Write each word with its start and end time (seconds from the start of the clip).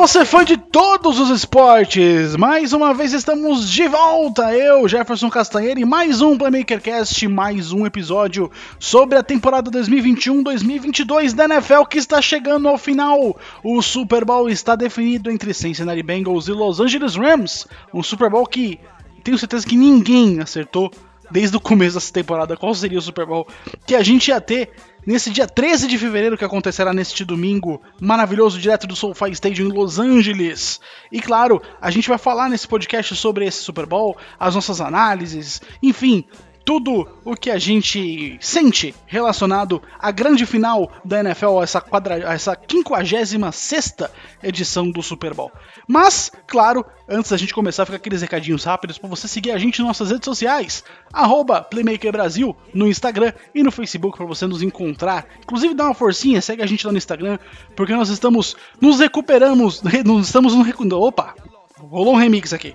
Você, 0.00 0.24
fã 0.24 0.42
de 0.42 0.56
todos 0.56 1.20
os 1.20 1.28
esportes! 1.28 2.34
Mais 2.34 2.72
uma 2.72 2.94
vez 2.94 3.12
estamos 3.12 3.70
de 3.70 3.86
volta, 3.86 4.56
eu, 4.56 4.88
Jefferson 4.88 5.28
Castanheira, 5.28 5.78
e 5.78 5.84
mais 5.84 6.22
um 6.22 6.38
PlaymakerCast, 6.38 7.28
mais 7.28 7.70
um 7.70 7.84
episódio 7.84 8.50
sobre 8.78 9.18
a 9.18 9.22
temporada 9.22 9.70
2021-2022 9.70 11.34
da 11.34 11.44
NFL 11.44 11.82
que 11.84 11.98
está 11.98 12.22
chegando 12.22 12.66
ao 12.66 12.78
final. 12.78 13.38
O 13.62 13.82
Super 13.82 14.24
Bowl 14.24 14.48
está 14.48 14.74
definido 14.74 15.30
entre 15.30 15.52
Cincinnati 15.52 16.02
Bengals 16.02 16.48
e 16.48 16.52
Los 16.52 16.80
Angeles 16.80 17.16
Rams, 17.16 17.66
um 17.92 18.02
Super 18.02 18.30
Bowl 18.30 18.46
que 18.46 18.80
tenho 19.22 19.36
certeza 19.36 19.66
que 19.66 19.76
ninguém 19.76 20.40
acertou 20.40 20.90
desde 21.30 21.58
o 21.58 21.60
começo 21.60 21.96
dessa 21.96 22.12
temporada 22.12 22.56
qual 22.56 22.74
seria 22.74 22.98
o 22.98 23.02
Super 23.02 23.26
Bowl 23.26 23.46
que 23.86 23.94
a 23.94 24.02
gente 24.02 24.28
ia 24.28 24.40
ter 24.40 24.70
nesse 25.06 25.30
dia 25.30 25.46
13 25.46 25.86
de 25.86 25.98
fevereiro 25.98 26.36
que 26.36 26.44
acontecerá 26.44 26.92
neste 26.92 27.24
domingo 27.24 27.80
maravilhoso 28.00 28.58
direto 28.58 28.86
do 28.86 28.96
SoFi 28.96 29.30
Stadium 29.32 29.68
em 29.68 29.72
Los 29.72 29.98
Angeles. 29.98 30.80
E 31.10 31.20
claro, 31.20 31.60
a 31.80 31.90
gente 31.90 32.08
vai 32.08 32.18
falar 32.18 32.48
nesse 32.48 32.66
podcast 32.66 33.14
sobre 33.16 33.46
esse 33.46 33.62
Super 33.62 33.86
Bowl, 33.86 34.16
as 34.38 34.54
nossas 34.54 34.80
análises, 34.80 35.60
enfim, 35.82 36.24
tudo 36.64 37.08
o 37.24 37.34
que 37.34 37.50
a 37.50 37.58
gente 37.58 38.38
sente 38.40 38.94
relacionado 39.06 39.82
à 39.98 40.10
grande 40.10 40.46
final 40.46 40.90
da 41.04 41.20
NFL, 41.20 41.62
essa, 41.62 41.80
quadra, 41.80 42.16
essa 42.32 42.56
56 42.70 43.34
edição 44.42 44.90
do 44.90 45.02
Super 45.02 45.34
Bowl. 45.34 45.50
Mas, 45.86 46.30
claro, 46.46 46.84
antes 47.08 47.30
da 47.30 47.36
gente 47.36 47.54
começar, 47.54 47.84
fica 47.84 47.96
aqueles 47.96 48.22
recadinhos 48.22 48.64
rápidos 48.64 48.98
para 48.98 49.08
você 49.08 49.26
seguir 49.26 49.50
a 49.50 49.58
gente 49.58 49.78
nas 49.80 49.88
nossas 49.88 50.10
redes 50.10 50.24
sociais, 50.24 50.84
arroba 51.12 51.62
Playmaker 51.62 52.12
Brasil 52.12 52.56
no 52.72 52.86
Instagram 52.86 53.32
e 53.54 53.62
no 53.62 53.72
Facebook 53.72 54.16
para 54.16 54.26
você 54.26 54.46
nos 54.46 54.62
encontrar. 54.62 55.26
Inclusive 55.42 55.74
dá 55.74 55.84
uma 55.84 55.94
forcinha, 55.94 56.40
segue 56.40 56.62
a 56.62 56.66
gente 56.66 56.86
lá 56.86 56.92
no 56.92 56.98
Instagram, 56.98 57.38
porque 57.74 57.94
nós 57.94 58.08
estamos 58.08 58.56
nos 58.80 59.00
recuperamos, 59.00 59.82
nós 60.04 60.26
estamos 60.26 60.54
no 60.54 61.00
opa, 61.00 61.34
rolou 61.78 62.14
um 62.14 62.18
remix 62.18 62.52
aqui. 62.52 62.74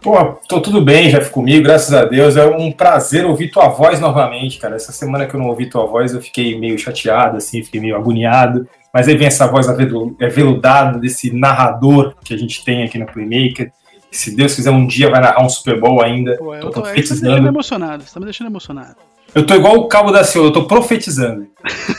Pô, 0.00 0.16
tô 0.48 0.58
tudo 0.58 0.80
bem, 0.80 1.10
já 1.10 1.22
comigo, 1.28 1.62
graças 1.62 1.92
a 1.92 2.06
Deus. 2.06 2.34
É 2.34 2.46
um 2.46 2.72
prazer 2.72 3.26
ouvir 3.26 3.50
tua 3.50 3.68
voz 3.68 4.00
novamente, 4.00 4.58
cara. 4.58 4.74
Essa 4.74 4.90
semana 4.90 5.26
que 5.26 5.36
eu 5.36 5.38
não 5.38 5.48
ouvi 5.48 5.68
tua 5.68 5.86
voz, 5.86 6.14
eu 6.14 6.22
fiquei 6.22 6.58
meio 6.58 6.78
chateado, 6.78 7.36
assim, 7.36 7.62
fiquei 7.62 7.80
meio 7.80 7.94
agoniado. 7.94 8.66
Mas 8.92 9.06
aí 9.06 9.16
vem 9.16 9.26
essa 9.26 9.46
voz 9.46 9.68
aveludada 9.68 10.98
desse 10.98 11.30
narrador 11.30 12.14
que 12.24 12.32
a 12.32 12.38
gente 12.38 12.64
tem 12.64 12.84
aqui 12.84 12.98
no 12.98 13.06
Playmaker. 13.06 13.70
Se 14.10 14.34
Deus 14.34 14.54
quiser, 14.54 14.70
um 14.70 14.86
dia 14.86 15.10
vai 15.10 15.20
narrar 15.20 15.44
um 15.44 15.48
Super 15.48 15.78
Bowl 15.78 16.02
ainda. 16.02 16.36
Pô, 16.38 16.54
eu 16.54 16.62
tô, 16.62 16.70
tô, 16.70 16.82
tô, 16.82 16.88
você 16.88 17.02
tá 17.02 17.14
me 17.14 17.20
deixando 17.20 17.48
emocionado, 17.48 18.04
você 18.04 18.14
tá 18.14 18.20
me 18.20 18.26
deixando 18.26 18.46
emocionado. 18.48 18.96
Eu 19.34 19.46
tô 19.46 19.54
igual 19.54 19.76
o 19.76 19.88
Cabo 19.88 20.10
da 20.10 20.24
Ciolo, 20.24 20.48
eu 20.48 20.52
tô 20.52 20.64
profetizando. 20.64 21.46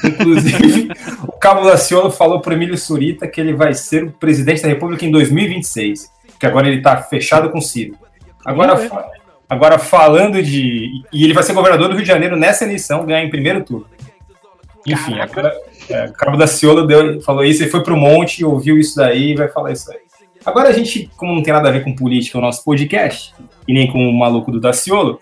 Inclusive, 0.04 0.90
o 1.28 1.32
Cabo 1.32 1.64
da 1.64 1.78
Ciolo 1.78 2.12
falou 2.12 2.40
pro 2.40 2.54
Emílio 2.54 2.78
Surita 2.78 3.28
que 3.28 3.42
ele 3.42 3.54
vai 3.54 3.74
ser 3.74 4.04
o 4.04 4.12
presidente 4.12 4.62
da 4.62 4.68
República 4.68 5.06
em 5.06 5.12
2026, 5.12 6.12
que 6.40 6.46
agora 6.46 6.68
ele 6.68 6.82
tá 6.82 6.98
fechado 6.98 7.50
com 7.50 7.58
o 7.58 7.62
Ciro. 7.62 7.98
Agora, 8.46 8.78
fa 8.78 9.10
agora 9.50 9.80
falando 9.80 10.42
de. 10.44 11.04
E 11.12 11.24
ele 11.24 11.34
vai 11.34 11.44
ser 11.44 11.54
governador 11.54 11.88
do 11.88 11.96
Rio 11.96 12.04
de 12.04 12.08
Janeiro 12.08 12.36
nessa 12.36 12.66
eleição, 12.66 13.06
ganhar 13.06 13.24
em 13.24 13.30
primeiro 13.30 13.64
turno. 13.64 13.88
Enfim, 14.86 15.20
agora, 15.20 15.56
é, 15.90 16.06
o 16.06 16.14
Cabo 16.14 16.38
da 16.38 16.46
Ciolo 16.46 16.86
deu, 16.86 17.22
falou 17.22 17.44
isso, 17.44 17.64
ele 17.64 17.72
foi 17.72 17.82
pro 17.82 17.98
monte, 17.98 18.44
ouviu 18.44 18.78
isso 18.78 18.98
daí 18.98 19.32
e 19.32 19.36
vai 19.36 19.48
falar 19.48 19.72
isso 19.72 19.92
aí. 19.92 20.00
Agora 20.46 20.70
a 20.70 20.74
gente, 20.74 21.10
como 21.16 21.34
não 21.34 21.42
tem 21.42 21.54
nada 21.54 21.70
a 21.70 21.72
ver 21.72 21.84
com 21.84 21.96
política, 21.96 22.38
o 22.38 22.42
nosso 22.42 22.64
podcast, 22.66 23.34
e 23.68 23.74
nem 23.74 23.90
com 23.90 23.98
o 23.98 24.14
maluco 24.14 24.52
do 24.52 24.60
Daciolo, 24.60 25.22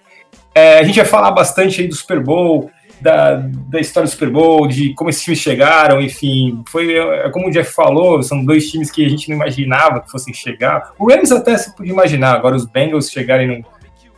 é, 0.54 0.80
a 0.80 0.84
gente 0.84 0.96
vai 0.96 1.06
falar 1.06 1.32
bastante 1.32 1.82
aí 1.82 1.88
do 1.88 1.96
Super 1.96 2.22
Bowl, 2.22 2.70
da, 3.00 3.36
da 3.36 3.80
história 3.80 4.08
do 4.08 4.12
Super 4.12 4.30
Bowl, 4.30 4.68
de 4.68 4.94
como 4.94 5.10
esses 5.10 5.24
times 5.24 5.40
chegaram, 5.40 6.00
enfim. 6.02 6.64
Foi, 6.68 6.94
é, 6.96 7.30
como 7.30 7.48
o 7.48 7.52
Jeff 7.52 7.74
falou, 7.74 8.22
são 8.22 8.46
dois 8.46 8.70
times 8.70 8.92
que 8.92 9.04
a 9.06 9.10
gente 9.10 9.30
não 9.30 9.36
imaginava 9.36 10.02
que 10.02 10.12
fossem 10.12 10.34
chegar. 10.34 10.92
O 11.00 11.10
Rams 11.10 11.32
até 11.32 11.58
se 11.58 11.76
podia 11.76 11.92
imaginar, 11.92 12.34
agora 12.34 12.56
os 12.56 12.66
Bengals 12.66 13.10
chegarem 13.10 13.48
no, 13.48 13.66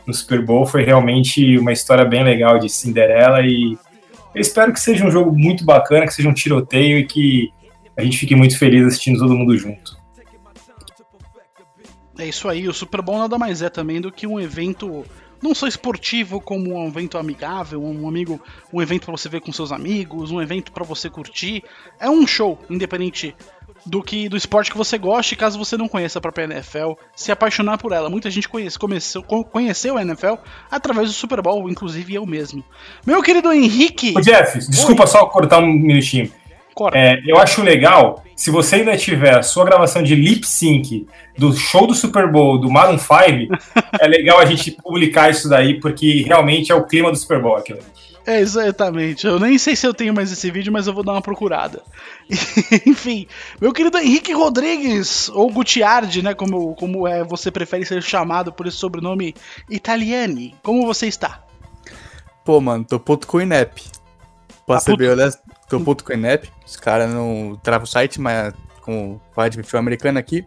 no 0.06 0.12
Super 0.12 0.44
Bowl 0.44 0.66
foi 0.66 0.84
realmente 0.84 1.58
uma 1.58 1.72
história 1.72 2.04
bem 2.04 2.22
legal 2.22 2.58
de 2.58 2.68
Cinderela 2.68 3.40
e 3.40 3.78
eu 4.34 4.40
espero 4.40 4.72
que 4.72 4.80
seja 4.80 5.06
um 5.06 5.10
jogo 5.10 5.32
muito 5.32 5.64
bacana, 5.64 6.06
que 6.06 6.12
seja 6.12 6.28
um 6.28 6.34
tiroteio 6.34 6.98
e 6.98 7.06
que 7.06 7.52
a 7.96 8.02
gente 8.02 8.18
fique 8.18 8.34
muito 8.34 8.58
feliz 8.58 8.84
assistindo 8.84 9.20
todo 9.20 9.34
mundo 9.34 9.56
junto. 9.56 9.96
É 12.18 12.26
isso 12.26 12.48
aí, 12.48 12.68
o 12.68 12.72
Super 12.72 13.00
Bowl 13.00 13.18
nada 13.18 13.38
mais 13.38 13.62
é 13.62 13.70
também 13.70 14.00
do 14.00 14.12
que 14.12 14.26
um 14.26 14.38
evento 14.38 15.04
não 15.44 15.54
só 15.54 15.66
esportivo 15.66 16.40
como 16.40 16.74
um 16.74 16.88
evento 16.88 17.18
amigável, 17.18 17.84
um 17.84 18.08
amigo, 18.08 18.40
um 18.72 18.80
evento 18.80 19.04
para 19.04 19.12
você 19.12 19.28
ver 19.28 19.42
com 19.42 19.52
seus 19.52 19.70
amigos, 19.70 20.30
um 20.30 20.40
evento 20.40 20.72
para 20.72 20.82
você 20.82 21.10
curtir. 21.10 21.62
É 22.00 22.08
um 22.08 22.26
show, 22.26 22.58
independente 22.70 23.36
do 23.84 24.02
que 24.02 24.26
do 24.26 24.38
esporte 24.38 24.70
que 24.70 24.76
você 24.78 24.96
goste, 24.96 25.36
caso 25.36 25.58
você 25.58 25.76
não 25.76 25.86
conheça 25.86 26.18
a 26.18 26.22
própria 26.22 26.44
NFL, 26.44 26.92
se 27.14 27.30
apaixonar 27.30 27.76
por 27.76 27.92
ela. 27.92 28.08
Muita 28.08 28.30
gente 28.30 28.48
conhece, 28.48 28.78
começou, 28.78 29.22
conheceu 29.22 29.98
a 29.98 30.02
NFL 30.02 30.36
através 30.70 31.08
do 31.08 31.14
Super 31.14 31.42
Bowl, 31.42 31.68
inclusive 31.68 32.14
eu 32.14 32.24
mesmo. 32.24 32.64
Meu 33.06 33.22
querido 33.22 33.52
Henrique. 33.52 34.14
Ô 34.16 34.22
Jeff, 34.22 34.58
desculpa 34.70 35.02
Oi. 35.02 35.08
só 35.08 35.26
cortar 35.26 35.58
um 35.58 35.70
minutinho. 35.70 36.32
É, 36.94 37.20
eu 37.26 37.38
acho 37.38 37.62
legal, 37.62 38.22
se 38.34 38.50
você 38.50 38.76
ainda 38.76 38.96
tiver 38.96 39.38
a 39.38 39.42
sua 39.42 39.64
gravação 39.64 40.02
de 40.02 40.14
lip 40.14 40.46
sync 40.46 41.06
do 41.38 41.52
show 41.52 41.86
do 41.86 41.94
Super 41.94 42.30
Bowl 42.30 42.58
do 42.58 42.70
Maroon 42.70 42.98
5, 42.98 43.12
é 44.00 44.06
legal 44.06 44.38
a 44.38 44.44
gente 44.44 44.70
publicar 44.70 45.30
isso 45.30 45.48
daí, 45.48 45.80
porque 45.80 46.22
realmente 46.22 46.72
é 46.72 46.74
o 46.74 46.84
clima 46.84 47.10
do 47.10 47.16
Super 47.16 47.40
Bowl 47.40 47.56
aquilo. 47.56 47.80
É, 48.26 48.40
exatamente. 48.40 49.26
Eu 49.26 49.38
nem 49.38 49.58
sei 49.58 49.76
se 49.76 49.86
eu 49.86 49.92
tenho 49.92 50.14
mais 50.14 50.32
esse 50.32 50.50
vídeo, 50.50 50.72
mas 50.72 50.86
eu 50.86 50.94
vou 50.94 51.04
dar 51.04 51.12
uma 51.12 51.20
procurada. 51.20 51.82
Enfim, 52.86 53.26
meu 53.60 53.72
querido 53.72 53.98
Henrique 53.98 54.32
Rodrigues, 54.32 55.28
ou 55.28 55.50
Gutiardi, 55.52 56.22
né? 56.22 56.32
Como, 56.34 56.74
como 56.74 57.06
é, 57.06 57.22
você 57.22 57.50
prefere 57.50 57.84
ser 57.84 58.02
chamado 58.02 58.50
por 58.50 58.66
esse 58.66 58.78
sobrenome 58.78 59.34
italiani. 59.68 60.54
Como 60.62 60.86
você 60.86 61.06
está? 61.06 61.44
Pô, 62.44 62.60
mano, 62.60 62.84
tô 62.84 62.98
puto 62.98 63.26
com 63.26 63.36
o 63.36 63.42
INEP. 63.42 63.82
Pra 64.66 64.80
ser 64.80 64.96
bem 64.96 65.10
honesto, 65.10 65.42
tô 65.68 65.80
puto 65.80 66.04
com 66.04 66.12
o 66.12 66.14
INEP. 66.14 66.50
Os 66.66 66.76
caras 66.76 67.12
não 67.12 67.58
travam 67.62 67.84
o 67.84 67.88
site, 67.88 68.20
mas 68.20 68.54
com 68.80 69.14
o 69.14 69.52
futebol 69.52 69.80
americano 69.80 70.18
aqui. 70.18 70.46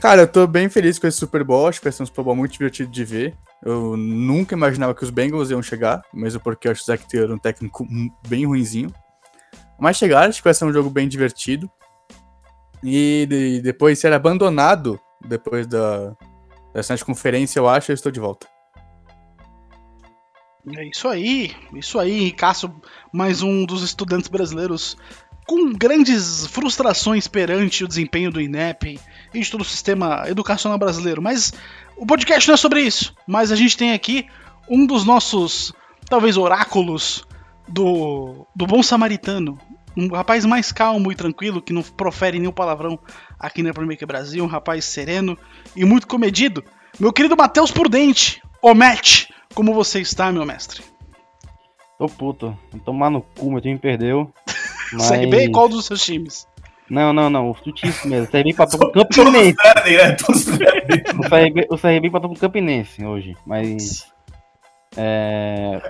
Cara, 0.00 0.22
eu 0.22 0.28
tô 0.28 0.46
bem 0.46 0.68
feliz 0.68 0.98
com 0.98 1.08
esse 1.08 1.18
Super 1.18 1.42
Bowl, 1.42 1.66
acho 1.66 1.80
que 1.80 1.84
vai 1.84 1.92
ser 1.92 2.04
um 2.04 2.06
Super 2.06 2.22
Bowl 2.22 2.36
muito 2.36 2.52
divertido 2.52 2.90
de 2.90 3.04
ver. 3.04 3.36
Eu 3.64 3.96
nunca 3.96 4.54
imaginava 4.54 4.94
que 4.94 5.02
os 5.02 5.10
Bengals 5.10 5.50
iam 5.50 5.60
chegar, 5.60 6.02
mesmo 6.14 6.40
porque 6.40 6.68
eu 6.68 6.72
acho 6.72 6.84
que 6.84 6.92
o 6.92 6.94
Zach 6.94 7.08
Taylor 7.08 7.34
um 7.34 7.38
técnico 7.38 7.84
bem 8.28 8.46
ruinzinho. 8.46 8.94
Mas 9.78 9.96
chegaram, 9.96 10.28
acho 10.28 10.38
que 10.38 10.44
vai 10.44 10.54
ser 10.54 10.64
um 10.64 10.72
jogo 10.72 10.88
bem 10.88 11.08
divertido. 11.08 11.68
E 12.82 13.26
de, 13.28 13.60
depois 13.60 13.98
ser 13.98 14.12
abandonado, 14.12 15.00
depois 15.26 15.66
da, 15.66 16.16
dessa 16.72 16.96
conferência, 17.04 17.58
eu 17.58 17.68
acho, 17.68 17.90
eu 17.90 17.94
estou 17.94 18.12
de 18.12 18.20
volta. 18.20 18.46
É 20.76 20.84
isso 20.84 21.08
aí, 21.08 21.54
isso 21.74 21.98
aí, 21.98 22.24
Ricasso, 22.24 22.70
mais 23.12 23.42
um 23.42 23.64
dos 23.64 23.82
estudantes 23.82 24.28
brasileiros 24.28 24.96
com 25.48 25.72
grandes 25.72 26.46
frustrações 26.46 27.26
perante 27.26 27.82
o 27.82 27.88
desempenho 27.88 28.30
do 28.30 28.40
INEP 28.40 29.00
e 29.32 29.40
de 29.40 29.50
todo 29.50 29.62
o 29.62 29.64
sistema 29.64 30.24
educacional 30.26 30.78
brasileiro. 30.78 31.22
Mas 31.22 31.54
o 31.96 32.04
podcast 32.04 32.46
não 32.46 32.54
é 32.54 32.56
sobre 32.58 32.82
isso. 32.82 33.14
Mas 33.26 33.50
a 33.50 33.56
gente 33.56 33.74
tem 33.74 33.94
aqui 33.94 34.26
um 34.68 34.84
dos 34.84 35.06
nossos, 35.06 35.72
talvez, 36.06 36.36
oráculos 36.36 37.26
do, 37.66 38.46
do 38.54 38.66
bom 38.66 38.82
samaritano. 38.82 39.58
Um 39.96 40.08
rapaz 40.08 40.44
mais 40.44 40.70
calmo 40.70 41.10
e 41.10 41.14
tranquilo, 41.14 41.62
que 41.62 41.72
não 41.72 41.82
profere 41.82 42.38
nenhum 42.38 42.52
palavrão 42.52 42.98
aqui 43.40 43.62
na 43.62 43.72
Premier 43.72 43.98
Brasil. 44.06 44.44
Um 44.44 44.48
rapaz 44.48 44.84
sereno 44.84 45.36
e 45.74 45.82
muito 45.82 46.06
comedido. 46.06 46.62
Meu 47.00 47.10
querido 47.10 47.34
Matheus 47.34 47.70
Prudente, 47.70 48.42
o 48.60 48.74
Matt, 48.74 49.27
como 49.58 49.74
você 49.74 50.00
está, 50.00 50.30
meu 50.30 50.46
mestre? 50.46 50.84
Tô 51.98 52.06
puto. 52.06 52.56
Tomar 52.84 53.10
no 53.10 53.22
cu, 53.22 53.50
meu 53.50 53.60
time 53.60 53.76
perdeu. 53.76 54.32
Mas... 54.94 55.10
CRB 55.10 55.50
qual 55.50 55.68
dos 55.68 55.84
seus 55.84 56.00
times? 56.00 56.46
Não, 56.88 57.12
não, 57.12 57.28
não. 57.28 57.50
O 57.50 57.54
Frutíssimo 57.54 58.08
mesmo. 58.08 58.28
O 58.28 58.30
CRB 58.30 58.50
empatou 58.50 58.78
com 58.78 58.86
o 58.86 58.92
Campinense. 59.04 59.56
Né? 59.56 60.16
O 61.18 61.28
CRB, 61.28 61.66
o 61.70 61.76
CRB 61.76 62.06
empatou 62.06 62.30
com 62.30 62.36
o 62.36 62.38
Campinense 62.38 63.04
hoje. 63.04 63.36
Mas. 63.44 64.06
É, 64.96 65.80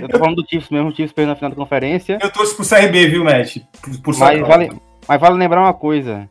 eu 0.00 0.08
tô 0.08 0.20
falando 0.20 0.36
do 0.36 0.48
Chiefs 0.48 0.70
mesmo, 0.70 0.90
o 0.90 0.94
Chiefs 0.94 1.12
perdeu 1.12 1.30
na 1.30 1.36
final 1.36 1.50
da 1.50 1.56
conferência. 1.56 2.18
Eu 2.22 2.30
torço 2.30 2.54
pro 2.54 2.64
CRB, 2.64 3.08
viu, 3.08 3.24
Matt? 3.24 3.56
Por, 3.82 4.02
por 4.02 4.18
mas, 4.18 4.40
vale, 4.40 4.70
mas 5.08 5.20
vale 5.20 5.36
lembrar 5.36 5.62
uma 5.62 5.74
coisa. 5.74 6.28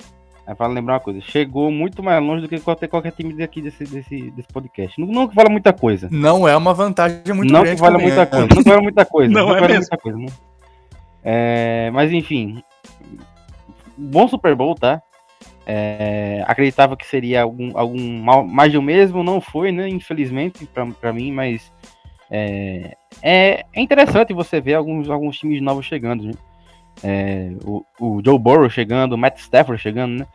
Vale 0.54 0.74
lembrar 0.74 0.94
uma 0.94 1.00
coisa. 1.00 1.22
Chegou 1.22 1.72
muito 1.72 2.04
mais 2.04 2.22
longe 2.22 2.44
do 2.44 2.48
que 2.48 2.60
qualquer, 2.60 2.88
qualquer 2.88 3.12
time 3.12 3.34
daqui 3.34 3.62
desse, 3.62 3.84
desse, 3.84 4.30
desse 4.32 4.48
podcast. 4.50 5.00
Não, 5.00 5.08
não 5.08 5.28
que 5.28 5.36
vale 5.36 5.50
muita 5.50 5.74
coisa. 5.74 6.08
Não 6.12 6.48
é 6.48 6.56
uma 6.56 6.74
vantagem 6.74 7.34
muito 7.34 7.52
não 7.52 7.62
grande. 7.62 7.76
Que 7.76 7.82
vale 7.82 7.98
muita 7.98 8.26
coisa, 8.26 8.48
não 8.48 8.64
vale 8.64 8.82
muita 8.82 9.06
coisa. 9.06 9.34
Não, 9.34 9.48
não 9.48 9.56
é 9.56 9.60
vale 9.60 9.74
mesmo. 9.74 9.88
muita 9.90 9.98
coisa. 9.98 10.18
Não. 10.18 10.28
É, 11.24 11.90
mas 11.92 12.12
enfim. 12.12 12.62
Bom 13.98 14.28
Super 14.28 14.56
Bowl, 14.56 14.76
tá? 14.76 15.02
É, 15.66 16.44
acreditava 16.46 16.96
que 16.96 17.08
seria 17.08 17.42
algum, 17.42 17.76
algum 17.76 18.20
mal, 18.20 18.46
mais 18.46 18.72
do 18.72 18.82
mesmo, 18.82 19.24
não 19.24 19.42
foi, 19.42 19.72
né? 19.72 19.90
Infelizmente, 19.90 20.70
para 21.02 21.12
mim, 21.12 21.32
mas 21.32 21.72
é, 22.30 22.96
é, 23.22 23.66
é, 23.74 23.82
interessante 23.82 24.34
você 24.34 24.60
ver 24.60 24.76
alguns, 24.76 25.10
alguns 25.10 25.38
times 25.38 25.62
novos 25.62 25.86
chegando, 25.86 26.26
né? 26.26 26.34
É, 27.04 27.52
o, 27.64 27.84
o, 28.00 28.22
Joe 28.24 28.40
Burrow 28.40 28.70
chegando, 28.70 29.14
o 29.14 29.18
Matt 29.18 29.38
Stafford 29.40 29.82
chegando, 29.82 30.20
né? 30.20 30.28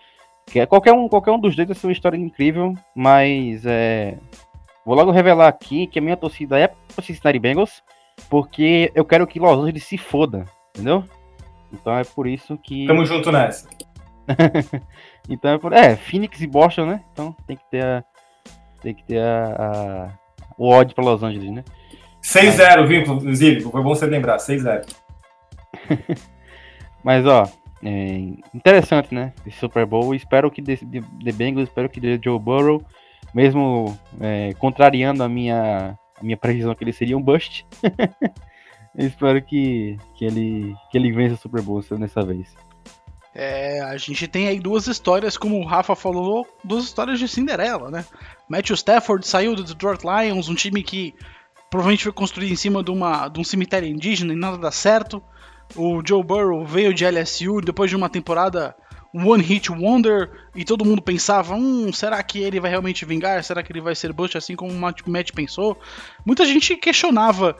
Que 0.46 0.60
é, 0.60 0.66
qualquer, 0.66 0.92
um, 0.92 1.08
qualquer 1.08 1.30
um 1.30 1.38
dos 1.38 1.54
dois 1.54 1.70
é 1.70 1.86
uma 1.86 1.92
história 1.92 2.16
incrível, 2.16 2.74
mas 2.94 3.64
é, 3.64 4.16
vou 4.84 4.94
logo 4.94 5.10
revelar 5.10 5.48
aqui 5.48 5.86
que 5.86 5.98
a 5.98 6.02
minha 6.02 6.16
torcida 6.16 6.58
é 6.58 6.68
pro 6.68 7.04
Cincinnati 7.04 7.38
Bengals, 7.38 7.82
porque 8.28 8.90
eu 8.94 9.04
quero 9.04 9.26
que 9.26 9.38
Los 9.38 9.58
Angeles 9.58 9.84
se 9.84 9.96
foda, 9.96 10.44
entendeu? 10.70 11.04
Então 11.72 11.96
é 11.96 12.04
por 12.04 12.26
isso 12.26 12.58
que. 12.58 12.86
Tamo 12.86 13.04
junto 13.04 13.30
nessa. 13.30 13.68
então 15.28 15.52
é 15.52 15.58
por. 15.58 15.72
É, 15.72 15.96
Phoenix 15.96 16.40
e 16.40 16.46
Boston, 16.46 16.86
né? 16.86 17.00
Então 17.12 17.34
tem 17.46 17.56
que 17.56 17.64
ter 17.70 17.84
a. 17.84 18.04
Tem 18.82 18.94
que 18.94 19.04
ter 19.04 19.20
a. 19.20 19.56
a 19.58 20.20
o 20.58 20.68
ódio 20.68 20.94
pra 20.94 21.04
Los 21.04 21.22
Angeles, 21.22 21.50
né? 21.50 21.64
6-0, 22.22 22.86
viu, 22.86 23.34
Zílio? 23.34 23.70
Foi 23.70 23.82
bom 23.82 23.94
você 23.94 24.04
lembrar, 24.04 24.36
6-0. 24.36 24.84
Mas, 27.02 27.26
ó, 27.26 27.48
é 27.82 28.18
interessante, 28.54 29.14
né? 29.14 29.32
Esse 29.46 29.58
Super 29.58 29.86
Bowl. 29.86 30.14
Espero 30.14 30.50
que 30.50 30.62
The 30.62 31.32
Bengals, 31.32 31.68
espero 31.68 31.88
que 31.88 32.00
The 32.00 32.20
Joe 32.22 32.38
Burrow, 32.38 32.84
mesmo 33.34 33.98
é, 34.20 34.52
contrariando 34.54 35.22
a 35.22 35.28
minha, 35.28 35.98
a 36.18 36.22
minha 36.22 36.36
previsão 36.36 36.74
que 36.74 36.84
ele 36.84 36.92
seria 36.92 37.16
um 37.16 37.22
bust, 37.22 37.66
espero 38.96 39.40
que, 39.42 39.96
que, 40.14 40.24
ele, 40.24 40.74
que 40.90 40.98
ele 40.98 41.12
vença 41.12 41.34
o 41.34 41.38
Super 41.38 41.62
Bowl 41.62 41.82
nessa 41.98 42.22
vez. 42.22 42.54
É, 43.32 43.80
a 43.80 43.96
gente 43.96 44.26
tem 44.26 44.48
aí 44.48 44.58
duas 44.58 44.88
histórias, 44.88 45.36
como 45.36 45.58
o 45.58 45.64
Rafa 45.64 45.94
falou, 45.94 46.46
duas 46.64 46.84
histórias 46.84 47.18
de 47.18 47.28
Cinderela, 47.28 47.90
né? 47.90 48.04
Matthew 48.48 48.74
Stafford 48.74 49.26
saiu 49.26 49.54
do 49.54 49.62
Detroit 49.62 50.02
Lions, 50.02 50.48
um 50.48 50.54
time 50.54 50.82
que 50.82 51.14
provavelmente 51.70 52.02
foi 52.02 52.12
construído 52.12 52.52
em 52.52 52.56
cima 52.56 52.82
de, 52.82 52.90
uma, 52.90 53.28
de 53.28 53.38
um 53.38 53.44
cemitério 53.44 53.88
indígena 53.88 54.32
e 54.32 54.36
nada 54.36 54.58
dá 54.58 54.72
certo. 54.72 55.22
O 55.76 56.02
Joe 56.06 56.22
Burrow 56.22 56.64
veio 56.64 56.92
de 56.92 57.04
LSU 57.06 57.60
depois 57.60 57.88
de 57.88 57.96
uma 57.96 58.08
temporada 58.08 58.74
One 59.12 59.42
Hit 59.42 59.70
Wonder 59.72 60.30
e 60.54 60.64
todo 60.64 60.84
mundo 60.84 61.02
pensava: 61.02 61.54
hum, 61.54 61.92
será 61.92 62.22
que 62.22 62.40
ele 62.40 62.60
vai 62.60 62.70
realmente 62.70 63.04
vingar? 63.04 63.42
Será 63.42 63.62
que 63.62 63.72
ele 63.72 63.80
vai 63.80 63.94
ser 63.94 64.12
bust 64.12 64.36
assim 64.36 64.54
como 64.54 64.72
o 64.72 65.10
Matt 65.10 65.32
pensou? 65.32 65.78
Muita 66.24 66.44
gente 66.44 66.76
questionava 66.76 67.56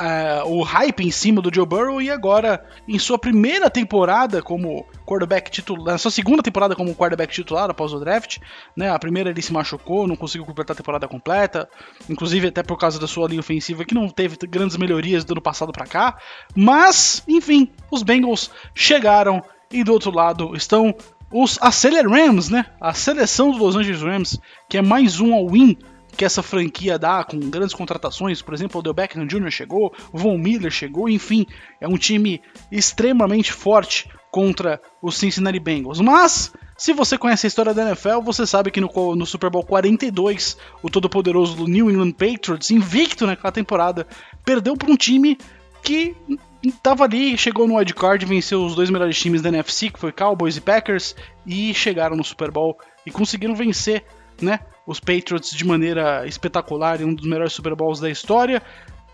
uh, 0.00 0.48
o 0.48 0.62
hype 0.62 1.04
em 1.04 1.10
cima 1.10 1.42
do 1.42 1.54
Joe 1.54 1.66
Burrow 1.66 2.00
e 2.00 2.10
agora, 2.10 2.64
em 2.88 2.98
sua 2.98 3.18
primeira 3.18 3.68
temporada 3.68 4.42
como 4.42 4.86
quarterback 5.06 5.50
titular, 5.50 5.92
na 5.92 5.98
sua 5.98 6.10
segunda 6.10 6.42
temporada 6.42 6.74
como 6.74 6.94
quarterback 6.94 7.32
titular 7.32 7.68
após 7.68 7.92
o 7.92 8.00
draft, 8.00 8.38
né? 8.74 8.90
A 8.90 8.98
primeira 8.98 9.30
ele 9.30 9.42
se 9.42 9.52
machucou, 9.52 10.06
não 10.06 10.16
conseguiu 10.16 10.46
completar 10.46 10.74
a 10.74 10.76
temporada 10.76 11.06
completa, 11.06 11.68
inclusive 12.08 12.48
até 12.48 12.62
por 12.62 12.78
causa 12.78 12.98
da 12.98 13.06
sua 13.06 13.28
linha 13.28 13.40
ofensiva 13.40 13.84
que 13.84 13.94
não 13.94 14.08
teve 14.08 14.36
grandes 14.48 14.76
melhorias 14.76 15.24
do 15.24 15.34
ano 15.34 15.42
passado 15.42 15.72
para 15.72 15.86
cá, 15.86 16.16
mas, 16.54 17.22
enfim, 17.28 17.70
os 17.90 18.02
Bengals 18.02 18.50
chegaram 18.74 19.42
e 19.70 19.84
do 19.84 19.92
outro 19.92 20.10
lado 20.10 20.56
estão 20.56 20.94
os 21.32 21.58
Acceler 21.62 22.08
Rams, 22.08 22.48
né? 22.48 22.66
A 22.80 22.92
seleção 22.92 23.50
dos 23.50 23.60
Los 23.60 23.76
Angeles 23.76 24.02
Rams, 24.02 24.40
que 24.68 24.78
é 24.78 24.82
mais 24.82 25.20
um 25.20 25.32
all-in 25.32 25.76
que 26.20 26.24
essa 26.26 26.42
franquia 26.42 26.98
dá 26.98 27.24
com 27.24 27.38
grandes 27.48 27.74
contratações, 27.74 28.42
por 28.42 28.52
exemplo, 28.52 28.78
o 28.78 28.82
Del 28.82 28.92
Beckham 28.92 29.26
Jr. 29.26 29.50
chegou, 29.50 29.90
o 30.12 30.18
Von 30.18 30.36
Miller 30.36 30.70
chegou, 30.70 31.08
enfim, 31.08 31.46
é 31.80 31.88
um 31.88 31.96
time 31.96 32.42
extremamente 32.70 33.54
forte 33.54 34.06
contra 34.30 34.78
os 35.00 35.16
Cincinnati 35.16 35.58
Bengals. 35.58 35.98
Mas, 35.98 36.52
se 36.76 36.92
você 36.92 37.16
conhece 37.16 37.46
a 37.46 37.48
história 37.48 37.72
da 37.72 37.86
NFL, 37.86 38.20
você 38.20 38.46
sabe 38.46 38.70
que 38.70 38.82
no, 38.82 39.16
no 39.16 39.24
Super 39.24 39.48
Bowl 39.48 39.64
42, 39.64 40.58
o 40.82 40.90
todo-poderoso 40.90 41.56
do 41.56 41.66
New 41.66 41.90
England 41.90 42.12
Patriots, 42.12 42.70
invicto 42.70 43.26
naquela 43.26 43.50
temporada, 43.50 44.06
perdeu 44.44 44.76
para 44.76 44.92
um 44.92 44.96
time 44.96 45.38
que 45.82 46.14
estava 46.62 47.04
ali, 47.04 47.38
chegou 47.38 47.66
no 47.66 47.76
wildcard, 47.76 48.26
venceu 48.26 48.62
os 48.62 48.74
dois 48.74 48.90
melhores 48.90 49.18
times 49.18 49.40
da 49.40 49.48
NFC, 49.48 49.88
que 49.88 49.98
foi 49.98 50.12
Cowboys 50.12 50.58
e 50.58 50.60
Packers, 50.60 51.16
e 51.46 51.72
chegaram 51.72 52.14
no 52.14 52.22
Super 52.22 52.50
Bowl 52.50 52.78
e 53.06 53.10
conseguiram 53.10 53.54
vencer, 53.54 54.04
né, 54.44 54.60
os 54.86 55.00
Patriots 55.00 55.50
de 55.50 55.64
maneira 55.64 56.26
espetacular 56.26 57.00
em 57.00 57.04
um 57.04 57.14
dos 57.14 57.26
melhores 57.26 57.52
Super 57.52 57.74
Bowls 57.74 58.00
da 58.00 58.10
história 58.10 58.62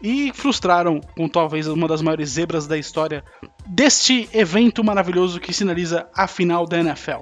e 0.00 0.33
frustraram 0.35 1.00
com 1.16 1.28
talvez 1.28 1.66
uma 1.66 1.88
das 1.88 2.02
maiores 2.02 2.30
zebras 2.30 2.66
da 2.66 2.76
história 2.76 3.25
deste 3.66 4.28
evento 4.33 4.85
maravilhoso 4.85 5.40
que 5.40 5.52
sinaliza 5.52 6.09
a 6.14 6.26
final 6.26 6.66
da 6.66 6.78
NFL. 6.78 7.21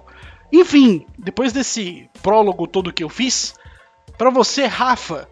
Enfim, 0.52 1.06
depois 1.18 1.52
desse 1.52 2.08
prólogo 2.22 2.66
todo 2.66 2.92
que 2.92 3.02
eu 3.04 3.08
fiz, 3.08 3.54
para 4.18 4.30
você, 4.30 4.66
Rafa, 4.66 5.28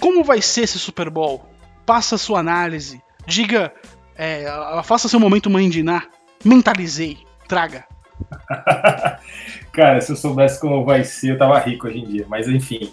como 0.00 0.24
vai 0.24 0.42
ser 0.42 0.62
esse 0.62 0.78
Super 0.78 1.10
Bowl? 1.10 1.44
Passa 1.86 2.18
sua 2.18 2.40
análise, 2.40 3.02
diga, 3.26 3.72
é, 4.16 4.46
faça 4.84 5.08
seu 5.08 5.20
momento 5.20 5.50
mandinar, 5.50 6.08
mentalizei, 6.44 7.18
traga. 7.48 7.86
Cara, 9.72 10.00
se 10.00 10.12
eu 10.12 10.16
soubesse 10.16 10.60
como 10.60 10.84
vai 10.84 11.02
ser, 11.02 11.32
eu 11.32 11.38
tava 11.38 11.58
rico 11.58 11.86
hoje 11.86 11.98
em 11.98 12.04
dia. 12.04 12.26
Mas 12.28 12.48
enfim, 12.48 12.92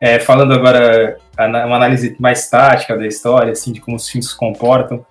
é, 0.00 0.18
falando 0.18 0.54
agora 0.54 1.18
uma 1.36 1.76
análise 1.76 2.16
mais 2.18 2.48
tática 2.48 2.96
da 2.96 3.06
história, 3.06 3.52
assim, 3.52 3.72
de 3.72 3.80
como 3.80 3.96
os 3.96 4.06
times 4.06 4.30
se 4.30 4.36
comportam, 4.36 5.04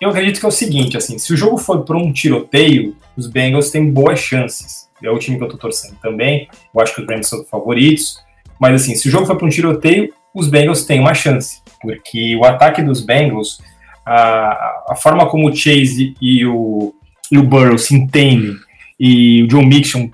eu 0.00 0.10
acredito 0.10 0.38
que 0.38 0.46
é 0.46 0.48
o 0.48 0.52
seguinte, 0.52 0.96
assim, 0.96 1.18
se 1.18 1.32
o 1.32 1.36
jogo 1.36 1.58
for 1.58 1.84
para 1.84 1.96
um 1.96 2.12
tiroteio, 2.12 2.96
os 3.16 3.26
Bengals 3.26 3.70
têm 3.70 3.90
boas 3.90 4.20
chances. 4.20 4.88
É 5.02 5.10
o 5.10 5.18
time 5.18 5.38
que 5.38 5.44
eu 5.44 5.48
tô 5.48 5.56
torcendo 5.56 5.96
também. 6.02 6.48
Eu 6.74 6.80
acho 6.80 6.94
que 6.94 7.02
os 7.02 7.08
Rams 7.08 7.28
são 7.28 7.44
favoritos. 7.44 8.18
Mas 8.60 8.82
assim, 8.82 8.94
se 8.94 9.08
o 9.08 9.10
jogo 9.10 9.26
for 9.26 9.36
para 9.36 9.46
um 9.46 9.50
tiroteio, 9.50 10.12
os 10.34 10.48
Bengals 10.48 10.84
têm 10.84 11.00
uma 11.00 11.14
chance, 11.14 11.62
porque 11.80 12.36
o 12.36 12.44
ataque 12.44 12.82
dos 12.82 13.00
Bengals, 13.00 13.60
a, 14.04 14.84
a 14.90 14.96
forma 14.96 15.28
como 15.28 15.48
o 15.48 15.54
Chase 15.54 16.14
e 16.20 16.44
o, 16.44 16.94
e 17.30 17.38
o 17.38 17.42
Burrow 17.42 17.78
se 17.78 17.94
entendem, 17.94 18.56
e 18.98 19.42
o 19.44 19.48
John 19.48 19.62
Mixon 19.62 20.10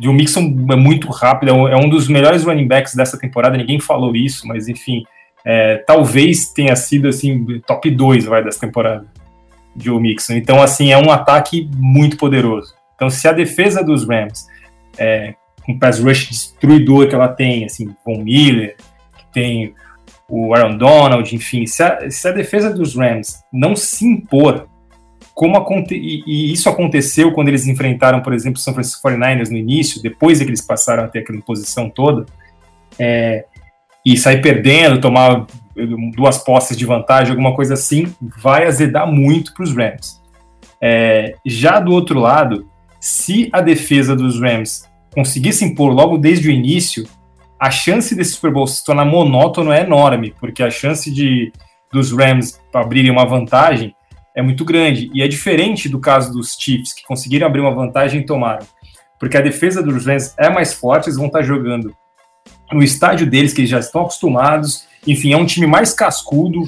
John 0.00 0.12
Mixon 0.12 0.54
é 0.70 0.76
muito 0.76 1.08
rápido, 1.10 1.50
é 1.68 1.76
um 1.76 1.88
dos 1.88 2.08
melhores 2.08 2.44
running 2.44 2.66
backs 2.66 2.94
dessa 2.94 3.18
temporada, 3.18 3.56
ninguém 3.56 3.80
falou 3.80 4.14
isso, 4.14 4.46
mas 4.46 4.68
enfim, 4.68 5.04
é, 5.44 5.76
talvez 5.86 6.48
tenha 6.52 6.74
sido 6.74 7.08
assim, 7.08 7.60
top 7.66 7.90
2 7.90 8.24
vai, 8.24 8.42
dessa 8.42 8.60
temporada, 8.60 9.06
Joe 9.76 10.00
Mixon. 10.00 10.34
Então, 10.34 10.62
assim, 10.62 10.90
é 10.90 10.98
um 10.98 11.10
ataque 11.10 11.68
muito 11.76 12.16
poderoso. 12.16 12.74
Então, 12.94 13.10
se 13.10 13.28
a 13.28 13.32
defesa 13.32 13.82
dos 13.82 14.08
Rams, 14.08 14.46
é, 14.96 15.34
com 15.64 15.72
o 15.72 15.78
pass 15.78 15.98
rush 15.98 16.28
destruidor 16.28 17.08
que 17.08 17.14
ela 17.14 17.28
tem, 17.28 17.64
assim, 17.64 17.94
Von 18.04 18.22
Miller, 18.22 18.76
que 19.16 19.32
tem 19.32 19.74
o 20.28 20.54
Aaron 20.54 20.76
Donald, 20.76 21.34
enfim, 21.34 21.66
se 21.66 21.82
a, 21.82 22.10
se 22.10 22.26
a 22.26 22.32
defesa 22.32 22.70
dos 22.70 22.96
Rams 22.96 23.42
não 23.52 23.76
se 23.76 24.06
impor 24.06 24.66
como 25.34 25.56
aconte 25.56 25.94
e, 25.94 26.22
e, 26.26 26.52
isso 26.52 26.68
aconteceu 26.68 27.32
quando 27.32 27.48
eles 27.48 27.66
enfrentaram, 27.66 28.22
por 28.22 28.32
exemplo, 28.32 28.58
o 28.58 28.62
São 28.62 28.72
Francisco 28.72 29.06
49ers 29.06 29.50
no 29.50 29.56
início, 29.56 30.00
depois 30.00 30.38
de 30.38 30.44
que 30.44 30.50
eles 30.50 30.60
passaram 30.60 31.04
a 31.04 31.08
ter 31.08 31.20
aquela 31.20 31.40
posição 31.40 31.90
toda, 31.90 32.24
é, 32.98 33.44
e 34.06 34.16
sair 34.16 34.40
perdendo, 34.40 35.00
tomar 35.00 35.46
duas 36.14 36.38
posses 36.38 36.76
de 36.76 36.86
vantagem, 36.86 37.30
alguma 37.30 37.54
coisa 37.54 37.74
assim, 37.74 38.14
vai 38.20 38.66
azedar 38.66 39.10
muito 39.10 39.52
para 39.54 39.64
os 39.64 39.74
Rams. 39.74 40.22
É, 40.80 41.34
já 41.44 41.80
do 41.80 41.92
outro 41.92 42.20
lado, 42.20 42.68
se 43.00 43.48
a 43.52 43.60
defesa 43.60 44.14
dos 44.14 44.40
Rams 44.40 44.88
conseguir 45.12 45.52
se 45.52 45.64
impor 45.64 45.92
logo 45.92 46.16
desde 46.16 46.48
o 46.48 46.52
início, 46.52 47.08
a 47.58 47.70
chance 47.70 48.14
desse 48.14 48.32
Super 48.32 48.52
Bowl 48.52 48.66
se 48.66 48.84
tornar 48.84 49.04
monótono 49.04 49.72
é 49.72 49.80
enorme, 49.80 50.34
porque 50.38 50.62
a 50.62 50.70
chance 50.70 51.10
de 51.10 51.50
dos 51.92 52.12
Rams 52.12 52.60
abrirem 52.72 53.10
uma 53.10 53.24
vantagem 53.24 53.94
é 54.34 54.42
muito 54.42 54.64
grande. 54.64 55.10
E 55.14 55.22
é 55.22 55.28
diferente 55.28 55.88
do 55.88 56.00
caso 56.00 56.32
dos 56.32 56.56
Chiefs, 56.58 56.92
que 56.92 57.04
conseguiram 57.04 57.46
abrir 57.46 57.60
uma 57.60 57.74
vantagem 57.74 58.20
e 58.20 58.26
tomaram. 58.26 58.66
Porque 59.18 59.36
a 59.36 59.40
defesa 59.40 59.82
dos 59.82 60.04
Rams 60.04 60.34
é 60.36 60.50
mais 60.50 60.74
forte, 60.74 61.06
eles 61.06 61.16
vão 61.16 61.26
estar 61.26 61.42
jogando 61.42 61.94
no 62.72 62.82
estádio 62.82 63.28
deles, 63.28 63.52
que 63.52 63.60
eles 63.60 63.70
já 63.70 63.78
estão 63.78 64.02
acostumados. 64.02 64.86
Enfim, 65.06 65.32
é 65.32 65.36
um 65.36 65.46
time 65.46 65.66
mais 65.66 65.92
cascudo. 65.92 66.62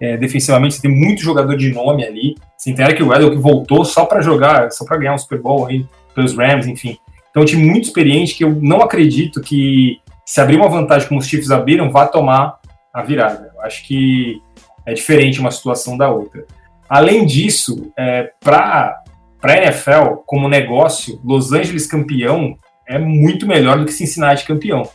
É, 0.00 0.16
defensivamente, 0.16 0.76
você 0.76 0.82
tem 0.82 0.94
muito 0.94 1.22
jogador 1.22 1.56
de 1.56 1.72
nome 1.72 2.04
ali. 2.04 2.36
Você 2.56 2.72
tem 2.72 2.84
Eric 2.84 3.02
Weddle 3.02 3.32
que 3.32 3.38
voltou 3.38 3.84
só 3.84 4.04
para 4.04 4.20
jogar, 4.20 4.70
só 4.70 4.84
para 4.84 4.96
ganhar 4.96 5.14
um 5.14 5.18
Super 5.18 5.40
Bowl 5.40 5.66
aí 5.66 5.84
pelos 6.14 6.34
Rams, 6.36 6.66
enfim. 6.66 6.96
Então, 7.30 7.42
é 7.42 7.44
um 7.44 7.46
time 7.46 7.64
muito 7.64 7.84
experiente 7.84 8.34
que 8.34 8.44
eu 8.44 8.56
não 8.62 8.80
acredito 8.80 9.40
que, 9.40 10.00
se 10.24 10.40
abrir 10.40 10.56
uma 10.56 10.68
vantagem 10.68 11.08
como 11.08 11.20
os 11.20 11.26
Chiefs 11.26 11.50
abriram, 11.50 11.90
vá 11.90 12.06
tomar 12.06 12.58
a 12.92 13.02
virada. 13.02 13.50
Eu 13.54 13.62
acho 13.62 13.84
que 13.84 14.40
é 14.86 14.94
diferente 14.94 15.40
uma 15.40 15.50
situação 15.50 15.96
da 15.96 16.10
outra. 16.10 16.46
Além 16.88 17.26
disso, 17.26 17.92
é, 17.96 18.30
para 18.40 19.02
a 19.42 19.56
NFL, 19.56 20.22
como 20.26 20.48
negócio, 20.48 21.20
Los 21.24 21.52
Angeles 21.52 21.86
campeão 21.86 22.56
é 22.86 22.98
muito 22.98 23.46
melhor 23.46 23.78
do 23.78 23.84
que 23.84 23.92
Cincinnati 23.92 24.46
campeão. 24.46 24.88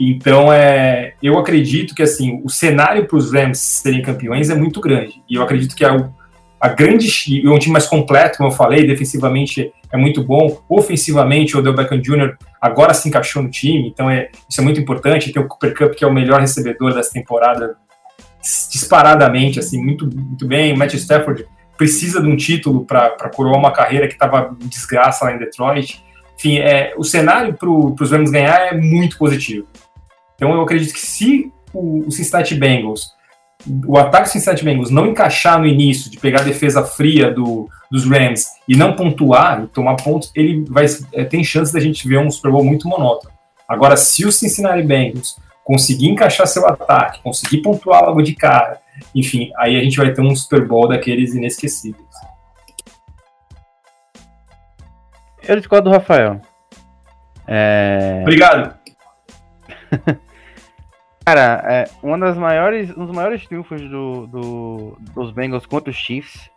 Então, 0.00 0.52
é, 0.52 1.14
eu 1.22 1.38
acredito 1.38 1.94
que 1.94 2.02
assim 2.02 2.40
o 2.44 2.50
cenário 2.50 3.06
para 3.06 3.16
os 3.16 3.32
Rams 3.32 3.58
serem 3.58 4.02
campeões 4.02 4.50
é 4.50 4.54
muito 4.54 4.80
grande. 4.80 5.22
E 5.28 5.34
eu 5.34 5.42
acredito 5.42 5.74
que 5.74 5.84
a, 5.84 6.10
a 6.60 6.68
grande 6.68 7.08
é 7.44 7.50
um 7.50 7.58
time 7.58 7.72
mais 7.72 7.86
completo, 7.86 8.38
como 8.38 8.50
eu 8.50 8.54
falei, 8.54 8.86
defensivamente 8.86 9.72
é 9.92 9.96
muito 9.96 10.22
bom, 10.22 10.62
ofensivamente 10.68 11.56
o 11.56 11.60
Odell 11.60 11.74
Beckham 11.74 12.00
Jr. 12.00 12.36
agora 12.60 12.92
se 12.92 13.08
encaixou 13.08 13.42
no 13.42 13.50
time, 13.50 13.88
então 13.88 14.10
é, 14.10 14.28
isso 14.48 14.60
é 14.60 14.64
muito 14.64 14.80
importante. 14.80 15.32
Tem 15.32 15.42
o 15.42 15.48
Cooper 15.48 15.74
Cup, 15.74 15.94
que 15.94 16.04
é 16.04 16.06
o 16.06 16.12
melhor 16.12 16.40
recebedor 16.40 16.94
dessa 16.94 17.12
temporada, 17.12 17.76
disparadamente, 18.70 19.58
assim, 19.58 19.82
muito, 19.82 20.06
muito 20.06 20.46
bem. 20.46 20.76
Matt 20.76 20.94
Stafford 20.94 21.46
precisa 21.76 22.20
de 22.20 22.28
um 22.28 22.36
título 22.36 22.84
para 22.84 23.30
coroar 23.34 23.58
uma 23.58 23.70
carreira 23.70 24.06
que 24.06 24.14
estava 24.14 24.56
em 24.60 24.68
desgraça 24.68 25.24
lá 25.24 25.32
em 25.32 25.38
Detroit. 25.38 26.02
Enfim, 26.38 26.58
é, 26.58 26.94
o 26.96 27.04
cenário 27.04 27.54
para 27.54 27.68
os 27.68 28.10
Rams 28.10 28.30
ganhar 28.30 28.72
é 28.72 28.76
muito 28.76 29.18
positivo. 29.18 29.66
Então 30.34 30.52
eu 30.52 30.60
acredito 30.60 30.92
que 30.92 31.00
se 31.00 31.50
o, 31.72 32.06
o 32.06 32.10
Cincinnati 32.10 32.54
Bengals, 32.54 33.14
o 33.86 33.96
ataque 33.98 34.28
do 34.28 34.32
Cincinnati 34.32 34.64
Bengals 34.64 34.90
não 34.90 35.06
encaixar 35.06 35.58
no 35.58 35.66
início, 35.66 36.10
de 36.10 36.18
pegar 36.18 36.40
a 36.40 36.44
defesa 36.44 36.84
fria 36.84 37.30
do, 37.30 37.68
dos 37.90 38.04
Rams 38.04 38.46
e 38.68 38.76
não 38.76 38.94
pontuar 38.94 39.64
e 39.64 39.66
tomar 39.68 39.96
pontos, 39.96 40.30
ele 40.34 40.64
vai 40.68 40.86
é, 41.12 41.24
tem 41.24 41.42
chance 41.42 41.72
da 41.72 41.80
gente 41.80 42.06
ver 42.06 42.18
um 42.18 42.30
Super 42.30 42.52
Bowl 42.52 42.64
muito 42.64 42.88
monótono. 42.88 43.34
Agora, 43.68 43.96
se 43.96 44.24
o 44.24 44.30
Cincinnati 44.30 44.82
Bengals 44.82 45.36
conseguir 45.66 46.08
encaixar 46.08 46.46
seu 46.46 46.64
ataque, 46.64 47.20
conseguir 47.22 47.60
pontuar 47.60 48.04
logo 48.04 48.22
de 48.22 48.36
cara, 48.36 48.80
enfim, 49.12 49.50
aí 49.58 49.76
a 49.76 49.80
gente 49.80 49.96
vai 49.96 50.12
ter 50.12 50.22
um 50.22 50.34
Super 50.34 50.64
Bowl 50.64 50.86
daqueles 50.86 51.34
inesquecíveis. 51.34 52.06
Eu 55.42 55.56
discordo 55.56 55.90
do 55.90 55.94
Rafael. 55.94 56.40
É... 57.48 58.20
Obrigado. 58.22 58.76
Cara, 61.26 61.60
é, 61.64 61.84
uma 62.00 62.16
das 62.16 62.38
maiores, 62.38 62.96
um 62.96 63.04
dos 63.04 63.14
maiores 63.14 63.44
triunfos 63.44 63.80
do, 63.82 64.28
do, 64.28 64.96
dos 65.12 65.32
Bengals 65.32 65.66
contra 65.66 65.90
os 65.90 65.96
Chiefs, 65.96 66.48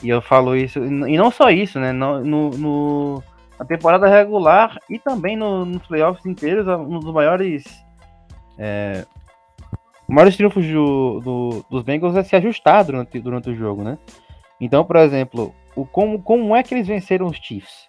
e 0.00 0.08
eu 0.08 0.22
falo 0.22 0.56
isso, 0.56 0.78
e 0.78 1.16
não 1.18 1.32
só 1.32 1.50
isso, 1.50 1.80
né? 1.80 1.90
No, 1.90 2.20
no, 2.22 3.22
na 3.58 3.64
temporada 3.64 4.06
regular 4.06 4.78
e 4.88 5.00
também 5.00 5.36
no, 5.36 5.64
nos 5.64 5.84
playoffs 5.88 6.24
inteiros, 6.24 6.68
um 6.68 7.00
dos 7.00 7.12
maiores. 7.12 7.64
É, 8.58 9.04
maiores 10.08 10.36
triunfos 10.36 10.66
do, 10.66 11.20
do, 11.20 11.66
dos 11.70 11.82
Bengals 11.82 12.16
é 12.16 12.22
se 12.22 12.36
ajustar 12.36 12.84
durante, 12.84 13.18
durante 13.20 13.50
o 13.50 13.54
jogo, 13.54 13.82
né? 13.82 13.98
Então, 14.60 14.84
por 14.84 14.96
exemplo, 14.96 15.54
o, 15.74 15.84
como, 15.84 16.20
como 16.22 16.54
é 16.54 16.62
que 16.62 16.74
eles 16.74 16.86
venceram 16.86 17.26
os 17.26 17.36
Chiefs? 17.36 17.88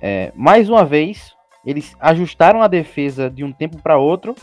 É, 0.00 0.32
mais 0.34 0.68
uma 0.68 0.84
vez, 0.84 1.34
eles 1.64 1.94
ajustaram 2.00 2.62
a 2.62 2.68
defesa 2.68 3.30
de 3.30 3.44
um 3.44 3.52
tempo 3.52 3.80
para 3.80 3.98
outro 3.98 4.34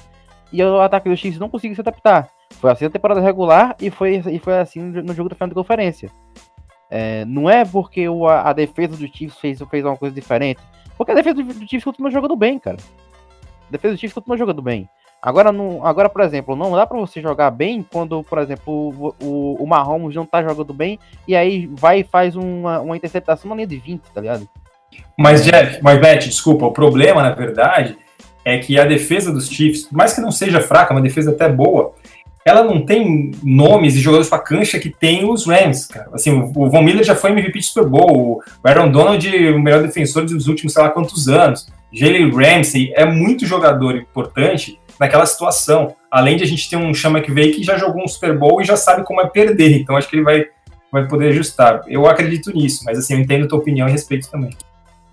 e 0.51 0.63
o 0.63 0.81
ataque 0.81 1.09
dos 1.09 1.19
Chiefs 1.19 1.39
não 1.39 1.49
conseguiu 1.49 1.75
se 1.75 1.81
adaptar. 1.81 2.29
Foi 2.53 2.71
assim 2.71 2.85
na 2.85 2.91
temporada 2.91 3.21
regular 3.21 3.75
e 3.79 3.89
foi, 3.89 4.21
e 4.31 4.39
foi 4.39 4.57
assim 4.57 4.81
no 4.81 5.13
jogo 5.13 5.29
da 5.29 5.35
final 5.35 5.49
de 5.49 5.55
conferência. 5.55 6.09
É, 6.89 7.23
não 7.25 7.49
é 7.49 7.63
porque 7.63 8.09
o, 8.09 8.27
a, 8.27 8.49
a, 8.49 8.53
defesa 8.53 8.97
do 8.97 9.07
Chiefs 9.07 9.37
fez, 9.37 9.61
fez 9.69 9.85
uma 9.85 9.95
coisa 9.95 10.13
diferente. 10.13 10.59
Porque 10.97 11.11
a 11.11 11.15
defesa 11.15 11.35
do, 11.35 11.43
do 11.43 11.67
Chiefs 11.67 11.83
continua 11.83 12.09
jogando 12.09 12.35
bem, 12.35 12.57
cara. 12.57 12.77
A 13.67 13.71
defesa 13.71 13.93
do 13.93 13.99
Chiefs 13.99 14.13
continua 14.13 14.37
jogando 14.37 14.61
bem. 14.61 14.89
Agora, 15.21 15.51
não, 15.51 15.85
agora, 15.85 16.07
por 16.07 16.21
exemplo, 16.21 16.55
não 16.55 16.71
dá 16.71 16.87
para 16.87 16.97
você 16.97 17.21
jogar 17.21 17.51
bem 17.51 17.85
quando, 17.91 18.23
por 18.23 18.37
exemplo, 18.37 18.71
o, 18.73 19.15
o, 19.21 19.63
o 19.63 19.67
Mahomes 19.67 20.15
não 20.15 20.25
tá 20.25 20.41
jogando 20.41 20.73
bem 20.73 20.97
e 21.27 21.35
aí 21.35 21.67
vai 21.73 21.99
e 21.99 22.03
faz 22.05 22.37
uma, 22.37 22.79
uma 22.79 22.95
interceptação 22.95 23.49
na 23.49 23.55
linha 23.55 23.67
de 23.67 23.77
20, 23.77 24.01
tá 24.13 24.21
ligado? 24.21 24.47
Mas, 25.17 25.43
Jeff, 25.43 25.79
mas 25.81 25.99
Beth, 25.99 26.19
desculpa, 26.19 26.65
o 26.65 26.71
problema, 26.71 27.21
na 27.21 27.31
verdade, 27.31 27.97
é 28.45 28.57
que 28.59 28.79
a 28.79 28.85
defesa 28.85 29.31
dos 29.31 29.49
Chiefs, 29.49 29.83
por 29.83 29.97
mais 29.97 30.13
que 30.13 30.21
não 30.21 30.31
seja 30.31 30.61
fraca, 30.61 30.93
uma 30.93 31.01
defesa 31.01 31.31
até 31.31 31.49
boa, 31.49 31.93
ela 32.45 32.63
não 32.63 32.85
tem 32.85 33.31
nomes 33.43 33.95
e 33.95 33.99
jogadores 33.99 34.29
para 34.29 34.39
cancha 34.39 34.79
que 34.79 34.89
tem 34.89 35.29
os 35.29 35.45
Rams, 35.45 35.87
cara. 35.87 36.09
Assim, 36.13 36.31
o 36.31 36.69
Von 36.69 36.81
Miller 36.81 37.03
já 37.03 37.13
foi 37.13 37.31
MVP 37.31 37.59
de 37.59 37.65
Super 37.65 37.85
Bowl, 37.85 38.41
o 38.63 38.67
Aaron 38.67 38.89
Donald, 38.89 39.27
o 39.27 39.59
melhor 39.59 39.81
defensor 39.83 40.25
dos 40.25 40.47
últimos 40.47 40.73
sei 40.73 40.81
lá 40.81 40.89
quantos 40.89 41.27
anos. 41.27 41.67
Jalen 41.91 42.31
Ramsey 42.31 42.93
é 42.95 43.05
muito 43.05 43.45
jogador 43.45 43.95
importante 43.97 44.79
naquela 44.99 45.25
situação. 45.25 45.95
Além 46.11 46.37
de 46.37 46.43
a 46.43 46.47
gente 46.47 46.69
ter 46.69 46.75
um 46.75 46.93
Chama 46.93 47.21
que 47.21 47.31
veio 47.31 47.53
que 47.53 47.63
já 47.63 47.77
jogou 47.77 48.03
um 48.03 48.07
Super 48.07 48.37
Bowl 48.37 48.61
e 48.61 48.65
já 48.65 48.75
sabe 48.75 49.03
como 49.03 49.21
é 49.21 49.27
perder. 49.27 49.79
Então 49.79 49.95
acho 49.95 50.09
que 50.09 50.15
ele 50.15 50.23
vai, 50.23 50.45
vai 50.91 51.07
poder 51.07 51.29
ajustar. 51.29 51.81
Eu 51.87 52.05
acredito 52.05 52.51
nisso, 52.51 52.83
mas 52.85 52.99
assim, 52.99 53.13
eu 53.13 53.19
entendo 53.19 53.45
a 53.45 53.47
tua 53.47 53.59
opinião 53.59 53.87
e 53.87 53.91
respeito 53.91 54.29
também. 54.29 54.51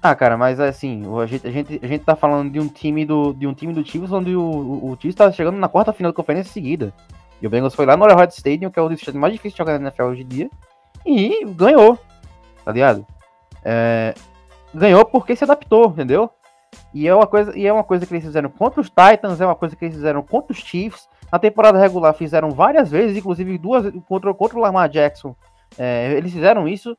Ah, 0.02 0.14
cara, 0.14 0.36
mas 0.36 0.60
assim, 0.60 1.02
a 1.20 1.26
gente, 1.26 1.46
a 1.46 1.50
gente, 1.50 1.80
a 1.82 1.86
gente 1.86 2.04
tá 2.04 2.14
falando 2.14 2.52
de 2.52 2.60
um 2.60 2.68
time 2.68 3.04
do, 3.04 3.32
de 3.32 3.46
um 3.46 3.54
time 3.54 3.72
do 3.72 3.84
Chiefs 3.84 4.12
onde 4.12 4.36
o, 4.36 4.40
o, 4.40 4.92
o 4.92 5.14
tá 5.14 5.32
chegando 5.32 5.58
na 5.58 5.68
quarta 5.68 5.92
final 5.92 6.12
da 6.12 6.16
conferência 6.16 6.52
seguida. 6.52 6.92
E 7.40 7.46
o 7.46 7.50
Bengals 7.50 7.74
foi 7.74 7.84
lá 7.84 7.96
no 7.96 8.04
Arrowhead 8.04 8.32
Stadium, 8.32 8.70
que 8.70 8.78
é 8.78 8.82
o 8.82 8.92
estado 8.92 9.18
mais 9.18 9.32
difícil 9.32 9.56
de 9.56 9.58
jogar 9.58 9.78
na 9.78 9.86
NFL 9.86 10.04
hoje 10.04 10.22
em 10.22 10.26
dia, 10.26 10.50
e 11.04 11.44
ganhou, 11.46 11.98
tá 12.64 12.72
ligado? 12.72 13.06
É, 13.64 14.14
ganhou 14.72 15.04
porque 15.04 15.36
se 15.36 15.44
adaptou, 15.44 15.86
entendeu? 15.88 16.30
E 16.92 17.06
é 17.06 17.14
uma 17.14 17.26
coisa, 17.26 17.56
e 17.56 17.66
é 17.66 17.72
uma 17.72 17.84
coisa 17.84 18.06
que 18.06 18.12
eles 18.12 18.24
fizeram 18.24 18.48
contra 18.50 18.80
os 18.80 18.88
Titans, 18.88 19.40
é 19.40 19.46
uma 19.46 19.54
coisa 19.54 19.76
que 19.76 19.84
eles 19.84 19.96
fizeram 19.96 20.22
contra 20.22 20.52
os 20.52 20.58
Chiefs. 20.58 21.08
Na 21.30 21.38
temporada 21.38 21.78
regular 21.78 22.14
fizeram 22.14 22.50
várias 22.50 22.90
vezes, 22.90 23.16
inclusive 23.16 23.58
duas 23.58 23.92
contra, 24.08 24.32
contra 24.32 24.58
o 24.58 24.60
Lamar 24.60 24.88
Jackson. 24.88 25.34
É, 25.78 26.12
eles 26.12 26.32
fizeram 26.32 26.68
isso 26.68 26.96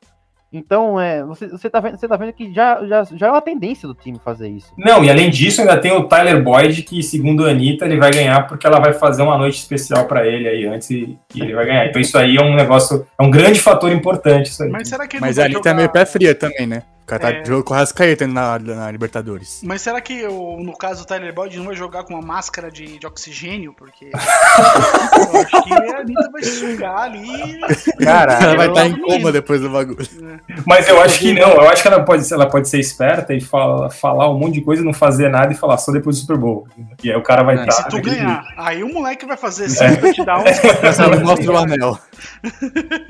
então, 0.50 0.98
é, 0.98 1.22
você, 1.22 1.46
você, 1.46 1.68
tá 1.68 1.78
vendo, 1.78 1.98
você 1.98 2.08
tá 2.08 2.16
vendo 2.16 2.32
que 2.32 2.52
já, 2.52 2.82
já, 2.86 3.04
já 3.04 3.26
é 3.26 3.30
uma 3.30 3.42
tendência 3.42 3.86
do 3.86 3.94
time 3.94 4.18
fazer 4.24 4.48
isso. 4.48 4.72
Não, 4.78 5.04
e 5.04 5.10
além 5.10 5.28
disso, 5.28 5.60
ainda 5.60 5.76
tem 5.76 5.92
o 5.92 6.04
Tyler 6.04 6.42
Boyd, 6.42 6.82
que 6.82 7.02
segundo 7.02 7.46
a 7.46 7.50
Anitta, 7.50 7.84
ele 7.84 7.98
vai 7.98 8.10
ganhar 8.10 8.46
porque 8.48 8.66
ela 8.66 8.80
vai 8.80 8.94
fazer 8.94 9.22
uma 9.22 9.36
noite 9.36 9.58
especial 9.58 10.06
para 10.06 10.26
ele 10.26 10.48
aí 10.48 10.66
antes 10.66 10.88
e, 10.88 11.18
e, 11.34 11.42
ele 11.42 11.54
vai 11.54 11.66
ganhar. 11.66 11.86
Então 11.86 12.00
isso 12.00 12.16
aí 12.16 12.36
é 12.36 12.42
um 12.42 12.54
negócio, 12.54 13.06
é 13.18 13.22
um 13.22 13.30
grande 13.30 13.60
fator 13.60 13.92
importante 13.92 14.46
isso 14.46 14.62
aí. 14.62 14.70
Mas 14.70 14.88
será 14.88 15.06
que 15.06 15.20
Mas 15.20 15.38
a 15.38 15.44
Anitta 15.44 15.58
jogar... 15.58 15.70
é 15.70 15.74
meio 15.74 15.90
pé 15.90 16.06
fria 16.06 16.34
também, 16.34 16.66
né? 16.66 16.82
O 17.08 17.16
cara 17.16 17.22
tá 17.22 17.30
é... 17.30 17.42
jogando 17.42 17.64
com 17.64 17.72
o 17.72 17.76
Rascaeta 17.78 18.26
na, 18.26 18.58
na 18.58 18.90
Libertadores. 18.90 19.62
Mas 19.64 19.80
será 19.80 19.98
que, 19.98 20.28
no 20.28 20.76
caso, 20.76 21.04
o 21.04 21.06
Tyler 21.06 21.32
Boyd 21.32 21.56
não 21.56 21.64
vai 21.64 21.74
jogar 21.74 22.04
com 22.04 22.12
uma 22.12 22.20
máscara 22.20 22.70
de, 22.70 22.98
de 22.98 23.06
oxigênio? 23.06 23.72
Porque 23.72 24.10
eu 24.12 25.40
acho 25.40 25.62
que 25.62 25.72
a 25.72 26.00
Anitta 26.00 26.30
vai 26.30 26.42
sugar 26.42 26.98
ali. 27.04 27.60
Cara, 28.04 28.34
ela 28.34 28.56
vai 28.56 28.68
estar 28.68 28.82
tá 28.82 28.86
em 28.88 29.00
coma 29.00 29.32
depois 29.32 29.62
do 29.62 29.70
bagulho. 29.70 30.06
É. 30.22 30.60
Mas 30.66 30.86
eu 30.86 31.00
acho 31.00 31.18
que 31.20 31.32
não, 31.32 31.48
eu 31.48 31.70
acho 31.70 31.80
que 31.80 31.88
ela 31.88 32.04
pode, 32.04 32.30
ela 32.30 32.46
pode 32.46 32.68
ser 32.68 32.78
esperta 32.78 33.32
e 33.32 33.40
fala, 33.40 33.88
falar 33.88 34.30
um 34.30 34.38
monte 34.38 34.54
de 34.56 34.60
coisa, 34.60 34.84
não 34.84 34.92
fazer 34.92 35.30
nada 35.30 35.50
e 35.50 35.56
falar 35.56 35.78
só 35.78 35.90
depois 35.90 36.16
do 36.16 36.20
Super 36.20 36.36
Bowl. 36.36 36.68
E 37.02 37.10
aí 37.10 37.16
o 37.16 37.22
cara 37.22 37.42
vai 37.42 37.56
é, 37.56 37.70
Se 37.70 37.88
tu 37.88 38.02
ganhar, 38.02 38.44
aí 38.58 38.84
o 38.84 38.92
moleque 38.92 39.24
vai 39.24 39.38
fazer 39.38 39.64
assim, 39.64 39.84
é. 39.84 39.96
vai 39.96 40.12
te 40.12 40.22
dar 40.26 40.40
um. 40.40 40.44
Mostra 41.24 41.52
o 41.52 41.56
anel. 41.56 41.98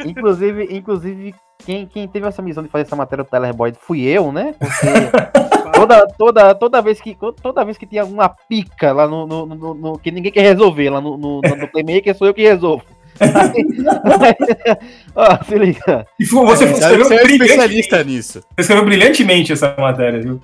Inclusive, 0.07 0.69
inclusive 0.71 1.35
quem, 1.65 1.87
quem 1.87 2.09
teve 2.09 2.27
essa 2.27 2.43
missão 2.43 2.63
de 2.63 2.69
fazer 2.69 2.85
essa 2.85 2.97
matéria 2.97 3.25
do 3.25 3.31
Tyler 3.31 3.55
Boyd 3.55 3.77
fui 3.81 4.03
eu, 4.03 4.33
né? 4.33 4.55
Porque 4.59 5.71
toda, 5.79 6.07
toda, 6.19 6.55
toda, 6.55 6.83
vez 6.83 7.01
que, 7.01 7.17
toda 7.43 7.65
vez 7.65 7.77
que 7.77 7.87
tinha 7.87 8.03
alguma 8.03 8.29
pica 8.29 8.93
lá 8.93 9.07
no, 9.07 9.27
no, 9.27 9.47
no, 9.47 9.75
no 9.75 9.99
que 9.99 10.11
ninguém 10.11 10.33
quer 10.33 10.43
resolver 10.43 10.91
lá 10.91 11.01
no, 11.01 11.17
no, 11.17 11.41
no 11.41 11.69
Playmaker, 11.69 12.17
sou 12.17 12.27
eu 12.27 12.35
que 12.35 12.43
resolvo. 12.43 12.85
Ó, 15.15 15.45
se 15.45 15.59
liga. 15.59 16.07
E 16.19 16.25
você, 16.25 16.65
é, 16.65 16.71
escreveu 16.71 17.05
você 17.05 17.15
é 17.15 17.23
especialista 17.23 18.05
nisso. 18.05 18.41
Você 18.41 18.61
escreveu 18.61 18.85
brilhantemente 18.85 19.53
essa 19.53 19.75
matéria, 19.79 20.21
viu? 20.21 20.41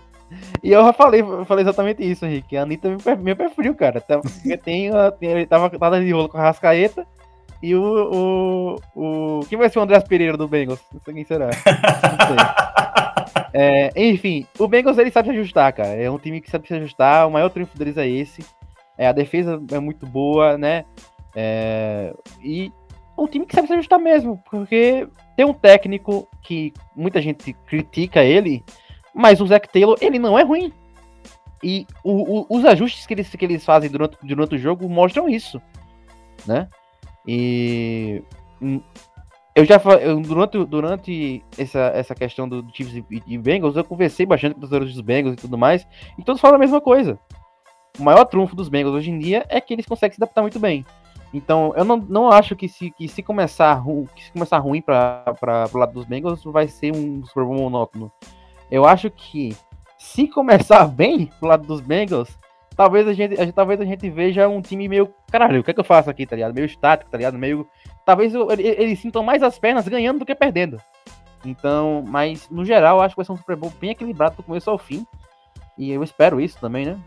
E 0.62 0.72
eu 0.72 0.82
já 0.84 0.92
falei, 0.92 1.20
eu 1.20 1.44
falei 1.44 1.62
exatamente 1.62 2.02
isso, 2.02 2.24
Henrique. 2.26 2.56
A 2.56 2.62
Anitta 2.62 2.88
me 2.88 3.34
frio, 3.54 3.74
cara. 3.74 4.00
Tem, 4.00 4.58
tem, 4.58 4.90
ele 5.20 5.46
tava, 5.46 5.70
tava 5.70 6.00
de 6.00 6.10
rolo 6.10 6.28
com 6.28 6.38
a 6.38 6.42
Rascaeta. 6.42 7.06
E 7.64 7.74
o, 7.74 8.76
o, 8.94 9.40
o. 9.40 9.40
Quem 9.46 9.56
vai 9.56 9.70
ser 9.70 9.78
o 9.78 9.82
Andrés 9.82 10.04
Pereira 10.04 10.36
do 10.36 10.46
Bengals? 10.46 10.82
Quem 11.02 11.24
será? 11.24 11.46
Não 11.46 11.52
sei. 11.52 12.36
É, 13.56 13.92
enfim, 13.94 14.44
o 14.58 14.66
Bengals 14.66 14.98
ele 14.98 15.12
sabe 15.12 15.28
se 15.28 15.34
ajustar, 15.36 15.72
cara. 15.72 15.90
É 15.90 16.10
um 16.10 16.18
time 16.18 16.40
que 16.40 16.50
sabe 16.50 16.66
se 16.66 16.74
ajustar. 16.74 17.28
O 17.28 17.30
maior 17.30 17.48
triunfo 17.48 17.78
deles 17.78 17.96
é 17.96 18.08
esse. 18.08 18.44
É, 18.98 19.06
a 19.06 19.12
defesa 19.12 19.62
é 19.70 19.78
muito 19.78 20.04
boa, 20.06 20.58
né? 20.58 20.84
É, 21.36 22.12
e 22.42 22.72
um 23.16 23.28
time 23.28 23.46
que 23.46 23.54
sabe 23.54 23.68
se 23.68 23.74
ajustar 23.74 24.00
mesmo, 24.00 24.42
porque 24.50 25.06
tem 25.36 25.46
um 25.46 25.54
técnico 25.54 26.28
que 26.42 26.72
muita 26.96 27.22
gente 27.22 27.52
critica 27.64 28.24
ele, 28.24 28.64
mas 29.14 29.40
o 29.40 29.46
Zac 29.46 29.68
Taylor 29.68 29.96
ele 30.00 30.18
não 30.18 30.36
é 30.36 30.42
ruim. 30.42 30.72
E 31.62 31.86
o, 32.02 32.40
o, 32.40 32.46
os 32.50 32.64
ajustes 32.64 33.06
que 33.06 33.14
eles, 33.14 33.28
que 33.30 33.44
eles 33.44 33.64
fazem 33.64 33.88
durante, 33.88 34.18
durante 34.20 34.56
o 34.56 34.58
jogo 34.58 34.88
mostram 34.88 35.28
isso, 35.28 35.62
né? 36.44 36.68
E 37.26 38.22
hum, 38.60 38.80
eu 39.54 39.64
já 39.64 39.80
eu, 40.00 40.20
durante, 40.20 40.64
durante 40.64 41.44
essa, 41.56 41.78
essa 41.94 42.14
questão 42.14 42.48
do, 42.48 42.60
do 42.60 42.74
Chiefs 42.74 43.04
e, 43.08 43.22
e, 43.26 43.38
Bengals, 43.38 43.76
eu 43.76 43.84
conversei 43.84 44.26
bastante 44.26 44.56
com 44.56 44.64
os 44.64 44.68
dos 44.68 45.00
Bengals 45.00 45.34
e 45.34 45.36
tudo 45.36 45.56
mais, 45.56 45.86
e 46.18 46.24
todos 46.24 46.40
falam 46.40 46.56
a 46.56 46.58
mesma 46.58 46.80
coisa. 46.80 47.18
O 47.98 48.02
maior 48.02 48.24
trunfo 48.24 48.56
dos 48.56 48.68
Bengals 48.68 48.96
hoje 48.96 49.12
em 49.12 49.18
dia 49.18 49.46
é 49.48 49.60
que 49.60 49.72
eles 49.72 49.86
conseguem 49.86 50.16
se 50.16 50.22
adaptar 50.22 50.42
muito 50.42 50.58
bem. 50.58 50.84
Então, 51.32 51.72
eu 51.76 51.84
não, 51.84 51.96
não 51.96 52.28
acho 52.30 52.56
que 52.56 52.68
se, 52.68 52.90
que 52.90 53.06
se 53.06 53.22
começar, 53.22 53.80
que 54.14 54.24
se 54.24 54.32
começar 54.32 54.58
ruim 54.58 54.80
para 54.80 55.24
o 55.72 55.78
lado 55.78 55.92
dos 55.92 56.04
Bengals, 56.04 56.42
vai 56.44 56.66
ser 56.66 56.92
um 56.94 57.24
Super 57.24 57.44
monótono. 57.44 58.10
Eu 58.70 58.84
acho 58.84 59.08
que 59.10 59.56
se 59.98 60.26
começar 60.26 60.86
bem 60.90 61.26
pro 61.38 61.48
lado 61.48 61.64
dos 61.64 61.80
Bengals, 61.80 62.36
talvez 62.76 63.06
a 63.06 63.12
gente, 63.12 63.40
a, 63.40 63.52
talvez 63.52 63.80
a 63.80 63.84
gente 63.84 64.08
veja 64.10 64.48
um 64.48 64.60
time 64.60 64.88
meio, 64.88 65.12
caralho, 65.30 65.60
o 65.60 65.64
que 65.64 65.70
é 65.70 65.74
que 65.74 65.80
eu 65.80 65.84
faço 65.84 66.10
aqui, 66.10 66.26
tá 66.26 66.36
ligado? 66.36 66.54
Meio 66.54 66.66
estático, 66.66 67.10
tá 67.10 67.16
ligado? 67.16 67.38
Meio, 67.38 67.68
talvez 68.04 68.34
eles, 68.34 68.78
eles 68.78 68.98
sintam 69.00 69.22
mais 69.22 69.42
as 69.42 69.58
pernas 69.58 69.88
ganhando 69.88 70.20
do 70.20 70.26
que 70.26 70.34
perdendo. 70.34 70.80
Então, 71.44 72.02
mas 72.06 72.48
no 72.48 72.64
geral, 72.64 73.00
acho 73.00 73.14
que 73.14 73.18
vai 73.18 73.24
ser 73.24 73.32
um 73.32 73.36
Super 73.36 73.56
Bowl 73.56 73.72
bem 73.80 73.90
equilibrado 73.90 74.36
do 74.36 74.42
começo 74.42 74.70
ao 74.70 74.78
fim. 74.78 75.06
E 75.76 75.90
eu 75.90 76.02
espero 76.02 76.40
isso 76.40 76.58
também, 76.58 76.86
né? 76.86 76.98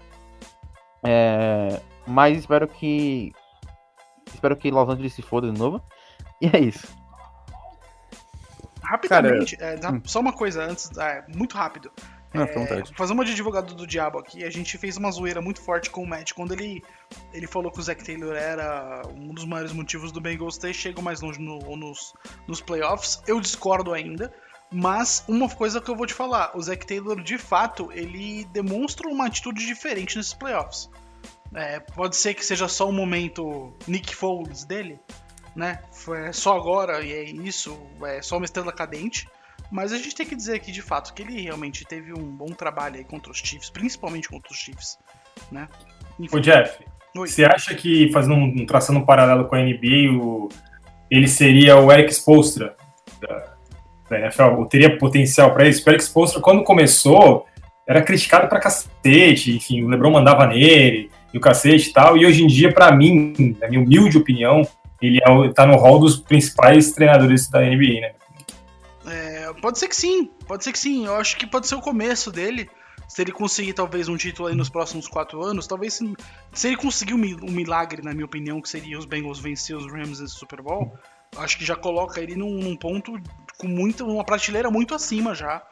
É, 1.03 1.81
mas 2.05 2.37
espero 2.37 2.67
que. 2.67 3.33
Espero 4.33 4.55
que 4.55 4.69
Los 4.69 4.89
Angeles 4.89 5.13
se 5.13 5.21
foda 5.21 5.51
de 5.51 5.57
novo. 5.57 5.81
E 6.39 6.47
é 6.55 6.59
isso. 6.59 6.95
Rapidamente, 8.83 9.57
Cara, 9.57 9.73
é, 9.73 9.89
hum. 9.89 10.01
só 10.05 10.19
uma 10.19 10.31
coisa 10.31 10.63
antes, 10.63 10.95
é, 10.97 11.25
muito 11.35 11.57
rápido. 11.57 11.91
É, 12.33 12.95
fazer 12.95 13.13
uma 13.13 13.23
de 13.23 13.31
advogado 13.31 13.73
do 13.73 13.87
diabo 13.87 14.19
aqui, 14.19 14.43
a 14.43 14.49
gente 14.49 14.77
fez 14.77 14.97
uma 14.97 15.09
zoeira 15.09 15.41
muito 15.41 15.61
forte 15.61 15.89
com 15.89 16.03
o 16.03 16.07
Matt 16.07 16.33
quando 16.33 16.51
ele, 16.51 16.83
ele 17.33 17.47
falou 17.47 17.71
que 17.71 17.79
o 17.79 17.81
Zac 17.81 18.03
Taylor 18.03 18.35
era 18.35 19.01
um 19.15 19.33
dos 19.33 19.45
maiores 19.45 19.71
motivos 19.71 20.11
do 20.11 20.19
Bengals 20.19 20.57
ter 20.57 20.73
chegado 20.73 21.01
mais 21.01 21.21
longe 21.21 21.39
no, 21.39 21.59
nos, 21.75 22.13
nos 22.47 22.61
playoffs. 22.61 23.21
Eu 23.25 23.39
discordo 23.39 23.93
ainda. 23.93 24.33
Mas 24.69 25.23
uma 25.29 25.49
coisa 25.49 25.79
que 25.79 25.89
eu 25.89 25.95
vou 25.95 26.05
te 26.05 26.13
falar, 26.13 26.51
o 26.53 26.61
Zac 26.61 26.85
Taylor 26.85 27.21
de 27.23 27.37
fato 27.37 27.89
ele 27.93 28.43
demonstra 28.51 29.07
uma 29.07 29.25
atitude 29.25 29.65
diferente 29.65 30.17
nesses 30.17 30.33
playoffs. 30.33 30.89
É, 31.55 31.79
pode 31.79 32.17
ser 32.17 32.33
que 32.33 32.43
seja 32.43 32.67
só 32.67 32.89
um 32.89 32.91
momento 32.91 33.73
Nick 33.87 34.13
Foles 34.13 34.65
dele, 34.65 34.99
né? 35.55 35.81
Foi 35.93 36.33
só 36.33 36.57
agora 36.57 37.01
e 37.01 37.13
é 37.13 37.23
isso, 37.23 37.79
é 38.03 38.21
só 38.21 38.35
uma 38.35 38.45
estrela 38.45 38.73
cadente. 38.73 39.27
Mas 39.71 39.91
a 39.91 39.97
gente 39.97 40.15
tem 40.15 40.25
que 40.25 40.35
dizer 40.35 40.55
aqui 40.55 40.71
de 40.71 40.81
fato 40.81 41.13
que 41.13 41.21
ele 41.21 41.41
realmente 41.41 41.85
teve 41.85 42.13
um 42.13 42.23
bom 42.23 42.47
trabalho 42.47 42.95
aí 42.97 43.03
contra 43.03 43.31
os 43.31 43.37
Chiefs, 43.37 43.69
principalmente 43.69 44.29
contra 44.29 44.51
os 44.51 44.57
Chiefs, 44.57 44.97
né? 45.51 45.67
Enfim. 46.19 46.37
O 46.37 46.39
Jeff, 46.39 46.83
Oi. 47.15 47.27
você 47.27 47.43
acha 47.43 47.75
que 47.75 48.11
fazendo 48.11 48.35
um, 48.35 48.65
traçando 48.65 48.99
um 48.99 49.05
paralelo 49.05 49.45
com 49.45 49.55
a 49.55 49.59
NBA, 49.59 50.11
o, 50.11 50.49
ele 51.11 51.27
seria 51.27 51.77
o 51.77 51.91
Eric 51.91 52.13
Spoelstra 52.13 52.75
da, 53.21 53.53
da 54.09 54.19
NFL? 54.19 54.57
Ou 54.57 54.65
teria 54.65 54.97
potencial 54.97 55.53
para 55.53 55.67
isso? 55.67 55.83
O 55.85 55.89
Eric 55.89 56.03
Spoelstra, 56.03 56.41
quando 56.41 56.63
começou, 56.63 57.45
era 57.85 58.01
criticado 58.01 58.47
pra 58.47 58.59
cacete, 58.59 59.55
enfim, 59.55 59.83
o 59.83 59.89
LeBron 59.89 60.11
mandava 60.11 60.47
nele 60.47 61.09
e 61.33 61.37
o 61.37 61.41
cacete 61.41 61.89
e 61.89 61.93
tal. 61.93 62.17
E 62.17 62.25
hoje 62.25 62.43
em 62.43 62.47
dia, 62.47 62.73
para 62.73 62.91
mim, 62.91 63.55
na 63.59 63.67
minha 63.67 63.81
humilde 63.81 64.17
opinião, 64.17 64.61
ele 65.01 65.19
é, 65.19 65.49
tá 65.53 65.65
no 65.65 65.77
hall 65.77 65.99
dos 65.99 66.17
principais 66.17 66.91
treinadores 66.91 67.49
da 67.49 67.61
NBA, 67.61 68.01
né? 68.01 68.11
Pode 69.61 69.79
ser 69.79 69.87
que 69.87 69.95
sim, 69.95 70.25
pode 70.47 70.63
ser 70.63 70.71
que 70.71 70.79
sim. 70.79 71.05
Eu 71.05 71.15
acho 71.15 71.37
que 71.37 71.47
pode 71.47 71.67
ser 71.67 71.75
o 71.75 71.81
começo 71.81 72.31
dele. 72.31 72.69
Se 73.07 73.21
ele 73.21 73.31
conseguir 73.31 73.73
talvez 73.73 74.09
um 74.09 74.17
título 74.17 74.49
aí 74.49 74.55
nos 74.55 74.69
próximos 74.69 75.07
quatro 75.07 75.41
anos, 75.41 75.65
talvez 75.65 75.93
se, 75.93 76.13
se 76.51 76.67
ele 76.67 76.75
conseguir 76.75 77.13
um, 77.13 77.17
milagre, 77.17 78.01
na 78.01 78.13
minha 78.13 78.25
opinião, 78.25 78.61
que 78.61 78.67
seria 78.67 78.99
os 78.99 79.05
Bengals 79.05 79.39
vencer 79.39 79.77
os 79.77 79.89
Rams 79.89 80.19
nesse 80.19 80.35
Super 80.35 80.61
Bowl, 80.61 80.93
acho 81.37 81.57
que 81.57 81.63
já 81.63 81.75
coloca 81.75 82.19
ele 82.19 82.35
num, 82.35 82.59
num 82.59 82.75
ponto 82.75 83.13
com 83.57 83.67
muito, 83.67 84.05
uma 84.05 84.25
prateleira 84.25 84.69
muito 84.69 84.93
acima 84.93 85.33
já 85.33 85.63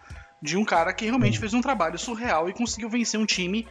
de 0.41 0.55
um 0.57 0.63
cara 0.63 0.93
que 0.93 1.05
realmente 1.05 1.39
fez 1.39 1.53
um 1.53 1.61
trabalho 1.61 1.97
surreal 1.97 2.47
e 2.47 2.53
conseguiu 2.53 2.89
vencer 2.89 3.19
um 3.19 3.25
time 3.25 3.67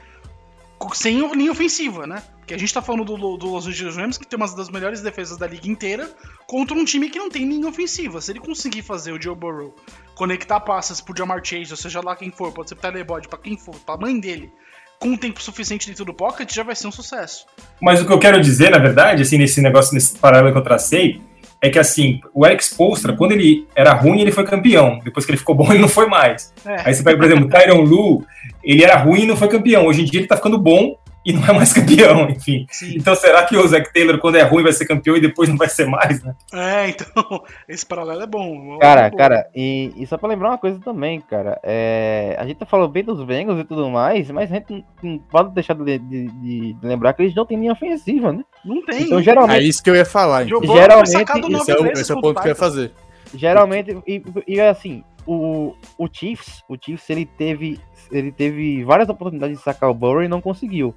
sem 0.94 1.26
linha 1.34 1.52
ofensiva, 1.52 2.06
né? 2.06 2.22
Porque 2.38 2.52
a 2.52 2.58
gente 2.58 2.74
tá 2.74 2.82
falando 2.82 3.04
do, 3.04 3.37
do 3.37 3.46
Los 3.46 3.66
Angeles 3.66 3.96
Rams, 3.96 4.18
que 4.18 4.26
tem 4.26 4.37
uma 4.37 4.46
das 4.54 4.68
melhores 4.68 5.00
defesas 5.00 5.38
da 5.38 5.46
liga 5.46 5.66
inteira, 5.66 6.10
contra 6.46 6.76
um 6.76 6.84
time 6.84 7.08
que 7.08 7.18
não 7.18 7.30
tem 7.30 7.48
linha 7.48 7.66
ofensiva. 7.66 8.20
Se 8.20 8.32
ele 8.32 8.40
conseguir 8.40 8.82
fazer 8.82 9.12
o 9.12 9.20
Joe 9.20 9.34
Burrow 9.34 9.74
conectar 10.14 10.60
passas 10.60 11.00
pro 11.00 11.16
Jamar 11.16 11.40
Chase, 11.42 11.70
ou 11.70 11.76
seja 11.76 12.00
lá 12.04 12.14
quem 12.14 12.30
for, 12.30 12.52
pode 12.52 12.68
ser 12.68 12.74
pro 12.74 12.92
Telebody, 12.92 13.28
pra 13.28 13.38
quem 13.38 13.56
for, 13.56 13.74
pra 13.76 13.96
mãe 13.96 14.20
dele, 14.20 14.52
com 15.00 15.08
um 15.08 15.16
tempo 15.16 15.42
suficiente 15.42 15.88
dentro 15.88 16.04
do 16.04 16.12
pocket, 16.12 16.52
já 16.52 16.62
vai 16.62 16.76
ser 16.76 16.87
um 16.87 16.92
sucesso. 16.92 17.46
Mas 17.80 18.02
o 18.02 18.06
que 18.06 18.12
eu 18.12 18.18
quero 18.18 18.40
dizer, 18.40 18.70
na 18.70 18.78
verdade, 18.78 19.22
assim, 19.22 19.38
nesse 19.38 19.62
negócio, 19.62 19.94
nesse 19.94 20.18
paralelo 20.18 20.52
que 20.52 20.58
eu 20.58 20.62
tracei, 20.62 21.20
é 21.64 21.70
que 21.70 21.79
assim, 21.79 22.20
o 22.35 22.46
Eric 22.46 22.62
Spolstra, 22.62 23.14
quando 23.14 23.33
ele 23.33 23.66
era 23.74 23.94
ruim, 23.94 24.20
ele 24.20 24.31
foi 24.31 24.44
campeão. 24.44 25.00
Depois 25.03 25.24
que 25.24 25.33
ele 25.33 25.38
ficou 25.38 25.55
bom, 25.55 25.66
ele 25.72 25.79
não 25.79 25.88
foi 25.88 26.07
mais. 26.07 26.53
É. 26.66 26.83
Aí 26.85 26.94
você 26.94 27.03
pega, 27.03 27.16
por 27.16 27.24
exemplo, 27.24 27.46
o 27.46 27.48
Tyron 27.48 27.81
Lu, 27.81 28.22
ele 28.62 28.85
era 28.85 28.98
ruim 28.98 29.22
e 29.22 29.27
não 29.27 29.35
foi 29.35 29.48
campeão. 29.48 29.87
Hoje 29.87 30.03
em 30.03 30.05
dia 30.05 30.20
ele 30.20 30.27
tá 30.27 30.37
ficando 30.37 30.59
bom 30.59 30.94
e 31.24 31.32
não 31.32 31.44
é 31.44 31.52
mais 31.52 31.72
campeão, 31.72 32.28
enfim. 32.28 32.66
Sim. 32.70 32.94
Então 32.96 33.14
será 33.14 33.44
que 33.44 33.56
o 33.56 33.66
Zac 33.66 33.92
Taylor, 33.92 34.18
quando 34.18 34.37
é 34.37 34.42
ruim, 34.42 34.62
vai 34.62 34.72
ser 34.72 34.84
campeão 34.84 35.16
e 35.16 35.20
depois 35.20 35.48
não 35.48 35.56
vai 35.56 35.68
ser 35.68 35.87
mais, 35.87 36.22
né? 36.22 36.34
É, 36.52 36.88
então, 36.88 37.42
esse 37.68 37.84
paralelo 37.87 38.22
é 38.22 38.26
bom. 38.26 38.78
Cara, 38.78 39.06
é 39.06 39.10
bom. 39.10 39.16
cara, 39.16 39.48
e, 39.54 39.92
e, 39.96 40.06
só 40.06 40.18
pra 40.18 40.28
lembrar 40.28 40.50
uma 40.50 40.58
coisa 40.58 40.78
também, 40.80 41.20
cara, 41.20 41.58
é, 41.62 42.37
a 42.38 42.46
gente 42.46 42.58
tá 42.58 42.66
falando 42.66 42.90
bem 42.90 43.02
dos 43.04 43.24
Bengals 43.24 43.60
e 43.60 43.64
tudo 43.64 43.88
mais, 43.88 44.30
mas 44.30 44.50
a 44.52 44.56
gente 44.56 44.84
não 45.02 45.18
pode 45.18 45.54
deixar 45.54 45.74
de, 45.74 45.98
de, 45.98 46.26
de, 46.26 46.76
lembrar 46.82 47.14
que 47.14 47.22
eles 47.22 47.34
não 47.34 47.46
têm 47.46 47.58
linha 47.58 47.72
ofensiva, 47.72 48.32
né? 48.32 48.44
Não 48.64 48.84
tem. 48.84 49.02
Então, 49.04 49.22
geralmente, 49.22 49.60
é 49.60 49.62
isso 49.62 49.82
que 49.82 49.88
eu 49.88 49.96
ia 49.96 50.04
falar. 50.04 50.44
Então. 50.44 50.60
Geralmente, 50.62 51.08
esse 51.08 51.70
é, 51.70 51.80
o, 51.80 51.87
esse 51.87 52.12
é 52.12 52.14
o 52.14 52.20
ponto 52.20 52.40
que 52.40 52.48
eu 52.48 52.52
ia 52.52 52.56
fazer. 52.56 52.92
Geralmente, 53.34 53.96
e, 54.06 54.22
e 54.46 54.60
assim, 54.60 55.02
o, 55.26 55.74
o 55.98 56.08
Chiefs, 56.10 56.62
o 56.68 56.76
Chiefs, 56.80 57.08
ele 57.10 57.26
teve, 57.26 57.80
ele 58.10 58.30
teve 58.30 58.84
várias 58.84 59.08
oportunidades 59.08 59.58
de 59.58 59.64
sacar 59.64 59.90
o 59.90 59.94
Burrow 59.94 60.22
e 60.22 60.28
não 60.28 60.40
conseguiu. 60.40 60.94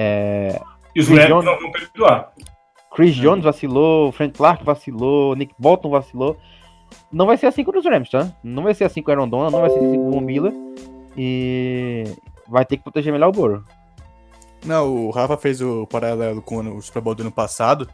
É, 0.00 0.60
e 0.94 1.00
os 1.00 1.08
Rams 1.08 1.44
não 1.44 1.58
vão 1.58 1.72
perdoar. 1.72 2.32
Chris 2.94 3.18
é. 3.18 3.20
Jones 3.20 3.42
vacilou, 3.42 4.12
Frank 4.12 4.32
Clark 4.32 4.64
vacilou, 4.64 5.34
Nick 5.34 5.52
Bolton 5.58 5.90
vacilou. 5.90 6.36
Não 7.10 7.26
vai 7.26 7.36
ser 7.36 7.46
assim 7.46 7.64
com 7.64 7.76
os 7.76 7.84
Rams, 7.84 8.08
tá? 8.08 8.32
Não 8.44 8.62
vai 8.62 8.74
ser 8.74 8.84
assim 8.84 9.02
com 9.02 9.10
o 9.10 9.14
Aaron 9.14 9.28
Donald, 9.28 9.52
não 9.52 9.60
vai 9.60 9.70
ser 9.70 9.78
assim 9.78 9.96
com 9.96 10.10
o 10.10 10.20
Miller. 10.20 10.52
E 11.16 12.04
vai 12.46 12.64
ter 12.64 12.76
que 12.76 12.84
proteger 12.84 13.12
melhor 13.12 13.30
o 13.30 13.32
Burrow. 13.32 13.62
Não, 14.64 15.06
o 15.06 15.10
Rafa 15.10 15.36
fez 15.36 15.60
o 15.60 15.84
paralelo 15.88 16.40
com 16.40 16.58
o 16.76 16.80
Super 16.80 17.02
Bowl 17.02 17.16
do 17.16 17.22
ano 17.22 17.32
passado. 17.32 17.88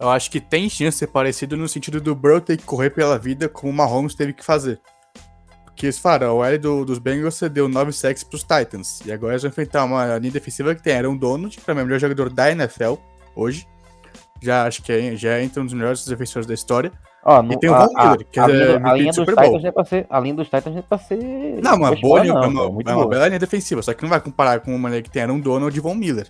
Eu 0.00 0.08
acho 0.08 0.30
que 0.30 0.40
tem 0.40 0.70
chance 0.70 0.96
de 0.96 1.00
ser 1.00 1.08
parecido 1.08 1.54
no 1.54 1.68
sentido 1.68 2.00
do 2.00 2.14
Burrow 2.14 2.40
ter 2.40 2.56
que 2.56 2.64
correr 2.64 2.90
pela 2.90 3.18
vida 3.18 3.46
como 3.46 3.70
o 3.70 3.76
Mahomes 3.76 4.14
teve 4.14 4.32
que 4.32 4.44
fazer. 4.44 4.80
Porque 5.72 5.86
eles 5.86 5.98
falaram, 5.98 6.36
o 6.36 6.44
L 6.44 6.58
do, 6.58 6.84
dos 6.84 6.98
Bengals 6.98 7.34
cedeu 7.34 7.68
9 7.68 7.92
sacks 7.92 8.22
pros 8.22 8.42
Titans. 8.42 9.00
E 9.04 9.12
agora 9.12 9.32
eles 9.32 9.42
vão 9.42 9.48
enfrentar 9.48 9.84
uma 9.84 10.18
linha 10.18 10.32
defensiva 10.32 10.74
que 10.74 10.82
tem 10.82 10.94
Aaron 10.94 11.16
Donald, 11.16 11.56
que 11.58 11.70
é 11.70 11.72
o 11.72 11.76
melhor 11.76 11.98
jogador 11.98 12.30
da 12.30 12.50
NFL 12.50 12.94
hoje. 13.34 13.66
Já 14.40 14.66
acho 14.66 14.82
que 14.82 14.92
é, 14.92 15.16
já 15.16 15.34
é 15.34 15.42
entre 15.42 15.60
um 15.60 15.64
dos 15.64 15.72
melhores 15.72 16.06
defensores 16.06 16.46
da 16.46 16.54
história. 16.54 16.92
Ó, 17.24 17.42
no, 17.42 17.52
e 17.52 17.58
tem 17.58 17.70
o 17.70 17.74
Von 17.74 17.86
Miller, 17.94 18.26
que 18.30 18.40
a, 18.40 18.50
é 18.50 18.80
a 18.82 18.94
linha 18.94 19.12
dos 19.12 19.24
Titans 19.24 19.64
é 19.64 19.70
pra 19.70 19.84
ser, 19.84 20.06
A 20.10 20.20
linha 20.20 20.34
dos 20.34 20.48
Titans 20.48 20.76
é 20.76 20.82
pra 20.82 20.98
ser. 20.98 21.18
Não, 21.62 21.76
uma 21.76 21.94
boa, 21.94 22.24
não, 22.24 22.42
é 22.42 22.46
uma, 22.48 22.82
é 22.84 22.94
uma 22.94 23.08
bela 23.08 23.28
linha 23.28 23.38
defensiva, 23.38 23.80
só 23.80 23.94
que 23.94 24.02
não 24.02 24.10
vai 24.10 24.20
comparar 24.20 24.60
com 24.60 24.74
uma 24.74 24.88
linha 24.88 25.02
que 25.02 25.10
tem 25.10 25.22
Aaron 25.22 25.38
Donald 25.38 25.76
e 25.76 25.80
Von 25.80 25.94
Miller. 25.94 26.26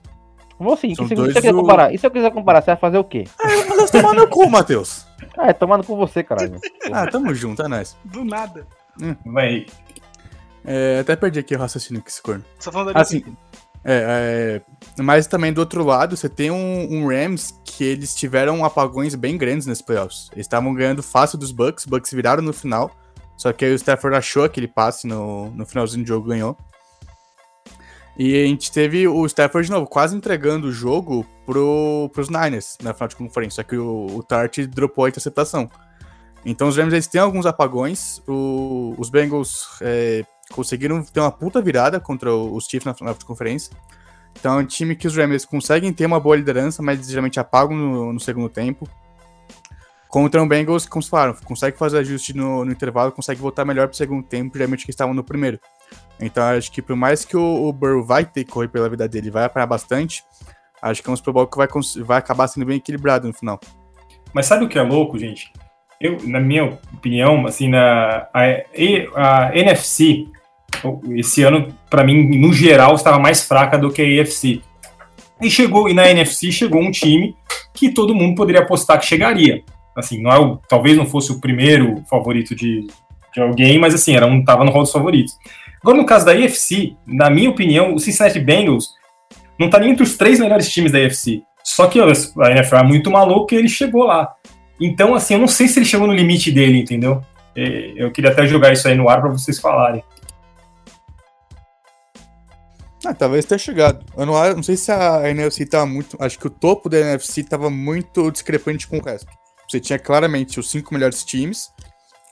Vou 0.59 0.77
sim, 0.77 0.95
se, 0.95 1.03
você 1.03 1.33
quiser 1.33 1.55
comparar. 1.55 1.93
E 1.93 1.99
se 1.99 2.07
eu 2.07 2.11
quiser 2.11 2.31
comparar, 2.31 2.61
você 2.61 2.67
vai 2.67 2.77
fazer 2.77 2.99
o 2.99 3.05
quê? 3.05 3.25
Ah, 3.41 3.49
mas 3.77 3.91
tomar 3.91 4.15
no 4.15 4.29
cu, 4.29 4.49
Matheus. 4.49 5.07
Ah, 5.37 5.49
é 5.49 5.53
tomando 5.53 5.85
com 5.85 5.97
você, 5.97 6.23
caralho. 6.23 6.61
ah, 6.93 7.07
tamo 7.07 7.35
junto, 7.35 7.63
é 7.63 7.69
nóis. 7.69 7.97
Do 8.05 8.25
nada. 8.25 8.67
Hum. 9.01 9.17
Vai. 9.27 9.67
É, 10.65 11.01
até 11.01 11.17
perdi 11.17 11.41
aqui 11.41 11.55
o 11.55 11.59
raciocínio 11.59 12.03
que 12.03 12.11
esse 12.11 12.23
corno. 12.23 12.45
Só 12.59 12.71
falando 12.71 12.97
assim. 12.97 13.25
É, 13.85 14.63
é, 14.97 15.03
mas 15.03 15.27
também 15.27 15.53
do 15.53 15.59
outro 15.59 15.85
lado, 15.85 16.17
você 16.17 16.29
tem 16.29 16.53
um, 16.53 16.87
um, 16.89 17.09
Rams 17.09 17.53
que 17.65 17.83
eles 17.83 18.15
tiveram 18.15 18.65
apagões 18.65 19.15
bem 19.17 19.37
grandes 19.37 19.67
nesse 19.67 19.85
playoffs. 19.85 20.29
Eles 20.33 20.47
estavam 20.47 20.73
ganhando 20.73 21.03
fácil 21.03 21.37
dos 21.37 21.51
Bucks, 21.51 21.85
Bucks 21.85 22.13
viraram 22.13 22.43
no 22.43 22.53
final. 22.53 22.95
Só 23.37 23.53
que 23.53 23.65
aí 23.65 23.73
o 23.73 23.75
Stafford 23.75 24.17
achou 24.17 24.45
aquele 24.45 24.69
passe 24.69 25.07
no, 25.07 25.51
no 25.51 25.67
finalzinho 25.67 26.05
do 26.05 26.09
jogo 26.09 26.29
ganhou. 26.29 26.57
E 28.17 28.41
a 28.41 28.47
gente 28.47 28.71
teve 28.71 29.09
o 29.09 29.27
Stafford 29.27 29.67
de 29.67 29.73
novo, 29.73 29.87
quase 29.87 30.15
entregando 30.15 30.69
o 30.69 30.73
jogo 30.73 31.27
pro, 31.47 32.11
pros 32.13 32.29
Niners 32.29 32.77
na 32.83 32.93
final 32.93 33.09
de 33.09 33.17
conferência. 33.17 33.57
Só 33.57 33.69
que 33.69 33.77
o, 33.77 34.07
o 34.15 34.23
Tart 34.23 34.59
dropou 34.67 35.07
a 35.07 35.09
interceptação. 35.09 35.69
Então 36.45 36.69
os 36.69 36.77
Rams 36.77 36.93
eles 36.93 37.07
têm 37.07 37.21
alguns 37.21 37.47
apagões. 37.47 38.21
O, 38.27 38.95
os 38.99 39.11
Bengals 39.11 39.69
é, 39.81 40.25
conseguiram 40.51 41.03
ter 41.03 41.21
uma 41.21 41.31
puta 41.31 41.61
virada 41.63 42.01
contra 42.01 42.35
os 42.35 42.65
Chiefs 42.65 42.85
na 42.85 42.95
final 42.95 43.15
de 43.15 43.25
conferência. 43.25 43.75
Então 44.39 44.59
é 44.59 44.63
um 44.63 44.67
time 44.67 44.97
que 44.97 45.07
os 45.07 45.17
Rams 45.17 45.45
conseguem 45.45 45.93
ter 45.93 46.07
uma 46.07 46.19
boa 46.19 46.37
liderança, 46.37 46.83
mas 46.83 47.07
geralmente 47.07 47.39
apagam 47.39 47.77
no, 47.77 48.13
no 48.13 48.21
segundo 48.21 48.49
tempo. 48.49 48.89
Contra 50.09 50.43
o 50.43 50.47
Bengals, 50.47 50.85
como 50.85 51.03
se 51.03 51.09
falaram, 51.09 51.35
consegue 51.45 51.79
fazer 51.79 51.99
ajuste 51.99 52.37
no, 52.37 52.67
no 52.67 52.73
intervalo, 52.73 53.13
consegue 53.13 53.41
voltar 53.41 53.65
melhor 53.65 53.89
pro 53.89 53.97
segundo 53.97 54.23
tempo, 54.23 54.59
geralmente 54.59 54.85
que 54.85 54.91
estavam 54.91 55.15
no 55.15 55.25
primeiro. 55.25 55.59
Então 56.21 56.45
acho 56.45 56.71
que 56.71 56.83
por 56.83 56.95
mais 56.95 57.25
que 57.25 57.37
o, 57.37 57.69
o 57.69 57.73
Burrow 57.73 58.05
vai 58.05 58.25
ter 58.25 58.45
que 58.45 58.51
correr 58.51 58.69
pela 58.69 58.91
vida 58.91 59.09
dele, 59.09 59.31
vai 59.31 59.45
apanhar 59.45 59.67
bastante, 59.67 60.23
acho 60.83 61.03
que 61.03 61.09
é 61.09 61.13
um 61.13 61.17
Super 61.17 61.33
Bowl 61.33 61.47
que 61.47 61.57
vai, 61.57 61.69
vai 62.05 62.19
acabar 62.19 62.47
sendo 62.47 62.67
bem 62.67 62.77
equilibrado 62.77 63.27
no 63.27 63.33
final. 63.33 63.59
Mas 64.35 64.47
sabe 64.47 64.65
o 64.67 64.69
que 64.69 64.79
é 64.79 64.83
louco, 64.83 65.19
gente? 65.19 65.51
Eu, 66.03 66.19
na 66.25 66.41
minha 66.41 66.65
opinião, 66.93 67.47
assim, 67.47 67.69
na, 67.69 68.27
a, 68.35 68.43
a 69.15 69.57
NFC, 69.57 70.27
esse 71.15 71.45
ano, 71.45 71.73
para 71.89 72.03
mim, 72.03 72.37
no 72.41 72.53
geral, 72.53 72.97
estava 72.97 73.21
mais 73.21 73.45
fraca 73.45 73.79
do 73.79 73.89
que 73.89 74.03
a 74.03 74.23
AFC. 74.23 74.61
E 75.41 75.49
chegou, 75.49 75.89
e 75.89 75.95
na 75.95 76.11
NFC 76.11 76.51
chegou 76.51 76.81
um 76.81 76.91
time 76.91 77.37
que 77.73 77.91
todo 77.91 78.17
mundo 78.17 78.35
poderia 78.35 78.63
apostar 78.63 78.99
que 78.99 79.07
chegaria. 79.07 79.63
Assim, 79.97 80.21
não 80.21 80.33
é 80.33 80.39
o, 80.41 80.57
talvez 80.69 80.97
não 80.97 81.07
fosse 81.07 81.31
o 81.31 81.41
primeiro 81.41 82.03
favorito 82.11 82.55
de, 82.55 82.87
de 83.33 83.41
alguém, 83.41 83.79
mas 83.79 83.95
assim, 83.95 84.17
era 84.17 84.27
um, 84.27 84.45
tava 84.45 84.65
no 84.65 84.73
rol 84.73 84.83
dos 84.83 84.93
favoritos. 84.93 85.37
Agora, 85.81 85.99
no 85.99 86.07
caso 86.07 86.27
da 86.27 86.33
AFC, 86.33 86.97
na 87.07 87.31
minha 87.31 87.51
opinião, 87.51 87.95
o 87.95 88.01
Cincinnati 88.01 88.41
Bengals 88.41 88.91
não 89.59 89.71
tá 89.71 89.79
nem 89.79 89.91
entre 89.91 90.03
os 90.03 90.17
três 90.17 90.41
melhores 90.41 90.69
times 90.69 90.91
da 90.91 90.99
AFC. 90.99 91.43
Só 91.63 91.87
que 91.87 92.01
a 92.01 92.51
NFL 92.51 92.77
é 92.77 92.83
muito 92.83 93.11
maluca 93.11 93.55
e 93.55 93.59
ele 93.59 93.69
chegou 93.69 94.05
lá. 94.05 94.35
Então, 94.81 95.15
assim, 95.15 95.35
eu 95.35 95.41
não 95.41 95.49
sei 95.49 95.69
se 95.69 95.79
ele 95.79 95.87
chegou 95.87 96.07
no 96.07 96.15
limite 96.15 96.51
dele, 96.51 96.79
entendeu? 96.79 97.23
É, 97.55 97.93
eu 97.97 98.11
queria 98.11 98.31
até 98.31 98.47
jogar 98.47 98.73
isso 98.73 98.89
aí 98.89 98.95
no 98.95 99.09
ar 99.09 99.21
para 99.21 99.31
vocês 99.31 99.59
falarem. 99.59 100.03
Ah, 103.05 103.15
talvez 103.15 103.45
tenha 103.45 103.59
chegado. 103.59 104.05
Eu 104.17 104.25
não, 104.25 104.55
não 104.55 104.63
sei 104.63 104.77
se 104.77 104.93
a 104.93 105.29
NFC 105.29 105.67
tava 105.67 105.87
muito. 105.87 106.17
Acho 106.21 106.39
que 106.39 106.47
o 106.47 106.51
topo 106.51 106.89
da 106.89 106.99
NFC 106.99 107.43
tava 107.43 107.69
muito 107.69 108.31
discrepante 108.31 108.87
com 108.87 108.99
o 108.99 109.03
resto. 109.03 109.27
Você 109.69 109.81
tinha 109.81 109.99
claramente 109.99 110.61
os 110.61 110.71
cinco 110.71 110.95
melhores 110.95 111.25
times. 111.25 111.71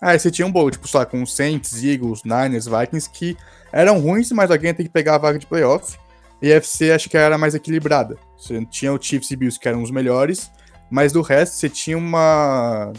Aí 0.00 0.18
você 0.18 0.30
tinha 0.30 0.46
um 0.46 0.52
bolo, 0.52 0.70
tipo, 0.70 0.88
só 0.88 1.04
com 1.04 1.26
Saints, 1.26 1.82
Eagles, 1.84 2.22
Niners, 2.24 2.66
Vikings, 2.66 3.10
que 3.10 3.36
eram 3.72 3.98
ruins, 4.00 4.30
mas 4.32 4.50
alguém 4.50 4.72
tem 4.72 4.86
que 4.86 4.92
pegar 4.92 5.16
a 5.16 5.18
vaga 5.18 5.38
de 5.38 5.46
playoff. 5.46 5.98
E 6.40 6.50
a 6.52 6.56
FC 6.56 6.92
acho 6.92 7.10
que 7.10 7.16
era 7.16 7.36
mais 7.36 7.54
equilibrada. 7.54 8.16
Você 8.38 8.64
tinha 8.66 8.92
o 8.92 9.02
Chiefs 9.02 9.30
e 9.30 9.36
Bills 9.36 9.58
que 9.60 9.68
eram 9.68 9.82
os 9.82 9.90
melhores, 9.90 10.50
mas 10.90 11.12
do 11.12 11.22
resto 11.22 11.54
você 11.54 11.68
tinha 11.68 11.96
uma, 11.96 12.92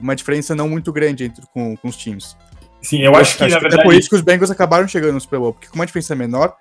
uma 0.00 0.14
diferença 0.14 0.54
não 0.54 0.68
muito 0.68 0.92
grande 0.92 1.24
entre, 1.24 1.44
com, 1.52 1.76
com 1.76 1.88
os 1.88 1.96
times. 1.96 2.36
Sim, 2.82 2.98
eu, 2.98 3.12
eu 3.12 3.16
acho 3.16 3.36
que, 3.36 3.44
acho 3.44 3.54
na 3.54 3.58
que 3.58 3.62
verdade... 3.62 3.82
É 3.82 3.84
por 3.84 3.94
isso 3.94 4.08
que 4.08 4.14
os 4.14 4.22
Bengals 4.22 4.50
acabaram 4.50 4.86
chegando 4.86 5.14
no 5.14 5.20
Super 5.20 5.40
Bowl, 5.40 5.52
porque 5.52 5.68
com 5.68 5.74
uma 5.74 5.86
diferença 5.86 6.14
menor, 6.14 6.54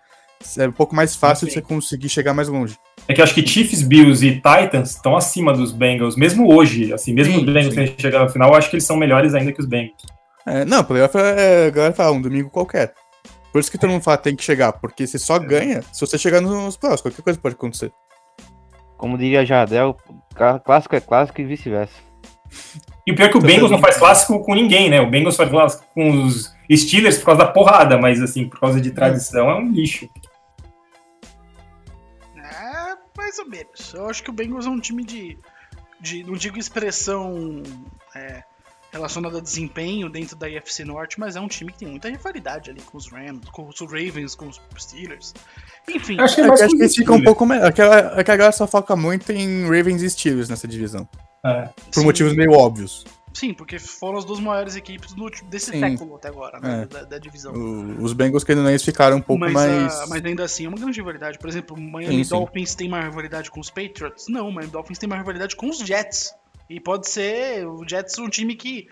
é 0.57 0.67
um 0.67 0.71
pouco 0.71 0.95
mais 0.95 1.15
fácil 1.15 1.45
Sim. 1.45 1.47
de 1.47 1.53
você 1.53 1.61
conseguir 1.61 2.09
chegar 2.09 2.33
mais 2.33 2.47
longe. 2.47 2.77
É 3.07 3.13
que 3.13 3.21
eu 3.21 3.23
acho 3.23 3.35
que 3.35 3.45
Chiefs, 3.45 3.83
Bills 3.83 4.25
e 4.25 4.35
Titans 4.35 4.91
estão 4.91 5.15
acima 5.15 5.53
dos 5.53 5.71
Bengals, 5.71 6.15
mesmo 6.15 6.51
hoje, 6.51 6.91
assim, 6.91 7.13
mesmo 7.13 7.37
os 7.37 7.45
Bengals 7.45 7.73
sim. 7.73 7.95
chegar 7.97 8.23
no 8.23 8.29
final, 8.29 8.49
eu 8.49 8.55
acho 8.55 8.69
que 8.69 8.75
eles 8.75 8.85
são 8.85 8.97
melhores 8.97 9.35
ainda 9.35 9.51
que 9.51 9.59
os 9.59 9.67
Bengals. 9.67 10.01
É, 10.47 10.65
não, 10.65 10.83
playoff 10.83 11.15
é, 11.17 11.67
a 11.67 11.69
galera 11.69 11.93
fala, 11.93 12.11
um 12.11 12.21
domingo 12.21 12.49
qualquer. 12.49 12.93
Por 13.51 13.59
isso 13.59 13.71
que 13.71 13.77
todo 13.77 13.89
mundo 13.89 14.01
fala 14.01 14.17
tem 14.17 14.35
que 14.35 14.43
chegar, 14.43 14.73
porque 14.73 15.07
você 15.07 15.17
só 15.17 15.39
ganha 15.39 15.81
se 15.93 16.01
você 16.01 16.17
chegar 16.17 16.41
nos 16.41 16.75
playoffs, 16.77 17.01
qualquer 17.01 17.21
coisa 17.21 17.39
pode 17.39 17.55
acontecer. 17.55 17.91
Como 18.97 19.17
diria 19.17 19.45
Jardel, 19.45 19.97
clássico 20.63 20.95
é 20.95 21.01
clássico 21.01 21.41
e 21.41 21.45
vice-versa. 21.45 21.95
E 23.05 23.11
o 23.11 23.15
pior 23.15 23.27
é 23.27 23.29
que 23.29 23.37
o 23.37 23.41
Bengals 23.41 23.71
não 23.71 23.79
faz 23.79 23.97
clássico 23.97 24.43
com 24.43 24.55
ninguém, 24.55 24.89
né? 24.89 24.99
O 24.99 25.09
Bengals 25.09 25.35
faz 25.35 25.49
clássico 25.49 25.85
com 25.93 26.23
os 26.23 26.55
Steelers 26.73 27.17
por 27.19 27.25
causa 27.25 27.45
da 27.45 27.51
porrada, 27.51 27.97
mas 27.97 28.21
assim, 28.21 28.49
por 28.49 28.59
causa 28.59 28.81
de 28.81 28.91
tradição, 28.91 29.49
é 29.49 29.55
um 29.55 29.71
lixo. 29.71 30.09
É, 32.35 32.95
mais 33.17 33.37
ou 33.37 33.47
menos. 33.47 33.93
Eu 33.93 34.09
acho 34.09 34.23
que 34.23 34.29
o 34.29 34.33
Bengals 34.33 34.65
é 34.65 34.69
um 34.69 34.79
time 34.79 35.03
de. 35.03 35.37
de 35.99 36.23
não 36.23 36.33
digo 36.33 36.57
expressão 36.57 37.61
é, 38.15 38.43
relacionada 38.95 39.37
a 39.37 39.41
desempenho 39.41 40.09
dentro 40.09 40.35
da 40.35 40.49
IFC 40.49 40.83
Norte, 40.85 41.19
mas 41.19 41.35
é 41.35 41.39
um 41.39 41.47
time 41.47 41.71
que 41.71 41.79
tem 41.79 41.87
muita 41.87 42.09
rivalidade 42.09 42.69
ali 42.69 42.81
com 42.81 42.97
os 42.97 43.11
Rams, 43.11 43.47
com 43.51 43.67
os 43.67 43.79
Ravens, 43.81 44.35
com 44.35 44.47
os 44.47 44.61
Steelers. 44.77 45.33
Enfim. 45.87 46.19
Acho 46.19 46.35
que, 46.35 46.41
é, 46.41 46.49
acho 46.49 46.67
que 46.69 46.81
eles 46.81 46.95
ficam 46.95 47.15
um 47.15 47.23
pouco 47.23 47.45
melhor. 47.45 47.67
Aquela, 47.67 47.97
aquela 48.19 48.37
galera 48.37 48.51
só 48.51 48.65
foca 48.65 48.95
muito 48.95 49.31
em 49.31 49.63
Ravens 49.63 50.01
e 50.01 50.09
Steelers 50.09 50.49
nessa 50.49 50.67
divisão. 50.67 51.07
É. 51.45 51.69
Por 51.91 51.99
Sim. 51.99 52.05
motivos 52.05 52.35
meio 52.35 52.51
óbvios. 52.51 53.05
Sim, 53.35 53.53
porque 53.53 53.77
foram 53.77 54.17
as 54.17 54.23
duas 54.23 54.39
maiores 54.39 54.77
equipes 54.77 55.13
do, 55.13 55.29
desse 55.49 55.71
Sim. 55.71 55.81
século 55.81 56.15
até 56.15 56.29
agora, 56.29 56.57
né? 56.57 56.83
É. 56.83 56.85
Da, 56.85 57.03
da, 57.03 57.17
divisão. 57.17 57.53
O, 57.53 58.01
os 58.01 58.13
Bengals, 58.13 58.45
que 58.45 58.53
ainda 58.53 58.79
ficaram 58.79 59.17
um 59.17 59.21
pouco 59.21 59.41
mas, 59.41 59.51
mais. 59.51 59.99
A, 59.99 60.07
mas 60.07 60.23
ainda 60.23 60.45
assim 60.45 60.65
é 60.65 60.69
uma 60.69 60.77
grande 60.77 60.97
rivalidade. 60.97 61.37
Por 61.37 61.49
exemplo, 61.49 61.75
o 61.75 61.81
Miami 61.81 62.23
sim, 62.23 62.29
Dolphins 62.29 62.69
sim. 62.69 62.77
tem 62.77 62.87
uma 62.87 63.01
rivalidade 63.01 63.51
com 63.51 63.59
os 63.59 63.69
Patriots? 63.69 64.27
Não, 64.29 64.47
o 64.47 64.53
Miami 64.53 64.71
Dolphins 64.71 64.97
tem 64.97 65.07
uma 65.07 65.17
rivalidade 65.17 65.53
com 65.53 65.69
os 65.69 65.79
Jets. 65.79 66.33
E 66.69 66.79
pode 66.79 67.09
ser 67.09 67.67
o 67.67 67.87
Jets 67.87 68.17
um 68.17 68.29
time 68.29 68.55
que 68.55 68.87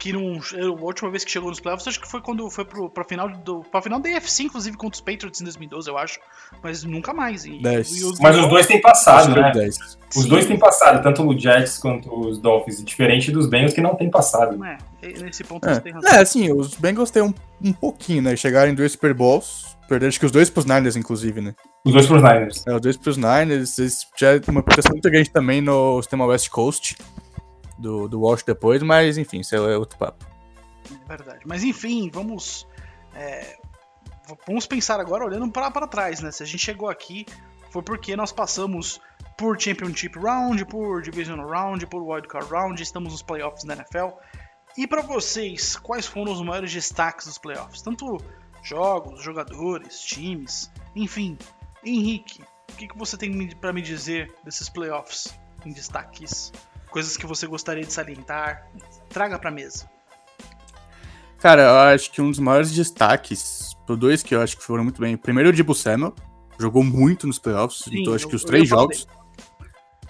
que 0.00 0.14
não, 0.14 0.40
a 0.58 0.82
última 0.82 1.10
vez 1.10 1.22
que 1.22 1.30
chegou 1.30 1.50
nos 1.50 1.60
playoffs, 1.60 1.86
acho 1.86 2.00
que 2.00 2.08
foi 2.08 2.22
quando 2.22 2.48
foi 2.50 2.64
pro, 2.64 2.88
pra 2.88 3.04
final 3.04 3.28
do 3.28 3.60
pra 3.70 3.82
final 3.82 4.00
da 4.00 4.08
AFC, 4.16 4.44
inclusive 4.44 4.74
contra 4.74 4.94
os 4.94 5.00
Patriots 5.02 5.42
em 5.42 5.44
2012, 5.44 5.90
eu 5.90 5.98
acho, 5.98 6.18
mas 6.62 6.82
nunca 6.82 7.12
mais. 7.12 7.44
E, 7.44 7.60
e 7.60 8.04
os 8.04 8.18
mas 8.18 8.34
os 8.38 8.48
dois 8.48 8.66
têm 8.66 8.80
passado, 8.80 9.38
né? 9.38 9.52
10. 9.52 9.76
Os 10.16 10.22
Sim. 10.22 10.28
dois 10.28 10.46
têm 10.46 10.58
passado, 10.58 11.02
tanto 11.02 11.22
o 11.22 11.38
Jets 11.38 11.76
quanto 11.76 12.12
os 12.18 12.38
Dolphins, 12.38 12.82
diferente 12.82 13.30
dos 13.30 13.46
Bengals 13.46 13.74
que 13.74 13.82
não 13.82 13.94
tem 13.94 14.10
passado. 14.10 14.58
É, 14.64 14.78
nesse 15.22 15.44
ponto 15.44 15.68
é. 15.68 15.74
você 15.74 15.80
tem 15.82 15.92
razão. 15.92 16.10
É, 16.10 16.18
assim, 16.18 16.50
os 16.50 16.74
Bengals 16.74 17.10
têm 17.10 17.22
um, 17.22 17.34
um 17.62 17.72
pouquinho, 17.72 18.22
né? 18.22 18.34
Chegaram 18.36 18.72
em 18.72 18.74
dois 18.74 18.92
Super 18.92 19.12
Bowls, 19.12 19.76
perderam 19.90 20.08
acho 20.08 20.20
que 20.20 20.26
os 20.26 20.30
dois 20.30 20.48
pros 20.48 20.64
Niners, 20.64 20.94
inclusive, 20.94 21.40
né? 21.40 21.52
Os 21.84 21.92
dois 21.92 22.06
pros 22.06 22.22
Niners. 22.22 22.64
É, 22.64 22.74
os 22.76 22.80
dois 22.80 22.96
pros 22.96 23.16
Niners, 23.16 23.76
eles 23.76 24.06
já 24.16 24.28
uma 24.46 24.62
proteção 24.62 24.92
muito 24.92 25.10
grande 25.10 25.28
também 25.28 25.60
no 25.60 26.00
sistema 26.00 26.24
West 26.26 26.48
Coast 26.48 26.96
do, 27.76 28.06
do 28.06 28.20
Walsh 28.20 28.44
depois, 28.44 28.80
mas 28.84 29.18
enfim, 29.18 29.40
isso 29.40 29.56
é 29.56 29.76
outro 29.76 29.98
papo. 29.98 30.24
É 30.92 31.08
verdade. 31.08 31.40
Mas 31.44 31.64
enfim, 31.64 32.08
vamos. 32.08 32.68
É, 33.14 33.56
vamos 34.46 34.64
pensar 34.64 35.00
agora 35.00 35.24
olhando 35.24 35.50
para 35.50 35.88
trás, 35.88 36.20
né? 36.20 36.30
Se 36.30 36.44
a 36.44 36.46
gente 36.46 36.64
chegou 36.64 36.88
aqui, 36.88 37.26
foi 37.70 37.82
porque 37.82 38.14
nós 38.14 38.30
passamos 38.30 39.00
por 39.36 39.60
Championship 39.60 40.16
Round, 40.16 40.64
por 40.66 41.02
Divisional 41.02 41.48
Round, 41.48 41.84
por 41.86 42.00
Wildcard 42.00 42.48
Round, 42.48 42.80
estamos 42.80 43.12
nos 43.12 43.22
playoffs 43.22 43.64
da 43.64 43.74
NFL. 43.74 44.10
E 44.78 44.86
para 44.86 45.02
vocês, 45.02 45.74
quais 45.74 46.06
foram 46.06 46.30
os 46.30 46.40
maiores 46.40 46.72
destaques 46.72 47.26
dos 47.26 47.38
playoffs? 47.38 47.82
Tanto 47.82 48.18
jogos, 48.62 49.22
jogadores, 49.22 50.00
times, 50.00 50.70
enfim. 50.94 51.36
Henrique, 51.84 52.42
o 52.70 52.76
que, 52.76 52.88
que 52.88 52.98
você 52.98 53.16
tem 53.16 53.48
para 53.56 53.72
me 53.72 53.80
dizer 53.80 54.32
desses 54.44 54.68
playoffs 54.68 55.38
em 55.64 55.72
destaques? 55.72 56.52
Coisas 56.90 57.16
que 57.16 57.26
você 57.26 57.46
gostaria 57.46 57.84
de 57.84 57.92
salientar? 57.92 58.66
Traga 59.08 59.38
para 59.38 59.50
mesa. 59.50 59.88
Cara, 61.38 61.62
eu 61.62 61.94
acho 61.94 62.10
que 62.10 62.20
um 62.20 62.30
dos 62.30 62.38
maiores 62.38 62.70
destaques, 62.70 63.74
por 63.86 63.96
dois 63.96 64.22
que 64.22 64.34
eu 64.34 64.42
acho 64.42 64.56
que 64.56 64.62
foram 64.62 64.84
muito 64.84 65.00
bem. 65.00 65.16
Primeiro, 65.16 65.48
o 65.48 65.52
Dibu 65.52 65.74
Samuel, 65.74 66.14
jogou 66.58 66.84
muito 66.84 67.26
nos 67.26 67.38
playoffs, 67.38 67.84
Sim, 67.84 68.00
então 68.00 68.14
acho 68.14 68.28
que 68.28 68.36
os 68.36 68.44
três 68.44 68.68
jogos. 68.68 69.08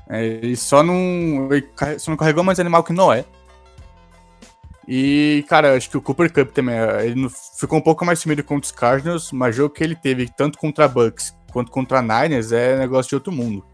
É, 0.08 0.24
ele 0.24 0.56
só 0.56 0.82
não, 0.82 1.48
ele 1.52 1.68
só 1.98 2.10
não 2.10 2.16
carregou 2.16 2.42
mais 2.42 2.58
animal 2.58 2.82
que 2.82 2.92
Noé. 2.92 3.24
E, 4.92 5.44
cara, 5.48 5.76
acho 5.76 5.88
que 5.88 5.96
o 5.96 6.02
Cooper 6.02 6.32
Cup 6.32 6.50
também, 6.50 6.74
ele 7.04 7.28
ficou 7.56 7.78
um 7.78 7.80
pouco 7.80 8.04
mais 8.04 8.18
sumido 8.18 8.42
contra 8.42 8.66
os 8.66 8.72
Cardinals, 8.72 9.30
mas 9.30 9.54
o 9.54 9.58
jogo 9.58 9.72
que 9.72 9.84
ele 9.84 9.94
teve, 9.94 10.28
tanto 10.36 10.58
contra 10.58 10.88
Bucks 10.88 11.32
quanto 11.52 11.70
contra 11.70 12.02
Niners, 12.02 12.50
é 12.50 12.76
negócio 12.76 13.10
de 13.10 13.14
outro 13.14 13.30
mundo. 13.30 13.64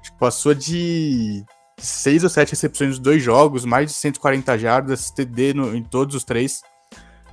Acho 0.00 0.12
que 0.12 0.18
passou 0.20 0.54
de 0.54 1.44
seis 1.76 2.22
ou 2.22 2.30
sete 2.30 2.50
recepções 2.50 2.90
nos 2.90 2.98
dois 3.00 3.20
jogos, 3.20 3.64
mais 3.64 3.90
de 3.90 3.96
140 3.96 4.56
jardas, 4.58 5.10
TD 5.10 5.54
no, 5.54 5.74
em 5.74 5.82
todos 5.82 6.14
os 6.14 6.22
três. 6.22 6.62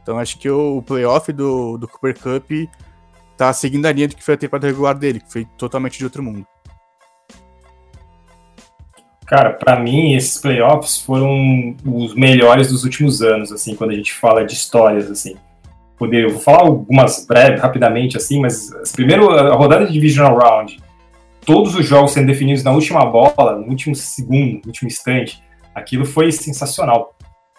Então 0.02 0.18
acho 0.18 0.40
que 0.40 0.50
o, 0.50 0.82
playoff 0.82 1.32
do, 1.32 1.78
do 1.78 1.88
Cooper 1.88 2.20
Cup 2.20 2.50
tá 3.38 3.54
seguindo 3.54 3.86
a 3.86 3.92
linha 3.92 4.08
do 4.08 4.16
que 4.16 4.24
foi 4.24 4.34
a 4.34 4.38
temporada 4.38 4.66
regular 4.66 4.98
dele, 4.98 5.20
que 5.20 5.32
foi 5.32 5.46
totalmente 5.60 6.00
de 6.00 6.04
outro 6.06 6.24
mundo. 6.24 6.44
Cara, 9.28 9.52
para 9.52 9.78
mim 9.78 10.16
esses 10.16 10.40
playoffs 10.40 11.02
foram 11.02 11.76
os 11.86 12.16
melhores 12.16 12.70
dos 12.70 12.86
últimos 12.86 13.22
anos, 13.22 13.52
assim, 13.52 13.76
quando 13.76 13.92
a 13.92 13.94
gente 13.94 14.14
fala 14.14 14.46
de 14.46 14.54
histórias, 14.54 15.12
assim. 15.12 15.36
Poder, 15.98 16.24
eu 16.24 16.30
vou 16.30 16.40
falar 16.40 16.62
algumas 16.62 17.26
breves, 17.28 17.60
rapidamente, 17.60 18.16
assim, 18.16 18.40
mas 18.40 18.72
primeiro 18.96 19.30
a 19.30 19.54
rodada 19.54 19.86
de 19.86 19.92
divisional 19.92 20.38
round, 20.38 20.80
todos 21.46 21.76
os 21.76 21.86
jogos 21.86 22.14
sendo 22.14 22.28
definidos 22.28 22.64
na 22.64 22.72
última 22.72 23.06
bola, 23.06 23.58
no 23.58 23.68
último 23.68 23.94
segundo, 23.96 24.62
no 24.62 24.68
último 24.68 24.88
instante, 24.88 25.44
aquilo 25.76 26.06
foi 26.06 26.32
sensacional. 26.32 27.14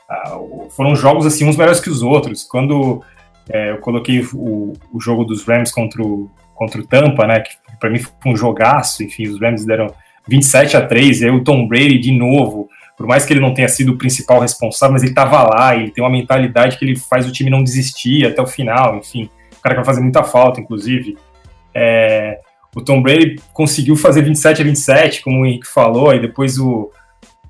Ah, 0.09 0.39
foram 0.71 0.97
jogos 0.97 1.27
assim 1.27 1.47
uns 1.47 1.57
melhores 1.57 1.81
que 1.81 1.91
os 1.91 2.01
outros. 2.01 2.45
Quando 2.45 3.03
é, 3.51 3.73
eu 3.73 3.79
coloquei 3.79 4.21
o, 4.33 4.73
o, 4.91 4.99
jogo 4.99 5.23
dos 5.23 5.45
Rams 5.45 5.71
contra 5.71 6.03
o, 6.03 6.31
contra 6.55 6.81
o 6.81 6.87
Tampa, 6.87 7.27
né, 7.27 7.41
que 7.41 7.51
para 7.79 7.91
mim 7.91 7.99
foi 7.99 8.33
um 8.33 8.37
jogaço, 8.37 9.03
enfim, 9.03 9.29
os 9.29 9.39
Rams 9.39 9.67
deram 9.67 9.89
27 10.29 10.77
a 10.77 10.87
3, 10.87 11.21
e 11.21 11.25
aí 11.25 11.31
o 11.31 11.43
Tom 11.43 11.67
Brady 11.67 11.99
de 11.99 12.13
novo, 12.13 12.69
por 12.97 13.07
mais 13.07 13.25
que 13.25 13.33
ele 13.33 13.41
não 13.41 13.55
tenha 13.55 13.69
sido 13.69 13.93
o 13.93 13.99
principal 13.99 14.41
responsável, 14.41 14.93
mas 14.93 15.03
ele 15.03 15.13
estava 15.13 15.43
lá, 15.43 15.75
ele 15.75 15.91
tem 15.91 16.03
uma 16.03 16.11
mentalidade 16.11 16.77
que 16.77 16.85
ele 16.85 16.97
faz 16.97 17.27
o 17.27 17.33
time 17.33 17.51
não 17.51 17.63
desistir 17.63 18.27
até 18.27 18.43
o 18.43 18.47
final, 18.47 18.97
enfim, 18.97 19.31
o 19.57 19.63
cara 19.63 19.75
que 19.75 19.81
vai 19.81 19.87
fazer 19.87 20.01
muita 20.01 20.23
falta, 20.23 20.61
inclusive. 20.61 21.17
É, 21.75 22.41
o 22.75 22.83
Tom 22.83 23.01
Brady 23.01 23.37
conseguiu 23.53 23.97
fazer 23.97 24.23
27 24.23 24.63
a 24.63 24.65
27, 24.65 25.23
como 25.23 25.41
o 25.41 25.47
Henrique 25.47 25.67
falou, 25.67 26.15
e 26.15 26.21
depois 26.21 26.59
o, 26.59 26.91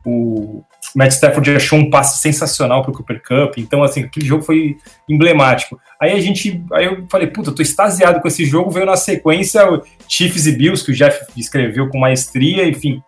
o, 0.04 0.62
Matt 0.94 1.12
Stafford 1.12 1.56
achou 1.56 1.78
um 1.78 1.90
passe 1.90 2.20
sensacional 2.20 2.82
para 2.82 2.90
o 2.90 2.94
Cooper 2.94 3.22
Cup, 3.22 3.58
então 3.58 3.82
assim, 3.82 4.04
aquele 4.04 4.26
jogo 4.26 4.42
foi 4.42 4.76
emblemático. 5.08 5.78
Aí 6.00 6.12
a 6.12 6.20
gente, 6.20 6.62
aí 6.72 6.86
eu 6.86 7.06
falei, 7.10 7.26
puta, 7.26 7.50
eu 7.50 7.54
tô 7.54 7.62
extasiado 7.62 8.20
com 8.20 8.28
esse 8.28 8.44
jogo, 8.44 8.70
veio 8.70 8.86
na 8.86 8.96
sequência 8.96 9.70
o 9.70 9.82
Chiefs 10.08 10.46
e 10.46 10.52
Bills, 10.52 10.84
que 10.84 10.92
o 10.92 10.94
Jeff 10.94 11.26
escreveu 11.36 11.88
com 11.88 11.98
maestria, 11.98 12.66
enfim, 12.66 13.02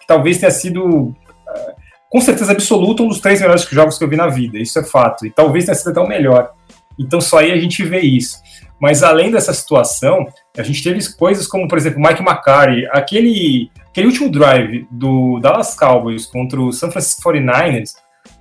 que 0.00 0.06
talvez 0.06 0.38
tenha 0.38 0.50
sido, 0.50 1.14
eh, 1.48 1.74
com 2.10 2.20
certeza 2.20 2.52
absoluta, 2.52 3.02
um 3.02 3.08
dos 3.08 3.20
três 3.20 3.40
melhores 3.40 3.62
jogos 3.70 3.96
que 3.96 4.04
eu 4.04 4.08
vi 4.08 4.16
na 4.16 4.26
vida, 4.26 4.58
isso 4.58 4.78
é 4.78 4.84
fato, 4.84 5.24
e 5.24 5.30
talvez 5.30 5.64
tenha 5.64 5.74
sido 5.74 5.90
até 5.90 6.00
o 6.00 6.08
melhor. 6.08 6.52
Então 6.98 7.20
só 7.20 7.38
aí 7.38 7.52
a 7.52 7.58
gente 7.58 7.82
vê 7.84 8.00
isso. 8.00 8.38
Mas 8.80 9.02
além 9.02 9.30
dessa 9.30 9.52
situação, 9.52 10.26
a 10.56 10.62
gente 10.62 10.82
teve 10.82 11.00
coisas 11.12 11.46
como, 11.46 11.68
por 11.68 11.76
exemplo, 11.76 12.00
Mike 12.00 12.22
McCarthy, 12.22 12.86
aquele, 12.90 13.70
aquele 14.00 14.06
último 14.06 14.30
drive 14.30 14.86
do 14.90 15.38
Dallas 15.40 15.74
Cowboys 15.74 16.24
contra 16.26 16.60
o 16.60 16.72
San 16.72 16.90
Francisco 16.90 17.30
49ers, 17.30 17.92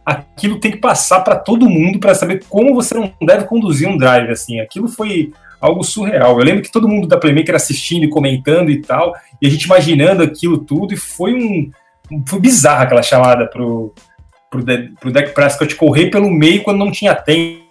aquilo 0.05 0.59
tem 0.59 0.71
que 0.71 0.77
passar 0.77 1.19
para 1.19 1.35
todo 1.35 1.69
mundo 1.69 1.99
para 1.99 2.15
saber 2.15 2.45
como 2.47 2.73
você 2.73 2.95
não 2.95 3.13
deve 3.21 3.45
conduzir 3.45 3.87
um 3.87 3.97
drive 3.97 4.31
assim. 4.31 4.59
Aquilo 4.61 4.87
foi 4.87 5.33
algo 5.59 5.83
surreal. 5.83 6.39
Eu 6.39 6.45
lembro 6.45 6.63
que 6.63 6.71
todo 6.71 6.87
mundo 6.87 7.07
da 7.07 7.17
Playmaker 7.17 7.55
assistindo 7.55 8.05
e 8.05 8.09
comentando 8.09 8.71
e 8.71 8.81
tal, 8.81 9.13
e 9.41 9.47
a 9.47 9.49
gente 9.49 9.63
imaginando 9.63 10.23
aquilo 10.23 10.59
tudo, 10.59 10.93
e 10.93 10.97
foi 10.97 11.33
um. 11.33 11.69
Foi 12.27 12.39
bizarra 12.39 12.83
aquela 12.83 13.03
chamada 13.03 13.45
pro, 13.45 13.93
pro, 14.49 14.63
pro 14.99 15.11
Deck 15.11 15.33
Prescott 15.33 15.75
correr 15.75 16.09
pelo 16.09 16.31
meio 16.31 16.63
quando 16.63 16.79
não 16.79 16.91
tinha 16.91 17.13
tempo. 17.13 17.68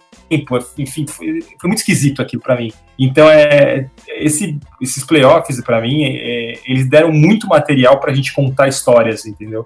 Enfim, 0.77 1.05
foi, 1.07 1.41
foi 1.41 1.67
muito 1.67 1.79
esquisito 1.79 2.21
aquilo 2.21 2.41
para 2.41 2.55
mim. 2.55 2.71
Então, 2.97 3.29
é, 3.29 3.89
esse, 4.07 4.59
esses 4.81 5.03
playoffs, 5.03 5.61
para 5.61 5.81
mim, 5.81 6.03
é, 6.03 6.59
eles 6.65 6.87
deram 6.87 7.11
muito 7.11 7.47
material 7.47 7.99
para 7.99 8.11
a 8.11 8.15
gente 8.15 8.33
contar 8.33 8.67
histórias, 8.67 9.25
entendeu? 9.25 9.65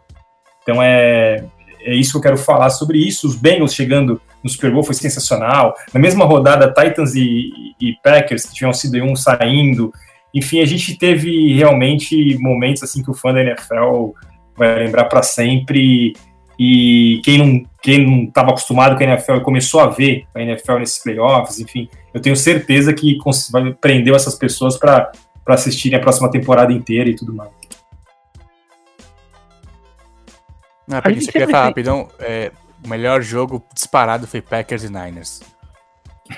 Então, 0.62 0.82
é, 0.82 1.44
é 1.82 1.94
isso 1.94 2.12
que 2.12 2.18
eu 2.18 2.22
quero 2.22 2.38
falar 2.38 2.70
sobre 2.70 2.98
isso. 2.98 3.28
Os 3.28 3.36
Bengals 3.36 3.74
chegando 3.74 4.22
no 4.44 4.50
Super 4.50 4.72
Bowl 4.72 4.84
foi 4.84 4.96
sensacional. 4.96 5.76
Na 5.94 6.00
mesma 6.00 6.26
rodada, 6.26 6.74
Titans 6.74 7.16
e, 7.16 7.52
e 7.80 7.94
Packers, 8.04 8.46
que 8.46 8.54
tinham 8.54 8.74
sido 8.74 8.98
um 9.04 9.16
saindo. 9.16 9.92
Enfim, 10.34 10.62
a 10.62 10.66
gente 10.66 10.98
teve 10.98 11.54
realmente 11.54 12.38
momentos 12.40 12.82
assim 12.84 13.04
que 13.04 13.12
o 13.12 13.14
fã 13.14 13.34
da 13.34 13.42
NFL 13.42 14.12
vai 14.58 14.80
lembrar 14.80 15.06
para 15.06 15.22
sempre. 15.22 16.14
E 16.58 17.22
quem 17.24 17.38
não 17.38 17.74
quem 17.84 18.06
não 18.06 18.24
estava 18.24 18.52
acostumado 18.52 18.96
com 18.96 19.04
a 19.04 19.08
NFL 19.08 19.34
e 19.34 19.42
começou 19.42 19.82
a 19.82 19.88
ver 19.88 20.26
a 20.34 20.42
NFL 20.42 20.78
nesses 20.78 21.04
playoffs, 21.04 21.60
enfim, 21.60 21.90
eu 22.14 22.22
tenho 22.22 22.36
certeza 22.36 22.94
que 22.94 23.18
prendeu 23.82 24.16
essas 24.16 24.36
pessoas 24.36 24.78
para 24.78 25.12
assistirem 25.48 26.00
a 26.00 26.02
próxima 26.02 26.32
temporada 26.32 26.72
inteira 26.72 27.10
e 27.10 27.16
tudo 27.16 27.34
mais. 27.34 27.52
Não, 30.88 31.02
porque 31.02 31.30
aqui 31.30 31.40
ia 31.40 31.48
falar 31.48 31.66
rapidão. 31.66 32.08
É, 32.20 32.52
o 32.84 32.88
melhor 32.88 33.22
jogo 33.22 33.62
disparado 33.74 34.28
foi 34.28 34.42
Packers 34.42 34.84
e 34.84 34.90
Niners. 34.90 35.42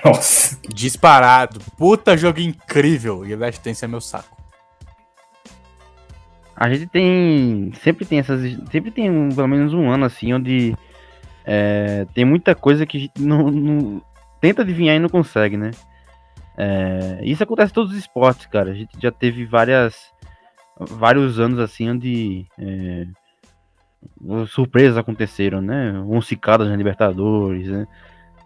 Nossa. 0.03 0.57
Disparado. 0.67 1.59
Puta 1.77 2.17
jogo 2.17 2.39
incrível. 2.39 3.25
E 3.25 3.33
o 3.33 3.39
Last 3.39 3.61
Dance 3.63 3.85
é 3.85 3.87
meu 3.87 4.01
saco. 4.01 4.34
A 6.55 6.69
gente 6.69 6.87
tem. 6.87 7.71
Sempre 7.81 8.05
tem 8.05 8.19
essas. 8.19 8.41
Sempre 8.71 8.91
tem 8.91 9.09
um, 9.09 9.29
pelo 9.29 9.47
menos 9.47 9.73
um 9.73 9.89
ano 9.89 10.05
assim, 10.05 10.33
onde 10.33 10.75
é, 11.45 12.05
tem 12.13 12.23
muita 12.23 12.55
coisa 12.55 12.85
que 12.85 12.97
a 12.97 12.99
gente 13.01 13.21
não, 13.21 13.51
não, 13.51 14.01
tenta 14.39 14.61
adivinhar 14.61 14.95
e 14.95 14.99
não 14.99 15.09
consegue, 15.09 15.57
né? 15.57 15.71
É, 16.57 17.19
isso 17.23 17.43
acontece 17.43 17.71
em 17.71 17.75
todos 17.75 17.91
os 17.91 17.97
esportes, 17.97 18.45
cara. 18.45 18.71
A 18.71 18.73
gente 18.73 18.97
já 19.01 19.11
teve 19.11 19.45
várias. 19.45 20.13
Vários 20.79 21.39
anos 21.39 21.59
assim 21.59 21.89
onde. 21.89 22.45
É, 22.57 23.05
surpresas 24.47 24.97
aconteceram, 24.97 25.61
né? 25.61 25.91
Um 26.07 26.21
cicadas 26.21 26.69
na 26.69 26.75
Libertadores, 26.75 27.67
né? 27.67 27.87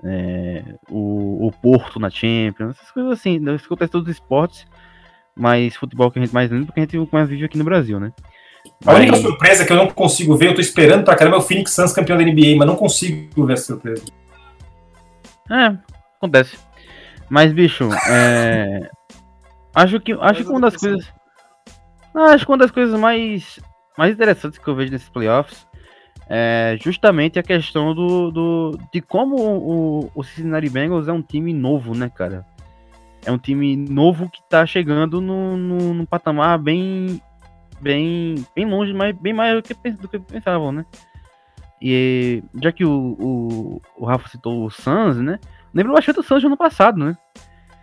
É, 0.04 0.64
o, 0.90 1.48
o 1.48 1.52
Porto 1.52 2.00
na 2.00 2.10
Champions, 2.10 2.78
essas 2.78 2.92
coisas 2.92 3.12
assim, 3.12 3.38
né? 3.38 3.56
isso 3.56 3.66
acontece 3.66 3.90
em 3.90 3.92
todos 3.92 4.08
os 4.08 4.16
esportes, 4.16 4.66
mas 5.40 5.76
futebol 5.76 6.12
que 6.12 6.20
a 6.20 6.22
gente 6.22 6.34
mais 6.34 6.52
lembra 6.52 6.66
porque 6.66 6.82
a 6.82 6.84
gente 6.84 7.10
mais 7.12 7.30
vive 7.30 7.46
aqui 7.46 7.58
no 7.58 7.64
Brasil, 7.64 7.98
né? 7.98 8.12
A 8.86 8.94
única 8.94 9.16
surpresa 9.16 9.66
que 9.66 9.72
eu 9.72 9.78
não 9.78 9.88
consigo 9.88 10.36
ver, 10.36 10.50
eu 10.50 10.56
tô 10.56 10.62
esperando 10.62 11.06
pra 11.06 11.16
caramba 11.16 11.38
é 11.38 11.40
o 11.40 11.42
Phoenix 11.42 11.72
Suns 11.72 11.94
campeão 11.94 12.18
da 12.18 12.24
NBA, 12.24 12.58
mas 12.58 12.68
não 12.68 12.76
consigo 12.76 13.46
ver 13.46 13.54
essa 13.54 13.68
surpresa. 13.68 14.04
É, 15.50 15.78
acontece. 16.18 16.58
Mas, 17.30 17.54
bicho, 17.54 17.90
é... 18.10 18.90
acho 19.74 20.00
que 20.02 20.12
acho 20.12 20.44
que 20.44 20.50
uma 20.50 20.60
das 20.60 20.76
coisas. 20.76 21.08
acho 22.14 22.46
que 22.46 22.52
uma 22.52 22.58
das 22.58 22.72
coisas 22.72 23.00
mais 23.00 23.60
mais 23.98 24.14
interessantes 24.14 24.60
que 24.60 24.68
eu 24.68 24.76
vejo 24.76 24.92
nesses 24.92 25.10
playoffs 25.10 25.66
é 26.30 26.78
justamente 26.82 27.40
a 27.40 27.44
questão 27.44 27.94
do, 27.96 28.30
do 28.32 28.80
de 28.94 29.02
como 29.02 29.36
o, 29.38 30.12
o 30.14 30.24
Cincinnati 30.24 30.70
Bengals 30.70 31.08
é 31.08 31.14
um 31.14 31.22
time 31.22 31.54
novo, 31.54 31.96
né, 31.96 32.10
cara? 32.14 32.46
É 33.26 33.32
um 33.32 33.38
time 33.38 33.76
novo 33.76 34.30
que 34.30 34.42
tá 34.50 34.66
chegando 34.66 35.20
no, 35.20 35.58
no, 35.58 36.08
patamar 36.08 36.58
bem, 36.58 37.22
bem, 37.82 38.36
bem 38.56 38.66
longe, 38.66 38.94
mas 38.94 39.16
bem 39.16 39.34
mais 39.34 39.56
do 39.56 39.62
que, 39.62 39.92
do 39.92 40.08
que 40.08 40.20
pensavam, 40.20 40.72
né? 40.72 40.86
E 41.82 42.44
já 42.62 42.72
que 42.72 42.84
o, 42.84 43.16
o, 43.20 43.82
o 43.98 44.06
Rafa 44.06 44.28
citou 44.28 44.66
o 44.66 44.70
Suns, 44.70 45.18
né? 45.18 45.40
Lembra 45.74 45.94
bastante 45.94 46.18
do 46.18 46.24
Suns 46.24 46.44
no 46.44 46.50
ano 46.50 46.58
passado, 46.58 46.98
né? 46.98 47.18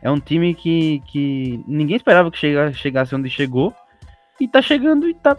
É 0.03 0.11
um 0.11 0.21
time 0.21 0.55
que, 0.55 1.01
que 1.07 1.65
ninguém 1.67 1.97
esperava 1.97 2.31
que 2.31 2.39
chegasse, 2.39 2.79
chegasse 2.79 3.15
onde 3.15 3.31
chegou. 3.31 3.75
E 4.41 4.47
tá 4.47 4.61
chegando 4.61 5.09
e 5.09 5.15
tá 5.15 5.37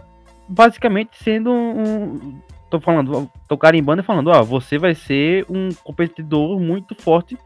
basicamente 0.48 1.16
sendo 1.22 1.52
um. 1.52 2.40
Tô 2.68 2.78
falando, 2.80 3.30
tô 3.48 3.56
carimbando 3.56 4.02
e 4.02 4.04
falando, 4.04 4.28
ó, 4.28 4.42
você 4.42 4.76
vai 4.76 4.94
ser 4.94 5.46
um 5.48 5.70
competidor 5.82 6.60
muito 6.60 6.94
forte 6.94 7.38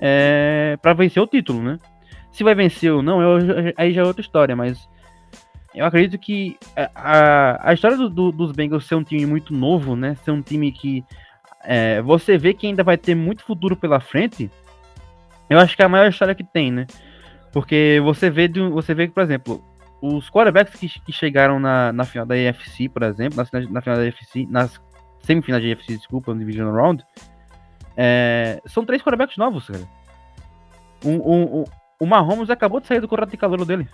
é, 0.00 0.78
para 0.80 0.94
vencer 0.94 1.22
o 1.22 1.26
título, 1.26 1.62
né? 1.62 1.78
Se 2.32 2.42
vai 2.42 2.54
vencer 2.54 2.92
ou 2.92 3.02
não, 3.02 3.20
eu, 3.20 3.74
aí 3.76 3.92
já 3.92 4.02
é 4.02 4.04
outra 4.04 4.22
história, 4.22 4.56
mas 4.56 4.88
eu 5.74 5.84
acredito 5.84 6.18
que 6.18 6.56
a, 6.94 7.70
a 7.70 7.74
história 7.74 7.96
do, 7.96 8.08
do, 8.08 8.32
dos 8.32 8.52
Bengals 8.52 8.86
ser 8.86 8.94
um 8.94 9.04
time 9.04 9.26
muito 9.26 9.52
novo, 9.52 9.94
né? 9.94 10.16
Ser 10.24 10.30
um 10.30 10.42
time 10.42 10.72
que 10.72 11.04
é, 11.62 12.00
você 12.02 12.38
vê 12.38 12.54
que 12.54 12.66
ainda 12.66 12.82
vai 12.82 12.96
ter 12.96 13.14
muito 13.14 13.44
futuro 13.44 13.76
pela 13.76 14.00
frente. 14.00 14.50
Eu 15.48 15.58
acho 15.58 15.76
que 15.76 15.82
é 15.82 15.84
a 15.84 15.88
maior 15.88 16.08
história 16.08 16.34
que 16.34 16.44
tem, 16.44 16.70
né? 16.70 16.86
Porque 17.52 18.00
você 18.02 18.30
vê, 18.30 18.48
você 18.48 18.94
vê 18.94 19.08
que, 19.08 19.14
por 19.14 19.22
exemplo, 19.22 19.62
os 20.00 20.30
quarterbacks 20.30 20.78
que, 20.78 20.88
que 20.88 21.12
chegaram 21.12 21.60
na, 21.60 21.92
na 21.92 22.04
final 22.04 22.24
da 22.24 22.34
AFC, 22.34 22.88
por 22.88 23.02
exemplo, 23.02 23.36
na, 23.36 23.60
na 23.68 23.80
final 23.80 23.96
da 23.96 24.04
AFC, 24.04 24.46
nas 24.48 24.80
semifinais 25.20 25.62
da 25.62 25.72
AFC, 25.72 25.96
desculpa, 25.96 26.32
no 26.32 26.40
Division 26.40 26.72
Round, 26.72 27.04
é, 27.96 28.60
são 28.66 28.84
três 28.84 29.02
quarterbacks 29.02 29.36
novos, 29.36 29.66
cara. 29.66 29.88
O, 31.04 31.10
o, 31.10 31.60
o, 31.60 31.64
o 32.00 32.06
Mahomes 32.06 32.50
acabou 32.50 32.80
de 32.80 32.86
sair 32.86 33.00
do 33.00 33.08
contrato 33.08 33.30
de 33.30 33.36
calor 33.36 33.64
dele. 33.64 33.86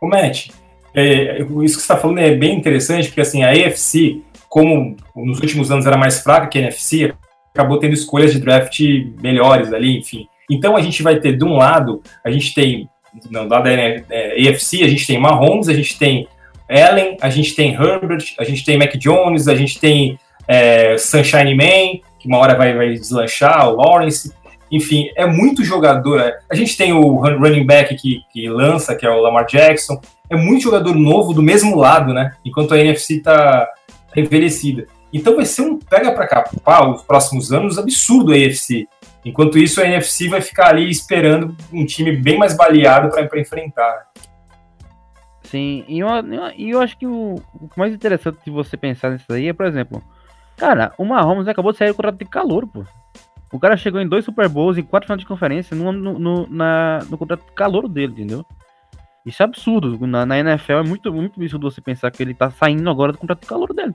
O 0.00 0.08
Matt, 0.08 0.50
é, 0.94 1.40
isso 1.40 1.46
que 1.46 1.68
você 1.68 1.78
está 1.78 1.96
falando 1.96 2.18
é 2.18 2.34
bem 2.34 2.56
interessante, 2.56 3.08
porque 3.08 3.20
assim, 3.20 3.42
a 3.42 3.50
AFC, 3.50 4.22
como 4.48 4.96
nos 5.16 5.40
últimos 5.40 5.70
anos 5.70 5.86
era 5.86 5.96
mais 5.96 6.20
fraca 6.20 6.48
que 6.48 6.58
a 6.58 6.62
NFC, 6.62 7.14
acabou 7.54 7.78
tendo 7.78 7.94
escolhas 7.94 8.32
de 8.32 8.40
draft 8.40 8.80
melhores 9.20 9.72
ali, 9.72 9.98
enfim. 9.98 10.26
Então 10.50 10.76
a 10.76 10.82
gente 10.82 11.02
vai 11.02 11.18
ter, 11.18 11.36
de 11.36 11.44
um 11.44 11.56
lado, 11.56 12.02
a 12.24 12.30
gente 12.30 12.54
tem 12.54 12.88
não, 13.30 13.46
da 13.46 13.62
é, 13.70 14.48
AFC, 14.48 14.82
a 14.82 14.88
gente 14.88 15.06
tem 15.06 15.18
Mahomes, 15.18 15.68
a 15.68 15.74
gente 15.74 15.98
tem 15.98 16.26
Allen, 16.68 17.16
a 17.20 17.28
gente 17.28 17.54
tem 17.54 17.74
Herbert, 17.74 18.34
a 18.38 18.44
gente 18.44 18.64
tem 18.64 18.78
Mac 18.78 18.94
Jones, 18.96 19.48
a 19.48 19.54
gente 19.54 19.78
tem 19.78 20.18
é, 20.52 20.98
Sunshine 20.98 21.54
Man, 21.54 22.00
que 22.18 22.28
uma 22.28 22.36
hora 22.36 22.54
vai, 22.54 22.74
vai 22.74 22.90
deslanchar, 22.90 23.70
o 23.70 23.76
Lawrence. 23.76 24.30
Enfim, 24.70 25.10
é 25.16 25.24
muito 25.24 25.64
jogador. 25.64 26.20
É, 26.20 26.38
a 26.50 26.54
gente 26.54 26.76
tem 26.76 26.92
o 26.92 27.14
running 27.16 27.64
back 27.64 27.94
que, 27.96 28.20
que 28.30 28.48
lança, 28.50 28.94
que 28.94 29.06
é 29.06 29.10
o 29.10 29.18
Lamar 29.18 29.46
Jackson. 29.46 29.98
É 30.28 30.36
muito 30.36 30.64
jogador 30.64 30.94
novo 30.94 31.32
do 31.32 31.42
mesmo 31.42 31.74
lado, 31.76 32.12
né? 32.12 32.32
Enquanto 32.44 32.74
a 32.74 32.78
NFC 32.78 33.20
tá 33.20 33.66
envelhecida. 34.14 34.86
Então 35.10 35.36
vai 35.36 35.46
ser 35.46 35.62
um 35.62 35.78
pega 35.78 36.12
para 36.12 36.26
capar 36.26 36.90
os 36.90 37.02
próximos 37.02 37.50
anos 37.50 37.78
absurdo 37.78 38.32
a 38.32 38.36
AFC. 38.36 38.86
Enquanto 39.24 39.58
isso, 39.58 39.80
a 39.80 39.86
NFC 39.86 40.28
vai 40.28 40.40
ficar 40.40 40.68
ali 40.68 40.90
esperando 40.90 41.56
um 41.72 41.86
time 41.86 42.12
bem 42.12 42.36
mais 42.36 42.54
baleado 42.56 43.08
para 43.08 43.40
enfrentar. 43.40 44.06
Sim, 45.44 45.84
e 45.86 45.98
eu, 45.98 46.08
e 46.56 46.70
eu 46.70 46.80
acho 46.80 46.96
que 46.96 47.06
o, 47.06 47.34
o, 47.54 47.70
mais 47.76 47.92
interessante 47.92 48.38
de 48.42 48.50
você 48.50 48.74
pensar 48.74 49.10
nisso 49.10 49.30
aí 49.30 49.48
é, 49.48 49.52
por 49.52 49.66
exemplo, 49.66 50.02
cara, 50.62 50.92
o 50.96 51.04
Mahomes 51.04 51.48
acabou 51.48 51.72
de 51.72 51.78
sair 51.78 51.88
do 51.88 51.96
contrato 51.96 52.18
de 52.18 52.24
calor, 52.24 52.68
pô. 52.68 52.84
O 53.52 53.58
cara 53.58 53.76
chegou 53.76 54.00
em 54.00 54.08
dois 54.08 54.24
Super 54.24 54.48
Bowls, 54.48 54.78
em 54.78 54.82
quatro 54.84 55.08
finais 55.08 55.20
de 55.20 55.26
conferência, 55.26 55.76
no, 55.76 55.90
no, 55.90 56.18
no, 56.20 56.46
na, 56.48 57.00
no 57.10 57.18
contrato 57.18 57.44
de 57.44 57.52
calor 57.52 57.88
dele, 57.88 58.12
entendeu? 58.12 58.46
Isso 59.26 59.42
é 59.42 59.44
absurdo. 59.44 60.06
Na, 60.06 60.24
na 60.24 60.38
NFL 60.38 60.74
é 60.74 60.82
muito, 60.84 61.12
muito 61.12 61.38
absurdo 61.38 61.68
você 61.68 61.80
pensar 61.80 62.12
que 62.12 62.22
ele 62.22 62.32
tá 62.32 62.48
saindo 62.48 62.88
agora 62.88 63.10
do 63.10 63.18
contrato 63.18 63.40
de 63.40 63.46
calor 63.48 63.74
dele. 63.74 63.92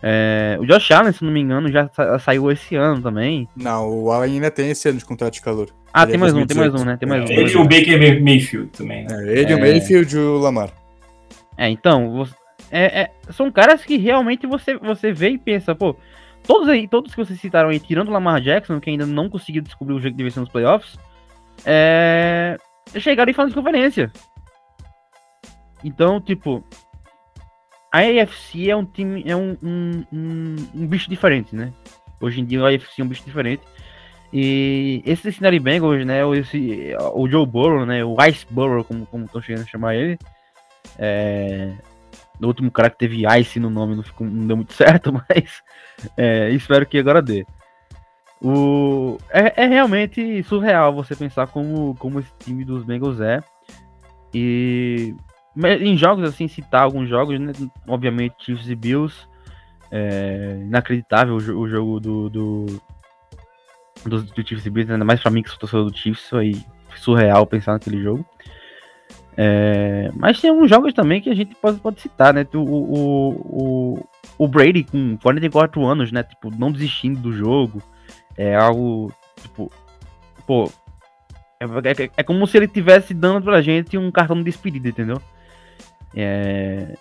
É, 0.00 0.56
o 0.60 0.66
Josh 0.66 0.92
Allen, 0.92 1.12
se 1.12 1.24
não 1.24 1.32
me 1.32 1.40
engano, 1.40 1.68
já 1.70 1.88
sa 1.88 2.16
saiu 2.20 2.50
esse 2.52 2.76
ano 2.76 3.02
também. 3.02 3.48
Não, 3.56 3.88
o 3.88 4.12
Allen 4.12 4.34
ainda 4.34 4.52
tem 4.52 4.70
esse 4.70 4.88
ano 4.88 4.98
de 4.98 5.04
contrato 5.04 5.34
de 5.34 5.42
calor. 5.42 5.68
Ah, 5.92 6.02
ele 6.02 6.12
tem 6.12 6.16
é 6.16 6.20
mais 6.20 6.32
um, 6.32 6.46
tem 6.46 6.56
mais 6.56 6.74
um, 6.74 6.84
né? 6.84 6.96
Tem 6.96 7.08
mais 7.08 7.28
um. 7.28 7.32
Ele 7.32 7.50
e 7.50 7.56
o 7.56 7.64
Baker 7.64 8.22
Mayfield 8.22 8.68
também. 8.68 9.04
Né? 9.04 9.08
É, 9.10 9.38
ele, 9.40 9.54
o 9.54 9.58
é. 9.58 9.60
Mayfield 9.60 10.14
e 10.14 10.18
o 10.18 10.38
Lamar. 10.38 10.70
É, 11.58 11.68
então, 11.68 12.24
é, 12.70 13.02
é, 13.02 13.10
são 13.30 13.50
caras 13.50 13.84
que 13.84 13.96
realmente 13.96 14.46
você, 14.46 14.76
você 14.76 15.12
vê 15.12 15.30
e 15.30 15.38
pensa, 15.38 15.74
pô, 15.74 15.96
todos 16.46 16.68
aí, 16.68 16.88
todos 16.88 17.14
que 17.14 17.24
vocês 17.24 17.40
citaram 17.40 17.68
aí, 17.68 17.78
tirando 17.78 18.08
o 18.08 18.12
Lamar 18.12 18.40
Jackson, 18.40 18.80
que 18.80 18.90
ainda 18.90 19.06
não 19.06 19.28
conseguiu 19.28 19.62
descobrir 19.62 19.94
o 19.94 20.00
jeito 20.00 20.16
de 20.16 20.24
vencer 20.24 20.40
nos 20.40 20.50
playoffs, 20.50 20.98
é, 21.64 22.58
chegaram 22.98 23.30
e 23.30 23.34
falam 23.34 23.48
de 23.48 23.54
conferência. 23.54 24.10
Então, 25.84 26.20
tipo, 26.20 26.64
a 27.92 28.00
AFC 28.00 28.70
é 28.70 28.76
um 28.76 28.84
time, 28.84 29.22
é 29.26 29.36
um, 29.36 29.56
um, 29.62 30.04
um, 30.12 30.56
um, 30.74 30.86
bicho 30.86 31.08
diferente, 31.08 31.54
né? 31.54 31.72
Hoje 32.20 32.40
em 32.40 32.44
dia 32.44 32.60
a 32.62 32.68
AFC 32.68 33.00
é 33.00 33.04
um 33.04 33.08
bicho 33.08 33.24
diferente. 33.24 33.62
E 34.32 35.02
esse 35.06 35.22
Cincinnati 35.22 35.58
Bengals, 35.58 36.04
né, 36.04 36.20
esse, 36.36 36.94
o 37.14 37.28
Joe 37.28 37.46
Burrow, 37.46 37.86
né, 37.86 38.04
o 38.04 38.16
Ice 38.26 38.44
Burrow, 38.50 38.82
como 38.84 39.24
estão 39.24 39.40
chegando 39.40 39.62
a 39.62 39.68
chamar 39.68 39.94
ele, 39.94 40.18
é, 40.98 41.72
no 42.38 42.48
último 42.48 42.70
cara 42.70 42.90
que 42.90 42.98
teve 42.98 43.24
Ice 43.38 43.58
no 43.58 43.70
nome 43.70 43.96
não, 43.96 44.02
ficou, 44.02 44.26
não 44.26 44.46
deu 44.46 44.56
muito 44.56 44.72
certo, 44.74 45.12
mas 45.12 45.62
é, 46.16 46.50
espero 46.50 46.86
que 46.86 46.98
agora 46.98 47.22
dê. 47.22 47.46
O, 48.40 49.16
é, 49.30 49.64
é, 49.64 49.66
realmente 49.66 50.42
surreal 50.42 50.94
você 50.94 51.16
pensar 51.16 51.46
como, 51.46 51.94
como 51.96 52.20
esse 52.20 52.30
time 52.38 52.64
dos 52.64 52.84
Bengals 52.84 53.20
é. 53.20 53.42
E 54.34 55.14
em 55.80 55.96
jogos 55.96 56.24
assim, 56.28 56.46
citar 56.46 56.82
alguns 56.82 57.08
jogos, 57.08 57.40
né, 57.40 57.52
obviamente 57.88 58.34
Chiefs 58.44 58.68
e 58.68 58.74
Bills, 58.74 59.26
é, 59.90 60.58
inacreditável 60.60 61.34
o, 61.34 61.60
o 61.60 61.68
jogo 61.68 61.98
do, 61.98 62.28
do, 62.28 62.66
do, 64.04 64.22
do 64.22 64.46
Chiefs 64.46 64.66
e 64.66 64.70
Bills, 64.70 64.92
ainda 64.92 65.04
mais 65.04 65.20
pra 65.22 65.30
mim 65.30 65.42
que 65.42 65.48
sou 65.48 65.58
torcedor 65.58 65.90
do 65.90 65.96
Chiefs, 65.96 66.32
aí 66.34 66.62
surreal 66.96 67.46
pensar 67.46 67.72
naquele 67.72 68.02
jogo. 68.02 68.26
É, 69.36 70.10
mas 70.14 70.40
tem 70.40 70.48
alguns 70.48 70.70
jogos 70.70 70.94
também 70.94 71.20
que 71.20 71.28
a 71.28 71.34
gente 71.34 71.54
pode, 71.56 71.78
pode 71.78 72.00
citar, 72.00 72.32
né? 72.32 72.46
O, 72.54 72.58
o, 72.58 73.28
o, 73.98 74.08
o 74.38 74.48
Brady 74.48 74.84
com 74.84 75.16
44 75.18 75.84
anos, 75.84 76.10
né? 76.10 76.22
Tipo, 76.22 76.50
não 76.50 76.72
desistindo 76.72 77.20
do 77.20 77.32
jogo. 77.32 77.82
É 78.36 78.54
algo, 78.54 79.12
tipo, 79.42 79.70
pô. 80.46 80.70
É, 81.60 81.64
é, 81.64 82.10
é 82.16 82.22
como 82.22 82.46
se 82.46 82.56
ele 82.56 82.68
tivesse 82.68 83.12
dando 83.12 83.42
pra 83.42 83.62
gente 83.62 83.96
um 83.98 84.10
cartão 84.10 84.36
de 84.36 84.44
despedida, 84.44 84.88
entendeu? 84.88 85.20
É, 86.14 86.94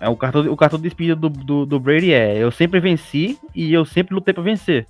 é 0.00 0.08
o 0.08 0.16
cartão, 0.16 0.50
o 0.50 0.56
cartão 0.56 0.78
de 0.78 0.84
despedida 0.84 1.14
do, 1.14 1.28
do, 1.28 1.66
do 1.66 1.78
Brady 1.78 2.12
é: 2.12 2.36
eu 2.36 2.50
sempre 2.50 2.80
venci 2.80 3.38
e 3.54 3.72
eu 3.72 3.84
sempre 3.84 4.14
lutei 4.14 4.34
pra 4.34 4.42
vencer. 4.42 4.86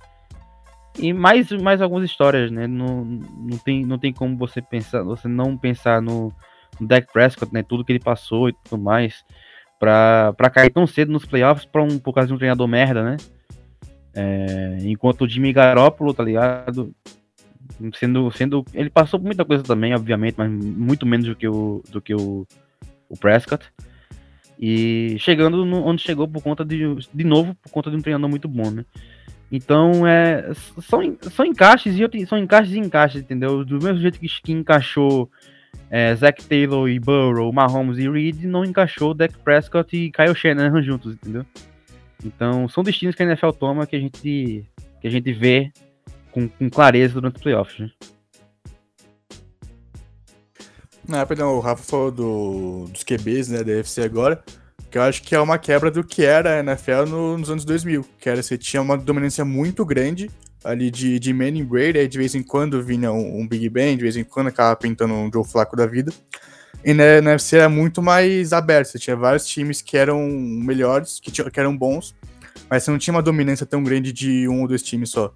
E 0.99 1.13
mais, 1.13 1.49
mais 1.51 1.81
algumas 1.81 2.03
histórias, 2.03 2.51
né? 2.51 2.67
Não, 2.67 3.05
não, 3.05 3.57
tem, 3.57 3.85
não 3.85 3.97
tem 3.97 4.11
como 4.11 4.35
você 4.35 4.61
pensar, 4.61 5.03
você 5.03 5.27
não 5.27 5.55
pensar 5.55 6.01
no, 6.01 6.33
no 6.81 6.87
Dak 6.87 7.07
Prescott, 7.13 7.53
né? 7.53 7.63
Tudo 7.63 7.85
que 7.85 7.91
ele 7.91 7.99
passou 7.99 8.49
e 8.49 8.53
tudo 8.53 8.81
mais, 8.81 9.23
pra, 9.79 10.33
pra 10.33 10.49
cair 10.49 10.71
tão 10.71 10.87
cedo 10.87 11.11
nos 11.11 11.25
playoffs 11.25 11.65
pra 11.65 11.83
um, 11.83 11.99
por 11.99 12.13
causa 12.13 12.27
de 12.27 12.33
um 12.33 12.37
treinador 12.37 12.67
merda, 12.67 13.03
né? 13.03 13.17
É, 14.13 14.79
enquanto 14.81 15.21
o 15.21 15.29
Jimmy 15.29 15.53
Garoppolo, 15.53 16.13
tá 16.13 16.23
ligado? 16.23 16.93
Sendo, 17.93 18.29
sendo. 18.31 18.65
Ele 18.73 18.89
passou 18.89 19.19
por 19.19 19.25
muita 19.25 19.45
coisa 19.45 19.63
também, 19.63 19.93
obviamente, 19.93 20.35
mas 20.37 20.51
muito 20.51 21.05
menos 21.05 21.27
do 21.27 21.35
que 21.35 21.47
o, 21.47 21.81
do 21.89 22.01
que 22.01 22.13
o, 22.13 22.45
o 23.07 23.17
Prescott. 23.17 23.65
E 24.59 25.15
chegando 25.19 25.65
no, 25.65 25.85
onde 25.85 26.01
chegou 26.01 26.27
por 26.27 26.43
conta 26.43 26.65
de. 26.65 26.95
De 27.13 27.23
novo, 27.23 27.55
por 27.55 27.71
conta 27.71 27.89
de 27.89 27.95
um 27.95 28.01
treinador 28.01 28.29
muito 28.29 28.47
bom, 28.47 28.69
né? 28.69 28.85
Então, 29.51 30.07
é, 30.07 30.53
são, 30.81 31.17
são 31.29 31.45
encaixes 31.45 31.95
e 31.97 32.25
são 32.25 32.37
encaixes 32.37 32.73
e 32.73 32.79
encaixes, 32.79 33.21
entendeu? 33.21 33.65
Do 33.65 33.83
mesmo 33.83 33.99
jeito 33.99 34.19
que, 34.19 34.27
que 34.27 34.51
encaixou 34.53 35.29
é, 35.91 36.15
Zach 36.15 36.43
Taylor 36.45 36.89
e 36.89 36.99
Burrow, 36.99 37.51
Mahomes 37.51 37.97
e 37.97 38.09
Reed, 38.09 38.43
não 38.45 38.63
encaixou 38.65 39.13
Dak 39.13 39.37
Prescott 39.39 39.95
e 39.95 40.11
Kyle 40.11 40.33
Shanahan 40.33 40.81
juntos, 40.81 41.13
entendeu? 41.13 41.45
Então, 42.23 42.69
são 42.69 42.83
destinos 42.83 43.13
que 43.13 43.21
a 43.21 43.25
NFL 43.25 43.49
toma 43.49 43.85
que 43.85 43.95
a 43.95 43.99
gente, 43.99 44.65
que 45.01 45.07
a 45.07 45.11
gente 45.11 45.33
vê 45.33 45.71
com, 46.31 46.47
com 46.47 46.69
clareza 46.69 47.15
durante 47.15 47.35
os 47.35 47.41
playoffs, 47.41 47.79
né? 47.79 47.91
Não, 51.07 51.27
perdão, 51.27 51.55
o 51.55 51.59
Rafa 51.59 51.83
falou 51.83 52.11
do, 52.11 52.85
dos 52.89 53.03
QBs, 53.03 53.49
né, 53.49 53.63
da 53.63 53.73
UFC 53.73 54.01
agora 54.01 54.41
que 54.91 54.97
eu 54.97 55.03
acho 55.03 55.23
que 55.23 55.33
é 55.33 55.39
uma 55.39 55.57
quebra 55.57 55.89
do 55.89 56.03
que 56.03 56.25
era 56.25 56.55
a 56.55 56.59
NFL 56.59 57.05
no, 57.07 57.37
nos 57.37 57.49
anos 57.49 57.63
2000, 57.63 58.05
que 58.19 58.29
era 58.29 58.43
você 58.43 58.57
tinha 58.57 58.81
uma 58.81 58.97
dominância 58.97 59.45
muito 59.45 59.85
grande 59.85 60.29
ali 60.63 60.91
de, 60.91 61.19
de 61.19 61.33
Manning 61.33 61.65
Brady, 61.65 61.99
aí 61.99 62.07
de 62.07 62.17
vez 62.17 62.35
em 62.35 62.43
quando 62.43 62.81
vinha 62.81 63.11
um, 63.11 63.41
um, 63.41 63.47
Big 63.47 63.67
Ben, 63.69 63.95
de 63.97 64.03
vez 64.03 64.15
em 64.15 64.23
quando 64.23 64.47
acaba 64.47 64.75
pintando 64.75 65.13
um 65.13 65.31
Joe 65.31 65.45
Flaco 65.45 65.75
da 65.75 65.85
vida. 65.85 66.11
E 66.83 66.93
na, 66.93 67.21
na 67.21 67.31
UFC 67.31 67.57
era 67.57 67.69
muito 67.69 68.01
mais 68.01 68.53
aberto, 68.53 68.87
você 68.87 68.99
tinha 68.99 69.15
vários 69.15 69.45
times 69.45 69.81
que 69.81 69.97
eram 69.97 70.27
melhores, 70.27 71.19
que, 71.19 71.31
que 71.31 71.59
eram 71.59 71.77
bons, 71.77 72.15
mas 72.69 72.83
você 72.83 72.91
não 72.91 72.97
tinha 72.97 73.13
uma 73.13 73.21
dominância 73.21 73.65
tão 73.65 73.83
grande 73.83 74.11
de 74.11 74.47
um 74.47 74.61
ou 74.61 74.67
dois 74.67 74.81
times 74.81 75.09
só. 75.09 75.33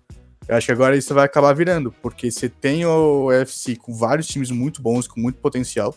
Eu 0.48 0.56
acho 0.56 0.68
que 0.68 0.72
agora 0.72 0.96
isso 0.96 1.14
vai 1.14 1.26
acabar 1.26 1.54
virando, 1.54 1.92
porque 2.02 2.30
você 2.30 2.48
tem 2.48 2.86
o 2.86 3.28
UFC 3.28 3.76
com 3.76 3.94
vários 3.94 4.28
times 4.28 4.52
muito 4.52 4.82
bons, 4.82 5.08
com 5.08 5.20
muito 5.20 5.40
potencial, 5.40 5.96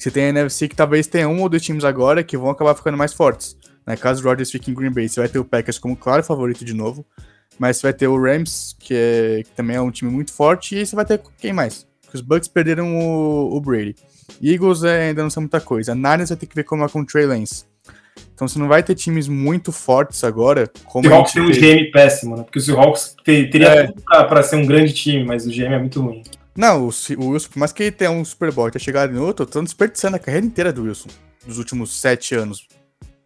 você 0.00 0.10
tem 0.10 0.24
a 0.24 0.28
NFC 0.30 0.66
que 0.66 0.74
talvez 0.74 1.06
tenha 1.06 1.28
um 1.28 1.42
ou 1.42 1.48
dois 1.50 1.62
times 1.62 1.84
agora 1.84 2.24
que 2.24 2.34
vão 2.34 2.48
acabar 2.48 2.74
ficando 2.74 2.96
mais 2.96 3.12
fortes. 3.12 3.54
Né? 3.86 3.98
Caso 3.98 4.22
o 4.22 4.26
Rodgers 4.26 4.50
fique 4.50 4.70
em 4.70 4.74
Green 4.74 4.90
Bay, 4.90 5.06
você 5.06 5.20
vai 5.20 5.28
ter 5.28 5.38
o 5.38 5.44
Packers 5.44 5.78
como 5.78 5.94
claro 5.94 6.24
favorito 6.24 6.64
de 6.64 6.72
novo. 6.72 7.04
Mas 7.60 7.76
você 7.76 7.82
vai 7.82 7.92
ter 7.92 8.08
o 8.08 8.18
Rams, 8.18 8.74
que, 8.78 8.94
é, 8.94 9.42
que 9.42 9.50
também 9.50 9.76
é 9.76 9.80
um 9.82 9.90
time 9.90 10.10
muito 10.10 10.32
forte. 10.32 10.76
E 10.76 10.86
você 10.86 10.96
vai 10.96 11.04
ter 11.04 11.20
quem 11.38 11.52
mais? 11.52 11.86
Porque 12.00 12.16
os 12.16 12.22
Bucks 12.22 12.48
perderam 12.48 12.96
o, 12.98 13.54
o 13.54 13.60
Brady. 13.60 13.94
Eagles 14.42 14.82
é, 14.82 15.08
ainda 15.08 15.22
não 15.22 15.28
são 15.28 15.42
muita 15.42 15.60
coisa. 15.60 15.92
A 15.92 15.94
Niners 15.94 16.30
vai 16.30 16.38
ter 16.38 16.46
que 16.46 16.54
ver 16.54 16.64
como 16.64 16.86
é 16.86 16.88
com 16.88 17.00
o 17.00 17.04
Trey 17.04 17.26
Lance. 17.26 17.66
Então 18.34 18.48
você 18.48 18.58
não 18.58 18.66
vai 18.66 18.82
ter 18.82 18.94
times 18.94 19.28
muito 19.28 19.72
fortes 19.72 20.24
agora. 20.24 20.70
Como 20.84 21.06
o 21.06 21.10
Seahawks 21.10 21.32
tem 21.34 21.42
um 21.42 21.50
GM 21.50 21.90
péssimo, 21.92 22.34
né? 22.34 22.44
Porque 22.44 22.60
o 22.60 22.62
Seahawks 22.62 23.14
teria 23.22 23.68
é. 23.68 23.86
tudo 23.88 24.02
pra, 24.04 24.24
pra, 24.24 24.42
ser 24.42 24.56
um 24.56 24.64
grande 24.64 24.94
time, 24.94 25.22
mas 25.22 25.46
o 25.46 25.50
GM 25.50 25.74
é 25.74 25.78
muito 25.78 26.00
ruim. 26.00 26.22
Não, 26.56 26.86
o, 26.86 26.90
o 27.18 27.28
Wilson, 27.28 27.48
por 27.50 27.58
mais 27.58 27.72
que 27.74 27.82
ele 27.82 27.92
tenha 27.92 28.10
um 28.10 28.24
Super 28.24 28.50
Bowl 28.50 28.68
e 28.68 28.70
tenha 28.70 28.82
chegado 28.82 29.14
em 29.14 29.18
outro, 29.18 29.44
estão 29.44 29.62
desperdiçando 29.62 30.16
a 30.16 30.18
carreira 30.18 30.46
inteira 30.46 30.72
do 30.72 30.84
Wilson, 30.84 31.10
dos 31.46 31.58
últimos 31.58 32.00
sete 32.00 32.34
anos. 32.34 32.66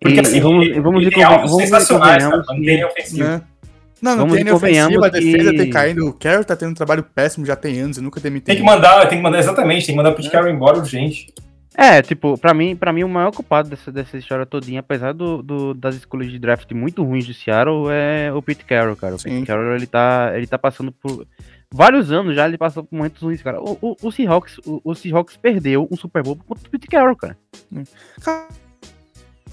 Porque 0.01 0.19
assim, 0.19 0.41
vamos, 0.41 0.67
ele, 0.67 0.81
vamos, 0.81 1.03
ele 1.03 1.11
vamos, 1.15 1.51
vamos 1.51 1.63
sensacionais, 1.63 2.23
cara, 2.23 2.43
não 2.49 2.63
tem 2.63 2.85
ofensivo. 2.85 3.25
Né? 3.25 3.43
Não, 4.05 4.17
não 4.17 4.29
tem 4.29 4.45
nem 4.45 4.53
ofensiva, 4.53 5.07
a 5.07 5.09
defesa 5.09 5.51
que... 5.51 5.57
tem 5.57 5.71
caindo. 5.71 6.07
O 6.07 6.13
Carroll 6.13 6.45
tá 6.45 6.55
tendo 6.55 6.73
um 6.73 6.75
trabalho 6.75 7.03
péssimo 7.03 7.47
já 7.47 7.57
tem 7.57 7.81
anos 7.81 7.97
e 7.97 8.03
nunca 8.03 8.21
demitiu. 8.21 8.47
Tem 8.47 8.57
que 8.57 8.63
mandar, 8.63 9.09
tem 9.09 9.17
que 9.17 9.25
mandar 9.25 9.39
exatamente, 9.39 9.87
tem 9.87 9.95
que 9.95 9.97
mandar 9.97 10.11
o 10.11 10.15
Pete 10.15 10.29
é. 10.29 10.31
Carroll 10.31 10.51
embora 10.51 10.77
urgente. 10.77 11.33
É, 11.75 12.03
tipo, 12.03 12.39
pra 12.39 12.53
mim, 12.53 12.77
pra 12.77 12.93
mim 12.93 13.03
o 13.03 13.09
maior 13.09 13.33
culpado 13.33 13.69
dessa, 13.69 13.91
dessa 13.91 14.17
história 14.17 14.47
todinha, 14.47 14.79
apesar 14.81 15.13
do, 15.13 15.43
do, 15.43 15.75
das 15.75 15.97
escolhas 15.97 16.31
de 16.31 16.39
draft 16.39 16.71
muito 16.73 17.03
ruins 17.03 17.25
de 17.25 17.35
Seattle, 17.35 17.91
é 17.91 18.33
o 18.33 18.41
Pete 18.43 18.65
Carroll, 18.65 18.95
cara. 18.95 19.15
O 19.15 19.19
Sim. 19.19 19.31
Pete 19.31 19.47
Carroll, 19.47 19.75
ele 19.75 19.87
tá, 19.87 20.33
ele 20.35 20.47
tá 20.47 20.59
passando 20.59 20.93
por 20.93 21.27
vários 21.73 22.13
anos 22.13 22.37
já 22.37 22.47
ele 22.47 22.59
passou 22.59 22.85
por 22.85 22.95
momentos 22.95 23.21
ruins, 23.21 23.43
cara. 23.43 23.61
O, 23.61 23.77
o, 23.81 23.97
o 24.03 24.13
Seahawks, 24.13 24.59
o, 24.67 24.81
o, 24.85 24.95
Seahawks 24.95 25.37
perdeu 25.37 25.89
um 25.91 25.97
Super 25.97 26.23
Bowl 26.23 26.37
contra 26.47 26.69
o 26.69 26.71
Pete 26.71 26.87
Carroll, 26.87 27.17
cara. 27.17 27.37
Cara, 28.23 28.49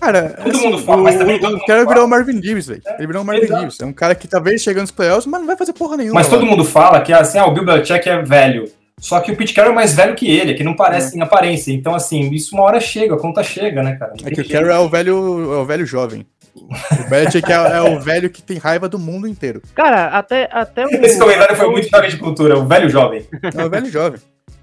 todo 0.02 0.50
assim, 0.50 0.66
mundo 0.66 0.78
fala, 0.80 1.04
mas 1.04 1.16
também 1.16 1.40
o, 1.40 1.56
o 1.56 1.66
cara 1.66 1.86
virou 1.86 2.06
o 2.06 2.10
Marvin 2.10 2.42
Gibbs, 2.42 2.68
velho. 2.68 2.82
Ele 2.98 3.08
virou 3.08 3.22
o 3.22 3.26
Marvin 3.26 3.44
Exato. 3.44 3.62
Gibbs. 3.62 3.80
É 3.80 3.86
um 3.86 3.94
cara 3.94 4.16
que 4.16 4.28
talvez 4.28 4.62
chegando 4.62 4.82
nos 4.82 4.92
playoffs, 4.92 5.28
mas 5.28 5.40
não 5.40 5.48
vai 5.48 5.56
fazer 5.56 5.74
porra 5.74 5.98
nenhuma. 5.98 6.16
Mas 6.16 6.28
todo 6.28 6.46
mundo 6.46 6.66
fala 6.66 7.02
que 7.02 7.14
assim, 7.14 7.38
ah, 7.38 7.46
o 7.46 7.54
Bill 7.54 7.66
Belichick 7.66 8.10
é 8.10 8.22
velho. 8.22 8.72
Só 9.00 9.20
que 9.20 9.32
o 9.32 9.36
Pete 9.36 9.54
Carroll 9.54 9.72
é 9.72 9.76
mais 9.76 9.96
velho 9.96 10.16
que 10.16 10.30
ele, 10.30 10.54
que 10.54 10.64
não 10.64 10.76
parece 10.76 11.16
é. 11.16 11.20
em 11.20 11.24
aparência. 11.24 11.72
Então, 11.72 11.96
assim, 11.96 12.30
isso 12.32 12.56
uma 12.56 12.64
hora 12.64 12.80
chega, 12.80 13.16
a 13.16 13.18
conta 13.18 13.44
chega, 13.44 13.82
né, 13.82 13.96
cara? 13.96 14.14
é 14.24 14.30
que 14.30 14.42
o 14.42 14.48
Carroll 14.48 14.72
é 14.72 14.80
o 14.80 14.90
velho, 14.90 15.54
é 15.54 15.58
o 15.58 15.66
velho 15.66 15.86
jovem. 15.86 16.26
O 16.56 17.10
Belichick 17.10 17.52
é, 17.52 17.56
é, 17.56 17.82
o 17.82 18.00
velho 18.00 18.30
que 18.30 18.42
tem 18.42 18.58
raiva 18.58 18.88
do 18.88 19.00
mundo 19.00 19.28
inteiro. 19.28 19.62
Cara, 19.74 20.08
até, 20.08 20.50
até 20.52 20.86
o. 20.86 20.90
Esse 20.90 21.18
comentário 21.18 21.56
foi 21.56 21.72
muito 21.72 21.90
choque 21.90 22.10
de 22.10 22.18
cultura, 22.18 22.58
o 22.60 22.66
velho 22.66 22.90
jovem. 22.90 23.26
É 23.58 23.66
o 23.66 23.70
velho 23.70 23.90
jovem. 23.90 24.20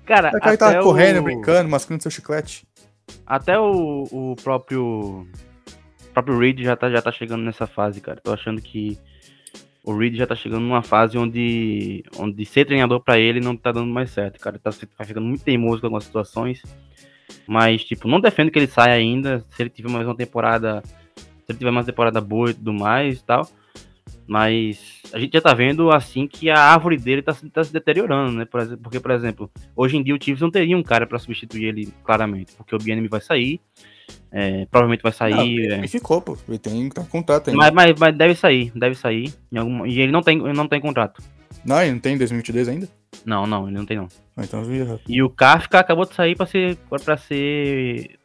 Cara, 0.06 0.28
o 0.28 0.40
cara 0.40 0.56
tava 0.56 0.80
o... 0.80 0.82
correndo, 0.82 1.22
brincando, 1.22 1.68
mascando 1.68 2.02
seu 2.02 2.10
chiclete. 2.10 2.64
Até 3.26 3.58
o, 3.58 4.04
o 4.10 4.36
próprio. 4.36 5.26
O 6.00 6.12
próprio 6.12 6.38
Reed 6.38 6.60
já 6.62 6.76
tá, 6.76 6.90
já 6.90 7.00
tá 7.00 7.12
chegando 7.12 7.44
nessa 7.44 7.66
fase, 7.66 8.00
cara. 8.00 8.20
Tô 8.20 8.32
achando 8.32 8.60
que 8.60 8.98
o 9.84 9.96
Reed 9.96 10.16
já 10.16 10.26
tá 10.26 10.34
chegando 10.34 10.62
numa 10.62 10.82
fase 10.82 11.16
onde, 11.16 12.02
onde 12.18 12.44
ser 12.44 12.64
treinador 12.64 13.00
para 13.00 13.18
ele 13.18 13.40
não 13.40 13.56
tá 13.56 13.70
dando 13.70 13.92
mais 13.92 14.10
certo, 14.10 14.40
cara. 14.40 14.58
Tá, 14.58 14.70
tá 14.72 15.04
ficando 15.04 15.26
muito 15.26 15.44
teimoso 15.44 15.80
com 15.80 15.86
algumas 15.86 16.04
situações. 16.04 16.62
Mas, 17.46 17.84
tipo, 17.84 18.08
não 18.08 18.20
defendo 18.20 18.50
que 18.50 18.58
ele 18.58 18.66
saia 18.66 18.94
ainda. 18.94 19.44
Se 19.50 19.62
ele 19.62 19.70
tiver 19.70 19.90
mais 19.90 20.06
uma 20.06 20.16
temporada 20.16 20.82
se 21.48 21.52
ele 21.52 21.58
tiver 21.58 21.70
uma 21.70 21.82
temporada 21.84 22.20
boa 22.20 22.50
e 22.50 22.54
tudo 22.54 22.74
mais 22.74 23.20
e 23.20 23.24
tal. 23.24 23.48
Mas 24.28 25.00
a 25.10 25.18
gente 25.18 25.32
já 25.32 25.40
tá 25.40 25.54
vendo 25.54 25.90
assim 25.90 26.28
que 26.28 26.50
a 26.50 26.60
árvore 26.60 26.98
dele 26.98 27.22
tá, 27.22 27.34
tá 27.50 27.64
se 27.64 27.72
deteriorando, 27.72 28.32
né? 28.36 28.44
Por 28.44 28.60
exemplo, 28.60 28.82
porque, 28.82 29.00
por 29.00 29.10
exemplo, 29.10 29.50
hoje 29.74 29.96
em 29.96 30.02
dia 30.02 30.14
o 30.14 30.22
Chiefs 30.22 30.42
não 30.42 30.50
teria 30.50 30.76
um 30.76 30.82
cara 30.82 31.06
para 31.06 31.18
substituir 31.18 31.64
ele 31.64 31.88
claramente, 32.04 32.52
porque 32.52 32.76
o 32.76 32.78
BNM 32.78 33.08
vai 33.08 33.22
sair, 33.22 33.58
é, 34.30 34.66
provavelmente 34.66 35.02
vai 35.02 35.12
sair. 35.12 35.34
Não, 35.34 35.46
ele 35.46 35.72
é... 35.72 35.88
ficou, 35.88 36.20
pô. 36.20 36.36
Ele 36.46 36.58
tem 36.58 36.74
um 36.74 37.04
contrato 37.06 37.48
ainda. 37.48 37.56
Mas, 37.56 37.72
mas, 37.72 37.98
mas, 37.98 38.18
deve 38.18 38.34
sair, 38.34 38.70
deve 38.76 38.94
sair. 38.94 39.32
Algum... 39.56 39.86
E 39.86 39.98
ele 39.98 40.12
não 40.12 40.20
tem, 40.20 40.38
ele 40.38 40.52
não 40.52 40.68
tem 40.68 40.78
contrato. 40.78 41.22
Não, 41.64 41.80
ele 41.80 41.92
não 41.92 41.98
tem 41.98 42.18
2022 42.18 42.68
ainda? 42.68 42.88
Não, 43.24 43.46
não, 43.46 43.66
ele 43.66 43.78
não 43.78 43.86
tem 43.86 43.96
não. 43.96 44.08
Ah, 44.36 44.44
então 44.44 44.62
E 45.08 45.22
o 45.22 45.30
Kafka 45.30 45.80
acabou 45.80 46.04
de 46.04 46.14
sair 46.14 46.36
para 46.36 46.46
ser 46.46 46.76
para 46.90 47.16
ser 47.16 48.18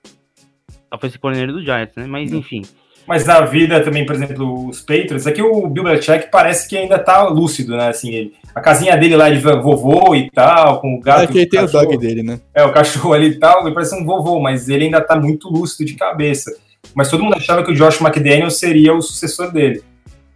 offensive 0.93 1.19
coordenador 1.19 1.55
do 1.55 1.63
Giants, 1.63 1.95
né? 1.95 2.05
Mas 2.07 2.29
hum. 2.31 2.39
enfim. 2.39 2.61
Mas 3.05 3.25
na 3.25 3.41
vida 3.41 3.83
também, 3.83 4.05
por 4.05 4.15
exemplo, 4.15 4.67
os 4.67 4.79
Patriots, 4.79 5.27
aqui 5.27 5.41
o 5.41 5.67
Bill 5.67 5.83
Belichick 5.83 6.29
parece 6.31 6.67
que 6.69 6.77
ainda 6.77 6.97
tá 6.97 7.27
lúcido, 7.27 7.75
né? 7.75 7.89
Assim, 7.89 8.11
ele, 8.11 8.33
a 8.55 8.61
casinha 8.61 8.95
dele 8.95 9.17
lá 9.17 9.29
de 9.29 9.39
vovô 9.39 10.15
e 10.15 10.29
tal, 10.31 10.79
com 10.79 10.95
o 10.95 11.01
gato. 11.01 11.23
É 11.23 11.27
que 11.27 11.37
ele 11.39 11.45
tem 11.45 11.59
cachorro, 11.61 11.83
o 11.83 11.87
dog 11.87 11.97
dele, 11.97 12.23
né? 12.23 12.39
É, 12.53 12.63
o 12.63 12.71
cachorro 12.71 13.13
ali 13.13 13.27
e 13.27 13.39
tal, 13.39 13.65
ele 13.65 13.73
parece 13.73 13.93
um 13.95 14.05
vovô, 14.05 14.39
mas 14.39 14.69
ele 14.69 14.85
ainda 14.85 15.01
tá 15.01 15.17
muito 15.17 15.49
lúcido 15.49 15.85
de 15.85 15.95
cabeça. 15.95 16.55
Mas 16.93 17.09
todo 17.09 17.23
mundo 17.23 17.35
achava 17.35 17.63
que 17.63 17.71
o 17.71 17.75
Josh 17.75 17.99
McDaniel 17.99 18.49
seria 18.49 18.93
o 18.93 19.01
sucessor 19.01 19.51
dele. 19.51 19.83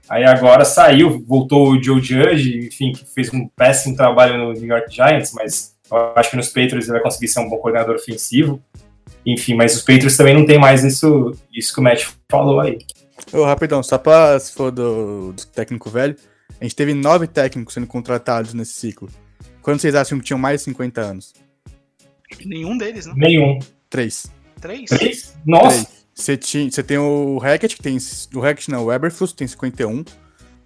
Aí 0.10 0.24
agora 0.24 0.64
saiu, 0.64 1.24
voltou 1.26 1.72
o 1.72 1.84
Joe 1.84 2.02
Judge, 2.02 2.68
enfim, 2.68 2.94
que 2.94 3.06
fez 3.06 3.34
um 3.34 3.48
péssimo 3.48 3.96
trabalho 3.96 4.38
no 4.38 4.54
New 4.54 4.66
York 4.66 4.94
Giants, 4.94 5.34
mas 5.34 5.76
eu 5.92 6.14
acho 6.16 6.32
que 6.32 6.38
nos 6.38 6.48
Patriots 6.48 6.88
ele 6.88 6.94
vai 6.94 7.02
conseguir 7.02 7.28
ser 7.28 7.42
um 7.42 7.50
bom 7.50 7.58
coordenador 7.58 7.96
ofensivo. 7.96 8.62
Enfim, 9.26 9.56
mas 9.56 9.76
os 9.76 9.82
Patriots 9.82 10.18
também 10.18 10.34
não 10.34 10.46
tem 10.46 10.60
mais 10.60 10.84
isso, 10.84 11.34
isso 11.54 11.74
que 11.74 11.80
o 11.80 11.84
Matt 11.84 12.06
falou 12.30 12.60
aí. 12.60 12.78
Ô, 13.34 13.44
rapidão, 13.44 13.84
só 13.84 13.98
pra, 13.98 14.40
se 14.40 14.54
for 14.54 14.72
do, 14.72 15.34
do 15.34 15.46
técnico 15.48 15.90
velho, 15.90 16.16
a 16.60 16.64
gente 16.64 16.76
teve 16.76 16.94
nove 16.94 17.28
técnicos 17.28 17.74
sendo 17.74 17.88
contratados 17.88 18.54
nesse 18.54 18.74
ciclo. 18.74 19.10
Quando 19.62 19.80
vocês 19.80 19.96
acham 19.96 20.18
que 20.20 20.26
tinham 20.26 20.40
mais 20.40 20.62
de 20.62 20.66
50 20.66 21.02
anos? 21.02 21.34
Nenhum 22.46 22.78
deles, 22.78 23.06
né? 23.06 23.14
Nenhum. 23.16 23.60
Três. 23.90 24.28
Três? 24.62 24.90
Três? 24.90 25.38
Nossa! 25.46 25.86
Três. 25.86 25.98
Você, 26.14 26.36
tinha, 26.36 26.72
você 26.72 26.82
tem 26.82 26.98
o 26.98 27.38
Hackett, 27.38 27.76
que 27.76 27.82
tem. 27.82 27.98
O 28.34 28.40
Hackett 28.40 28.72
não, 28.72 28.86
o 28.86 28.92
Eberflus 28.92 29.34
tem 29.34 29.48
51. 29.48 30.04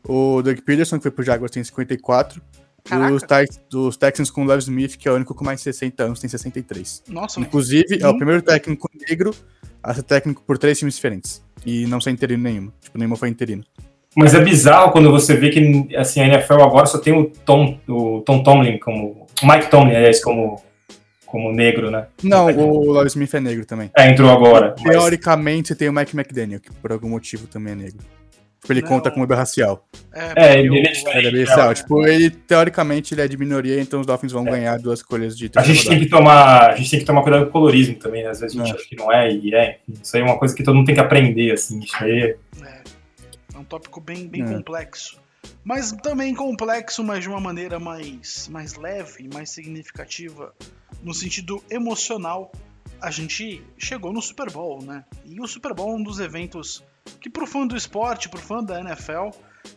O 0.08 0.42
Doug 0.42 0.58
Peterson, 0.60 0.98
que 0.98 1.04
foi 1.04 1.12
pro 1.12 1.26
Jaguars, 1.26 1.52
tem 1.52 1.62
54. 1.62 2.42
Caraca. 2.84 3.14
Os, 3.14 3.24
Tex- 3.24 3.62
dos 3.70 3.98
Texans 3.98 4.30
com 4.32 4.44
o 4.44 4.46
Lev 4.46 4.60
Smith, 4.60 4.98
que 4.98 5.08
é 5.08 5.12
o 5.12 5.16
único 5.16 5.34
com 5.36 5.46
mais 5.46 5.60
de 5.60 5.64
60 5.66 6.04
anos, 6.04 6.20
tem 6.20 6.30
63. 6.30 7.04
Nossa, 7.08 7.40
mas 7.40 7.48
Inclusive, 7.48 8.00
é 8.02 8.08
o 8.08 8.12
Hum. 8.12 8.18
primeiro 8.18 8.42
técnico 8.42 8.90
negro 9.10 9.34
a 9.84 9.94
ser 9.94 10.04
técnico 10.04 10.44
por 10.46 10.58
três 10.58 10.78
times 10.80 10.96
diferentes. 10.96 11.44
E 11.66 11.86
não 11.86 12.02
ser 12.02 12.12
interino 12.12 12.42
nenhum. 12.44 12.72
Tipo, 12.82 12.98
nenhuma 12.98 13.16
foi 13.16 13.30
interino. 13.30 13.64
Mas 14.16 14.34
é 14.34 14.42
bizarro 14.44 14.92
quando 14.92 15.10
você 15.10 15.36
vê 15.36 15.50
que 15.50 15.96
assim, 15.96 16.20
a 16.20 16.28
NFL 16.28 16.56
agora 16.62 16.86
só 16.86 16.98
tem 16.98 17.14
o 17.14 17.30
Tom, 17.46 17.80
o 17.88 18.22
Tom 18.26 18.44
Tomlin 18.44 18.78
como. 18.80 19.26
O 19.42 19.48
Mike 19.48 19.70
Tomlin, 19.72 19.96
aliás, 19.96 20.22
como, 20.22 20.62
como 21.26 21.52
negro, 21.54 21.90
né? 21.90 22.08
Não, 22.22 22.46
o 22.48 22.92
Lev 22.92 23.08
Smith 23.08 23.34
é 23.34 23.40
negro 23.40 23.66
também. 23.66 23.90
É, 23.98 24.10
entrou 24.10 24.30
agora. 24.30 24.76
mas- 24.84 24.92
Teoricamente, 24.98 25.70
você 25.70 25.76
tem 25.76 25.88
o 25.88 25.94
Mike 25.94 26.14
McDaniel, 26.16 26.60
que 26.60 26.72
por 26.74 26.92
algum 26.92 27.08
motivo 27.10 27.48
também 27.48 27.74
é 27.74 27.76
negro. 27.76 28.00
Tipo, 28.62 28.74
ele 28.74 28.82
Não. 28.82 28.88
conta 28.90 29.10
como 29.10 29.26
racial. 29.26 29.88
É, 30.14 30.60
ele, 30.60 30.68
porque 30.70 30.78
ele 30.78 30.88
é 30.88 30.92
o- 30.92 30.94
diferente. 30.94 31.26
Ele 31.28 31.42
é 31.42 31.44
né? 31.46 31.50
racial. 31.50 31.74
Tipo, 31.74 32.06
ele, 32.08 32.30
teoricamente, 32.30 33.14
ele 33.14 33.22
é 33.22 33.28
de 33.28 33.36
minoria, 33.36 33.82
então 33.82 34.00
os 34.02 34.06
Dolphins 34.06 34.32
vão 34.32 34.44
ganhar 34.44 34.78
duas 34.78 35.00
escolhas 35.00 35.36
de 35.36 35.50
A 35.56 35.64
gente, 35.64 35.88
tem 35.90 36.00
que 36.00 36.06
tomar, 36.10 36.70
a 36.70 36.76
gente 36.76 36.92
tem 36.92 37.00
que 37.00 37.06
tomar 37.06 37.24
cuidado 37.24 37.44
com 37.46 37.50
o 37.50 37.52
colorismo 37.52 37.96
também, 37.96 38.24
né? 38.24 38.30
Às 38.30 38.40
vezes 38.40 38.56
a 38.56 38.64
gente 38.64 38.72
É. 38.74 38.76
acha 38.78 38.88
que 38.88 38.96
não 38.96 39.12
é, 39.12 39.32
e 39.34 39.56
é. 39.56 39.80
Isso 40.02 40.16
aí 40.16 40.22
é 40.22 40.26
uma 40.26 40.38
coisa 40.38 40.56
que 40.56 40.64
todo 40.64 40.76
mundo 40.76 40.86
tem 40.86 40.94
que 40.96 41.02
aprender, 41.02 41.52
assim. 41.52 41.80
Isso 41.80 41.96
aí 42.04 42.36
É, 42.64 42.82
é 43.56 43.58
um 43.58 43.64
tópico 43.64 44.00
bem, 44.00 44.28
bem 44.28 44.44
É. 44.44 44.46
complexo. 44.46 45.20
Mas 45.64 45.92
também 45.92 46.36
complexo, 46.36 47.04
mas 47.04 47.22
de 47.24 47.30
uma 47.30 47.40
maneira 47.40 47.80
mais, 47.80 48.48
mais 48.48 48.76
leve, 48.76 49.28
mais 49.34 49.50
significativa, 49.50 50.54
no 51.04 51.14
sentido 51.16 51.64
emocional. 51.70 52.52
A 53.02 53.10
gente 53.10 53.60
chegou 53.76 54.14
no 54.14 54.22
Super 54.22 54.52
Bowl, 54.52 54.84
né? 54.84 55.04
E 55.26 55.42
o 55.42 55.48
Super 55.48 55.74
Bowl 55.74 55.94
é 55.94 55.96
um 55.96 56.04
dos 56.04 56.20
eventos 56.20 56.84
que, 57.20 57.30
pro 57.30 57.46
fã 57.48 57.66
do 57.66 57.76
esporte, 57.76 58.30
pro 58.30 58.40
fã 58.40 58.64
da 58.64 58.80
NFL, 58.80 59.30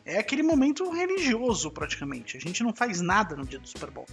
é 0.05 0.19
aquele 0.19 0.43
momento 0.43 0.91
religioso, 0.91 1.71
praticamente. 1.71 2.37
A 2.37 2.41
gente 2.41 2.63
não 2.63 2.75
faz 2.75 3.01
nada 3.01 3.37
no 3.37 3.45
dia 3.45 3.59
do 3.59 3.69
Super 3.69 3.91
Bowl. 3.91 4.07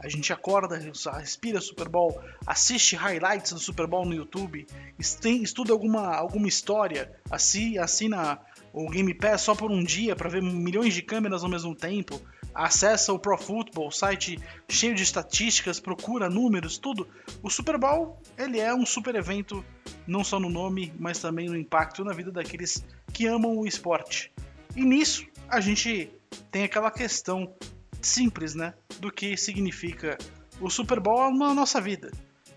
A 0.00 0.08
gente 0.08 0.32
acorda, 0.32 0.78
respira 1.18 1.60
Super 1.60 1.88
Bowl, 1.88 2.20
assiste 2.46 2.94
highlights 2.94 3.52
do 3.52 3.58
Super 3.58 3.86
Bowl 3.86 4.06
no 4.06 4.14
YouTube, 4.14 4.64
estuda 4.96 5.72
alguma, 5.72 6.14
alguma 6.14 6.46
história, 6.46 7.12
assi- 7.28 7.76
assina 7.78 8.38
o 8.72 8.88
Game 8.88 9.12
Pass 9.12 9.42
só 9.42 9.56
por 9.56 9.72
um 9.72 9.82
dia 9.82 10.14
para 10.14 10.28
ver 10.28 10.40
milhões 10.40 10.94
de 10.94 11.02
câmeras 11.02 11.42
ao 11.42 11.50
mesmo 11.50 11.74
tempo, 11.74 12.20
acessa 12.54 13.12
o 13.12 13.18
Pro 13.18 13.36
Football, 13.38 13.90
site 13.90 14.38
cheio 14.68 14.94
de 14.94 15.02
estatísticas, 15.02 15.80
procura 15.80 16.28
números, 16.28 16.78
tudo. 16.78 17.08
O 17.42 17.50
Super 17.50 17.78
Bowl, 17.78 18.20
ele 18.36 18.58
é 18.58 18.74
um 18.74 18.84
super 18.84 19.14
evento, 19.14 19.64
não 20.06 20.24
só 20.24 20.40
no 20.40 20.48
nome, 20.48 20.92
mas 20.98 21.18
também 21.18 21.48
no 21.48 21.56
impacto 21.56 22.04
na 22.04 22.12
vida 22.12 22.30
daqueles 22.30 22.84
que 23.12 23.26
amam 23.26 23.56
o 23.56 23.66
esporte. 23.66 24.32
E 24.74 24.84
nisso, 24.84 25.26
a 25.48 25.60
gente 25.60 26.10
tem 26.50 26.64
aquela 26.64 26.90
questão 26.90 27.52
simples, 28.00 28.54
né, 28.54 28.74
do 29.00 29.10
que 29.10 29.36
significa 29.36 30.16
o 30.60 30.70
Super 30.70 31.00
Bowl 31.00 31.32
na 31.32 31.54
nossa 31.54 31.80
vida. 31.80 32.10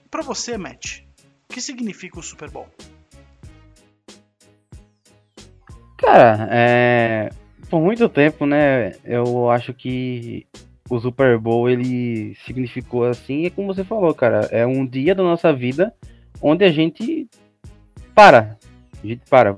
Para 0.10 0.22
você, 0.22 0.58
Matt, 0.58 1.02
o 1.50 1.54
que 1.54 1.62
significa 1.62 2.20
o 2.20 2.24
Super 2.24 2.50
Bowl? 2.50 2.70
Cara, 5.98 6.48
é, 6.52 7.30
por 7.72 7.82
muito 7.82 8.10
tempo, 8.10 8.46
né, 8.46 8.92
eu 9.06 9.50
acho 9.50 9.74
que 9.74 10.46
o 10.90 11.00
Super 11.00 11.40
Bowl 11.40 11.70
ele 11.70 12.36
significou 12.46 13.06
assim, 13.06 13.46
é 13.46 13.50
como 13.50 13.74
você 13.74 13.82
falou, 13.82 14.14
cara, 14.14 14.42
é 14.52 14.68
um 14.68 14.86
dia 14.86 15.16
da 15.16 15.24
nossa 15.24 15.54
vida 15.54 15.94
onde 16.42 16.66
a 16.66 16.70
gente 16.70 17.30
para. 18.14 18.58
A 19.02 19.08
gente 19.08 19.22
para. 19.30 19.56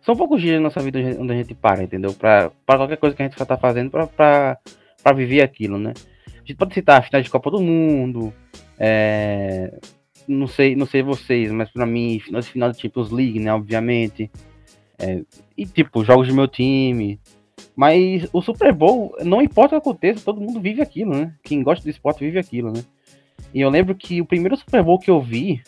São 0.00 0.16
poucos 0.16 0.42
dias 0.42 0.56
da 0.56 0.60
nossa 0.60 0.80
vida 0.80 0.98
onde 1.20 1.32
a 1.32 1.36
gente 1.36 1.54
para, 1.54 1.84
entendeu? 1.84 2.12
Pra 2.12 2.50
qualquer 2.66 2.96
coisa 2.96 3.14
que 3.14 3.22
a 3.22 3.26
gente 3.26 3.40
estar 3.40 3.56
fazendo 3.56 3.92
pra 3.92 4.58
viver 5.14 5.42
aquilo, 5.42 5.78
né? 5.78 5.92
A 6.26 6.38
gente 6.40 6.56
pode 6.56 6.74
citar 6.74 6.98
a 6.98 7.02
final 7.02 7.22
de 7.22 7.30
Copa 7.30 7.48
do 7.48 7.60
Mundo, 7.60 8.34
é, 8.76 9.78
não 10.26 10.48
sei, 10.48 10.74
não 10.74 10.84
sei 10.84 11.00
vocês, 11.00 11.52
mas 11.52 11.70
pra 11.70 11.86
mim, 11.86 12.18
final, 12.18 12.42
final 12.42 12.72
de 12.72 12.80
Champions 12.80 13.12
League, 13.12 13.38
né, 13.38 13.54
obviamente. 13.54 14.28
É, 14.98 15.22
e 15.56 15.64
tipo, 15.64 16.04
jogos 16.04 16.26
do 16.26 16.34
meu 16.34 16.48
time. 16.48 17.20
Mas 17.76 18.28
o 18.32 18.42
Super 18.42 18.72
Bowl, 18.72 19.14
não 19.24 19.40
importa 19.42 19.76
o 19.76 19.80
que 19.80 19.88
aconteça, 19.88 20.24
todo 20.24 20.40
mundo 20.40 20.60
vive 20.60 20.82
aquilo, 20.82 21.14
né? 21.16 21.32
Quem 21.42 21.62
gosta 21.62 21.82
do 21.84 21.90
esporte 21.90 22.24
vive 22.24 22.38
aquilo, 22.38 22.70
né? 22.72 22.82
E 23.54 23.60
eu 23.60 23.68
lembro 23.70 23.94
que 23.94 24.20
o 24.20 24.26
primeiro 24.26 24.56
Super 24.56 24.82
Bowl 24.82 24.98
que 24.98 25.10
eu 25.10 25.20
vi, 25.20 25.62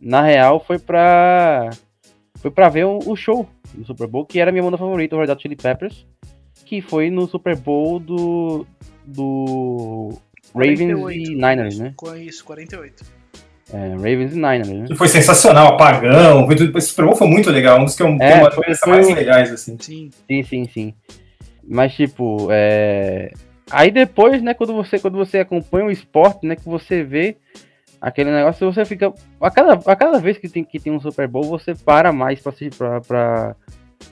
na 0.00 0.22
real, 0.22 0.60
foi 0.60 0.78
pra. 0.78 1.70
Foi 2.38 2.50
pra 2.50 2.68
ver 2.68 2.84
o, 2.86 2.98
o 3.06 3.14
show 3.14 3.48
do 3.74 3.84
Super 3.86 4.06
Bowl, 4.08 4.26
que 4.26 4.40
era 4.40 4.50
a 4.50 4.52
minha 4.52 4.64
banda 4.64 4.76
favorita, 4.76 5.14
o 5.14 5.20
Red 5.20 5.30
Hot 5.30 5.40
Chili 5.42 5.54
Peppers, 5.56 6.04
que 6.66 6.80
foi 6.80 7.10
no 7.10 7.26
Super 7.28 7.56
Bowl 7.56 7.98
do. 8.00 8.66
do. 9.06 10.10
Ravens 10.54 10.80
48. 10.92 11.30
e 11.30 11.34
Niners, 11.34 11.78
né? 11.78 11.94
Com 11.96 12.14
isso, 12.16 12.44
48. 12.44 13.04
É, 13.72 13.88
Ravens 13.94 14.32
e 14.32 14.36
Niners, 14.36 14.68
né? 14.68 14.84
que 14.86 14.94
foi 14.94 15.08
sensacional, 15.08 15.68
apagão. 15.68 16.44
Foi 16.46 16.56
tudo, 16.56 16.76
esse 16.76 16.88
Super 16.88 17.06
Bowl 17.06 17.16
foi 17.16 17.26
muito 17.28 17.48
legal, 17.50 17.80
um 17.80 17.84
dos 17.86 17.94
que 17.96 18.02
eu 18.02 18.08
É, 18.08 18.18
tenho 18.18 18.40
uma 18.40 18.50
foi- 18.50 18.74
foi 18.74 18.92
mais 18.92 19.08
legais, 19.14 19.50
assim. 19.52 19.78
Sim. 19.80 20.10
Sim, 20.28 20.42
sim, 20.42 20.68
sim. 20.68 20.94
Mas 21.64 21.94
tipo, 21.94 22.48
é... 22.50 23.32
aí 23.70 23.90
depois, 23.90 24.42
né, 24.42 24.54
quando 24.54 24.74
você 24.74 24.98
quando 24.98 25.16
você 25.16 25.38
acompanha 25.38 25.86
o 25.86 25.90
esporte, 25.90 26.46
né, 26.46 26.56
que 26.56 26.68
você 26.68 27.02
vê 27.02 27.36
aquele 28.00 28.32
negócio, 28.32 28.72
você 28.72 28.84
fica 28.84 29.12
a 29.40 29.50
cada, 29.50 29.74
a 29.74 29.96
cada 29.96 30.18
vez 30.18 30.38
que 30.38 30.48
tem 30.48 30.64
que 30.64 30.80
tem 30.80 30.92
um 30.92 31.00
Super 31.00 31.28
Bowl, 31.28 31.44
você 31.44 31.74
para 31.74 32.12
mais 32.12 32.40
para 32.40 32.52
se 32.52 32.68
para 32.70 33.00
para 33.00 33.56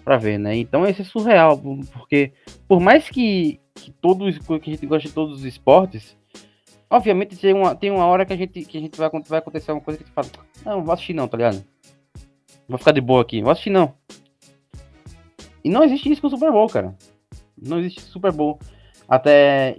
para 0.04 0.16
ver, 0.16 0.38
né? 0.38 0.56
Então 0.56 0.86
esse 0.86 1.02
é 1.02 1.04
surreal, 1.04 1.60
porque 1.92 2.32
por 2.68 2.80
mais 2.80 3.08
que 3.08 3.60
que 3.74 3.90
todos 3.90 4.38
que 4.38 4.70
a 4.70 4.72
gente 4.72 4.86
goste 4.86 5.08
de 5.08 5.14
todos 5.14 5.38
os 5.38 5.44
esportes, 5.44 6.16
obviamente 6.88 7.36
tem 7.36 7.52
uma, 7.52 7.74
tem 7.74 7.90
uma 7.90 8.06
hora 8.06 8.24
que 8.24 8.32
a 8.32 8.36
gente 8.36 8.64
que 8.64 8.78
a 8.78 8.80
gente 8.80 8.96
vai 8.96 9.10
vai 9.26 9.38
acontecer 9.40 9.72
uma 9.72 9.80
coisa 9.80 9.98
que 9.98 10.04
gente 10.04 10.14
fala, 10.14 10.28
não, 10.64 10.84
vou 10.84 10.94
assistir 10.94 11.14
não, 11.14 11.26
tá 11.26 11.36
ligado? 11.36 11.64
Vou 12.68 12.78
ficar 12.78 12.92
de 12.92 13.00
boa 13.00 13.22
aqui, 13.22 13.42
vou 13.42 13.50
assistir 13.50 13.70
não. 13.70 13.92
E 15.64 15.68
não 15.68 15.82
existe 15.82 16.10
isso 16.10 16.20
com 16.20 16.28
o 16.28 16.30
Super 16.30 16.52
Bowl, 16.52 16.68
cara. 16.68 16.94
Não 17.62 17.78
existe 17.78 18.00
Super 18.02 18.32
Bowl. 18.32 18.58
Até 19.08 19.74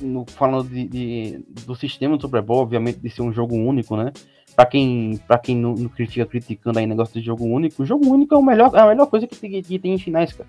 no, 0.00 0.24
falando 0.26 0.68
de, 0.68 0.88
de- 0.88 1.44
do 1.64 1.74
sistema 1.76 2.16
do 2.16 2.22
Super 2.22 2.42
Bowl, 2.42 2.62
obviamente, 2.62 2.98
de 2.98 3.08
ser 3.10 3.22
um 3.22 3.32
jogo 3.32 3.54
único, 3.54 3.96
né? 3.96 4.12
Pra 4.56 4.66
quem, 4.66 5.18
pra 5.26 5.38
quem 5.38 5.56
não, 5.56 5.74
não 5.74 5.88
criticando 5.88 6.78
aí 6.78 6.86
negócio 6.86 7.14
de 7.18 7.24
jogo 7.24 7.44
único, 7.44 7.82
o 7.82 7.86
jogo 7.86 8.06
único 8.08 8.34
é, 8.34 8.38
o 8.38 8.42
melhor, 8.42 8.74
é 8.74 8.80
a 8.80 8.86
melhor 8.86 9.06
coisa 9.06 9.26
que 9.26 9.36
tem, 9.36 9.62
que 9.62 9.78
tem 9.78 9.94
em 9.94 9.98
finais, 9.98 10.32
cara. 10.32 10.48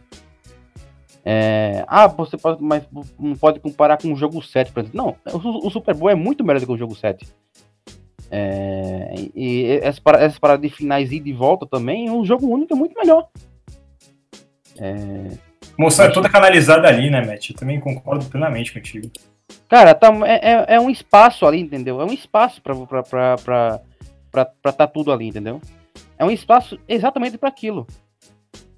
É, 1.23 1.85
ah, 1.87 2.07
você 2.07 2.35
pode, 2.35 2.61
mas 2.61 2.83
não 3.17 3.35
pode 3.35 3.59
comparar 3.59 3.97
com 4.01 4.11
o 4.11 4.15
jogo 4.15 4.41
7, 4.41 4.73
por 4.73 4.81
exemplo. 4.81 4.97
Não, 4.97 5.15
o, 5.33 5.67
o 5.67 5.69
Super 5.69 5.95
Bowl 5.95 6.09
é 6.09 6.15
muito 6.15 6.43
melhor 6.43 6.59
do 6.59 6.65
que 6.65 6.71
o 6.73 6.77
jogo 6.77 6.95
7. 6.95 7.25
É, 8.29 9.13
e 9.35 9.79
essa 9.81 10.01
parada, 10.01 10.25
essa 10.25 10.39
parada 10.39 10.61
de 10.61 10.69
finais 10.73 11.11
ida 11.11 11.29
e 11.29 11.33
volta 11.33 11.65
também, 11.67 12.09
o 12.09 12.25
jogo 12.25 12.47
único 12.47 12.73
é 12.73 12.75
muito 12.75 12.95
melhor. 12.97 13.29
É, 14.77 15.27
Moçada 15.77 16.13
toda 16.13 16.29
canalizada 16.29 16.87
ali, 16.87 17.09
né, 17.09 17.25
Matt? 17.25 17.49
Eu 17.49 17.55
também 17.55 17.79
concordo 17.79 18.25
plenamente 18.25 18.71
contigo. 18.73 19.09
Cara, 19.69 19.93
tá, 19.93 20.07
é, 20.25 20.51
é- 20.51 20.65
é 20.75 20.79
um 20.79 20.89
espaço 20.89 21.45
ali, 21.45 21.59
entendeu? 21.59 21.99
É 22.01 22.05
um 22.05 22.13
espaço 22.13 22.61
pra 22.61 22.73
estar 22.73 22.85
pra, 22.87 23.03
pra, 23.03 23.35
pra, 23.37 23.79
pra, 24.31 24.45
pra 24.45 24.71
tá 24.71 24.87
tudo 24.87 25.11
ali, 25.11 25.27
entendeu? 25.27 25.59
É 26.17 26.23
um 26.23 26.31
espaço 26.31 26.79
exatamente 26.87 27.37
para 27.37 27.49
aquilo. 27.49 27.87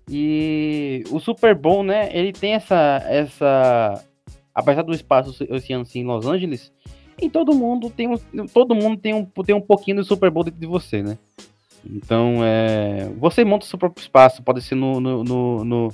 E 0.09 1.03
o 1.09 1.19
Super 1.19 1.55
Bowl, 1.55 1.83
né, 1.83 2.09
ele 2.13 2.31
tem 2.31 2.53
essa. 2.53 3.03
essa 3.07 4.01
apesar 4.53 4.83
do 4.83 4.93
espaço 4.93 5.45
esse 5.49 5.73
ano 5.73 5.81
assim, 5.81 5.99
em 5.99 6.05
Los 6.05 6.25
Angeles, 6.25 6.71
em 7.21 7.29
todo 7.29 7.53
mundo 7.55 7.89
tem 7.89 8.07
um, 8.07 8.17
todo 8.47 8.75
mundo 8.75 8.97
tem 8.97 9.13
um, 9.13 9.25
tem 9.25 9.55
um 9.55 9.61
pouquinho 9.61 9.97
do 9.97 10.03
Super 10.05 10.29
Bowl 10.29 10.43
dentro 10.43 10.59
de 10.59 10.67
você, 10.67 11.01
né? 11.01 11.17
Então, 11.87 12.37
é, 12.43 13.09
você 13.17 13.43
monta 13.43 13.65
o 13.65 13.67
seu 13.69 13.77
próprio 13.77 14.01
espaço, 14.01 14.41
pode 14.41 14.61
ser 14.61 14.75
no, 14.75 14.99
no, 14.99 15.23
no- 15.23 15.63
no- 15.65 15.89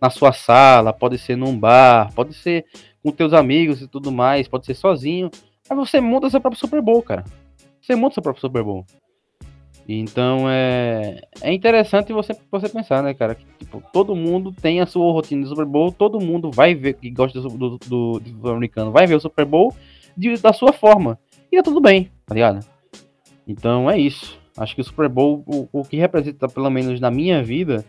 na 0.00 0.10
sua 0.10 0.32
sala, 0.32 0.92
pode 0.92 1.18
ser 1.18 1.36
num 1.36 1.58
bar, 1.58 2.12
pode 2.14 2.34
ser 2.34 2.64
com 3.02 3.10
teus 3.10 3.32
amigos 3.32 3.80
e 3.80 3.88
tudo 3.88 4.10
mais, 4.10 4.48
pode 4.48 4.66
ser 4.66 4.74
sozinho. 4.74 5.30
Aí 5.68 5.76
você 5.76 6.00
monta 6.00 6.30
seu 6.30 6.40
próprio 6.40 6.60
Super 6.60 6.82
Bowl, 6.82 7.02
cara. 7.02 7.24
Você 7.80 7.94
monta 7.94 8.14
seu 8.14 8.22
próprio 8.22 8.40
Super 8.40 8.62
Bowl. 8.62 8.84
Então 9.88 10.50
é, 10.50 11.20
é 11.40 11.52
interessante 11.52 12.12
você, 12.12 12.36
você 12.50 12.68
pensar, 12.68 13.02
né, 13.02 13.14
cara? 13.14 13.36
Que 13.36 13.44
tipo, 13.58 13.80
todo 13.92 14.16
mundo 14.16 14.52
tem 14.52 14.80
a 14.80 14.86
sua 14.86 15.12
rotina 15.12 15.42
de 15.42 15.48
Super 15.48 15.64
Bowl, 15.64 15.92
todo 15.92 16.20
mundo 16.20 16.50
vai 16.50 16.74
ver, 16.74 16.94
que 16.94 17.08
gosta 17.10 17.40
do, 17.40 17.48
do, 17.48 17.78
do, 17.78 18.20
do 18.20 18.50
americano, 18.50 18.90
vai 18.90 19.06
ver 19.06 19.14
o 19.14 19.20
Super 19.20 19.44
Bowl 19.44 19.72
de, 20.16 20.36
da 20.38 20.52
sua 20.52 20.72
forma. 20.72 21.18
E 21.50 21.56
tá 21.56 21.62
tudo 21.62 21.80
bem, 21.80 22.10
tá 22.26 22.34
ligado? 22.34 22.66
Então 23.46 23.88
é 23.88 23.96
isso. 23.96 24.36
Acho 24.56 24.74
que 24.74 24.80
o 24.80 24.84
Super 24.84 25.08
Bowl, 25.08 25.44
o, 25.46 25.68
o 25.72 25.84
que 25.84 25.96
representa, 25.96 26.48
pelo 26.48 26.70
menos 26.70 26.98
na 26.98 27.10
minha 27.10 27.40
vida, 27.42 27.84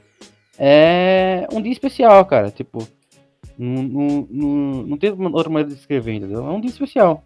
é 0.57 1.47
um 1.51 1.61
dia 1.61 1.71
especial, 1.71 2.25
cara. 2.25 2.49
Tipo, 2.49 2.87
não, 3.57 4.27
não, 4.29 4.83
não, 4.83 4.97
tem 4.97 5.11
outra 5.11 5.49
maneira 5.49 5.69
de 5.69 5.75
descrever, 5.75 6.13
entendeu? 6.13 6.45
É 6.45 6.49
um 6.49 6.61
dia 6.61 6.69
especial. 6.69 7.23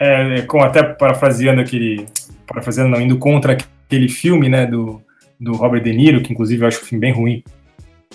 É, 0.00 0.42
com 0.42 0.62
até 0.62 0.82
parafraseando 0.82 1.60
aquele. 1.60 2.06
Parafraseando, 2.46 2.90
não, 2.90 3.00
indo 3.00 3.18
contra 3.18 3.52
aquele 3.54 4.08
filme, 4.08 4.48
né, 4.48 4.66
do, 4.66 5.02
do 5.38 5.52
Robert 5.54 5.82
De 5.82 5.92
Niro, 5.92 6.22
que 6.22 6.32
inclusive 6.32 6.62
eu 6.62 6.68
acho 6.68 6.82
o 6.82 6.84
filme 6.84 7.00
bem 7.00 7.12
ruim. 7.12 7.42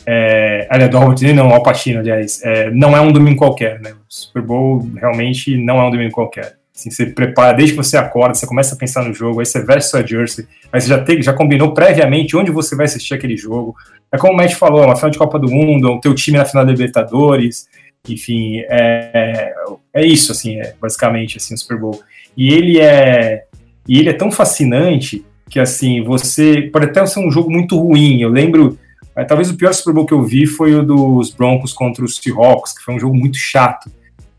É, 0.06 0.68
aliás, 0.70 0.90
do 0.90 0.98
Robert 0.98 1.16
De 1.16 1.26
Niro, 1.26 1.38
não, 1.38 1.54
Al 1.54 1.64
Pacino, 1.64 2.00
aliás. 2.00 2.42
É, 2.44 2.72
não 2.72 2.96
é 2.96 3.02
um 3.02 3.12
domingo 3.12 3.38
qualquer, 3.38 3.80
né? 3.82 3.92
O 3.92 3.98
Super 4.08 4.42
Bowl 4.42 4.88
realmente 4.96 5.58
não 5.58 5.80
é 5.80 5.88
um 5.88 5.92
domingo 5.92 6.12
qualquer. 6.12 6.58
Assim, 6.76 6.90
você 6.90 7.06
prepara 7.06 7.56
desde 7.56 7.76
que 7.76 7.84
você 7.84 7.96
acorda, 7.96 8.34
você 8.34 8.48
começa 8.48 8.74
a 8.74 8.78
pensar 8.78 9.04
no 9.04 9.14
jogo, 9.14 9.40
aí 9.40 9.46
você 9.46 9.64
veste 9.64 9.92
sua 9.92 10.06
jersey, 10.06 10.48
aí 10.72 10.82
você 10.82 10.88
já, 10.88 11.00
tem, 11.00 11.22
já 11.22 11.32
combinou 11.32 11.72
previamente 11.72 12.36
onde 12.36 12.50
você 12.50 12.76
vai 12.76 12.86
assistir 12.86 13.14
aquele 13.14 13.38
jogo. 13.38 13.76
É 14.12 14.18
como 14.18 14.34
o 14.34 14.36
Matt 14.36 14.56
falou, 14.56 14.84
uma 14.84 14.96
final 14.96 15.12
de 15.12 15.18
Copa 15.20 15.38
do 15.38 15.50
Mundo, 15.52 15.92
o 15.92 16.02
teu 16.02 16.16
time 16.16 16.38
na 16.38 16.46
final 16.46 16.66
da 16.66 16.72
Libertadores, 16.72 17.68
enfim, 18.10 18.60
é, 18.70 19.54
é 19.94 20.06
isso, 20.06 20.32
assim, 20.32 20.60
é 20.60 20.74
basicamente, 20.82 21.38
assim, 21.38 21.54
o 21.54 21.58
Super 21.58 21.78
Bowl. 21.78 22.02
E 22.36 22.52
ele 22.52 22.80
é, 22.80 23.46
e 23.88 24.00
ele 24.00 24.10
é 24.10 24.14
tão 24.14 24.32
fascinante 24.32 25.24
que, 25.50 25.60
assim, 25.60 26.04
você, 26.04 26.70
pode 26.74 26.86
até 26.86 27.06
ser 27.06 27.20
um 27.20 27.32
jogo 27.32 27.52
muito 27.52 27.78
ruim, 27.78 28.20
eu 28.22 28.30
lembro, 28.30 28.80
é, 29.16 29.24
talvez 29.24 29.52
o 29.52 29.56
pior 29.56 29.74
Super 29.74 29.94
Bowl 29.94 30.08
que 30.08 30.14
eu 30.14 30.24
vi 30.24 30.48
foi 30.48 30.74
o 30.74 30.84
dos 30.84 31.30
Broncos 31.32 31.72
contra 31.72 32.04
os 32.04 32.18
Seahawks, 32.18 32.74
que 32.74 32.84
foi 32.84 32.96
um 32.96 33.00
jogo 33.00 33.16
muito 33.16 33.38
chato, 33.38 33.92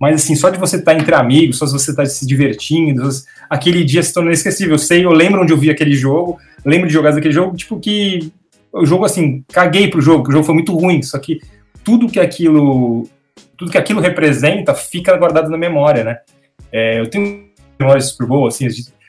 mas 0.04 0.16
assim, 0.16 0.36
só 0.36 0.50
de 0.50 0.58
você 0.58 0.76
estar 0.76 0.94
entre 0.94 1.14
amigos, 1.14 1.56
só 1.56 1.64
de 1.64 1.72
você 1.72 1.90
estar 1.90 2.04
se 2.04 2.26
divertindo, 2.26 3.08
aquele 3.48 3.82
dia 3.82 4.02
se 4.02 4.12
tornou 4.12 4.30
inesquecível. 4.30 4.74
Eu 4.74 4.78
sei, 4.78 5.02
eu 5.02 5.12
lembro 5.12 5.40
onde 5.40 5.50
eu 5.50 5.56
vi 5.56 5.70
aquele 5.70 5.94
jogo, 5.94 6.38
lembro 6.62 6.86
de 6.86 6.92
jogar 6.92 7.12
daquele 7.12 7.32
jogo, 7.32 7.56
tipo 7.56 7.80
que 7.80 8.30
o 8.70 8.84
jogo 8.84 9.06
assim, 9.06 9.42
caguei 9.50 9.88
pro 9.88 10.02
jogo, 10.02 10.28
o 10.28 10.32
jogo 10.32 10.44
foi 10.44 10.54
muito 10.54 10.76
ruim, 10.76 11.00
só 11.00 11.18
que 11.18 11.40
tudo 11.82 12.06
que 12.06 12.20
aquilo 12.20 13.08
tudo 13.56 13.70
que 13.70 13.78
aquilo 13.78 13.98
representa 13.98 14.74
fica 14.74 15.16
guardado 15.16 15.48
na 15.48 15.56
memória, 15.56 16.04
né? 16.04 16.18
É, 16.70 17.00
eu 17.00 17.08
tenho 17.08 17.46
memórias 17.78 18.10
Super 18.10 18.26
Bowl, 18.26 18.46
assim, 18.46 18.68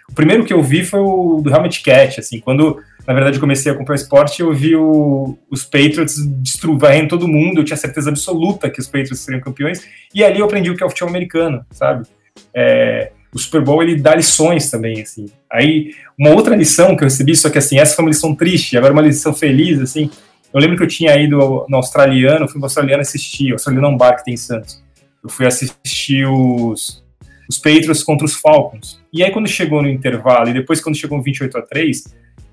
o 0.09 0.13
primeiro 0.13 0.45
que 0.45 0.53
eu 0.53 0.63
vi 0.63 0.85
foi 0.85 1.01
o 1.01 1.41
do 1.43 1.53
Helmet 1.53 1.83
Cat, 1.83 2.21
assim, 2.21 2.39
quando 2.39 2.79
na 3.07 3.13
verdade, 3.13 3.39
comecei 3.39 3.71
a 3.71 3.75
comprar 3.75 3.95
esporte, 3.95 4.41
eu 4.41 4.53
vi 4.53 4.75
o, 4.75 5.37
os 5.49 5.63
Patriots 5.63 6.17
destruindo 6.25 7.07
todo 7.07 7.27
mundo, 7.27 7.59
eu 7.59 7.63
tinha 7.63 7.77
certeza 7.77 8.09
absoluta 8.09 8.69
que 8.69 8.79
os 8.79 8.87
Patriots 8.87 9.19
seriam 9.19 9.41
campeões, 9.41 9.85
e 10.13 10.23
ali 10.23 10.39
eu 10.39 10.45
aprendi 10.45 10.69
o 10.69 10.75
que 10.75 10.83
é 10.83 10.85
o 10.85 10.89
futebol 10.89 11.09
americano, 11.09 11.65
sabe? 11.71 12.07
É, 12.53 13.11
o 13.33 13.37
Super 13.37 13.61
Bowl, 13.61 13.83
ele 13.83 13.95
dá 13.95 14.15
lições 14.15 14.71
também, 14.71 15.01
assim. 15.01 15.25
Aí, 15.51 15.93
uma 16.17 16.31
outra 16.31 16.55
lição 16.55 16.95
que 16.95 17.03
eu 17.03 17.07
recebi, 17.07 17.35
só 17.35 17.49
que 17.49 17.57
assim, 17.57 17.77
essa 17.77 17.95
foi 17.95 18.05
uma 18.05 18.11
lição 18.11 18.33
triste, 18.33 18.77
agora 18.77 18.93
uma 18.93 19.01
lição 19.01 19.33
feliz, 19.33 19.79
assim, 19.79 20.09
eu 20.55 20.61
lembro 20.61 20.77
que 20.77 20.83
eu 20.83 20.87
tinha 20.87 21.13
ido 21.17 21.65
no 21.67 21.75
australiano, 21.75 22.47
fui 22.47 22.59
no 22.59 22.65
australiano 22.65 23.01
assistir, 23.01 23.51
o 23.51 23.55
australiano 23.55 23.87
é 23.87 23.89
um 23.89 23.97
bar 23.97 24.15
que 24.15 24.23
tem 24.23 24.35
em 24.35 24.37
Santos. 24.37 24.81
Eu 25.21 25.29
fui 25.29 25.45
assistir 25.45 26.25
os, 26.25 27.03
os 27.49 27.57
Patriots 27.57 28.01
contra 28.03 28.25
os 28.25 28.35
Falcons. 28.35 29.01
E 29.15 29.23
aí, 29.23 29.31
quando 29.31 29.47
chegou 29.47 29.81
no 29.81 29.87
intervalo, 29.87 30.49
e 30.49 30.53
depois 30.53 30.81
quando 30.81 30.97
chegou 30.97 31.21
28 31.21 31.57
a 31.57 31.61
3 31.61 32.03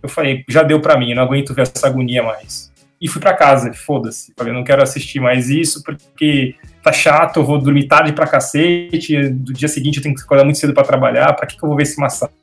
eu 0.00 0.08
falei, 0.08 0.44
já 0.48 0.62
deu 0.62 0.80
para 0.80 0.96
mim, 0.96 1.10
eu 1.10 1.16
não 1.16 1.24
aguento 1.24 1.52
ver 1.52 1.62
essa 1.62 1.88
agonia 1.88 2.22
mais. 2.22 2.72
E 3.00 3.08
fui 3.08 3.20
para 3.20 3.34
casa, 3.34 3.72
foda-se. 3.72 4.32
Falei, 4.36 4.52
não 4.52 4.62
quero 4.62 4.80
assistir 4.80 5.18
mais 5.18 5.50
isso 5.50 5.82
porque 5.82 6.54
tá 6.82 6.92
chato, 6.92 7.38
eu 7.38 7.44
vou 7.44 7.58
dormir 7.58 7.88
tarde 7.88 8.12
pra 8.12 8.28
cacete, 8.28 9.28
do 9.28 9.52
dia 9.52 9.66
seguinte 9.66 9.96
eu 9.96 10.02
tenho 10.04 10.14
que 10.14 10.22
acordar 10.22 10.44
muito 10.44 10.58
cedo 10.58 10.72
para 10.72 10.84
trabalhar, 10.84 11.32
para 11.34 11.46
que, 11.46 11.56
que 11.56 11.64
eu 11.64 11.68
vou 11.68 11.76
ver 11.76 11.82
esse 11.82 11.98
massacre? 11.98 12.36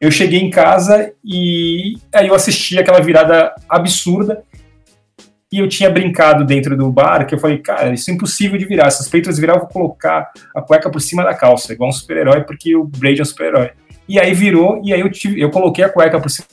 Eu 0.00 0.10
cheguei 0.10 0.40
em 0.40 0.50
casa 0.50 1.12
e 1.24 1.94
aí 2.12 2.26
eu 2.26 2.34
assisti 2.34 2.76
aquela 2.76 3.00
virada 3.00 3.54
absurda 3.68 4.42
e 5.52 5.58
eu 5.58 5.68
tinha 5.68 5.90
brincado 5.90 6.46
dentro 6.46 6.74
do 6.74 6.90
bar 6.90 7.26
que 7.26 7.34
eu 7.34 7.38
falei, 7.38 7.58
cara, 7.58 7.92
isso 7.92 8.10
é 8.10 8.14
impossível 8.14 8.58
de 8.58 8.64
virar. 8.64 8.90
Se 8.90 9.02
os 9.02 9.08
peitos 9.08 9.38
virar, 9.38 9.54
eu 9.54 9.60
vou 9.60 9.68
colocar 9.68 10.32
a 10.56 10.62
cueca 10.62 10.90
por 10.90 11.00
cima 11.00 11.22
da 11.22 11.34
calça, 11.34 11.74
igual 11.74 11.90
um 11.90 11.92
super-herói, 11.92 12.42
porque 12.44 12.74
o 12.74 12.84
Brady 12.84 13.20
é 13.20 13.22
um 13.22 13.26
super-herói. 13.26 13.70
E 14.08 14.18
aí 14.18 14.32
virou, 14.32 14.80
e 14.82 14.94
aí 14.94 15.00
eu, 15.00 15.10
tive, 15.10 15.38
eu 15.38 15.50
coloquei 15.50 15.84
a 15.84 15.90
cueca 15.90 16.18
por 16.18 16.30
cima 16.30 16.48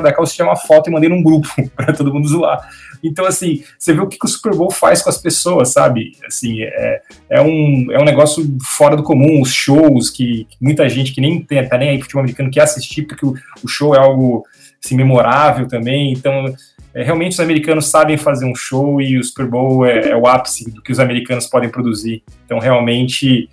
da 0.00 0.12
calça, 0.12 0.32
tirei 0.32 0.48
uma 0.48 0.56
foto 0.56 0.88
e 0.88 0.92
mandei 0.92 1.08
num 1.08 1.20
grupo 1.20 1.48
para 1.74 1.92
todo 1.92 2.14
mundo 2.14 2.28
zoar. 2.28 2.68
Então, 3.02 3.26
assim, 3.26 3.64
você 3.76 3.92
vê 3.92 4.00
o 4.00 4.06
que, 4.06 4.18
que, 4.18 4.24
o 4.24 4.28
Super 4.28 4.54
Bowl 4.54 4.70
faz 4.70 5.02
com 5.02 5.10
as 5.10 5.18
pessoas, 5.18 5.72
sabe? 5.72 6.12
Assim, 6.26 6.62
é, 6.62 7.02
é, 7.28 7.42
um, 7.42 7.88
é 7.90 8.00
um 8.00 8.04
negócio 8.04 8.56
fora 8.64 8.96
do 8.96 9.02
comum, 9.02 9.42
os 9.42 9.52
shows 9.52 10.10
que, 10.10 10.46
que 10.48 10.56
muita 10.60 10.88
gente 10.88 11.12
que 11.12 11.20
nem 11.20 11.42
tem, 11.42 11.68
tá 11.68 11.76
nem 11.76 11.90
aí 11.90 12.00
futebol 12.00 12.20
americano 12.20 12.50
quer 12.50 12.62
assistir, 12.62 13.02
porque 13.02 13.26
o, 13.26 13.34
o 13.64 13.68
show 13.68 13.94
é 13.94 13.98
algo 13.98 14.44
assim, 14.82 14.96
memorável 14.96 15.66
também. 15.66 16.12
Então, 16.12 16.54
é, 16.96 17.02
realmente 17.02 17.32
os 17.32 17.40
americanos 17.40 17.88
sabem 17.88 18.16
fazer 18.16 18.46
um 18.46 18.54
show 18.54 19.02
e 19.02 19.18
o 19.18 19.22
Super 19.22 19.46
Bowl 19.46 19.84
é, 19.84 20.08
é 20.08 20.16
o 20.16 20.26
ápice 20.26 20.70
do 20.70 20.80
que 20.80 20.90
os 20.90 20.98
americanos 20.98 21.46
podem 21.46 21.68
produzir. 21.68 22.24
Então, 22.46 22.58
realmente, 22.58 23.50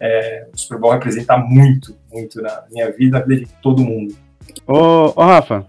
é, 0.00 0.46
o 0.50 0.58
Super 0.58 0.78
Bowl 0.78 0.92
representa 0.92 1.36
muito, 1.36 1.94
muito 2.10 2.40
na 2.40 2.64
minha 2.70 2.90
vida, 2.90 3.18
na 3.18 3.24
vida 3.26 3.44
de 3.44 3.52
todo 3.60 3.84
mundo. 3.84 4.16
Ô, 4.66 5.12
ô 5.14 5.22
Rafa, 5.22 5.66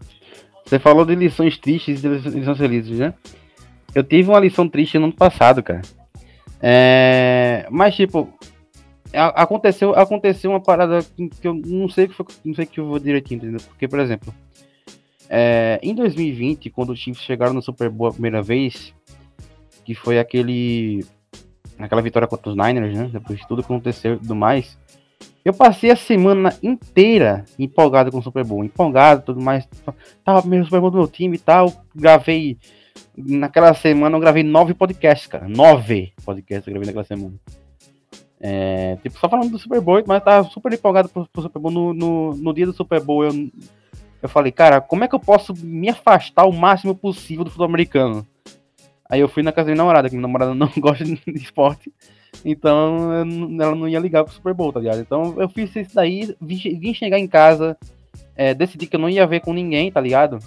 você 0.64 0.80
falou 0.80 1.04
de 1.04 1.16
lições 1.16 1.58
tristes 1.58 2.02
e 2.02 2.08
lições 2.08 2.58
felizes, 2.58 2.98
né? 2.98 3.14
Eu 3.94 4.06
tive 4.06 4.30
uma 4.30 4.40
lição 4.40 4.70
triste 4.70 4.98
no 4.98 5.06
ano 5.06 5.14
passado, 5.14 5.62
cara. 5.62 5.82
É... 6.62 7.68
Mas, 7.70 7.94
tipo, 7.94 8.34
aconteceu, 9.14 9.94
aconteceu 9.96 10.52
uma 10.52 10.62
parada 10.62 11.00
que 11.42 11.46
eu 11.46 11.54
não 11.54 11.90
sei 11.90 12.08
que 12.08 12.14
foi, 12.14 12.26
não 12.46 12.56
sei 12.56 12.66
que 12.66 12.80
eu 12.80 12.88
vou 12.88 13.00
direitinho, 13.00 13.40
entendeu? 13.40 13.60
Porque, 13.68 13.86
por 13.86 14.00
exemplo, 14.00 14.34
é... 15.30 15.80
em 15.82 15.94
2020, 15.94 16.70
quando 16.70 16.92
os 16.92 17.00
Chiefs 17.00 17.24
chegaram 17.24 17.54
no 17.54 17.62
Super 17.62 17.90
Bowl 17.90 18.08
a 18.08 18.14
primeira 18.14 18.42
vez, 18.42 18.94
que 19.86 19.96
foi 19.96 20.20
aquele 20.20 21.06
aquela 21.80 22.02
vitória 22.02 22.28
contra 22.28 22.50
os 22.50 22.58
Niners, 22.58 22.98
né? 22.98 23.10
Depois 23.12 23.40
de 23.40 23.48
tudo 23.48 23.62
que 23.62 23.72
aconteceu 23.72 24.16
e 24.16 24.18
tudo 24.18 24.36
mais. 24.36 24.78
Eu 25.46 25.54
passei 25.54 25.90
a 25.92 25.96
semana 25.96 26.54
inteira 26.62 27.46
empolgado 27.58 28.12
com 28.12 28.18
o 28.18 28.22
Super 28.22 28.44
Bowl, 28.44 28.66
empolgado 28.66 29.24
tudo 29.24 29.40
mais. 29.40 29.68
Tava 30.24 30.42
primeiro 30.42 30.66
Super 30.66 30.82
Bowl 30.82 30.92
do 30.92 30.98
meu 30.98 31.08
time 31.08 31.38
e 31.38 31.40
tal. 31.40 31.72
Gravei. 31.96 32.58
Naquela 33.16 33.74
semana 33.74 34.16
eu 34.18 34.20
gravei 34.20 34.44
nove 34.44 34.74
podcasts, 34.74 35.28
cara. 35.28 35.48
Nove 35.48 36.12
podcasts 36.26 36.68
eu 36.68 36.74
gravei 36.74 36.88
naquela 36.88 37.06
semana. 37.06 37.36
É, 38.40 38.98
tipo, 39.02 39.18
só 39.18 39.28
falando 39.28 39.50
do 39.50 39.58
Super 39.58 39.82
Bowl, 39.82 40.04
mas 40.06 40.24
tava 40.24 40.48
super 40.50 40.72
empolgado 40.74 41.10
pro, 41.10 41.28
pro 41.32 41.42
Super 41.42 41.60
Bowl. 41.60 41.72
No, 41.72 41.94
no, 41.94 42.36
no, 42.36 42.54
dia 42.54 42.66
do 42.66 42.74
Super 42.74 43.02
Bowl 43.02 43.24
eu, 43.24 43.32
eu 44.22 44.30
falei, 44.30 44.52
cara, 44.52 44.82
como 44.82 45.04
é 45.04 45.08
que 45.08 45.16
eu 45.16 45.20
posso 45.20 45.54
me 45.54 45.90
afastar 45.90 46.46
o 46.46 46.54
máximo 46.54 46.96
possível 46.96 47.44
do 47.44 47.50
futebol 47.50 47.68
americano? 47.68 48.26
Aí 49.10 49.22
eu 49.22 49.30
fui 49.30 49.42
na 49.42 49.52
casa 49.52 49.68
da 49.68 49.72
minha 49.72 49.84
namorada, 49.84 50.10
que 50.10 50.16
minha 50.16 50.28
namorada 50.28 50.54
não 50.54 50.70
gosta 50.78 51.04
de 51.04 51.20
esporte. 51.36 51.92
Então 52.44 53.12
ela 53.60 53.76
não 53.76 53.88
ia 53.88 54.00
ligar 54.00 54.24
pro 54.24 54.34
Super 54.34 54.54
Bowl, 54.54 54.74
tá 54.74 54.80
ligado? 54.80 55.00
Então 55.00 55.40
eu 55.40 55.48
fiz 55.48 55.76
isso 55.76 55.96
daí, 55.96 56.36
vim, 56.42 56.94
chegar 56.94 57.18
em 57.18 57.28
casa, 57.28 57.78
é, 58.36 58.54
decidi 58.54 58.86
que 58.88 58.96
eu 58.96 59.00
não 59.00 59.10
ia 59.10 59.26
ver 59.26 59.40
com 59.42 59.54
ninguém, 59.54 59.92
tá 59.92 60.02
ligado? 60.02 60.40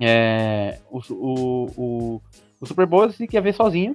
É, 0.00 0.78
o, 0.90 1.00
o, 1.10 1.64
o, 1.76 2.22
o, 2.60 2.66
Super 2.66 2.86
Bowl 2.86 3.02
eu 3.02 3.08
decidi 3.08 3.26
que 3.26 3.36
ia 3.36 3.42
ver 3.42 3.54
sozinho. 3.54 3.92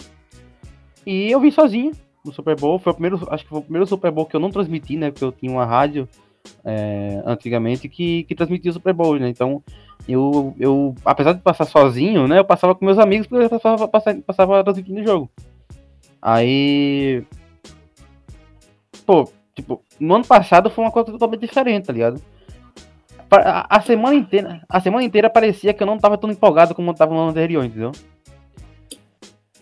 E 1.06 1.32
eu 1.32 1.40
vim 1.40 1.52
sozinho 1.52 1.92
no 2.24 2.32
Super 2.32 2.56
Bowl. 2.56 2.80
Foi 2.80 2.92
o 2.92 2.96
primeiro, 2.96 3.28
acho 3.32 3.44
que 3.44 3.50
foi 3.50 3.60
o 3.60 3.64
primeiro 3.64 3.88
Super 3.88 4.12
Bowl 4.12 4.26
que 4.26 4.36
eu 4.36 4.40
não 4.40 4.52
transmiti, 4.52 4.96
né? 4.96 5.12
Porque 5.12 5.26
eu 5.26 5.32
tinha 5.32 5.52
uma 5.52 5.66
rádio 5.66 6.08
é, 6.64 7.22
antigamente 7.26 7.88
que, 7.90 8.24
que 8.24 8.36
transmitia 8.36 8.72
o 8.72 8.74
Super 8.74 8.94
Bowl, 8.94 9.18
né? 9.18 9.30
Então 9.30 9.64
eu, 10.08 10.56
eu, 10.60 10.96
apesar 11.06 11.34
de 11.34 11.42
passar 11.42 11.66
sozinho, 11.66 12.28
né, 12.28 12.40
eu 12.40 12.46
passava 12.46 12.74
com 12.74 12.86
meus 12.86 12.98
amigos 12.98 13.28
porque 13.28 13.46
eu 13.46 13.50
passava, 13.50 13.88
passava, 13.88 14.22
passava 14.22 14.64
transmitindo 14.64 15.02
o 15.02 15.06
jogo. 15.06 15.30
Aí. 16.22 17.24
Pô, 19.06 19.28
tipo, 19.56 19.84
no 20.00 20.16
ano 20.16 20.26
passado 20.26 20.70
foi 20.70 20.84
uma 20.84 20.92
coisa 20.92 21.12
totalmente 21.12 21.42
diferente, 21.42 21.86
tá 21.86 21.94
ligado? 21.94 22.22
A, 23.32 23.78
a 23.78 23.82
semana 23.82 24.16
inteira, 24.16 24.62
a 24.68 24.80
semana 24.80 25.04
inteira 25.04 25.30
parecia 25.30 25.74
que 25.74 25.82
eu 25.82 25.88
não 25.88 25.98
tava 25.98 26.18
tão 26.18 26.30
empolgado 26.30 26.76
como 26.76 26.92
eu 26.92 26.96
tava 26.96 27.14
no 27.14 27.20
ano 27.22 27.30
anterior, 27.32 27.64
entendeu? 27.64 27.92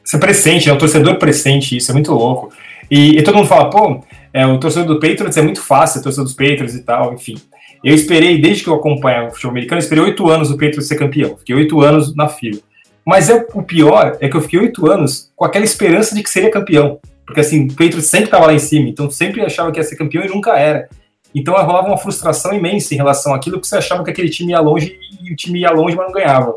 Você 0.03 0.17
é 0.17 0.19
presente, 0.19 0.69
é 0.69 0.73
o 0.73 0.77
torcedor 0.77 1.19
presente, 1.19 1.77
isso 1.77 1.91
é 1.91 1.93
muito 1.93 2.11
louco. 2.11 2.51
E, 2.89 3.19
e 3.19 3.23
todo 3.23 3.35
mundo 3.35 3.47
fala, 3.47 3.69
pô, 3.69 4.03
é, 4.33 4.45
o 4.45 4.59
torcedor 4.59 4.87
do 4.87 4.99
Patriots 4.99 5.37
é 5.37 5.41
muito 5.41 5.61
fácil, 5.61 5.99
o 5.99 6.03
torcedor 6.03 6.25
dos 6.25 6.33
Patriots 6.33 6.75
e 6.75 6.83
tal, 6.83 7.13
enfim. 7.13 7.35
Eu 7.83 7.95
esperei, 7.95 8.39
desde 8.39 8.63
que 8.63 8.69
eu 8.69 8.75
acompanho 8.75 9.27
o 9.27 9.31
futebol 9.31 9.51
americano, 9.51 9.79
esperei 9.79 10.03
oito 10.03 10.29
anos 10.29 10.51
o 10.51 10.53
Patriots 10.53 10.87
ser 10.87 10.95
campeão. 10.95 11.37
Fiquei 11.37 11.55
oito 11.55 11.81
anos 11.81 12.15
na 12.15 12.27
fila. 12.27 12.59
Mas 13.05 13.29
é, 13.29 13.45
o 13.53 13.63
pior 13.63 14.17
é 14.19 14.27
que 14.27 14.35
eu 14.35 14.41
fiquei 14.41 14.59
oito 14.59 14.89
anos 14.89 15.31
com 15.35 15.45
aquela 15.45 15.65
esperança 15.65 16.13
de 16.13 16.21
que 16.21 16.29
seria 16.29 16.51
campeão. 16.51 16.99
Porque 17.25 17.39
assim, 17.39 17.65
o 17.65 17.69
Patriots 17.69 18.07
sempre 18.07 18.25
estava 18.25 18.47
lá 18.47 18.53
em 18.53 18.59
cima, 18.59 18.89
então 18.89 19.09
sempre 19.09 19.41
achava 19.41 19.71
que 19.71 19.79
ia 19.79 19.83
ser 19.83 19.95
campeão 19.95 20.23
e 20.23 20.27
nunca 20.27 20.57
era. 20.57 20.89
Então 21.33 21.53
rolava 21.53 21.87
uma 21.87 21.97
frustração 21.97 22.53
imensa 22.53 22.93
em 22.93 22.97
relação 22.97 23.33
àquilo, 23.33 23.57
porque 23.57 23.67
você 23.67 23.77
achava 23.77 24.03
que 24.03 24.09
aquele 24.09 24.29
time 24.29 24.51
ia 24.51 24.59
longe 24.59 24.97
e 25.21 25.31
o 25.31 25.35
time 25.35 25.61
ia 25.61 25.71
longe, 25.71 25.95
mas 25.95 26.07
não 26.07 26.13
ganhava. 26.13 26.55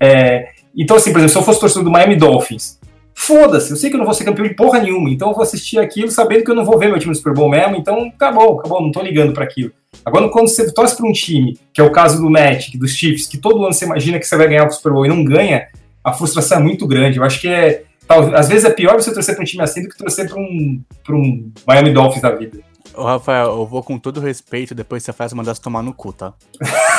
É, 0.00 0.48
então, 0.76 0.96
assim, 0.96 1.12
por 1.12 1.18
exemplo, 1.18 1.32
se 1.32 1.38
eu 1.38 1.42
fosse 1.42 1.60
torcedor 1.60 1.84
do 1.84 1.90
Miami 1.90 2.16
Dolphins, 2.16 2.78
foda-se, 3.16 3.70
eu 3.70 3.76
sei 3.76 3.88
que 3.88 3.96
eu 3.96 3.98
não 3.98 4.04
vou 4.04 4.14
ser 4.14 4.24
campeão 4.24 4.46
de 4.46 4.54
porra 4.54 4.78
nenhuma, 4.78 5.08
então 5.08 5.30
eu 5.30 5.34
vou 5.34 5.42
assistir 5.42 5.78
aquilo 5.78 6.10
sabendo 6.10 6.44
que 6.44 6.50
eu 6.50 6.54
não 6.54 6.64
vou 6.64 6.78
ver 6.78 6.88
meu 6.88 6.98
time 6.98 7.08
no 7.08 7.16
Super 7.16 7.32
Bowl 7.32 7.48
mesmo, 7.48 7.74
então 7.74 8.12
acabou, 8.14 8.60
acabou, 8.60 8.82
não 8.82 8.92
tô 8.92 9.00
ligando 9.00 9.32
para 9.32 9.42
aquilo. 9.42 9.72
Agora, 10.04 10.28
quando 10.28 10.48
você 10.48 10.70
torce 10.72 10.94
para 10.94 11.08
um 11.08 11.12
time, 11.12 11.58
que 11.72 11.80
é 11.80 11.84
o 11.84 11.90
caso 11.90 12.20
do 12.20 12.30
Magic, 12.30 12.76
dos 12.78 12.92
Chiefs, 12.92 13.26
que 13.26 13.38
todo 13.38 13.64
ano 13.64 13.72
você 13.72 13.86
imagina 13.86 14.18
que 14.18 14.26
você 14.26 14.36
vai 14.36 14.46
ganhar 14.46 14.68
o 14.68 14.70
Super 14.70 14.92
Bowl 14.92 15.06
e 15.06 15.08
não 15.08 15.24
ganha, 15.24 15.66
a 16.04 16.12
frustração 16.12 16.58
é 16.58 16.62
muito 16.62 16.86
grande. 16.86 17.18
Eu 17.18 17.24
acho 17.24 17.40
que 17.40 17.48
é. 17.48 17.84
às 18.34 18.48
vezes 18.48 18.64
é 18.64 18.70
pior 18.70 18.94
você 18.94 19.12
torcer 19.12 19.34
para 19.34 19.42
um 19.42 19.46
time 19.46 19.62
assim 19.62 19.82
do 19.82 19.88
que 19.88 19.96
torcer 19.96 20.28
para 20.28 20.38
um, 20.38 20.80
um 21.10 21.52
Miami 21.66 21.92
Dolphins 21.92 22.22
da 22.22 22.30
vida. 22.30 22.60
Ô, 22.94 23.02
Rafael, 23.02 23.46
eu 23.46 23.66
vou 23.66 23.82
com 23.82 23.98
todo 23.98 24.20
respeito, 24.20 24.74
depois 24.74 25.02
você 25.02 25.12
faz 25.12 25.32
mandar 25.32 25.54
se 25.54 25.60
tomar 25.60 25.82
no 25.82 25.92
cu, 25.92 26.12
tá? 26.12 26.34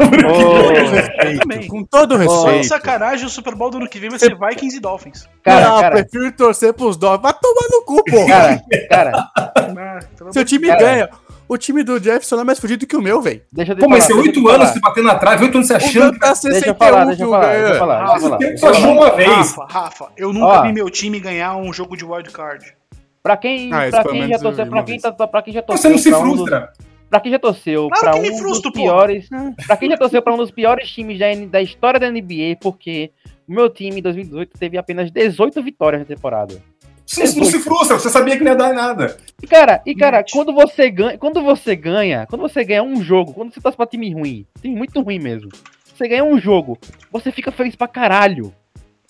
oh, 0.00 1.68
com 1.68 1.84
todo 1.84 2.16
respeito. 2.16 2.60
Oh, 2.60 2.64
sacanagem, 2.64 3.26
o 3.26 3.30
Super 3.30 3.54
Bowl 3.54 3.70
do 3.70 3.78
ano 3.78 3.88
que 3.88 3.98
vem 3.98 4.10
vai 4.10 4.18
ser 4.18 4.36
Vikings 4.36 4.76
e 4.76 4.80
Dolphins. 4.80 5.28
Cara, 5.42 5.68
não, 5.68 5.80
cara. 5.80 5.96
prefiro 5.96 6.32
torcer 6.32 6.72
pros 6.74 6.96
Dolphins. 6.96 7.22
Vai 7.22 7.34
tomar 7.34 7.68
no 7.70 7.84
cu, 7.84 8.04
pô. 8.04 8.26
Cara, 8.26 8.62
cara. 8.88 9.30
Ah, 9.36 10.00
Seu 10.32 10.44
time 10.44 10.68
cara. 10.68 10.80
ganha. 10.80 11.10
O 11.48 11.56
time 11.56 11.84
do 11.84 12.02
Jefferson 12.02 12.40
é 12.40 12.44
mais 12.44 12.58
fudido 12.58 12.86
que 12.86 12.96
o 12.96 13.00
meu, 13.00 13.22
velho. 13.22 13.40
Deixa 13.52 13.72
eu 13.72 13.76
Pô, 13.76 13.88
mas 13.88 14.04
você 14.04 14.12
oito 14.12 14.48
anos 14.48 14.70
se 14.70 14.80
batendo 14.80 15.06
na 15.06 15.14
trave, 15.14 15.44
oito 15.44 15.56
anos 15.56 15.68
se 15.68 15.74
achando 15.74 16.12
que 16.12 16.18
tá 16.18 16.34
61 16.34 16.52
deixa 16.52 16.70
eu 16.70 16.74
falar, 16.74 17.04
deixa 17.04 17.22
eu 17.22 17.30
falar, 17.30 17.54
deixa 17.54 17.72
eu 17.72 17.78
falar. 17.78 18.04
Rafa, 18.04 18.56
só 18.56 18.68
achou 18.70 18.92
uma 18.92 19.10
vez. 19.14 19.28
Rafa, 19.28 19.66
Rafa, 19.68 20.08
eu 20.16 20.32
nunca 20.32 20.46
Ó. 20.46 20.62
vi 20.62 20.72
meu 20.72 20.90
time 20.90 21.20
ganhar 21.20 21.56
um 21.56 21.72
jogo 21.72 21.96
de 21.96 22.04
wildcard. 22.04 22.74
Pra 23.22 23.36
quem, 23.36 23.72
ah, 23.72 23.88
pra 23.90 24.04
quem 24.04 24.28
já 24.28 24.38
torceu, 24.38 24.66
pra 24.66 24.82
quem, 24.82 25.00
tá, 25.00 25.12
pra 25.12 25.42
quem 25.42 25.54
já 25.54 25.62
torceu. 25.62 25.82
Você 25.82 25.88
não 25.88 25.98
se 25.98 26.10
frustra. 26.10 26.58
Um 26.58 26.84
dos, 26.84 26.85
pra 27.08 27.20
quem 27.20 27.32
já 27.32 27.38
torceu 27.38 27.88
claro 27.88 28.18
pra 28.18 28.28
um 28.28 28.36
frustro, 28.36 28.70
dos 28.70 28.80
piores. 28.80 29.28
Pra 29.66 29.76
quem 29.76 29.90
já 29.90 29.96
torceu 29.96 30.22
pra 30.22 30.34
um 30.34 30.36
dos 30.36 30.50
piores 30.50 30.90
times 30.90 31.18
da, 31.18 31.26
da 31.50 31.62
história 31.62 32.00
da 32.00 32.10
NBA, 32.10 32.58
porque 32.60 33.10
o 33.48 33.52
meu 33.52 33.70
time 33.70 33.98
em 33.98 34.02
2018 34.02 34.58
teve 34.58 34.78
apenas 34.78 35.10
18 35.10 35.62
vitórias 35.62 36.00
na 36.00 36.06
temporada. 36.06 36.60
Você 37.06 37.38
não 37.38 37.46
se 37.46 37.60
frustra, 37.60 37.98
você 37.98 38.10
sabia 38.10 38.36
que 38.36 38.42
não 38.42 38.50
ia 38.50 38.58
dar 38.58 38.72
em 38.72 38.74
nada. 38.74 39.16
E 39.40 39.46
cara, 39.46 39.80
e 39.86 39.94
cara, 39.94 40.24
quando 40.30 40.52
você 40.52 40.90
ganha, 40.90 41.16
quando 41.16 41.40
você 41.40 41.76
ganha, 41.76 42.26
quando 42.26 42.42
você 42.42 42.64
ganha 42.64 42.82
um 42.82 43.00
jogo, 43.00 43.32
quando 43.32 43.54
você 43.54 43.60
tá 43.60 43.70
pra 43.70 43.86
time 43.86 44.12
ruim, 44.12 44.44
time 44.60 44.74
muito 44.74 45.00
ruim 45.00 45.20
mesmo, 45.20 45.48
você 45.94 46.08
ganha 46.08 46.24
um 46.24 46.38
jogo, 46.38 46.76
você 47.12 47.30
fica 47.30 47.52
feliz 47.52 47.76
pra 47.76 47.86
caralho. 47.86 48.52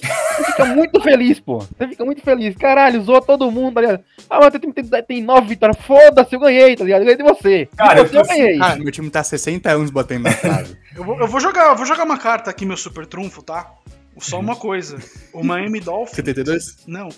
Você 0.01 0.44
fica 0.44 0.64
muito 0.66 1.01
feliz, 1.01 1.40
pô. 1.40 1.59
Você 1.59 1.88
fica 1.88 2.05
muito 2.05 2.22
feliz. 2.22 2.55
Caralho, 2.57 3.03
zoou 3.03 3.20
todo 3.20 3.51
mundo, 3.51 3.74
tá 3.74 3.80
ligado? 3.80 4.05
Ah, 4.28 4.38
mas 4.40 4.51
teu 4.51 4.61
time 4.61 4.72
tem, 4.72 4.84
tem 5.03 5.22
nove 5.22 5.49
vitórias. 5.49 5.78
Foda-se, 5.84 6.34
eu 6.34 6.40
ganhei, 6.40 6.76
tá 6.76 6.84
ligado? 6.84 7.01
Eu 7.01 7.07
ganhei 7.07 7.16
de 7.16 7.22
você. 7.22 7.68
Cara, 7.76 8.05
de 8.05 8.11
você 8.11 8.16
eu, 8.16 8.20
eu 8.20 8.26
ganhei. 8.26 8.59
Cara, 8.59 8.76
meu 8.76 8.92
time 8.92 9.11
tá 9.11 9.22
60 9.22 9.70
anos 9.70 9.90
batendo 9.90 10.24
na 10.24 10.34
trave. 10.34 10.76
eu, 10.94 11.05
vou, 11.05 11.18
eu 11.18 11.26
vou 11.26 11.40
jogar, 11.40 11.70
eu 11.70 11.76
vou 11.76 11.86
jogar 11.86 12.05
uma 12.05 12.18
carta 12.18 12.51
aqui, 12.51 12.66
meu 12.66 12.76
super 12.76 13.07
trunfo, 13.07 13.42
tá? 13.42 13.72
Só 14.18 14.40
uma 14.40 14.57
coisa. 14.57 14.99
O 15.32 15.44
Miami 15.44 15.80
Dolphins. 15.80 16.16
72? 16.16 16.78
Não, 16.86 17.09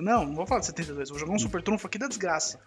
não, 0.00 0.24
não 0.24 0.34
vou 0.34 0.46
falar 0.46 0.60
de 0.60 0.66
72. 0.66 1.10
Vou 1.10 1.18
jogar 1.18 1.32
um 1.32 1.38
super 1.38 1.62
trunfo 1.62 1.86
aqui 1.86 1.98
da 1.98 2.08
desgraça. 2.08 2.58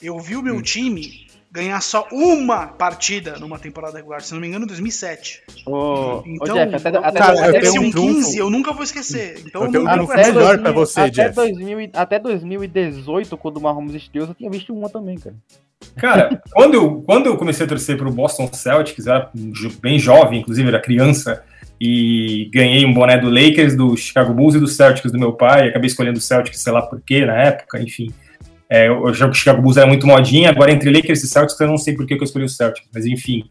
Eu 0.00 0.18
vi 0.18 0.36
o 0.36 0.42
meu 0.42 0.56
hum. 0.56 0.62
time 0.62 1.26
ganhar 1.50 1.80
só 1.80 2.06
uma 2.12 2.68
partida 2.68 3.38
numa 3.38 3.58
temporada 3.58 3.96
regular, 3.96 4.22
se 4.22 4.32
não 4.32 4.40
me 4.40 4.46
engano, 4.46 4.64
em 4.64 4.68
2007. 4.68 5.42
Oh, 5.66 6.22
então, 6.24 6.54
oh, 6.54 6.58
Jeff, 6.58 6.74
até, 6.76 6.98
até, 6.98 7.18
cara, 7.18 7.48
até 7.48 7.66
eu 7.66 7.82
um 7.82 7.90
15, 7.90 8.38
eu 8.38 8.48
nunca 8.48 8.72
vou 8.72 8.84
esquecer. 8.84 9.42
Então, 9.44 9.64
eu 9.64 9.70
tenho 9.70 9.84
um 9.84 9.92
trunfo 9.92 10.14
melhor 10.14 10.32
2000, 10.32 10.62
pra 10.62 10.72
você, 10.72 11.00
até 11.00 11.10
Jeff. 11.10 11.34
2000, 11.34 11.90
até 11.94 12.18
2018, 12.18 13.36
quando 13.36 13.56
o 13.56 13.60
Mahomes 13.60 13.94
estreou, 13.94 14.28
eu 14.28 14.34
tinha 14.34 14.50
visto 14.50 14.72
uma 14.72 14.88
também, 14.88 15.18
cara. 15.18 15.34
Cara, 15.96 16.42
quando 16.52 16.74
eu, 16.74 17.02
quando 17.02 17.26
eu 17.26 17.36
comecei 17.36 17.66
a 17.66 17.68
torcer 17.68 17.96
pro 17.96 18.12
Boston 18.12 18.48
Celtics, 18.52 19.06
era 19.06 19.30
bem 19.82 19.98
jovem, 19.98 20.40
inclusive 20.40 20.68
era 20.68 20.80
criança, 20.80 21.42
e 21.80 22.48
ganhei 22.52 22.84
um 22.84 22.92
boné 22.92 23.18
do 23.18 23.30
Lakers, 23.30 23.74
do 23.74 23.96
Chicago 23.96 24.34
Bulls 24.34 24.54
e 24.54 24.60
do 24.60 24.68
Celtics 24.68 25.10
do 25.10 25.18
meu 25.18 25.32
pai. 25.32 25.68
Acabei 25.68 25.88
escolhendo 25.88 26.18
o 26.18 26.22
Celtics, 26.22 26.60
sei 26.60 26.72
lá 26.72 26.82
porquê, 26.82 27.24
na 27.24 27.34
época, 27.34 27.80
enfim. 27.80 28.12
É, 28.70 28.88
o 28.88 29.12
Chicago 29.12 29.60
Bulls 29.60 29.76
era 29.76 29.86
muito 29.86 30.06
modinha, 30.06 30.48
agora 30.48 30.70
entre 30.70 30.92
Lakers 30.92 31.24
e 31.24 31.26
Celtics 31.26 31.58
eu 31.58 31.66
não 31.66 31.76
sei 31.76 31.92
por 31.92 32.06
que 32.06 32.14
eu 32.14 32.22
escolhi 32.22 32.44
o 32.44 32.48
Celtics, 32.48 32.88
mas 32.94 33.04
enfim. 33.04 33.42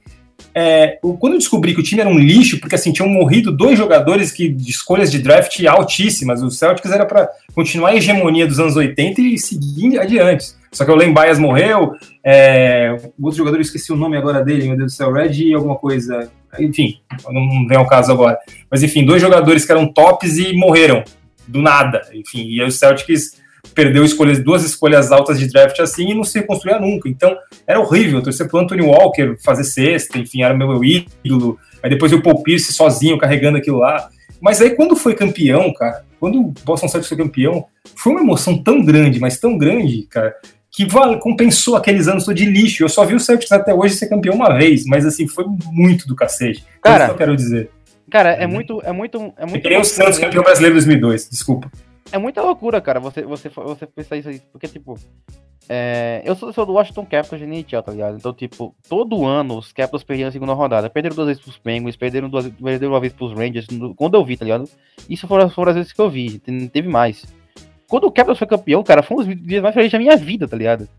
É, 0.55 0.97
quando 1.19 1.33
eu 1.33 1.39
descobri 1.39 1.73
que 1.73 1.81
o 1.81 1.83
time 1.83 1.99
era 1.99 2.09
um 2.09 2.17
lixo, 2.17 2.57
porque 2.57 2.75
assim, 2.75 2.93
tinham 2.93 3.09
morrido 3.09 3.51
dois 3.51 3.77
jogadores 3.77 4.31
que, 4.31 4.47
de 4.47 4.71
escolhas 4.71 5.11
de 5.11 5.19
draft 5.19 5.61
altíssimas, 5.65 6.41
o 6.41 6.49
Celtics 6.49 6.89
era 6.89 7.05
para 7.05 7.29
continuar 7.53 7.89
a 7.89 7.95
hegemonia 7.97 8.47
dos 8.47 8.61
anos 8.61 8.77
80 8.77 9.19
e 9.19 9.37
seguir 9.37 9.99
adiante. 9.99 10.53
Só 10.71 10.85
que 10.85 10.91
o 10.91 10.95
Len 10.95 11.13
Bias 11.13 11.37
morreu, 11.37 11.93
é, 12.23 12.95
outro 13.21 13.37
jogador, 13.37 13.57
eu 13.57 13.61
esqueci 13.61 13.91
o 13.91 13.97
nome 13.97 14.15
agora 14.15 14.41
dele, 14.41 14.67
meu 14.67 14.77
Deus 14.77 14.93
do 14.93 14.95
céu, 14.95 15.11
Red 15.11 15.53
alguma 15.53 15.75
coisa, 15.75 16.31
enfim, 16.57 16.97
não 17.29 17.67
vem 17.67 17.77
ao 17.77 17.87
caso 17.87 18.11
agora. 18.11 18.37
Mas 18.71 18.83
enfim, 18.83 19.03
dois 19.03 19.21
jogadores 19.21 19.65
que 19.65 19.71
eram 19.71 19.91
tops 19.91 20.37
e 20.37 20.53
morreram, 20.53 21.03
do 21.47 21.61
nada, 21.61 22.03
enfim, 22.13 22.47
e 22.47 22.61
aí 22.61 22.67
o 22.67 22.71
Celtics 22.71 23.38
perdeu 23.73 24.03
escolhas, 24.03 24.43
duas 24.43 24.63
escolhas 24.63 25.11
altas 25.11 25.39
de 25.39 25.47
draft 25.47 25.79
assim 25.79 26.09
e 26.09 26.13
não 26.13 26.23
se 26.23 26.39
reconstruía 26.39 26.79
nunca. 26.79 27.07
Então 27.07 27.35
era 27.65 27.79
horrível 27.79 28.21
torcer 28.21 28.47
pro 28.47 28.59
Anthony 28.59 28.81
Walker 28.81 29.35
fazer 29.43 29.63
sexta, 29.63 30.17
enfim, 30.17 30.41
era 30.41 30.53
meu 30.53 30.81
ídolo. 30.83 31.57
Aí 31.81 31.89
depois 31.89 32.11
o 32.11 32.21
Paul 32.21 32.43
Pierce 32.43 32.73
sozinho 32.73 33.17
carregando 33.17 33.57
aquilo 33.57 33.79
lá. 33.79 34.09
Mas 34.41 34.61
aí 34.61 34.71
quando 34.71 34.95
foi 34.95 35.15
campeão, 35.15 35.73
cara, 35.73 36.03
quando 36.19 36.39
o 36.39 36.53
Boston 36.63 36.87
Celtics 36.87 37.09
foi 37.09 37.17
campeão, 37.17 37.65
foi 37.95 38.13
uma 38.13 38.21
emoção 38.21 38.61
tão 38.61 38.83
grande, 38.83 39.19
mas 39.19 39.39
tão 39.39 39.57
grande, 39.57 40.03
cara, 40.03 40.35
que 40.71 40.85
vale, 40.85 41.17
compensou 41.19 41.75
aqueles 41.75 42.07
anos 42.07 42.25
de 42.25 42.45
lixo. 42.45 42.83
Eu 42.83 42.89
só 42.89 43.05
vi 43.05 43.15
o 43.15 43.19
Celtics 43.19 43.51
até 43.51 43.73
hoje 43.73 43.95
ser 43.95 44.07
campeão 44.07 44.35
uma 44.35 44.53
vez, 44.53 44.85
mas 44.85 45.05
assim, 45.05 45.27
foi 45.27 45.45
muito 45.71 46.07
do 46.07 46.15
cacete. 46.15 46.63
Cara, 46.81 46.95
é 46.95 46.97
isso 46.97 47.05
que 47.07 47.11
eu 47.13 47.17
quero 47.17 47.35
dizer. 47.35 47.69
Cara, 48.09 48.31
é 48.31 48.47
muito. 48.47 48.81
É 48.83 48.91
muito, 48.91 49.17
é 49.37 49.45
muito 49.45 49.55
eu 49.57 49.61
queria 49.61 49.79
o 49.79 49.83
Santos 49.83 50.17
campeão 50.17 50.43
brasileiro 50.43 50.75
2002, 50.75 51.29
desculpa. 51.29 51.71
É 52.11 52.17
muita 52.17 52.41
loucura, 52.41 52.81
cara, 52.81 52.99
você, 52.99 53.21
você, 53.23 53.49
você 53.49 53.85
pensar 53.85 54.17
isso 54.17 54.29
aí. 54.29 54.41
Porque, 54.51 54.67
tipo, 54.67 54.97
é, 55.71 56.23
eu 56.25 56.35
sou, 56.35 56.51
sou 56.51 56.65
do 56.65 56.73
Washington 56.73 57.05
Capitals 57.05 57.39
de 57.39 57.45
NHL, 57.45 57.83
tá 57.83 57.91
ligado? 57.91 58.17
Então, 58.17 58.33
tipo, 58.33 58.75
todo 58.89 59.23
ano 59.25 59.59
os 59.59 59.71
Capitals 59.71 60.03
perdiam 60.03 60.29
a 60.29 60.31
segunda 60.31 60.53
rodada. 60.53 60.89
Perderam 60.89 61.15
duas 61.15 61.27
vezes 61.27 61.43
pros 61.43 61.59
Penguins, 61.59 61.95
perderam, 61.95 62.27
duas, 62.27 62.47
perderam 62.47 62.93
uma 62.93 62.99
vez 62.99 63.13
pros 63.13 63.33
Rangers. 63.33 63.67
Quando 63.95 64.15
eu 64.15 64.25
vi, 64.25 64.35
tá 64.35 64.45
ligado? 64.45 64.67
Isso 65.07 65.27
foram, 65.27 65.47
foram 65.49 65.69
as 65.69 65.75
vezes 65.77 65.93
que 65.93 66.01
eu 66.01 66.09
vi, 66.09 66.41
não 66.47 66.67
teve 66.67 66.87
mais. 66.87 67.23
Quando 67.87 68.05
o 68.05 68.11
Capitals 68.11 68.39
foi 68.39 68.47
campeão, 68.47 68.83
cara, 68.83 69.03
foi 69.03 69.17
um 69.17 69.25
dos 69.25 69.43
dias 69.43 69.61
mais 69.61 69.73
felizes 69.75 69.91
da 69.91 69.99
minha 69.99 70.17
vida, 70.17 70.47
tá 70.47 70.57
ligado? 70.57 70.89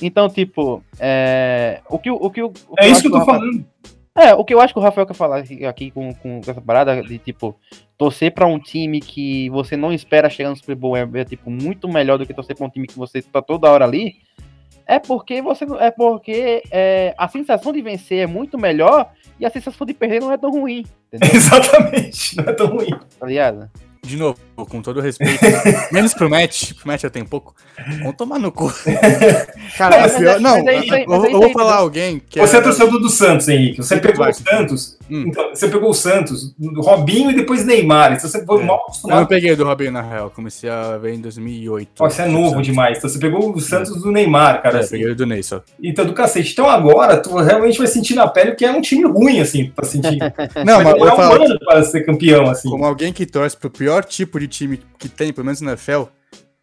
Então, 0.00 0.28
tipo, 0.28 0.82
é... 0.98 1.80
o 1.88 1.98
que 1.98 2.10
o 2.10 2.30
que 2.30 2.42
o, 2.42 2.48
o 2.68 2.74
É 2.78 2.88
isso 2.88 3.02
que 3.02 3.08
eu 3.08 3.12
tô 3.12 3.24
falando. 3.24 3.64
É, 4.14 4.34
o 4.34 4.44
que 4.44 4.52
eu 4.52 4.60
acho 4.60 4.74
que 4.74 4.78
o 4.78 4.82
Rafael 4.82 5.06
quer 5.06 5.14
falar 5.14 5.42
aqui 5.66 5.90
com, 5.90 6.12
com 6.14 6.40
essa 6.46 6.60
parada 6.60 7.02
de, 7.02 7.18
tipo, 7.18 7.58
torcer 7.96 8.32
para 8.32 8.46
um 8.46 8.58
time 8.58 9.00
que 9.00 9.48
você 9.48 9.74
não 9.74 9.92
espera 9.92 10.28
chegar 10.28 10.50
no 10.50 10.56
Super 10.56 10.76
Bowl 10.76 10.96
é, 10.96 11.08
é, 11.14 11.24
tipo, 11.24 11.50
muito 11.50 11.88
melhor 11.88 12.18
do 12.18 12.26
que 12.26 12.34
torcer 12.34 12.54
pra 12.54 12.66
um 12.66 12.70
time 12.70 12.86
que 12.86 12.98
você 12.98 13.22
tá 13.22 13.40
toda 13.40 13.70
hora 13.70 13.86
ali, 13.86 14.16
é 14.86 14.98
porque 14.98 15.40
você 15.40 15.64
é 15.80 15.90
porque 15.90 16.62
é, 16.70 17.14
a 17.16 17.26
sensação 17.28 17.72
de 17.72 17.80
vencer 17.80 18.18
é 18.18 18.26
muito 18.26 18.58
melhor 18.58 19.10
e 19.40 19.46
a 19.46 19.50
sensação 19.50 19.86
de 19.86 19.94
perder 19.94 20.20
não 20.20 20.30
é 20.30 20.36
tão 20.36 20.50
ruim. 20.50 20.84
Entendeu? 21.12 21.30
Exatamente, 21.34 22.36
não 22.36 22.44
é 22.44 22.52
tão 22.52 22.66
ruim. 22.66 22.90
Tá 23.18 23.26
ligado? 23.26 23.70
De 24.04 24.16
novo, 24.16 24.36
com 24.68 24.82
todo 24.82 25.00
respeito, 25.00 25.38
menos 25.92 26.12
pro 26.12 26.28
match, 26.28 26.72
pro 26.74 26.88
match 26.88 27.04
eu 27.04 27.10
tenho 27.10 27.24
pouco, 27.24 27.54
vamos 28.00 28.16
tomar 28.16 28.36
no 28.40 28.50
cu. 28.50 28.68
Cara, 29.78 30.08
não, 30.08 30.18
pior, 30.18 30.40
não 30.40 30.58
eu, 30.58 31.24
eu, 31.26 31.40
vou 31.40 31.52
falar 31.52 31.76
alguém 31.76 32.20
que 32.28 32.40
Você 32.40 32.56
é, 32.56 32.58
é 32.58 32.62
torcedor 32.62 32.98
do 32.98 33.08
Santos, 33.08 33.48
Henrique, 33.48 33.76
você 33.76 34.00
pegou 34.00 34.26
o 34.26 34.32
Santos, 34.32 34.98
hum. 35.08 35.26
então, 35.28 35.50
você 35.50 35.68
pegou 35.68 35.90
o 35.90 35.94
Santos, 35.94 36.52
Robinho 36.78 37.30
e 37.30 37.36
depois 37.36 37.64
Neymar, 37.64 38.14
então 38.14 38.28
você 38.28 38.44
foi 38.44 38.60
é. 38.60 38.64
mal 38.64 38.78
acostumado. 38.78 39.18
Eu 39.18 39.20
não 39.20 39.28
peguei 39.28 39.54
do 39.54 39.64
Robinho, 39.64 39.92
na 39.92 40.02
real, 40.02 40.30
comecei 40.30 40.68
a 40.68 40.98
ver 40.98 41.14
em 41.14 41.20
2008. 41.20 41.90
Ó, 42.00 42.10
você 42.10 42.22
é 42.22 42.26
novo 42.26 42.60
demais, 42.60 42.98
então 42.98 43.08
você 43.08 43.20
pegou 43.20 43.54
o 43.54 43.60
Santos 43.60 44.02
do 44.02 44.10
Neymar, 44.10 44.62
cara. 44.62 44.78
É, 44.78 44.80
assim. 44.80 44.98
peguei 44.98 45.14
do 45.14 45.26
Ney 45.26 45.44
só. 45.44 45.62
Então, 45.80 46.04
do 46.04 46.12
cacete. 46.12 46.50
Então 46.50 46.68
agora, 46.68 47.18
tu 47.18 47.36
realmente 47.36 47.78
vai 47.78 47.86
sentir 47.86 48.16
na 48.16 48.26
pele 48.26 48.56
que 48.56 48.64
é 48.64 48.72
um 48.72 48.80
time 48.80 49.04
ruim, 49.04 49.40
assim, 49.40 49.70
pra 49.70 49.84
sentir. 49.84 50.18
não, 50.66 50.82
mas, 50.82 50.98
mas 50.98 51.08
é 51.08 51.14
um 51.14 51.32
ano 51.44 51.58
para 51.64 51.84
ser 51.84 52.04
campeão, 52.04 52.50
assim. 52.50 52.68
Como 52.68 52.84
alguém 52.84 53.12
que 53.12 53.24
torce 53.24 53.56
pro 53.56 53.70
pior 53.70 53.91
tipo 54.00 54.40
de 54.40 54.48
time 54.48 54.80
que 54.98 55.08
tem, 55.08 55.32
pelo 55.32 55.44
menos 55.44 55.60
na 55.60 55.72
NFL, 55.72 56.04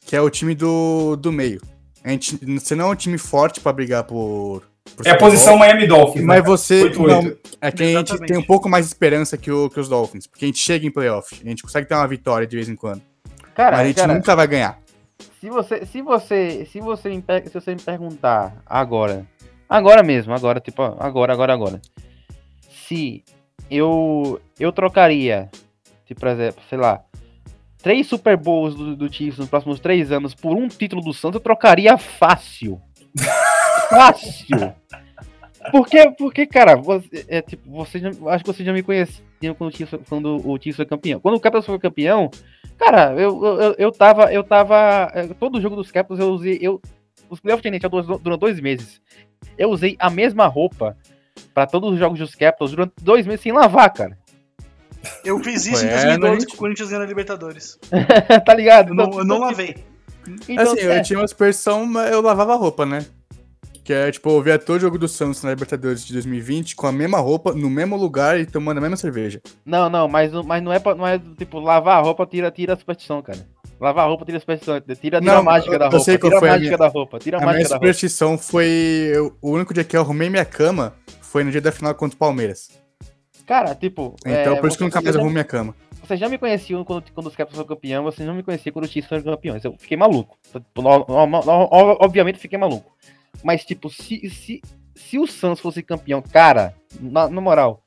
que 0.06 0.16
é 0.16 0.22
o 0.22 0.30
time 0.30 0.56
do, 0.56 1.16
do 1.16 1.32
meio. 1.32 1.62
A 2.04 2.10
gente, 2.10 2.38
você 2.60 2.76
não 2.76 2.88
é 2.88 2.92
um 2.92 2.96
time 2.96 3.18
forte 3.18 3.60
para 3.60 3.74
brigar 3.74 4.04
por, 4.06 4.64
por. 4.96 5.06
é 5.06 5.12
a 5.12 5.18
posição 5.18 5.58
Miami 5.58 5.86
Dolphins. 5.86 6.24
Mas 6.24 6.42
né? 6.42 6.46
você. 6.48 6.84
8, 6.84 7.04
não, 7.04 7.36
é 7.62 7.72
que 7.72 7.84
a 7.84 8.00
gente 8.00 8.18
tem 8.20 8.38
um 8.38 8.44
pouco 8.44 8.70
mais 8.70 8.86
de 8.86 8.90
esperança 8.90 9.38
que, 9.38 9.52
o, 9.52 9.70
que 9.70 9.80
os 9.80 9.90
Dolphins. 9.90 10.26
Porque 10.26 10.46
a 10.46 10.48
gente 10.48 10.60
chega 10.60 10.88
em 10.88 10.92
playoff. 10.92 11.40
A 11.44 11.48
gente 11.48 11.62
consegue 11.62 11.88
ter 11.88 11.96
uma 11.96 12.08
vitória 12.08 12.48
de 12.48 12.56
vez 12.56 12.70
em 12.70 12.76
quando. 12.76 13.02
Cara, 13.54 13.78
mas 13.78 13.86
a 13.86 13.88
gente 13.88 13.96
cara, 13.98 14.14
nunca 14.14 14.36
vai 14.36 14.48
ganhar. 14.48 14.80
Se 15.40 15.50
você, 15.50 15.86
se 15.86 16.02
você, 16.02 16.68
se 16.72 16.80
você, 16.80 17.10
me, 17.10 17.24
se 17.46 17.54
você 17.54 17.76
me 17.76 17.82
perguntar 17.82 18.62
agora, 18.66 19.26
agora 19.70 20.02
mesmo, 20.02 20.34
agora, 20.34 20.60
tipo, 20.60 20.82
agora, 20.82 21.34
agora, 21.34 21.54
agora, 21.54 21.82
se 22.88 23.24
eu, 23.70 24.42
eu 24.60 24.72
trocaria, 24.72 25.50
tipo, 26.06 26.20
por 26.20 26.30
exemplo, 26.30 26.62
sei 26.70 26.78
lá, 26.78 27.04
três 27.82 28.08
Super 28.08 28.38
Bowls 28.38 28.76
do, 28.76 28.96
do 28.96 29.12
Chiefs 29.12 29.40
nos 29.40 29.50
próximos 29.50 29.80
três 29.80 30.12
anos 30.12 30.34
por 30.34 30.56
um 30.56 30.68
título 30.68 31.02
do 31.02 31.14
Santos, 31.14 31.36
eu 31.36 31.44
trocaria 31.44 31.98
fácil. 31.98 32.80
fácil. 33.90 34.74
Porque, 35.72 36.12
porque 36.12 36.46
cara, 36.46 36.76
você, 36.76 37.26
é, 37.28 37.42
tipo, 37.42 37.70
você 37.70 38.00
já, 38.00 38.10
acho 38.28 38.44
que 38.44 38.54
você 38.54 38.64
já 38.64 38.74
me 38.74 38.84
conhecia 38.84 39.24
quando 39.58 39.72
o 39.72 39.76
Chiefs, 39.76 40.00
quando 40.08 40.48
o 40.48 40.58
Chiefs 40.58 40.78
foi 40.78 40.86
campeão. 40.86 41.20
Quando 41.20 41.36
o 41.36 41.40
Capitals 41.40 41.66
foi 41.66 41.80
campeão, 41.80 42.30
cara, 42.78 43.14
eu, 43.14 43.44
eu, 43.44 43.76
eu 43.78 43.92
tava, 43.92 44.32
eu 44.34 44.44
tava, 44.44 45.12
é, 45.14 45.28
todo 45.28 45.62
jogo 45.62 45.76
dos 45.76 45.92
Capitals 45.92 46.20
eu 46.20 46.30
usei, 46.30 46.58
eu, 46.62 46.82
os 47.30 47.40
playoffs 47.40 47.62
tinham 47.62 48.20
durante 48.20 48.40
dois 48.40 48.60
meses. 48.60 49.02
Eu 49.58 49.70
usei 49.70 49.96
a 50.00 50.10
mesma 50.10 50.48
roupa 50.48 50.98
para 51.54 51.68
todos 51.68 51.94
os 51.94 52.00
jogos 52.00 52.20
dos 52.20 52.36
Capitals 52.36 52.72
durante 52.72 52.94
dois 53.02 53.26
meses 53.26 53.42
sem 53.42 53.52
lavar, 53.52 53.92
cara. 53.94 54.18
Eu 55.24 55.40
fiz 55.40 55.66
isso 55.66 55.86
em 55.86 55.90
2012 55.90 56.48
com 56.48 56.54
o 56.54 56.58
Corinthians 56.58 56.90
ganhando 56.90 57.04
a 57.04 57.08
Libertadores. 57.08 57.78
tá 58.46 58.54
ligado? 58.54 58.90
Eu 58.90 58.96
não, 58.96 59.20
eu 59.20 59.26
não 59.26 59.40
lavei. 59.40 59.78
Então, 60.48 60.74
assim, 60.74 60.82
é. 60.82 61.00
eu 61.00 61.04
tinha 61.04 61.20
uma 61.20 61.26
aspersão, 61.26 61.86
mas 61.86 62.12
eu 62.12 62.22
lavava 62.22 62.54
a 62.54 62.58
roupa, 62.58 62.86
né? 62.86 63.06
Que 63.84 63.94
é, 63.94 64.12
tipo, 64.12 64.30
eu 64.30 64.42
via 64.42 64.60
todo 64.60 64.78
o 64.78 64.80
jogo 64.80 65.00
do 65.00 65.08
Santos 65.08 65.42
na 65.42 65.50
Libertadores 65.50 66.06
de 66.06 66.14
2020 66.14 66.76
com 66.76 66.86
a 66.86 66.92
mesma 66.92 67.18
roupa, 67.18 67.54
no 67.54 67.70
mesmo 67.70 67.96
lugar 67.96 68.40
e 68.40 68.46
tomando 68.46 68.78
a 68.78 68.82
mesma 68.82 68.98
cerveja. 68.98 69.42
Não, 69.66 69.90
não, 69.90 70.08
mas, 70.08 70.32
mas 70.46 70.62
não, 70.62 70.72
é 70.72 70.78
pra, 70.78 70.94
não 70.94 71.08
é 71.08 71.20
tipo, 71.38 71.60
lavar 71.60 71.98
a 71.98 72.02
roupa 72.02 72.26
tira, 72.28 72.52
tira 72.52 72.74
a 72.74 72.78
superstição, 72.78 73.22
cara. 73.22 73.40
Lavar 73.82 74.06
a 74.06 74.08
roupa 74.08 74.26
tira 74.26 74.38
a 74.38 74.42
superstição, 74.42 74.80
tira, 74.80 74.96
tira 74.96 75.22
não, 75.22 75.38
a 75.38 75.42
mágica 75.42 75.80
da 75.80 75.86
roupa. 75.86 76.04
Sei 76.04 76.20
qual 76.20 76.30
tira 76.30 76.40
foi 76.40 76.50
a 76.50 76.52
mágica 76.52 76.68
minha, 76.68 76.78
da 76.78 76.88
roupa, 76.88 77.18
tira 77.18 77.38
a, 77.38 77.42
a 77.42 77.46
mágica 77.46 77.64
minha 77.64 77.70
superstição 77.70 78.38
foi. 78.38 78.68
Eu, 79.12 79.36
o 79.42 79.50
único 79.50 79.74
dia 79.74 79.84
que 79.84 79.98
eu 79.98 80.02
arrumei 80.02 80.30
minha 80.30 80.46
cama 80.46 80.94
foi 81.22 81.44
no 81.44 81.50
dia 81.50 81.62
da 81.62 81.72
final 81.72 81.96
contra 81.96 82.16
o 82.16 82.20
Palmeiras. 82.20 82.79
Cara, 83.50 83.74
tipo. 83.74 84.16
Então, 84.24 84.54
é, 84.54 84.60
por 84.60 84.68
isso 84.68 84.78
que 84.78 84.84
eu 84.84 84.86
nunca 84.86 85.02
mais 85.02 85.16
arrumo 85.16 85.32
minha 85.32 85.44
cama. 85.44 85.76
Você 86.04 86.16
já 86.16 86.30
me 86.30 86.38
conhecia 86.38 86.78
quando, 86.84 87.12
quando 87.12 87.26
os 87.26 87.36
Capitals 87.36 87.56
foram 87.56 87.76
campeão, 87.76 88.04
você 88.04 88.24
não 88.24 88.36
me 88.36 88.44
conhecia 88.44 88.72
quando 88.72 88.86
o 88.86 88.88
Chiefs 88.88 89.10
foram 89.10 89.24
campeões. 89.24 89.66
Eu 89.66 89.74
fiquei 89.76 89.98
maluco. 89.98 90.38
Obviamente 92.00 92.38
fiquei 92.38 92.60
maluco. 92.60 92.96
Mas, 93.44 93.66
tipo, 93.66 93.90
se, 93.90 94.30
se, 94.30 94.62
se 94.94 95.18
o 95.18 95.26
Santos 95.26 95.62
fosse 95.62 95.82
campeão, 95.82 96.22
cara, 96.22 96.76
na, 97.02 97.28
na 97.28 97.42
moral, 97.42 97.82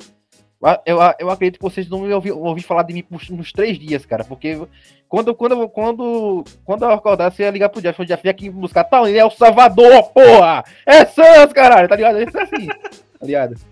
eu, 0.84 0.98
eu 1.20 1.30
acredito 1.30 1.58
que 1.58 1.64
vocês 1.64 1.88
não 1.88 2.00
me 2.00 2.12
ouviram 2.12 2.40
ouvir 2.40 2.62
falar 2.62 2.82
de 2.82 2.94
mim 2.94 3.04
nos 3.30 3.52
três 3.52 3.78
dias, 3.78 4.04
cara. 4.04 4.24
Porque 4.24 4.60
quando, 5.08 5.32
quando, 5.32 5.68
quando, 5.68 6.44
quando 6.64 6.84
eu 6.84 6.90
acordar, 6.90 7.30
você 7.30 7.44
ia 7.44 7.50
ligar 7.52 7.68
pro 7.68 7.80
Jeff, 7.80 8.02
o 8.02 8.04
Jeff 8.04 8.26
ia 8.26 8.32
aqui 8.32 8.50
buscar, 8.50 8.82
tal, 8.82 9.06
ele 9.06 9.18
é 9.18 9.24
o 9.24 9.30
Salvador, 9.30 10.10
porra! 10.10 10.64
É 10.84 11.04
Santos, 11.04 11.52
caralho, 11.52 11.88
tá 11.88 11.94
ligado? 11.94 12.18
É 12.18 12.24
assim, 12.24 12.66
tá 12.66 13.24
ligado? 13.26 13.71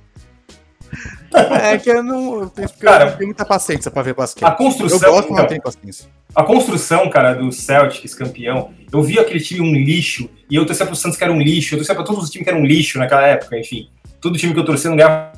É 1.62 1.78
que 1.78 1.90
eu 1.90 2.02
não, 2.02 2.40
eu 2.40 2.50
tenho, 2.50 2.68
cara, 2.80 3.04
eu 3.04 3.10
não 3.10 3.16
tenho 3.16 3.28
muita 3.28 3.44
paciência 3.44 3.90
pra 3.90 4.02
ver 4.02 4.14
basquete. 4.14 4.44
A 4.44 4.50
construção. 4.50 5.08
Eu 5.08 5.14
gosto, 5.14 5.30
mas 5.30 5.40
não 5.40 5.48
tenho 5.48 5.62
paciência. 5.62 6.08
A 6.34 6.42
construção, 6.42 7.08
cara, 7.08 7.34
do 7.34 7.52
Celtics 7.52 8.14
campeão, 8.14 8.70
eu 8.92 9.02
vi 9.02 9.18
aquele 9.18 9.40
time 9.40 9.60
um 9.60 9.72
lixo, 9.72 10.28
e 10.50 10.56
eu 10.56 10.66
torcia 10.66 10.86
pro 10.86 10.96
Santos 10.96 11.16
que 11.16 11.24
era 11.24 11.32
um 11.32 11.40
lixo, 11.40 11.74
eu 11.74 11.78
torcia 11.78 11.94
pra 11.94 12.04
todos 12.04 12.24
os 12.24 12.30
times 12.30 12.44
que 12.44 12.50
eram 12.50 12.60
um 12.60 12.66
lixo 12.66 12.98
naquela 12.98 13.26
época, 13.26 13.58
enfim. 13.58 13.88
Todo 14.20 14.38
time 14.38 14.52
que 14.52 14.58
eu 14.58 14.64
torcia 14.64 14.90
não 14.90 14.96
ganhava. 14.96 15.32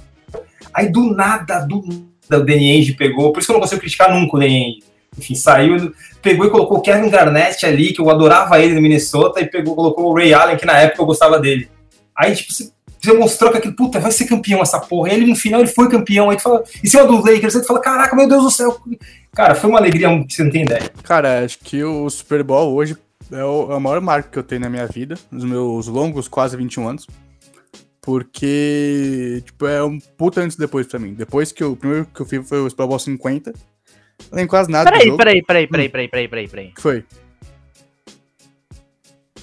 Aí 0.72 0.88
do 0.90 1.14
nada, 1.14 1.60
do 1.60 1.82
nada, 1.82 2.42
o 2.42 2.46
Danny 2.46 2.70
Ainge 2.72 2.94
pegou, 2.94 3.32
por 3.32 3.40
isso 3.40 3.46
que 3.46 3.52
eu 3.52 3.54
não 3.54 3.60
consigo 3.60 3.80
criticar 3.80 4.12
nunca 4.12 4.36
o 4.36 4.40
Danny 4.40 4.56
Ainge. 4.56 4.82
Enfim, 5.18 5.34
saiu, 5.34 5.92
pegou 6.22 6.46
e 6.46 6.50
colocou 6.50 6.78
o 6.78 6.80
Kevin 6.80 7.10
Garnett 7.10 7.66
ali, 7.66 7.92
que 7.92 8.00
eu 8.00 8.08
adorava 8.08 8.58
ele 8.58 8.74
no 8.74 8.80
Minnesota, 8.80 9.40
e 9.40 9.46
pegou, 9.46 9.74
colocou 9.74 10.06
o 10.06 10.14
Ray 10.14 10.32
Allen, 10.32 10.56
que 10.56 10.64
na 10.64 10.78
época 10.78 11.02
eu 11.02 11.06
gostava 11.06 11.38
dele. 11.38 11.68
Aí, 12.16 12.34
tipo, 12.34 12.52
você 12.52 12.70
mostrou 13.10 13.50
que 13.50 13.58
aquele, 13.58 13.74
puta, 13.74 13.98
vai 13.98 14.12
ser 14.12 14.26
campeão 14.26 14.60
essa 14.60 14.78
porra. 14.78 15.10
E 15.10 15.14
ele 15.14 15.26
no 15.26 15.36
final 15.36 15.60
ele 15.60 15.68
foi 15.68 15.88
campeão. 15.88 16.30
Aí 16.30 16.36
tu 16.36 16.42
fala, 16.42 16.62
em 16.82 16.88
cima 16.88 17.04
do 17.04 17.16
Lakers, 17.16 17.56
aí 17.56 17.62
tu 17.62 17.66
fala, 17.66 17.80
caraca, 17.80 18.14
meu 18.14 18.28
Deus 18.28 18.44
do 18.44 18.50
céu. 18.50 18.80
Cara, 19.32 19.54
foi 19.54 19.70
uma 19.70 19.78
alegria 19.78 20.08
que 20.24 20.34
você 20.34 20.44
não 20.44 20.50
tem 20.50 20.62
ideia. 20.62 20.90
Cara, 21.02 21.44
acho 21.44 21.58
que 21.58 21.82
o 21.82 22.08
Super 22.08 22.42
Bowl 22.42 22.74
hoje 22.74 22.96
é, 23.32 23.44
o, 23.44 23.72
é 23.72 23.76
a 23.76 23.80
maior 23.80 24.00
marca 24.00 24.28
que 24.30 24.38
eu 24.38 24.42
tenho 24.42 24.60
na 24.60 24.68
minha 24.68 24.86
vida, 24.86 25.16
nos 25.30 25.44
meus 25.44 25.86
longos 25.86 26.28
quase 26.28 26.56
21 26.56 26.88
anos. 26.88 27.06
Porque, 28.00 29.42
tipo, 29.44 29.66
é 29.66 29.82
um 29.82 29.98
puta 29.98 30.40
antes 30.40 30.56
e 30.56 30.60
depois 30.60 30.86
pra 30.86 30.98
mim. 30.98 31.14
Depois 31.14 31.52
que 31.52 31.62
eu, 31.62 31.72
o 31.72 31.76
primeiro 31.76 32.06
que 32.06 32.20
eu 32.20 32.26
fiz 32.26 32.48
foi 32.48 32.58
o 32.58 32.68
Super 32.68 32.86
Bowl 32.86 32.98
50. 32.98 33.50
Eu 33.50 33.54
não 34.30 34.38
tem 34.38 34.46
quase 34.46 34.70
nada. 34.70 34.90
Peraí, 34.90 35.16
peraí, 35.16 35.42
peraí, 35.42 35.66
peraí, 35.66 35.88
peraí, 35.88 36.08
peraí, 36.08 36.28
peraí, 36.28 36.48
peraí. 36.48 36.72
Que 36.74 36.82
foi? 36.82 37.04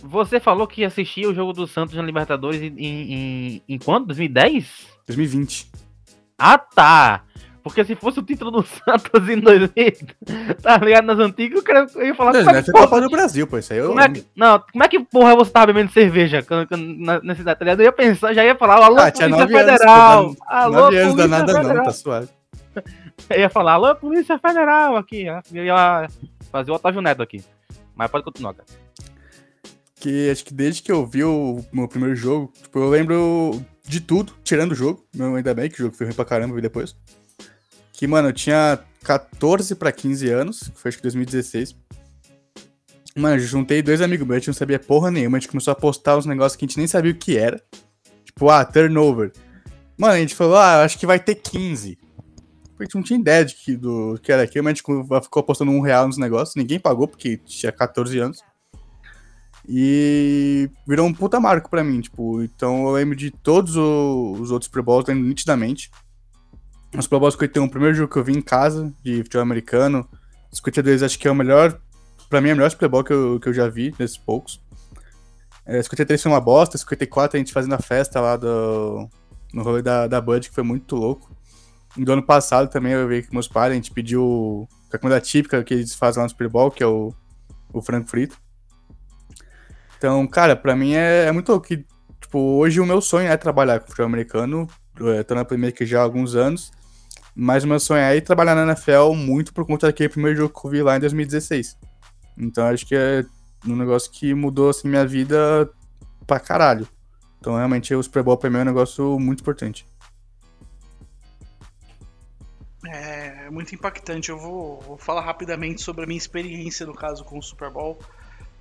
Você 0.04 0.40
falou 0.40 0.68
que 0.68 0.84
assistia 0.84 1.30
o 1.30 1.34
jogo 1.34 1.54
do 1.54 1.68
Santos 1.68 1.96
na 1.96 2.04
Libertadores 2.04 2.62
em, 2.62 2.74
em, 2.78 3.64
em 3.68 3.78
quando? 3.78 4.08
2010? 4.08 4.88
2020. 5.08 5.72
Ah, 6.38 6.58
tá. 6.58 7.24
Porque 7.62 7.84
se 7.84 7.94
fosse 7.96 8.20
o 8.20 8.24
título 8.24 8.50
do 8.52 8.64
Santos 8.66 9.30
em 9.30 9.40
2000, 9.40 9.94
tá 10.62 10.78
ligado? 10.78 11.06
Nas 11.06 11.20
antigas, 11.20 11.64
eu 11.96 12.06
ia 12.08 12.16
falar... 12.16 12.34
Não, 12.34 12.46
como 12.46 12.56
é 12.56 12.64
que, 12.64 12.72
porra, 12.72 13.02
do 13.02 13.10
Brasil, 13.10 13.46
pô, 13.46 13.58
isso 13.58 13.74
aí 13.74 13.80
eu... 13.80 13.90
Como 13.90 14.00
é 14.00 14.10
que, 14.10 14.26
não, 14.36 14.64
como 14.72 14.84
é 14.84 14.88
que 14.88 15.00
porra 15.00 15.36
você 15.36 15.52
tava 15.52 15.68
bebendo 15.68 15.92
cerveja 15.92 16.46
na 17.22 17.36
cidade, 17.36 17.60
tá 17.60 17.66
ligado? 17.66 17.82
Eu 17.82 17.86
ia 17.86 17.92
pensar, 17.92 18.34
já 18.34 18.44
ia 18.44 18.56
falar, 18.56 18.76
alô, 18.76 18.98
ah, 19.00 19.12
Polícia 19.12 19.48
Federal! 19.48 20.24
Anos, 20.24 20.38
alô, 20.48 20.86
Polícia 20.86 21.30
Federal. 21.30 21.64
não, 21.76 21.84
tá 21.84 21.92
suave. 21.92 22.30
Eu 23.30 23.40
ia 23.40 23.50
falar, 23.50 23.74
alô, 23.74 23.94
Polícia 23.96 24.40
Federal 24.40 24.96
aqui, 24.96 25.26
eu 25.54 25.66
ia 25.66 26.08
fazer 26.50 26.72
o 26.72 26.76
Otávio 26.76 27.02
Neto 27.02 27.22
aqui. 27.22 27.44
Mas 27.94 28.10
pode 28.10 28.24
continuar, 28.24 28.54
cara 28.54 28.66
que 30.00 30.30
acho 30.30 30.46
que 30.46 30.54
desde 30.54 30.82
que 30.82 30.92
eu 30.92 31.06
vi 31.06 31.24
o 31.24 31.64
meu 31.72 31.88
primeiro 31.88 32.16
jogo, 32.16 32.52
tipo, 32.62 32.80
eu 32.80 32.90
lembro 32.90 33.62
de 33.86 34.00
tudo, 34.00 34.34
tirando 34.44 34.72
o 34.72 34.76
jogo. 34.76 35.06
Ainda 35.36 35.54
bem 35.54 35.70
que 35.70 35.76
o 35.76 35.86
jogo 35.86 35.96
foi 35.96 36.06
ruim 36.06 36.16
pra 36.16 36.26
caramba 36.26 36.58
e 36.58 36.62
depois. 36.62 36.96
Que, 37.92 38.08
mano, 38.08 38.30
eu 38.30 38.34
tinha 38.34 38.80
14 39.04 39.76
pra 39.76 39.92
15 39.92 40.30
anos, 40.30 40.60
que 40.70 40.80
foi 40.80 40.90
acho 40.90 40.98
que 40.98 41.04
2016. 41.04 41.76
Mano, 43.16 43.36
eu 43.36 43.40
juntei 43.40 43.82
dois 43.82 44.02
amigos 44.02 44.26
meus, 44.26 44.38
a 44.38 44.40
gente 44.40 44.48
não 44.48 44.54
sabia 44.54 44.80
porra 44.80 45.12
nenhuma, 45.12 45.38
a 45.38 45.40
gente 45.40 45.50
começou 45.50 45.72
a 45.72 45.76
postar 45.76 46.18
uns 46.18 46.26
negócios 46.26 46.56
que 46.56 46.64
a 46.64 46.68
gente 46.68 46.78
nem 46.78 46.88
sabia 46.88 47.12
o 47.12 47.16
que 47.16 47.38
era. 47.38 47.62
Tipo, 48.24 48.50
ah, 48.50 48.64
turnover. 48.64 49.34
Mano, 49.98 50.14
a 50.14 50.20
gente 50.20 50.36
falou, 50.36 50.56
ah, 50.56 50.84
acho 50.84 50.98
que 50.98 51.06
vai 51.06 51.20
ter 51.20 51.36
15. 51.36 51.98
A 52.80 52.84
gente 52.84 52.96
não 52.96 53.04
tinha 53.04 53.20
ideia 53.20 53.44
de 53.44 53.56
que, 53.56 53.76
do 53.76 54.18
que 54.24 54.32
era 54.32 54.44
aquilo, 54.44 54.64
mas 54.64 54.72
a 54.72 54.76
gente 54.76 55.24
ficou 55.24 55.42
apostando 55.42 55.72
um 55.72 55.82
real 55.82 56.08
nos 56.08 56.18
negócios, 56.18 56.56
ninguém 56.56 56.80
pagou, 56.80 57.06
porque 57.06 57.36
tinha 57.38 57.72
14 57.74 58.18
anos. 58.20 58.42
E 59.68 60.70
virou 60.88 61.06
um 61.06 61.14
puta 61.14 61.40
marco 61.40 61.70
pra 61.70 61.84
mim, 61.84 62.02
tipo, 62.02 62.42
então 62.42 62.88
eu 62.88 62.92
lembro 62.92 63.16
de 63.16 63.30
todos 63.30 63.76
os 63.76 64.52
outros 64.52 64.70
Pro 64.70 64.84
Bowls, 64.84 65.08
lembro 65.08 65.28
nitidamente. 65.28 65.92
Os 66.98 67.08
Pro 67.08 67.20
Bowls 67.20 67.36
que 67.36 67.44
eu 67.44 67.50
tenho, 67.50 67.66
o 67.66 67.70
primeiro 67.70 67.96
jogo 67.96 68.12
que 68.12 68.18
eu 68.18 68.24
vi 68.24 68.34
em 68.34 68.42
casa, 68.42 68.92
de 69.04 69.18
futebol 69.18 69.44
americano, 69.44 70.08
52 70.52 71.04
acho 71.04 71.20
que 71.20 71.28
é 71.28 71.32
o 71.32 71.36
melhor, 71.36 71.80
pra 72.30 72.42
mim 72.42 72.50
é 72.50 72.54
o 72.54 72.56
melhor 72.56 72.72
Super 72.72 72.90
Bowl 72.90 73.04
que 73.04 73.14
eu, 73.14 73.40
que 73.40 73.50
eu 73.50 73.54
já 73.54 73.68
vi, 73.68 73.92
desses 73.92 74.18
poucos. 74.18 74.60
É, 75.66 75.84
53 75.84 76.24
foi 76.24 76.32
uma 76.32 76.42
bosta, 76.42 76.78
54 76.78 77.38
a 77.38 77.40
gente 77.40 77.54
fazendo 77.54 77.74
a 77.74 77.80
festa 77.80 78.20
lá 78.20 78.36
do, 78.36 79.08
no 79.54 79.62
rolê 79.62 79.84
da, 79.84 80.08
da 80.08 80.20
Bud, 80.20 80.50
que 80.50 80.56
foi 80.56 80.64
muito 80.64 80.96
louco. 80.96 81.30
E 81.96 82.04
do 82.04 82.12
ano 82.14 82.24
passado 82.24 82.70
também 82.70 82.94
eu 82.94 83.08
vi 83.08 83.24
que 83.24 83.32
meus 83.32 83.48
pais, 83.48 83.72
a 83.72 83.76
gente 83.76 83.92
pediu 83.92 84.68
a 84.92 84.98
comida 84.98 85.22
típica 85.22 85.64
que 85.64 85.74
eles 85.74 85.94
fazem 85.94 86.22
lá 86.22 86.24
no 86.24 86.30
Super 86.30 86.50
Bowl, 86.50 86.72
que 86.72 86.82
é 86.82 86.88
o, 86.88 87.14
o 87.72 87.82
frango 87.82 88.08
frito. 88.08 88.36
Então, 90.00 90.26
cara, 90.26 90.56
pra 90.56 90.78
mim 90.78 90.94
é, 90.94 91.26
é 91.26 91.32
muito 91.32 91.50
louco. 91.50 91.68
Que, 91.68 91.86
tipo, 92.22 92.40
hoje 92.40 92.80
o 92.80 92.86
meu 92.86 93.02
sonho 93.02 93.28
é 93.28 93.36
trabalhar 93.36 93.82
com 93.82 93.88
futebol 93.88 94.08
americano. 94.08 94.66
Eu 94.98 95.24
tô 95.26 95.36
na 95.36 95.44
Premier 95.44 95.74
que 95.74 95.86
já 95.86 96.00
há 96.00 96.04
alguns 96.04 96.36
anos. 96.36 96.72
Mas 97.36 97.66
o 97.66 97.68
meu 97.68 97.80
sonho 97.80 98.02
é 98.02 98.16
ir 98.16 98.22
trabalhar 98.22 98.56
na 98.56 98.64
NFL 98.64 99.14
muito 99.14 99.54
por 99.54 99.66
conta 99.66 99.88
daquele 99.88 100.10
primeiro 100.10 100.38
jogo 100.38 100.58
que 100.58 100.68
eu 100.68 100.72
vi 100.72 100.82
lá 100.82 100.96
em 100.96 101.00
2016. 101.02 101.78
Então 102.38 102.66
acho 102.66 102.86
que 102.86 102.96
é 102.96 103.26
um 103.68 103.76
negócio 103.76 104.10
que 104.10 104.34
mudou 104.34 104.70
assim 104.70 104.88
minha 104.88 105.06
vida 105.06 105.70
pra 106.26 106.40
caralho. 106.40 106.88
Então 107.40 107.56
realmente 107.56 107.94
o 107.94 108.02
Super 108.02 108.24
Bowl 108.24 108.38
pra 108.38 108.50
mim 108.50 108.58
é 108.58 108.62
um 108.62 108.66
negócio 108.66 109.20
muito 109.20 109.42
importante. 109.42 109.86
É, 112.88 113.46
é 113.46 113.50
muito 113.50 113.76
impactante. 113.76 114.30
Eu 114.30 114.38
vou, 114.38 114.80
vou 114.82 114.98
falar 114.98 115.22
rapidamente 115.22 115.82
sobre 115.82 116.06
a 116.06 116.08
minha 116.08 116.18
experiência 116.18 116.86
no 116.86 116.94
caso 116.94 117.24
com 117.26 117.38
o 117.38 117.44
Super 117.44 117.70
Bowl. 117.70 118.00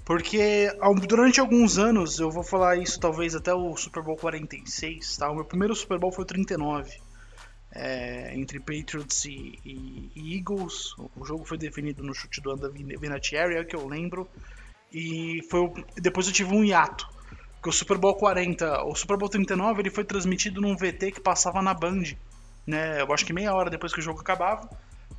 Porque 0.08 0.74
durante 1.06 1.38
alguns 1.38 1.76
anos, 1.76 2.18
eu 2.18 2.30
vou 2.30 2.42
falar 2.42 2.76
isso 2.76 2.98
talvez 2.98 3.34
até 3.34 3.52
o 3.52 3.76
Super 3.76 4.02
Bowl 4.02 4.16
46, 4.16 5.18
tá? 5.18 5.30
O 5.30 5.34
meu 5.34 5.44
primeiro 5.44 5.74
Super 5.74 5.98
Bowl 5.98 6.10
foi 6.10 6.24
o 6.24 6.26
39. 6.26 6.98
É, 7.70 8.34
entre 8.34 8.58
Patriots 8.58 9.26
e, 9.26 9.58
e, 9.62 10.10
e, 10.16 10.38
Eagles. 10.38 10.94
O 11.14 11.26
jogo 11.26 11.44
foi 11.44 11.58
definido 11.58 12.02
no 12.02 12.14
chute 12.14 12.40
do 12.40 12.52
Anda 12.52 12.70
Vinatieri, 12.70 13.56
é 13.56 13.64
que 13.64 13.76
eu 13.76 13.86
lembro. 13.86 14.26
E 14.90 15.42
foi 15.50 15.60
o, 15.60 15.74
depois 15.96 16.26
eu 16.26 16.32
tive 16.32 16.54
um 16.54 16.64
hiato. 16.64 17.06
Porque 17.56 17.68
o 17.68 17.72
Super 17.72 17.98
Bowl 17.98 18.14
40, 18.14 18.84
o 18.84 18.94
Super 18.94 19.18
Bowl 19.18 19.28
39, 19.28 19.82
ele 19.82 19.90
foi 19.90 20.04
transmitido 20.04 20.58
num 20.58 20.74
VT 20.74 21.12
que 21.12 21.20
passava 21.20 21.60
na 21.60 21.74
Band. 21.74 22.04
Né? 22.66 23.02
Eu 23.02 23.12
acho 23.12 23.26
que 23.26 23.34
meia 23.34 23.52
hora 23.52 23.68
depois 23.68 23.92
que 23.92 24.00
o 24.00 24.02
jogo 24.02 24.22
acabava, 24.22 24.70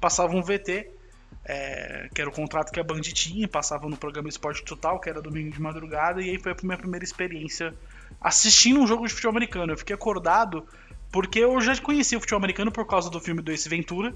passava 0.01 0.35
um 0.35 0.41
VT 0.41 0.97
é, 1.45 2.09
que 2.13 2.21
era 2.21 2.29
o 2.29 2.33
contrato 2.33 2.71
que 2.71 2.79
a 2.79 2.83
Band 2.83 3.01
tinha, 3.01 3.47
passava 3.47 3.87
no 3.89 3.97
programa 3.97 4.29
Esporte 4.29 4.63
Total, 4.63 4.99
que 4.99 5.09
era 5.09 5.21
domingo 5.21 5.51
de 5.51 5.61
madrugada, 5.61 6.21
e 6.21 6.29
aí 6.29 6.39
foi 6.39 6.51
a 6.51 6.55
minha 6.63 6.77
primeira 6.77 7.03
experiência 7.03 7.73
assistindo 8.21 8.79
um 8.79 8.87
jogo 8.87 9.07
de 9.07 9.13
futebol 9.13 9.31
americano. 9.31 9.73
Eu 9.73 9.77
fiquei 9.77 9.95
acordado 9.95 10.67
porque 11.11 11.39
eu 11.39 11.59
já 11.61 11.75
conhecia 11.81 12.17
o 12.17 12.21
futebol 12.21 12.37
americano 12.37 12.71
por 12.71 12.85
causa 12.85 13.09
do 13.09 13.19
filme 13.19 13.41
do 13.41 13.51
Ace 13.51 13.67
Ventura, 13.67 14.13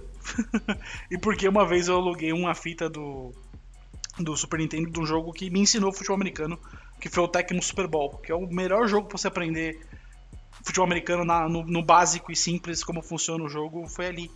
e 1.09 1.17
porque 1.17 1.47
uma 1.47 1.65
vez 1.65 1.87
eu 1.87 1.95
aluguei 1.95 2.31
uma 2.33 2.53
fita 2.53 2.87
do, 2.89 3.33
do 4.19 4.35
Super 4.37 4.59
Nintendo 4.59 4.91
de 4.91 4.99
um 4.99 5.05
jogo 5.05 5.31
que 5.33 5.49
me 5.49 5.59
ensinou 5.59 5.91
futebol 5.91 6.15
americano, 6.15 6.59
que 6.99 7.09
foi 7.09 7.23
o 7.23 7.27
Tecmo 7.27 7.61
Super 7.63 7.87
Bowl, 7.87 8.17
que 8.17 8.31
é 8.31 8.35
o 8.35 8.45
melhor 8.47 8.87
jogo 8.87 9.07
pra 9.07 9.17
você 9.17 9.27
aprender 9.27 9.79
futebol 10.63 10.85
americano 10.85 11.25
na- 11.25 11.49
no, 11.49 11.63
no 11.65 11.81
básico 11.83 12.31
e 12.31 12.35
simples, 12.35 12.83
como 12.83 13.01
funciona 13.01 13.43
o 13.43 13.49
jogo, 13.49 13.87
foi 13.87 14.05
ali. 14.07 14.31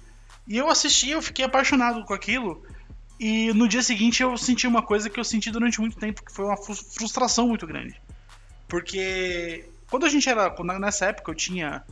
E 0.48 0.58
eu 0.58 0.70
assisti, 0.70 1.12
eu 1.12 1.22
fiquei 1.22 1.46
apaixonado 1.46 2.04
com 2.06 2.14
aquilo. 2.14 2.64
E 3.20 3.52
no 3.54 3.68
dia 3.68 3.82
seguinte 3.82 4.22
eu 4.22 4.38
senti 4.38 4.68
uma 4.68 4.82
coisa 4.84 5.10
que 5.10 5.20
eu 5.20 5.24
senti 5.24 5.50
durante 5.52 5.80
muito 5.82 5.98
tempo, 5.98 6.24
que 6.24 6.32
foi 6.32 6.46
uma 6.46 6.56
frus- 6.58 6.86
frustração 6.94 7.48
muito 7.48 7.66
grande. 7.66 8.00
Porque 8.68 9.66
quando 9.90 10.06
a 10.06 10.10
gente 10.10 10.28
era. 10.30 10.54
Nessa 10.80 11.06
época 11.08 11.32
eu 11.32 11.36
tinha. 11.36 11.84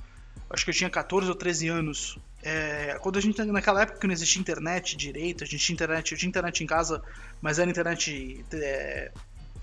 Acho 0.49 0.63
que 0.63 0.69
eu 0.71 0.75
tinha 0.75 0.89
14 0.89 1.27
ou 1.29 1.35
13 1.35 1.67
anos. 1.67 2.19
é, 2.43 2.97
quando 3.01 3.17
a 3.17 3.21
gente. 3.21 3.41
Naquela 3.43 3.81
época 3.81 3.99
que 3.99 4.05
não 4.07 4.13
existia 4.13 4.39
internet 4.39 4.95
direito, 4.95 5.43
a 5.43 5.47
gente 5.47 5.63
tinha 5.63 5.73
internet. 5.73 6.11
Eu 6.11 6.17
tinha 6.17 6.29
internet 6.29 6.63
em 6.63 6.67
casa, 6.67 7.01
mas 7.41 7.57
era 7.59 7.69
internet. 7.69 8.45
é, 8.53 9.11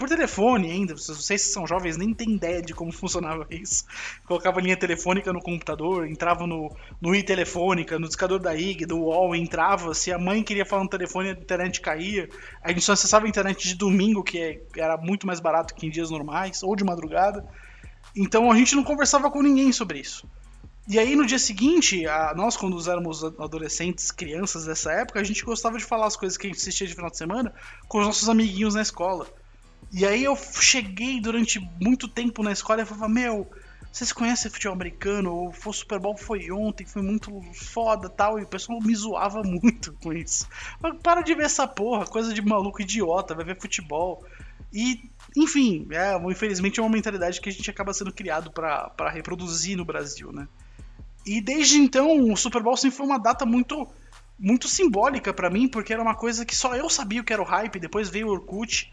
por 0.02 0.08
telefone 0.08 0.68
ainda, 0.68 0.96
vocês 0.96 1.44
que 1.44 1.50
são 1.50 1.64
jovens 1.64 1.96
nem 1.96 2.12
têm 2.12 2.32
ideia 2.32 2.60
de 2.60 2.74
como 2.74 2.90
funcionava 2.90 3.46
isso. 3.48 3.84
Colocava 4.26 4.60
linha 4.60 4.76
telefônica 4.76 5.32
no 5.32 5.40
computador, 5.40 6.08
entrava 6.08 6.44
no, 6.44 6.74
no 7.00 7.14
i 7.14 7.22
telefônica, 7.22 8.00
no 8.00 8.08
discador 8.08 8.40
da 8.40 8.52
IG, 8.52 8.84
do 8.84 8.98
UOL, 8.98 9.32
entrava. 9.36 9.94
Se 9.94 10.10
a 10.12 10.18
mãe 10.18 10.42
queria 10.42 10.66
falar 10.66 10.82
no 10.82 10.90
telefone, 10.90 11.28
a 11.28 11.32
internet 11.34 11.80
caía. 11.80 12.28
A 12.64 12.70
gente 12.70 12.80
só 12.80 12.94
acessava 12.94 13.26
a 13.26 13.28
internet 13.28 13.68
de 13.68 13.76
domingo, 13.76 14.24
que 14.24 14.38
é- 14.40 14.60
era 14.76 14.96
muito 14.96 15.24
mais 15.24 15.38
barato 15.38 15.72
que 15.72 15.86
em 15.86 15.90
dias 15.90 16.10
normais, 16.10 16.64
ou 16.64 16.74
de 16.74 16.82
madrugada. 16.82 17.46
Então 18.16 18.50
a 18.50 18.56
gente 18.56 18.74
não 18.74 18.82
conversava 18.82 19.30
com 19.30 19.40
ninguém 19.40 19.70
sobre 19.70 20.00
isso. 20.00 20.28
E 20.88 20.98
aí 20.98 21.14
no 21.14 21.24
dia 21.24 21.38
seguinte, 21.38 22.04
a- 22.08 22.34
nós 22.36 22.56
quando 22.56 22.76
éramos 22.90 23.22
adolescentes, 23.22 24.10
crianças 24.10 24.64
dessa 24.64 24.90
época, 24.90 25.20
a 25.20 25.24
gente 25.24 25.44
gostava 25.44 25.78
de 25.78 25.84
falar 25.84 26.06
as 26.06 26.16
coisas 26.16 26.36
que 26.36 26.48
a 26.48 26.50
gente 26.50 26.58
assistia 26.58 26.88
de 26.88 26.94
final 26.96 27.08
de 27.08 27.18
semana 27.18 27.54
com 27.86 27.98
os 28.00 28.06
nossos 28.06 28.28
amiguinhos 28.28 28.74
na 28.74 28.82
escola. 28.82 29.28
E 29.92 30.06
aí 30.06 30.24
eu 30.24 30.34
cheguei 30.36 31.20
durante 31.20 31.60
muito 31.80 32.08
tempo 32.08 32.42
na 32.42 32.50
escola 32.50 32.82
e 32.82 32.86
falava, 32.86 33.08
meu, 33.08 33.50
vocês 33.92 34.10
conhecem 34.10 34.50
futebol 34.50 34.74
americano? 34.74 35.50
O 35.50 35.72
Super 35.72 35.98
Bowl 35.98 36.16
foi 36.16 36.50
ontem, 36.50 36.86
foi 36.86 37.02
muito 37.02 37.42
foda 37.52 38.08
tal. 38.08 38.38
E 38.38 38.44
o 38.44 38.46
pessoal 38.46 38.80
me 38.80 38.94
zoava 38.94 39.42
muito 39.44 39.92
com 40.02 40.12
isso. 40.12 40.48
Mas 40.80 40.96
para 41.02 41.20
de 41.20 41.34
ver 41.34 41.44
essa 41.44 41.68
porra, 41.68 42.06
coisa 42.06 42.32
de 42.32 42.40
maluco 42.40 42.80
idiota, 42.80 43.34
vai 43.34 43.44
ver 43.44 43.60
futebol. 43.60 44.24
E, 44.72 45.02
enfim, 45.36 45.86
é, 45.90 46.16
infelizmente 46.30 46.80
é 46.80 46.82
uma 46.82 46.88
mentalidade 46.88 47.38
que 47.38 47.50
a 47.50 47.52
gente 47.52 47.70
acaba 47.70 47.92
sendo 47.92 48.12
criado 48.12 48.50
pra 48.50 49.10
reproduzir 49.10 49.76
no 49.76 49.84
Brasil, 49.84 50.32
né? 50.32 50.48
E 51.26 51.40
desde 51.42 51.76
então, 51.78 52.32
o 52.32 52.36
Super 52.36 52.62
Bowl 52.62 52.76
sempre 52.78 52.96
foi 52.96 53.06
uma 53.06 53.18
data 53.18 53.44
muito 53.44 53.86
muito 54.38 54.66
simbólica 54.66 55.32
pra 55.32 55.48
mim, 55.48 55.68
porque 55.68 55.92
era 55.92 56.02
uma 56.02 56.16
coisa 56.16 56.44
que 56.44 56.56
só 56.56 56.74
eu 56.74 56.90
sabia 56.90 57.20
o 57.20 57.24
que 57.24 57.32
era 57.32 57.40
o 57.40 57.44
hype, 57.44 57.78
depois 57.78 58.08
veio 58.08 58.26
o 58.26 58.30
Orkut, 58.32 58.90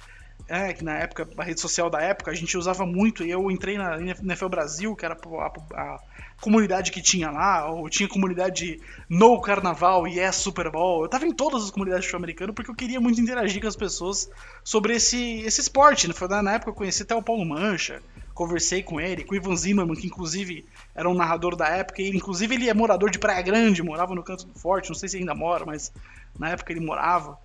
é, 0.49 0.73
que 0.73 0.83
na 0.83 0.97
época, 0.97 1.29
a 1.37 1.43
rede 1.43 1.61
social 1.61 1.89
da 1.91 2.01
época, 2.01 2.31
a 2.31 2.33
gente 2.33 2.57
usava 2.57 2.83
muito, 2.83 3.23
eu 3.23 3.51
entrei 3.51 3.77
na 3.77 4.01
NFL 4.01 4.47
Brasil, 4.47 4.95
que 4.95 5.05
era 5.05 5.15
a, 5.15 5.79
a 5.79 5.99
comunidade 6.41 6.91
que 6.91 7.01
tinha 7.01 7.29
lá, 7.29 7.69
ou 7.69 7.87
tinha 7.87 8.09
comunidade 8.09 8.81
no 9.07 9.39
Carnaval 9.39 10.07
e 10.07 10.19
é 10.19 10.31
Super 10.31 10.71
Bowl. 10.71 11.03
Eu 11.03 11.09
tava 11.09 11.27
em 11.27 11.31
todas 11.31 11.63
as 11.63 11.69
comunidades 11.69 12.09
de 12.09 12.15
americano 12.15 12.51
porque 12.51 12.71
eu 12.71 12.75
queria 12.75 12.99
muito 12.99 13.21
interagir 13.21 13.61
com 13.61 13.67
as 13.67 13.75
pessoas 13.75 14.27
sobre 14.63 14.95
esse, 14.95 15.41
esse 15.41 15.61
esporte. 15.61 16.07
né? 16.07 16.13
Na 16.41 16.53
época 16.53 16.71
eu 16.71 16.75
conheci 16.75 17.03
até 17.03 17.13
o 17.13 17.21
Paulo 17.21 17.45
Mancha, 17.45 18.01
conversei 18.33 18.81
com 18.81 18.99
ele, 18.99 19.23
com 19.23 19.33
o 19.33 19.37
Ivan 19.37 19.55
Zimmerman, 19.55 19.95
que 19.95 20.07
inclusive 20.07 20.65
era 20.95 21.07
um 21.07 21.13
narrador 21.13 21.55
da 21.55 21.67
época, 21.67 22.01
e 22.01 22.09
inclusive 22.09 22.55
ele 22.55 22.69
é 22.69 22.73
morador 22.73 23.11
de 23.11 23.19
Praia 23.19 23.41
Grande, 23.43 23.83
morava 23.83 24.15
no 24.15 24.23
Canto 24.23 24.47
do 24.47 24.57
Forte, 24.57 24.89
não 24.89 24.95
sei 24.95 25.09
se 25.09 25.17
ainda 25.17 25.35
mora, 25.35 25.63
mas 25.63 25.91
na 26.39 26.49
época 26.49 26.73
ele 26.73 26.79
morava. 26.79 27.37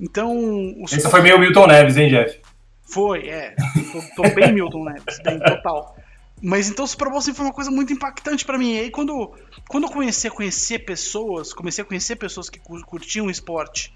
Então, 0.00 0.30
o 0.36 0.84
Esse 0.84 1.08
foi 1.10 1.20
meio 1.22 1.38
Milton 1.38 1.66
Neves, 1.66 1.96
hein, 1.96 2.08
Jeff? 2.08 2.38
foi, 2.90 3.28
é. 3.28 3.54
Tô, 4.14 4.22
tô 4.22 4.34
bem 4.34 4.52
Milton 4.52 4.84
Neves, 4.84 5.18
bem, 5.22 5.38
total. 5.40 5.96
Mas 6.40 6.68
então 6.70 6.84
o 6.84 6.88
Super 6.88 7.10
Bowl 7.10 7.20
sempre 7.20 7.38
foi 7.38 7.46
uma 7.46 7.52
coisa 7.52 7.70
muito 7.70 7.92
impactante 7.92 8.44
pra 8.44 8.56
mim. 8.56 8.74
E 8.76 8.80
aí 8.80 8.90
quando, 8.90 9.32
quando 9.68 9.84
eu 9.84 9.90
comecei 9.90 10.30
a 10.30 10.32
conhecer 10.32 10.78
pessoas, 10.80 11.52
comecei 11.52 11.82
a 11.82 11.86
conhecer 11.86 12.16
pessoas 12.16 12.48
que 12.48 12.58
cur- 12.60 12.84
curtiam 12.86 13.26
o 13.26 13.30
esporte, 13.30 13.92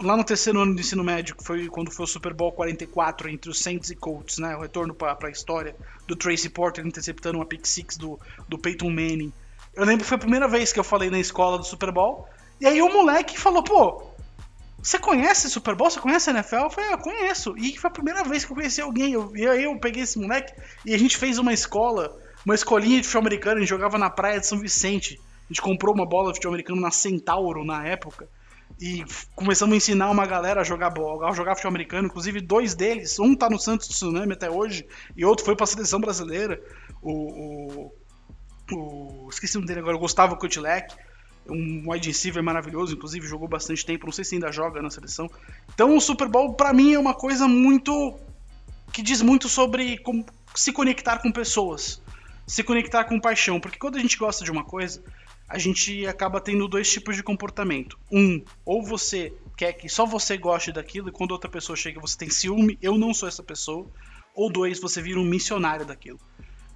lá 0.00 0.16
no 0.16 0.22
terceiro 0.24 0.60
ano 0.60 0.74
do 0.74 0.80
ensino 0.80 1.02
médio, 1.02 1.34
que 1.36 1.44
foi 1.44 1.66
quando 1.66 1.90
foi 1.90 2.04
o 2.04 2.08
Super 2.08 2.32
Bowl 2.32 2.52
44 2.52 3.28
entre 3.28 3.50
os 3.50 3.58
Saints 3.58 3.90
e 3.90 3.96
Colts, 3.96 4.38
né? 4.38 4.56
O 4.56 4.60
retorno 4.60 4.94
pra, 4.94 5.14
pra 5.16 5.28
história 5.28 5.74
do 6.06 6.14
Tracy 6.14 6.48
Porter 6.48 6.86
interceptando 6.86 7.36
uma 7.38 7.44
pick 7.46 7.66
six 7.66 7.96
do, 7.96 8.18
do 8.48 8.56
Peyton 8.56 8.88
Manning. 8.90 9.32
Eu 9.74 9.84
lembro 9.84 10.04
que 10.04 10.08
foi 10.08 10.16
a 10.16 10.20
primeira 10.20 10.46
vez 10.46 10.72
que 10.72 10.78
eu 10.78 10.84
falei 10.84 11.10
na 11.10 11.18
escola 11.18 11.58
do 11.58 11.64
Super 11.64 11.90
Bowl. 11.90 12.26
E 12.60 12.66
aí 12.66 12.80
o 12.80 12.88
moleque 12.92 13.36
falou, 13.38 13.62
pô, 13.64 14.11
você 14.82 14.98
conhece 14.98 15.48
Super 15.48 15.76
Bowl? 15.76 15.88
Você 15.88 16.00
conhece 16.00 16.28
a 16.28 16.32
NFL? 16.32 16.56
Eu 16.56 16.70
falei, 16.70 16.92
ah, 16.92 16.98
conheço. 16.98 17.54
E 17.56 17.78
foi 17.78 17.88
a 17.88 17.92
primeira 17.92 18.24
vez 18.24 18.44
que 18.44 18.50
eu 18.50 18.56
conheci 18.56 18.80
alguém. 18.80 19.14
E 19.36 19.46
aí 19.46 19.62
eu 19.62 19.78
peguei 19.78 20.02
esse 20.02 20.18
moleque 20.18 20.52
e 20.84 20.92
a 20.92 20.98
gente 20.98 21.16
fez 21.16 21.38
uma 21.38 21.52
escola, 21.52 22.18
uma 22.44 22.54
escolinha 22.54 23.00
de 23.00 23.06
futebol 23.06 23.20
americano. 23.20 23.58
A 23.58 23.60
gente 23.60 23.68
jogava 23.68 23.96
na 23.96 24.10
praia 24.10 24.40
de 24.40 24.46
São 24.46 24.58
Vicente. 24.58 25.20
A 25.44 25.52
gente 25.52 25.62
comprou 25.62 25.94
uma 25.94 26.04
bola 26.04 26.32
de 26.32 26.38
futebol 26.38 26.54
americano 26.54 26.80
na 26.80 26.90
Centauro 26.90 27.64
na 27.64 27.86
época. 27.86 28.28
E 28.80 29.04
começamos 29.36 29.72
a 29.72 29.76
ensinar 29.76 30.10
uma 30.10 30.26
galera 30.26 30.62
a 30.62 30.64
jogar 30.64 30.90
bola, 30.90 31.28
a 31.28 31.32
jogar 31.32 31.54
futebol 31.54 31.70
americano. 31.70 32.08
Inclusive, 32.08 32.40
dois 32.40 32.74
deles, 32.74 33.20
um 33.20 33.36
tá 33.36 33.48
no 33.48 33.60
Santos 33.60 33.86
Tsunami 33.86 34.32
até 34.32 34.50
hoje, 34.50 34.84
e 35.16 35.24
outro 35.24 35.44
foi 35.44 35.54
pra 35.54 35.66
seleção 35.66 36.00
brasileira. 36.00 36.60
O. 37.00 37.12
o, 37.12 37.92
o 38.72 39.28
esqueci 39.30 39.56
o 39.56 39.60
nome 39.60 39.68
dele 39.68 39.80
agora, 39.80 39.96
o 39.96 40.00
Gustavo 40.00 40.36
Kutilek 40.36 40.92
um 41.48 41.90
wide 41.90 42.08
receiver 42.08 42.42
maravilhoso, 42.42 42.94
inclusive 42.94 43.26
jogou 43.26 43.48
bastante 43.48 43.84
tempo, 43.84 44.06
não 44.06 44.12
sei 44.12 44.24
se 44.24 44.34
ainda 44.34 44.50
joga 44.52 44.80
na 44.80 44.90
seleção. 44.90 45.30
Então 45.74 45.96
o 45.96 46.00
Super 46.00 46.28
Bowl 46.28 46.54
pra 46.54 46.72
mim 46.72 46.94
é 46.94 46.98
uma 46.98 47.14
coisa 47.14 47.48
muito 47.48 48.18
que 48.92 49.02
diz 49.02 49.22
muito 49.22 49.48
sobre 49.48 49.98
como 49.98 50.24
se 50.54 50.72
conectar 50.72 51.18
com 51.18 51.32
pessoas, 51.32 52.02
se 52.46 52.62
conectar 52.62 53.04
com 53.04 53.18
paixão, 53.18 53.58
porque 53.58 53.78
quando 53.78 53.96
a 53.96 54.00
gente 54.00 54.18
gosta 54.18 54.44
de 54.44 54.50
uma 54.50 54.64
coisa, 54.64 55.02
a 55.48 55.58
gente 55.58 56.06
acaba 56.06 56.40
tendo 56.40 56.68
dois 56.68 56.90
tipos 56.90 57.16
de 57.16 57.22
comportamento. 57.22 57.98
Um, 58.10 58.42
ou 58.64 58.82
você 58.82 59.32
quer 59.56 59.72
que 59.72 59.88
só 59.88 60.06
você 60.06 60.36
goste 60.36 60.72
daquilo 60.72 61.08
e 61.08 61.12
quando 61.12 61.32
outra 61.32 61.50
pessoa 61.50 61.76
chega 61.76 62.00
você 62.00 62.16
tem 62.16 62.30
ciúme, 62.30 62.78
eu 62.80 62.96
não 62.96 63.12
sou 63.12 63.28
essa 63.28 63.42
pessoa. 63.42 63.86
Ou 64.34 64.50
dois, 64.50 64.80
você 64.80 65.02
vira 65.02 65.20
um 65.20 65.24
missionário 65.24 65.84
daquilo. 65.84 66.18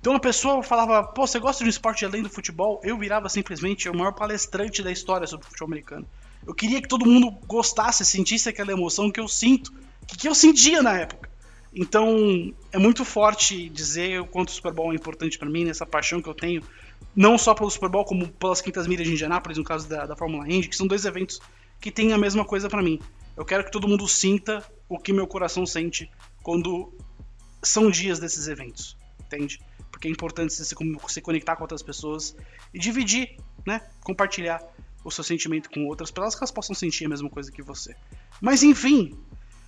Então 0.01 0.14
a 0.14 0.20
pessoa 0.20 0.62
falava, 0.62 1.03
pô, 1.03 1.26
você 1.26 1.38
gosta 1.38 1.64
de 1.64 1.68
um 1.68 1.70
esporte 1.70 2.05
além 2.05 2.22
do 2.22 2.30
futebol? 2.30 2.80
Eu 2.84 2.97
virava 2.97 3.28
simplesmente 3.28 3.88
o 3.88 3.97
maior 3.97 4.12
palestrante 4.12 4.82
da 4.82 4.92
história 4.92 5.26
sobre 5.26 5.47
futebol 5.47 5.66
americano. 5.66 6.07
Eu 6.47 6.55
queria 6.55 6.80
que 6.80 6.88
todo 6.88 7.05
mundo 7.05 7.30
gostasse, 7.47 8.05
sentisse 8.05 8.49
aquela 8.49 8.70
emoção 8.70 9.11
que 9.11 9.18
eu 9.18 9.26
sinto, 9.26 9.72
que, 10.07 10.16
que 10.16 10.28
eu 10.28 10.34
sentia 10.34 10.80
na 10.82 10.97
época. 10.97 11.28
Então 11.74 12.55
é 12.72 12.78
muito 12.78 13.05
forte 13.05 13.68
dizer 13.68 14.20
o 14.20 14.26
quanto 14.26 14.49
o 14.49 14.53
Super 14.53 14.72
Bowl 14.72 14.92
é 14.92 14.94
importante 14.94 15.38
para 15.38 15.51
mim, 15.51 15.64
nessa 15.64 15.84
paixão 15.84 16.22
que 16.22 16.28
eu 16.28 16.34
tenho, 16.34 16.62
não 17.14 17.36
só 17.36 17.55
pelo 17.55 17.70
Super 17.70 17.88
Bowl, 17.88 18.05
como 18.05 18.28
pelas 18.28 18.61
Quintas 18.61 18.86
Milhas 18.86 19.07
de 19.07 19.12
Indianápolis, 19.12 19.59
no 19.59 19.64
caso 19.64 19.88
da, 19.88 20.07
da 20.07 20.16
Fórmula 20.16 20.47
Indy, 20.47 20.68
que 20.68 20.76
são 20.76 20.86
dois 20.86 21.05
eventos 21.05 21.40
que 21.80 21.90
têm 21.90 22.12
a 22.12 22.18
mesma 22.18 22.44
coisa 22.44 22.68
para 22.68 22.82
mim. 22.82 23.01
Eu 23.36 23.44
quero 23.44 23.64
que 23.64 23.70
todo 23.70 23.86
mundo 23.86 24.09
sinta 24.09 24.64
o 24.88 24.99
que 24.99 25.12
meu 25.12 25.26
coração 25.26 25.66
sente 25.66 26.11
quando 26.42 26.92
são 27.62 27.90
dias 27.90 28.18
desses 28.18 28.49
eventos, 28.49 28.97
entende? 29.20 29.61
Porque 29.97 30.09
é 30.09 30.11
importante 30.11 30.53
você 30.53 30.62
se, 30.62 31.20
conectar 31.22 31.57
com 31.57 31.62
outras 31.64 31.82
pessoas 31.82 32.36
e 32.74 32.78
dividir, 32.78 33.30
né? 33.66 33.80
Compartilhar 34.05 34.61
o 35.03 35.11
seu 35.11 35.24
sentimento 35.24 35.70
com 35.70 35.86
outras, 35.86 36.11
para 36.11 36.28
que 36.28 36.36
elas 36.36 36.51
possam 36.51 36.74
sentir 36.74 37.07
a 37.07 37.09
mesma 37.09 37.30
coisa 37.30 37.51
que 37.51 37.62
você. 37.62 37.97
Mas 38.38 38.62
enfim. 38.62 39.14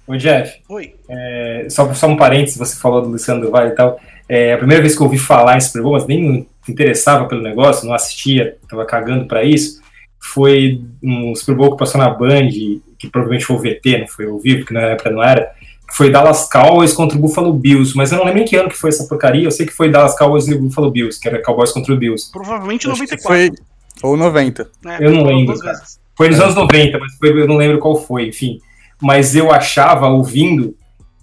Ô, 0.06 0.14
Jeff, 0.18 0.60
Oi. 0.68 0.94
é, 1.08 1.66
só, 1.70 1.94
só 1.94 2.06
um 2.08 2.16
parênteses, 2.16 2.58
você 2.58 2.76
falou 2.76 3.00
do 3.00 3.08
Luciano 3.08 3.40
do 3.40 3.50
Vale 3.50 3.70
e 3.70 3.74
tal. 3.74 3.98
É, 4.28 4.52
a 4.52 4.58
primeira 4.58 4.82
vez 4.82 4.94
que 4.94 5.00
eu 5.00 5.06
ouvi 5.06 5.16
falar 5.16 5.56
em 5.56 5.60
Super 5.62 5.80
Bowl, 5.80 5.92
mas 5.94 6.06
nem 6.06 6.46
interessava 6.68 7.26
pelo 7.26 7.40
negócio, 7.40 7.86
não 7.86 7.94
assistia, 7.94 8.58
tava 8.68 8.84
cagando 8.84 9.26
para 9.26 9.42
isso, 9.42 9.80
foi 10.20 10.84
um 11.02 11.34
Super 11.34 11.54
Bowl 11.54 11.70
que 11.70 11.78
passou 11.78 11.98
na 11.98 12.10
Band, 12.10 12.50
que 12.98 13.08
provavelmente 13.10 13.46
foi 13.46 13.56
o 13.56 13.60
VT, 13.60 13.98
não 14.00 14.08
foi 14.08 14.26
ao 14.26 14.38
vivo, 14.38 14.58
porque 14.58 14.74
na 14.74 14.82
época 14.82 15.08
não 15.08 15.22
era, 15.22 15.54
que 15.57 15.57
foi 15.92 16.10
Dallas 16.10 16.48
Cowboys 16.48 16.92
contra 16.92 17.16
o 17.16 17.20
Buffalo 17.20 17.52
Bills, 17.52 17.96
mas 17.96 18.12
eu 18.12 18.18
não 18.18 18.24
lembro 18.24 18.42
em 18.42 18.44
que 18.44 18.56
ano 18.56 18.68
que 18.68 18.76
foi 18.76 18.90
essa 18.90 19.04
porcaria, 19.06 19.44
eu 19.44 19.50
sei 19.50 19.66
que 19.66 19.72
foi 19.72 19.90
Dallas 19.90 20.16
Cowboys 20.16 20.46
e 20.46 20.54
Buffalo 20.56 20.90
Bills, 20.90 21.18
que 21.20 21.28
era 21.28 21.42
Cowboys 21.42 21.72
contra 21.72 21.92
o 21.92 21.96
Bills. 21.96 22.30
Provavelmente 22.30 22.86
Acho 22.88 22.94
que 23.04 23.16
94. 23.16 23.56
Foi... 24.02 24.10
Ou 24.10 24.16
90. 24.16 24.70
né? 24.84 24.98
Eu 25.00 25.10
não 25.12 25.24
lembro, 25.24 25.58
cara. 25.58 25.78
vezes. 25.78 25.98
Foi 26.16 26.28
nos 26.28 26.40
anos 26.40 26.54
90, 26.54 26.98
mas 26.98 27.14
foi- 27.16 27.42
eu 27.42 27.46
não 27.48 27.56
lembro 27.56 27.78
qual 27.78 27.96
foi, 27.96 28.28
enfim. 28.28 28.60
Mas 29.00 29.34
eu 29.34 29.52
achava, 29.52 30.08
ouvindo, 30.08 30.74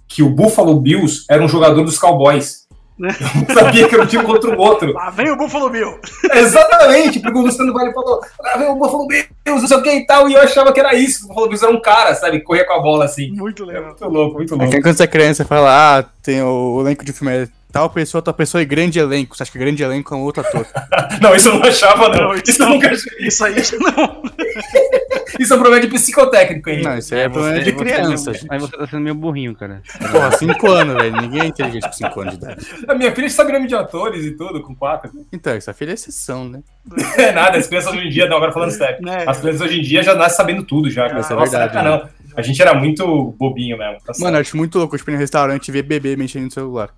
que 0.08 0.22
o 0.22 0.28
Buffalo 0.30 0.78
Bills 0.80 1.24
era 1.28 1.42
um 1.42 1.48
jogador 1.48 1.82
dos 1.84 1.98
Cowboys. 1.98 2.65
Né? 2.98 3.14
Eu 3.20 3.40
não 3.48 3.54
sabia 3.54 3.88
que 3.88 3.94
era 3.94 4.04
um 4.04 4.06
time 4.06 4.24
contra 4.24 4.50
o 4.50 4.58
outro. 4.58 4.92
Lá 4.92 5.10
vem 5.10 5.30
o 5.30 5.36
Buffalo 5.36 5.68
Bill. 5.68 5.98
Exatamente, 6.32 7.20
porque 7.20 7.38
o 7.38 7.42
Luciano 7.42 7.72
Vale 7.72 7.92
falou, 7.92 8.20
lá 8.40 8.56
vem 8.56 8.68
o 8.68 8.74
Buffalo 8.76 9.06
Bills, 9.06 9.30
não 9.62 9.66
sei 9.68 9.76
o 9.76 9.82
que 9.82 9.90
e 9.90 10.06
tal, 10.06 10.28
e 10.28 10.34
eu 10.34 10.40
achava 10.40 10.72
que 10.72 10.80
era 10.80 10.94
isso, 10.94 11.18
que 11.20 11.24
o 11.24 11.28
Buffalo 11.28 11.48
Bills 11.48 11.64
era 11.66 11.74
um 11.76 11.80
cara, 11.80 12.14
sabe, 12.14 12.40
corria 12.40 12.64
com 12.66 12.72
a 12.72 12.80
bola 12.80 13.04
assim. 13.04 13.30
Muito 13.32 13.64
É 13.64 13.66
legal. 13.66 13.84
muito 13.84 14.04
louco, 14.08 14.34
muito 14.36 14.54
É 14.54 14.56
louco. 14.56 14.72
que 14.72 14.80
quando 14.80 14.96
você 14.96 15.02
é 15.04 15.06
criança, 15.06 15.42
você 15.42 15.48
fala, 15.48 15.98
ah, 15.98 16.04
tem 16.22 16.42
o, 16.42 16.80
elenco 16.80 17.04
de 17.04 17.12
filme 17.12 17.34
é 17.34 17.48
tal 17.70 17.90
pessoa, 17.90 18.22
tal 18.22 18.32
pessoa 18.32 18.62
e 18.62 18.64
grande 18.64 18.98
elenco. 18.98 19.36
Você 19.36 19.42
acha 19.42 19.52
que 19.52 19.58
grande 19.58 19.82
elenco 19.82 20.14
é 20.14 20.16
um 20.16 20.22
outro 20.22 20.40
ator. 20.40 20.66
Não, 21.20 21.34
isso 21.34 21.48
eu 21.50 21.54
não 21.58 21.62
achava, 21.66 22.08
não. 22.08 22.28
Não, 22.28 22.34
isso 22.34 22.62
eu 22.62 22.68
nunca 22.70 22.88
achei. 22.90 23.26
Isso 23.26 23.44
aí 23.44 23.54
não. 23.78 24.22
Isso 25.40 25.52
é 25.52 25.56
um 25.56 25.60
problema 25.60 25.84
de 25.84 25.88
psicotécnico 25.92 26.70
aí. 26.70 26.82
Não, 26.82 26.96
isso 26.96 27.14
aí 27.14 27.22
é 27.22 27.28
problema 27.28 27.60
de 27.60 27.72
criança. 27.72 28.32
Você, 28.32 28.46
aí 28.48 28.58
você 28.58 28.76
tá 28.76 28.86
sendo 28.86 29.02
meio 29.02 29.14
burrinho, 29.14 29.54
cara. 29.54 29.82
Porra, 30.10 30.30
5 30.32 30.70
anos, 30.70 30.94
velho. 30.94 31.20
Ninguém 31.20 31.40
é 31.42 31.46
inteligente 31.46 31.86
com 31.86 31.92
5 31.92 32.20
anos 32.20 32.38
de 32.38 32.44
idade. 32.44 32.66
A 32.88 32.94
minha 32.94 33.14
filha 33.14 33.28
sabe 33.28 33.52
nome 33.52 33.66
de 33.66 33.74
atores 33.74 34.24
e 34.24 34.32
tudo, 34.32 34.62
com 34.62 34.74
quatro. 34.74 35.10
Então, 35.32 35.52
essa 35.52 35.72
filha 35.72 35.90
é 35.90 35.94
exceção, 35.94 36.48
né? 36.48 36.60
É 37.18 37.32
nada, 37.32 37.58
as 37.58 37.66
crianças 37.66 37.92
hoje 37.92 38.06
em 38.06 38.10
dia, 38.10 38.28
não, 38.28 38.36
agora 38.36 38.52
falando 38.52 38.70
sério. 38.70 39.02
Né? 39.02 39.24
As 39.26 39.40
crianças 39.40 39.60
hoje 39.60 39.78
em 39.78 39.82
dia 39.82 40.02
já 40.02 40.14
nascem 40.14 40.36
sabendo 40.36 40.62
tudo 40.62 40.88
já. 40.90 41.08
cara. 41.08 41.20
Isso 41.20 41.32
é 41.32 41.36
Nossa, 41.36 41.50
verdade, 41.58 41.76
época 41.76 41.82
não. 41.82 42.08
A 42.36 42.42
gente 42.42 42.60
era 42.60 42.74
muito 42.74 43.34
bobinho 43.38 43.78
mesmo. 43.78 43.96
Tá 44.04 44.12
Mano, 44.20 44.36
eu 44.36 44.40
acho 44.40 44.56
muito 44.56 44.78
louco, 44.78 44.96
tipo, 44.96 45.10
ir 45.10 45.14
no 45.14 45.18
restaurante 45.18 45.68
e 45.68 45.72
ver 45.72 45.82
bebê 45.82 46.16
mexendo 46.16 46.44
no 46.44 46.50
celular. 46.50 46.90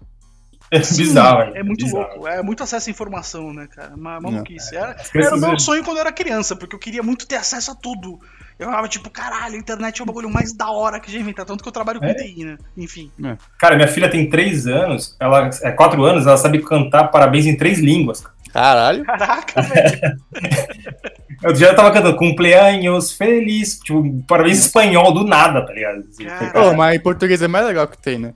É 0.70 0.78
bizarro. 0.78 1.42
hein? 1.42 1.52
É 1.54 1.62
muito 1.62 1.84
bizarro. 1.84 2.08
louco, 2.14 2.28
é 2.28 2.42
muito 2.42 2.62
acesso 2.62 2.88
à 2.88 2.90
informação, 2.90 3.52
né, 3.52 3.66
cara? 3.74 3.94
Uma 3.94 4.20
maluquice. 4.20 4.76
Era, 4.76 4.92
As 4.92 5.14
era 5.14 5.34
o 5.36 5.40
meu 5.40 5.58
sonho 5.58 5.82
quando 5.84 5.96
eu 5.98 6.02
era 6.02 6.12
criança, 6.12 6.54
porque 6.56 6.74
eu 6.74 6.80
queria 6.80 7.02
muito 7.02 7.26
ter 7.26 7.36
acesso 7.36 7.70
a 7.70 7.74
tudo. 7.74 8.18
Eu 8.58 8.66
falava, 8.66 8.88
tipo, 8.88 9.08
caralho, 9.08 9.54
a 9.54 9.58
internet 9.58 10.00
é 10.00 10.02
o 10.02 10.06
bagulho 10.06 10.28
mais 10.28 10.52
da 10.52 10.68
hora 10.70 10.98
que 10.98 11.12
já 11.12 11.18
inventaram, 11.18 11.46
tanto 11.46 11.62
que 11.62 11.68
eu 11.68 11.72
trabalho 11.72 12.00
com 12.00 12.06
É? 12.06 12.14
TI, 12.14 12.44
né? 12.44 12.58
Enfim. 12.76 13.10
Cara, 13.58 13.76
minha 13.76 13.86
filha 13.86 14.10
tem 14.10 14.28
três 14.28 14.66
anos, 14.66 15.16
ela 15.20 15.48
é 15.62 15.70
quatro 15.70 16.02
anos, 16.04 16.26
ela 16.26 16.36
sabe 16.36 16.60
cantar 16.62 17.04
parabéns 17.08 17.46
em 17.46 17.56
três 17.56 17.78
línguas. 17.78 18.24
Caralho. 18.52 19.04
Caraca, 19.04 19.62
velho. 19.62 20.16
Eu 21.42 21.54
já 21.54 21.72
tava 21.72 21.92
cantando 21.92 22.16
cumpleaños 22.16 23.12
feliz, 23.12 23.78
tipo, 23.78 24.02
parabéns 24.26 24.58
em 24.58 24.60
espanhol 24.62 25.12
do 25.14 25.24
nada, 25.24 25.64
tá 25.64 25.72
ligado? 25.72 26.04
Assim. 26.08 26.26
Ô, 26.58 26.74
mas 26.74 26.96
em 26.96 27.00
português 27.00 27.40
é 27.40 27.46
mais 27.46 27.64
legal 27.64 27.86
que 27.86 27.96
tem, 27.98 28.18
né? 28.18 28.34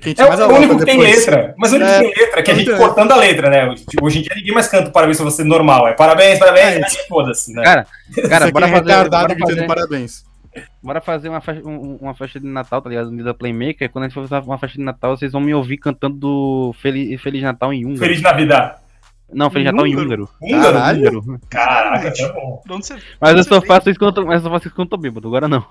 Quem 0.00 0.14
É 0.18 0.24
o 0.24 0.54
único 0.54 0.78
que 0.78 0.84
tem 0.84 0.98
depois- 0.98 1.26
letra. 1.26 1.54
Mas 1.58 1.72
o 1.72 1.76
único 1.76 1.90
É, 1.90 1.98
que 2.02 2.14
tem 2.14 2.24
letra, 2.24 2.42
que 2.42 2.50
a 2.50 2.54
gente 2.54 2.66
então. 2.70 2.78
cortando 2.78 3.12
a 3.12 3.16
letra, 3.16 3.50
né? 3.50 3.74
Tipo, 3.74 4.06
Hoje 4.06 4.18
em 4.18 4.22
dia 4.22 4.34
ninguém 4.34 4.52
mais 4.54 4.68
canta 4.68 4.90
parabéns 4.90 5.16
pra 5.18 5.24
você 5.24 5.44
normal. 5.44 5.88
É 5.88 5.92
parabéns, 5.94 6.38
parabéns, 6.38 6.94
É. 6.96 7.06
foda-se, 7.08 7.52
né? 7.52 7.62
Cara, 7.62 7.86
cara, 8.28 8.50
bora 8.50 8.66
é 8.66 8.70
fazer, 8.70 8.82
retardado 8.82 9.34
bora, 9.34 9.54
fazer, 9.54 9.66
parabéns. 9.66 10.24
bora 10.82 11.00
fazer 11.00 11.28
uma, 11.28 11.40
festa, 11.40 11.68
um- 11.68 11.96
uma 12.00 12.14
festa 12.14 12.40
de 12.40 12.46
Natal, 12.46 12.80
tá 12.82 12.88
ligado? 12.90 13.24
Da 13.24 13.34
Playmaker. 13.34 13.90
Quando 13.90 14.04
a 14.04 14.08
gente 14.08 14.14
for 14.14 14.26
fazer 14.28 14.44
uma 14.46 14.58
festa 14.58 14.78
de 14.78 14.84
Natal, 14.84 15.16
vocês 15.16 15.32
vão 15.32 15.40
me 15.40 15.54
ouvir 15.54 15.76
cantando 15.78 16.16
do 16.16 16.74
Feliz, 16.80 17.20
Feliz 17.20 17.42
Natal 17.42 17.72
em 17.72 17.84
húngaro. 17.84 18.00
Feliz 18.00 18.20
Navidad. 18.22 18.76
Não, 19.34 19.48
Feliz 19.50 19.64
Natal 19.72 19.86
em 19.86 19.96
húngaro? 19.96 20.28
húngaro. 20.42 20.72
Caralho. 20.74 21.40
Caraca, 21.48 22.12
tá 22.12 22.32
bom. 22.34 22.60
De 22.66 22.72
onde 22.74 22.86
você, 22.86 22.94
Mas 22.94 23.30
de 23.30 23.36
eu 23.36 23.40
onde 23.40 23.48
só 23.48 23.60
você 23.60 23.66
faço 23.66 23.88
isso 23.90 23.98
quando 23.98 24.08
eu 24.10 24.14
tô, 24.22 24.26
mas 24.28 24.36
eu 24.36 24.42
só 24.42 24.50
faço 24.50 24.66
isso 24.68 24.74
quando 24.76 24.86
eu 24.86 24.90
tô 24.90 24.96
bêbado, 24.98 25.26
agora 25.28 25.48
não. 25.48 25.64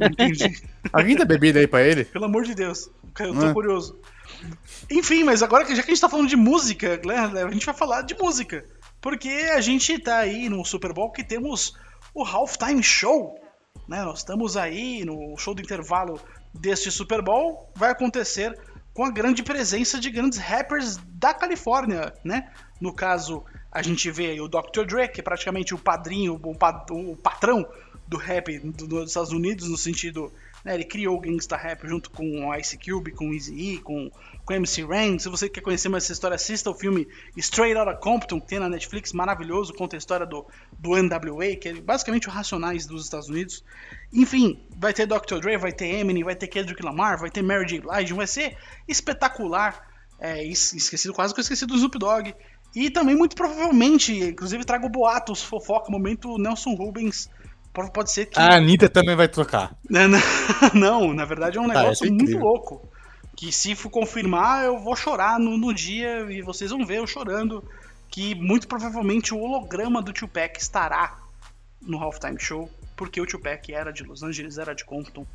Entendi. 0.00 0.62
Alguém 0.92 1.16
dá 1.16 1.24
bebida 1.24 1.58
aí 1.60 1.66
pra 1.66 1.82
ele? 1.82 2.04
Pelo 2.04 2.24
amor 2.26 2.44
de 2.44 2.54
Deus. 2.54 2.90
Eu 3.18 3.34
tô 3.34 3.46
É. 3.46 3.52
curioso. 3.52 3.98
Enfim, 4.90 5.24
mas 5.24 5.42
agora 5.42 5.64
que 5.64 5.74
já 5.74 5.82
que 5.82 5.90
a 5.90 5.94
gente 5.94 6.00
tá 6.00 6.08
falando 6.08 6.28
de 6.28 6.36
música, 6.36 7.00
né, 7.04 7.16
a 7.44 7.50
gente 7.50 7.64
vai 7.66 7.74
falar 7.74 8.02
de 8.02 8.14
música. 8.14 8.64
Porque 9.00 9.28
a 9.28 9.60
gente 9.60 9.98
tá 9.98 10.18
aí 10.18 10.48
no 10.48 10.64
Super 10.64 10.92
Bowl 10.92 11.10
que 11.12 11.22
temos 11.24 11.76
o 12.14 12.24
Halftime 12.24 12.82
Show. 12.82 13.38
Né? 13.88 14.02
Nós 14.02 14.18
estamos 14.20 14.56
aí 14.56 15.04
no 15.04 15.36
show 15.36 15.54
do 15.54 15.62
intervalo 15.62 16.20
deste 16.52 16.90
Super 16.90 17.22
Bowl. 17.22 17.70
Vai 17.74 17.90
acontecer 17.90 18.58
com 18.92 19.04
a 19.04 19.10
grande 19.10 19.42
presença 19.42 19.98
de 20.00 20.10
grandes 20.10 20.38
rappers 20.38 20.96
da 21.08 21.34
Califórnia, 21.34 22.14
né? 22.24 22.50
No 22.80 22.92
caso, 22.94 23.44
a 23.70 23.82
gente 23.82 24.10
vê 24.10 24.26
aí 24.30 24.40
o 24.40 24.48
Dr. 24.48 24.84
Dre, 24.86 25.08
que 25.08 25.20
é 25.20 25.22
praticamente 25.24 25.74
o 25.74 25.78
padrinho, 25.78 26.40
o, 26.42 26.54
pa- 26.56 26.86
o 26.90 27.16
patrão 27.16 27.66
do 28.06 28.16
rap 28.16 28.58
do- 28.58 28.86
dos 28.86 29.08
Estados 29.10 29.30
Unidos, 29.32 29.68
no 29.68 29.78
sentido, 29.78 30.32
né, 30.64 30.74
ele 30.74 30.84
criou 30.84 31.16
o 31.16 31.20
Gangsta 31.20 31.56
Rap 31.56 31.86
junto 31.88 32.10
com 32.10 32.46
o 32.46 32.54
Ice 32.56 32.78
Cube, 32.78 33.10
com 33.12 33.30
o 33.30 33.34
Eazy-E, 33.34 33.78
com, 33.78 34.10
com 34.44 34.52
MC 34.54 34.84
Ren. 34.84 35.18
Se 35.18 35.28
você 35.28 35.48
quer 35.48 35.60
conhecer 35.62 35.88
mais 35.88 36.04
essa 36.04 36.12
história, 36.12 36.34
assista 36.34 36.70
o 36.70 36.74
filme 36.74 37.08
Straight 37.36 37.76
Outta 37.78 37.94
Compton, 37.96 38.40
que 38.40 38.46
tem 38.48 38.58
na 38.58 38.68
Netflix, 38.68 39.12
maravilhoso, 39.12 39.72
conta 39.72 39.96
a 39.96 39.98
história 39.98 40.26
do, 40.26 40.46
do 40.78 40.90
NWA, 40.96 41.56
que 41.56 41.68
é 41.70 41.74
basicamente 41.74 42.28
o 42.28 42.30
Racionais 42.30 42.86
dos 42.86 43.04
Estados 43.04 43.28
Unidos. 43.28 43.64
Enfim, 44.12 44.62
vai 44.76 44.92
ter 44.92 45.06
Dr. 45.06 45.38
Dre, 45.40 45.56
vai 45.58 45.72
ter 45.72 45.86
Eminem, 45.86 46.22
vai 46.24 46.36
ter 46.36 46.46
Kendrick 46.46 46.82
Lamar, 46.82 47.18
vai 47.18 47.30
ter 47.30 47.42
Mary 47.42 47.66
J. 47.66 47.80
Blige, 47.80 48.12
vai 48.12 48.26
ser 48.26 48.56
espetacular. 48.86 49.92
É, 50.20 50.44
es- 50.44 50.72
esquecido, 50.72 51.12
quase 51.12 51.34
que 51.34 51.40
eu 51.40 51.42
esqueci 51.42 51.66
do 51.66 51.74
Snoop 51.74 51.98
Dogg. 51.98 52.34
E 52.74 52.90
também, 52.90 53.14
muito 53.16 53.36
provavelmente, 53.36 54.12
inclusive 54.12 54.64
trago 54.64 54.88
boatos, 54.88 55.42
fofoca, 55.42 55.90
momento 55.90 56.38
Nelson 56.38 56.74
Rubens. 56.74 57.28
Pode 57.74 57.92
pode 57.92 58.10
ser 58.12 58.26
que. 58.26 58.40
A 58.40 58.54
Anitta 58.56 58.88
também 58.88 59.16
vai 59.16 59.28
trocar. 59.28 59.76
Não, 59.90 60.08
não, 60.08 60.20
não, 60.74 61.14
na 61.14 61.26
verdade 61.26 61.58
é 61.58 61.60
um 61.60 61.70
Ah, 61.70 61.74
negócio 61.74 61.92
isso 61.92 62.06
é 62.06 62.10
muito 62.10 62.38
louco. 62.38 62.88
Que 63.36 63.52
se 63.52 63.74
for 63.74 63.90
confirmar, 63.90 64.64
eu 64.64 64.78
vou 64.78 64.96
chorar 64.96 65.38
no, 65.40 65.58
no 65.58 65.74
dia 65.74 66.20
e 66.30 66.42
vocês 66.42 66.70
vão 66.70 66.86
ver 66.86 66.98
eu 66.98 67.06
chorando. 67.06 67.64
Que 68.10 68.34
muito 68.36 68.68
provavelmente 68.68 69.34
o 69.34 69.38
holograma 69.40 70.00
do 70.02 70.12
Tupac 70.12 70.58
estará 70.60 71.18
no 71.82 71.98
Halftime 71.98 72.38
Show, 72.40 72.70
porque 72.96 73.20
o 73.20 73.26
Tupac 73.26 73.72
era 73.72 73.92
de 73.92 74.04
Los 74.04 74.22
Angeles, 74.22 74.58
era 74.58 74.74
de 74.74 74.84
Compton. 74.84 75.26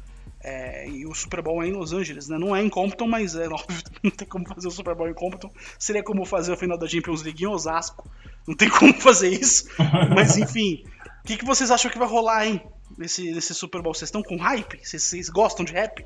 é, 0.41 0.89
e 0.89 1.05
o 1.05 1.13
Super 1.13 1.41
Bowl 1.41 1.61
é 1.63 1.67
em 1.67 1.73
Los 1.73 1.91
Angeles, 1.93 2.29
né? 2.29 2.37
Não 2.37 2.55
é 2.55 2.61
em 2.63 2.69
Compton, 2.69 3.07
mas 3.07 3.35
é 3.35 3.47
óbvio, 3.49 3.83
não 4.03 4.11
tem 4.11 4.27
como 4.27 4.47
fazer 4.47 4.67
o 4.69 4.71
Super 4.71 4.95
Bowl 4.95 5.09
em 5.09 5.13
Compton. 5.13 5.51
Seria 5.77 6.03
como 6.03 6.25
fazer 6.25 6.53
o 6.53 6.57
final 6.57 6.77
da 6.77 6.87
Champions 6.87 7.21
League 7.23 7.43
em 7.43 7.47
Osasco. 7.47 8.09
Não 8.47 8.55
tem 8.55 8.69
como 8.69 8.93
fazer 8.99 9.29
isso. 9.29 9.65
Mas 10.15 10.37
enfim, 10.37 10.83
que, 11.29 11.37
que 11.37 11.45
vocês 11.45 11.69
acham 11.69 11.91
que 11.91 11.99
vai 11.99 12.07
rolar, 12.07 12.47
hein? 12.47 12.61
Nesse, 12.97 13.31
nesse 13.31 13.53
Super 13.53 13.83
Bowl? 13.83 13.93
Vocês 13.93 14.07
estão 14.09 14.23
com 14.23 14.35
hype? 14.35 14.79
Vocês, 14.83 15.03
vocês 15.03 15.29
gostam 15.29 15.63
de 15.63 15.73
rap? 15.73 16.03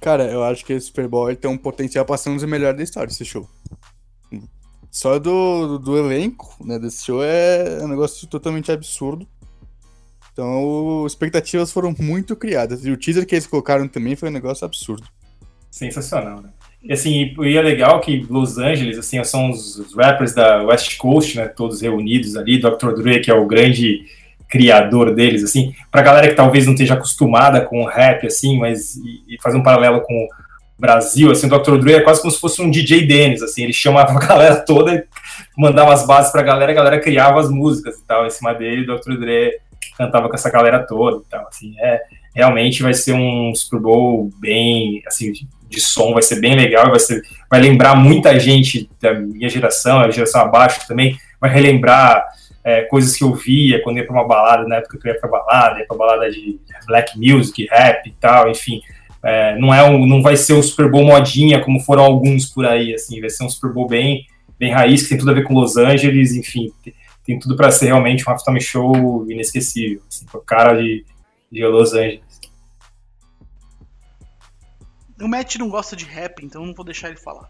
Cara, 0.00 0.30
eu 0.30 0.44
acho 0.44 0.64
que 0.64 0.72
esse 0.72 0.86
Super 0.86 1.08
Bowl 1.08 1.34
tem 1.34 1.50
um 1.50 1.58
potencial 1.58 2.04
pra 2.04 2.16
ser 2.16 2.30
um 2.30 2.36
dos 2.36 2.44
melhores 2.44 2.76
da 2.76 2.84
história, 2.84 3.10
esse 3.10 3.24
show. 3.24 3.48
Só 4.88 5.18
do, 5.18 5.78
do 5.78 5.98
elenco, 5.98 6.56
né, 6.64 6.78
desse 6.78 7.04
show 7.04 7.24
é 7.24 7.80
um 7.82 7.88
negócio 7.88 8.28
totalmente 8.28 8.70
absurdo. 8.70 9.26
Então, 10.32 11.04
expectativas 11.06 11.72
foram 11.72 11.92
muito 11.98 12.36
criadas. 12.36 12.84
E 12.84 12.90
o 12.90 12.96
teaser 12.96 13.26
que 13.26 13.34
eles 13.34 13.48
colocaram 13.48 13.88
também 13.88 14.14
foi 14.14 14.28
um 14.28 14.32
negócio 14.32 14.64
absurdo. 14.64 15.08
Sensacional, 15.72 16.40
né? 16.40 16.52
Assim, 16.90 17.34
e 17.38 17.56
é 17.56 17.62
legal 17.62 18.00
que 18.00 18.26
Los 18.28 18.58
Angeles, 18.58 18.98
assim, 18.98 19.22
são 19.24 19.50
os 19.50 19.78
os 19.78 19.94
rappers 19.94 20.34
da 20.34 20.62
West 20.62 20.96
Coast, 20.98 21.36
né? 21.36 21.48
Todos 21.48 21.80
reunidos 21.80 22.36
ali, 22.36 22.58
Dr. 22.58 22.92
Dre, 22.94 23.20
que 23.20 23.30
é 23.30 23.34
o 23.34 23.46
grande 23.46 24.04
criador 24.48 25.14
deles, 25.14 25.42
assim, 25.42 25.74
pra 25.90 26.02
galera 26.02 26.28
que 26.28 26.34
talvez 26.34 26.64
não 26.64 26.74
esteja 26.74 26.94
acostumada 26.94 27.62
com 27.62 27.84
rap, 27.84 28.26
assim, 28.26 28.58
mas 28.58 28.94
e, 28.94 29.34
e 29.34 29.42
fazer 29.42 29.56
um 29.56 29.62
paralelo 29.62 30.00
com 30.02 30.14
o 30.14 30.28
Brasil, 30.78 31.30
assim, 31.30 31.46
o 31.46 31.58
Dr. 31.58 31.76
Dre 31.78 31.94
é 31.94 32.00
quase 32.00 32.20
como 32.20 32.30
se 32.30 32.38
fosse 32.38 32.62
um 32.62 32.70
DJ 32.70 33.04
Dennis, 33.06 33.42
assim, 33.42 33.64
ele 33.64 33.72
chamava 33.72 34.12
a 34.12 34.18
galera 34.24 34.56
toda 34.56 35.04
mandava 35.56 35.92
as 35.92 36.06
bases 36.06 36.30
pra 36.30 36.42
galera, 36.42 36.70
a 36.70 36.74
galera 36.74 37.00
criava 37.00 37.40
as 37.40 37.50
músicas 37.50 37.96
e 37.96 38.04
tal, 38.04 38.26
em 38.26 38.30
cima 38.30 38.54
dele, 38.54 38.88
o 38.88 38.96
Dr. 38.96 39.18
Dre 39.18 39.58
cantava 39.98 40.28
com 40.28 40.34
essa 40.34 40.50
galera 40.50 40.86
toda 40.86 41.22
e 41.22 41.28
tal, 41.28 41.48
assim, 41.48 41.74
é, 41.80 42.00
realmente 42.34 42.82
vai 42.82 42.94
ser 42.94 43.12
um 43.12 43.52
Super 43.54 43.80
Bowl 43.80 44.30
bem, 44.40 45.02
assim, 45.06 45.32
de, 45.74 45.80
som, 45.80 46.12
vai 46.12 46.22
ser 46.22 46.40
bem 46.40 46.54
legal, 46.54 46.90
vai, 46.90 47.00
ser, 47.00 47.22
vai 47.50 47.60
lembrar 47.60 47.94
muita 47.94 48.38
gente 48.38 48.88
da 49.00 49.14
minha 49.14 49.48
geração, 49.48 50.00
a 50.00 50.10
geração 50.10 50.42
abaixo 50.42 50.86
também, 50.86 51.16
vai 51.40 51.50
relembrar 51.50 52.24
é, 52.64 52.82
coisas 52.82 53.16
que 53.16 53.22
eu 53.22 53.34
via 53.34 53.82
quando 53.82 53.98
ia 53.98 54.06
pra 54.06 54.14
uma 54.14 54.26
balada, 54.26 54.66
na 54.66 54.76
época 54.76 54.98
que 54.98 55.08
eu 55.08 55.12
ia 55.12 55.20
pra 55.20 55.28
balada, 55.28 55.80
ia 55.80 55.86
pra 55.86 55.96
balada 55.96 56.30
de 56.30 56.58
black 56.86 57.18
music, 57.18 57.66
rap 57.70 58.06
e 58.06 58.12
tal, 58.20 58.50
enfim, 58.50 58.80
é, 59.22 59.56
não, 59.58 59.72
é 59.72 59.82
um, 59.82 60.06
não 60.06 60.22
vai 60.22 60.36
ser 60.36 60.54
um 60.54 60.62
Super 60.62 60.90
Bowl 60.90 61.04
modinha, 61.04 61.60
como 61.60 61.80
foram 61.80 62.04
alguns 62.04 62.46
por 62.46 62.66
aí, 62.66 62.94
assim, 62.94 63.20
vai 63.20 63.30
ser 63.30 63.44
um 63.44 63.48
Super 63.48 63.72
Bowl 63.72 63.88
bem, 63.88 64.26
bem 64.58 64.72
raiz, 64.72 65.02
que 65.02 65.10
tem 65.10 65.18
tudo 65.18 65.30
a 65.30 65.34
ver 65.34 65.44
com 65.44 65.54
Los 65.54 65.76
Angeles, 65.76 66.34
enfim, 66.34 66.72
tem, 66.82 66.94
tem 67.24 67.38
tudo 67.38 67.56
para 67.56 67.70
ser 67.70 67.86
realmente 67.86 68.24
um 68.26 68.30
halftime 68.30 68.60
show 68.60 69.24
inesquecível, 69.30 70.02
assim, 70.08 70.26
com 70.26 70.38
cara 70.40 70.74
de, 70.74 71.04
de 71.50 71.66
Los 71.66 71.94
Angeles. 71.94 72.23
O 75.24 75.28
Matt 75.28 75.56
não 75.56 75.68
gosta 75.68 75.96
de 75.96 76.04
rap, 76.04 76.44
então 76.44 76.62
eu 76.62 76.66
não 76.66 76.74
vou 76.74 76.84
deixar 76.84 77.08
ele 77.08 77.16
falar. 77.16 77.48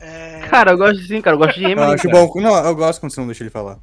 É, 0.00 0.46
Cara, 0.48 0.70
eu 0.72 0.78
gosto 0.78 1.02
sim, 1.02 1.20
cara. 1.20 1.34
Eu 1.34 1.38
gosto 1.38 1.58
de 1.58 1.64
Eu 1.64 1.70
Eminem. 1.70 1.92
acho 1.94 2.08
cara. 2.08 2.26
bom. 2.26 2.40
Não, 2.40 2.56
eu 2.64 2.74
gosto 2.74 3.00
quando 3.00 3.12
você 3.12 3.20
não 3.20 3.26
deixa 3.26 3.42
ele 3.42 3.50
falar. 3.50 3.78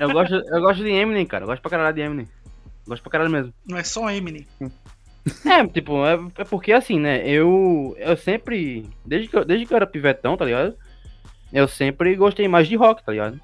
Eu, 0.00 0.10
gosto, 0.12 0.34
eu 0.34 0.60
gosto 0.60 0.82
de 0.82 0.90
Eminem, 0.90 1.24
cara. 1.24 1.44
Eu 1.44 1.48
gosto 1.48 1.62
pra 1.62 1.70
caralho 1.70 1.94
de 1.94 2.00
Eminem. 2.00 2.28
Gosto 2.88 3.02
pra 3.02 3.12
caralho 3.12 3.30
mesmo. 3.30 3.54
não 3.66 3.78
é 3.78 3.84
só 3.84 4.10
Eminem. 4.10 4.44
É, 5.46 5.64
tipo, 5.68 6.04
é, 6.04 6.18
é 6.38 6.44
porque 6.44 6.72
assim, 6.72 6.98
né? 6.98 7.22
Eu, 7.28 7.94
eu 7.98 8.16
sempre. 8.16 8.84
Desde 9.04 9.28
que, 9.28 9.36
eu, 9.36 9.44
desde 9.44 9.66
que 9.66 9.72
eu 9.72 9.76
era 9.76 9.86
pivetão, 9.86 10.36
tá 10.36 10.44
ligado? 10.44 10.74
Eu 11.52 11.68
sempre 11.68 12.16
gostei 12.16 12.48
mais 12.48 12.66
de 12.66 12.74
rock, 12.74 13.04
tá 13.04 13.12
ligado? 13.12 13.38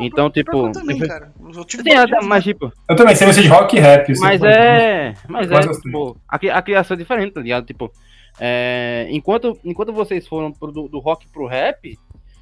Então, 0.00 0.30
tipo. 0.30 0.66
Eu 0.68 0.72
também, 0.72 0.98
cara. 0.98 1.30
Eu 1.54 1.60
até- 1.60 2.18
de- 2.20 2.26
mas 2.26 2.42
tipo. 2.42 2.72
Eu 2.88 2.96
também 2.96 3.14
sei 3.14 3.26
você 3.26 3.42
de 3.42 3.48
rock 3.48 3.76
e 3.76 3.80
rap. 3.80 4.08
eu 4.08 4.20
Mas 4.20 4.40
sempre 4.40 4.52
falo 4.54 4.64
é. 4.64 5.14
Mas 5.28 5.48
Mas 5.50 5.66
é, 5.66 5.68
eu 5.70 5.80
tipo, 5.80 6.16
a, 6.28 6.36
a 6.36 6.62
criação 6.62 6.94
é 6.94 6.98
diferente, 6.98 7.34
tá 7.34 7.40
ligado? 7.42 7.66
Tipo, 7.66 7.92
é, 8.38 9.06
enquanto, 9.10 9.58
enquanto 9.64 9.92
vocês 9.92 10.26
foram 10.26 10.52
pro, 10.52 10.72
do, 10.72 10.88
do 10.88 10.98
rock 10.98 11.28
pro 11.28 11.46
rap, 11.46 11.98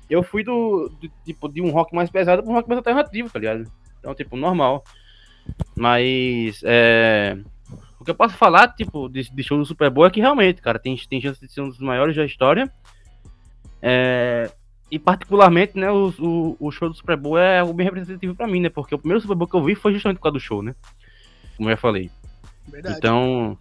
eu 0.09 0.23
fui 0.23 0.43
do, 0.45 0.89
do- 1.01 1.11
tipo, 1.25 1.49
de 1.49 1.61
um 1.63 1.71
rock 1.71 1.95
mais 1.95 2.11
pesado 2.11 2.43
pra 2.43 2.51
um 2.51 2.55
rock 2.55 2.69
mais 2.69 2.79
alternativo, 2.79 3.31
tá 3.31 3.39
ligado? 3.39 3.71
Então, 3.99 4.15
tipo, 4.15 4.37
normal. 4.37 4.83
Mas, 5.77 6.61
é, 6.65 7.37
o 7.99 8.05
que 8.05 8.11
eu 8.11 8.15
posso 8.15 8.35
falar, 8.37 8.69
tipo, 8.75 9.09
de, 9.09 9.31
de 9.31 9.43
show 9.43 9.59
do 9.59 9.65
Super 9.67 9.91
Bowl 9.91 10.07
é 10.07 10.11
que 10.11 10.21
realmente, 10.21 10.61
cara, 10.63 10.79
tem, 10.79 10.97
tem 11.09 11.21
chance 11.21 11.41
de 11.41 11.53
ser 11.53 11.61
um 11.61 11.69
dos 11.69 11.79
maiores 11.81 12.17
da 12.17 12.25
história. 12.25 12.71
É, 13.83 14.51
e 14.91 14.99
particularmente, 14.99 15.79
né, 15.79 15.91
o, 15.91 16.13
o, 16.19 16.57
o 16.59 16.71
show 16.71 16.89
do 16.89 16.95
Super 16.95 17.17
Bowl 17.17 17.39
é 17.39 17.61
algo 17.61 17.73
bem 17.73 17.85
representativo 17.85 18.35
pra 18.35 18.47
mim, 18.47 18.61
né? 18.61 18.69
Porque 18.69 18.95
o 18.95 18.99
primeiro 18.99 19.21
Super 19.21 19.37
Bowl 19.37 19.49
que 19.49 19.55
eu 19.57 19.63
vi 19.65 19.75
foi 19.75 19.93
justamente 19.93 20.19
por 20.19 20.25
causa 20.25 20.35
do 20.39 20.41
show, 20.41 20.63
né? 20.63 20.75
como 21.57 21.69
eu 21.69 21.75
já 21.75 21.77
falei. 21.77 22.11
Verdade. 22.67 22.97
Então, 22.97 23.59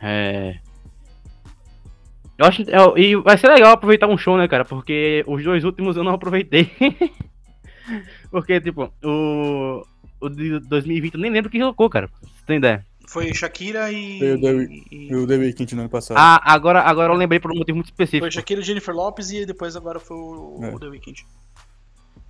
é. 0.00 0.58
Eu 2.42 2.48
acho. 2.48 2.62
é, 2.62 3.00
E 3.00 3.16
vai 3.16 3.38
ser 3.38 3.48
legal 3.48 3.72
aproveitar 3.72 4.08
um 4.08 4.18
show, 4.18 4.36
né, 4.36 4.48
cara? 4.48 4.64
Porque 4.64 5.24
os 5.26 5.42
dois 5.44 5.64
últimos 5.64 5.96
eu 5.96 6.02
não 6.04 6.14
aproveitei. 6.14 6.70
Porque, 8.30 8.60
tipo, 8.60 8.92
o. 9.04 9.86
O 10.20 10.28
de 10.28 10.60
2020 10.60 11.14
eu 11.14 11.20
nem 11.20 11.30
lembro 11.32 11.50
quem 11.50 11.60
colocou, 11.60 11.90
cara. 11.90 12.08
Você 12.22 12.46
tem 12.46 12.56
ideia? 12.58 12.86
Foi 13.08 13.34
Shakira 13.34 13.90
e. 13.90 14.18
Foi 14.20 14.32
o 15.16 15.26
The- 15.26 15.36
Weeknd 15.36 15.74
no 15.74 15.82
ano 15.82 15.90
passado. 15.90 16.16
Ah, 16.16 16.40
agora, 16.44 16.80
agora 16.80 17.12
eu 17.12 17.16
lembrei 17.16 17.40
por 17.40 17.50
um 17.52 17.56
motivo 17.58 17.76
muito 17.76 17.88
específico. 17.88 18.22
Foi 18.24 18.30
Shakira 18.30 18.60
e 18.60 18.64
Jennifer 18.64 18.94
Lopes 18.94 19.30
e 19.32 19.44
depois 19.44 19.74
agora 19.76 19.98
foi 19.98 20.16
o, 20.16 20.60
É. 20.62 20.74
o 20.74 20.78
The 20.78 20.86
Weeknd. 20.86 21.26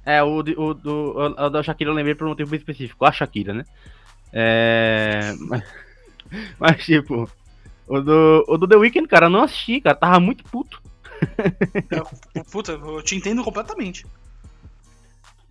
É, 0.07 0.23
o, 0.23 0.37
o, 0.39 0.43
do, 0.43 0.57
o, 1.17 1.27
o 1.47 1.51
da 1.51 1.63
Shakira 1.63 1.91
eu 1.91 1.95
lembrei 1.95 2.15
por 2.15 2.27
um 2.27 2.31
motivo 2.31 2.51
bem 2.51 2.59
específico. 2.59 3.05
A 3.05 3.13
Shakira, 3.13 3.53
né? 3.55 3.65
É. 4.33 5.35
Mas, 5.49 5.63
mas, 6.59 6.85
tipo, 6.87 7.29
o 7.93 8.01
do, 8.01 8.45
o 8.49 8.57
do 8.57 8.67
The 8.67 8.77
Weeknd, 8.77 9.07
cara, 9.07 9.27
eu 9.27 9.31
não 9.31 9.43
assisti, 9.43 9.81
cara. 9.81 9.95
Tava 9.95 10.19
muito 10.19 10.45
puto. 10.45 10.83
É, 12.35 12.43
Puta, 12.51 12.73
eu 12.73 13.03
te 13.03 13.15
entendo 13.15 13.45
completamente. 13.45 14.07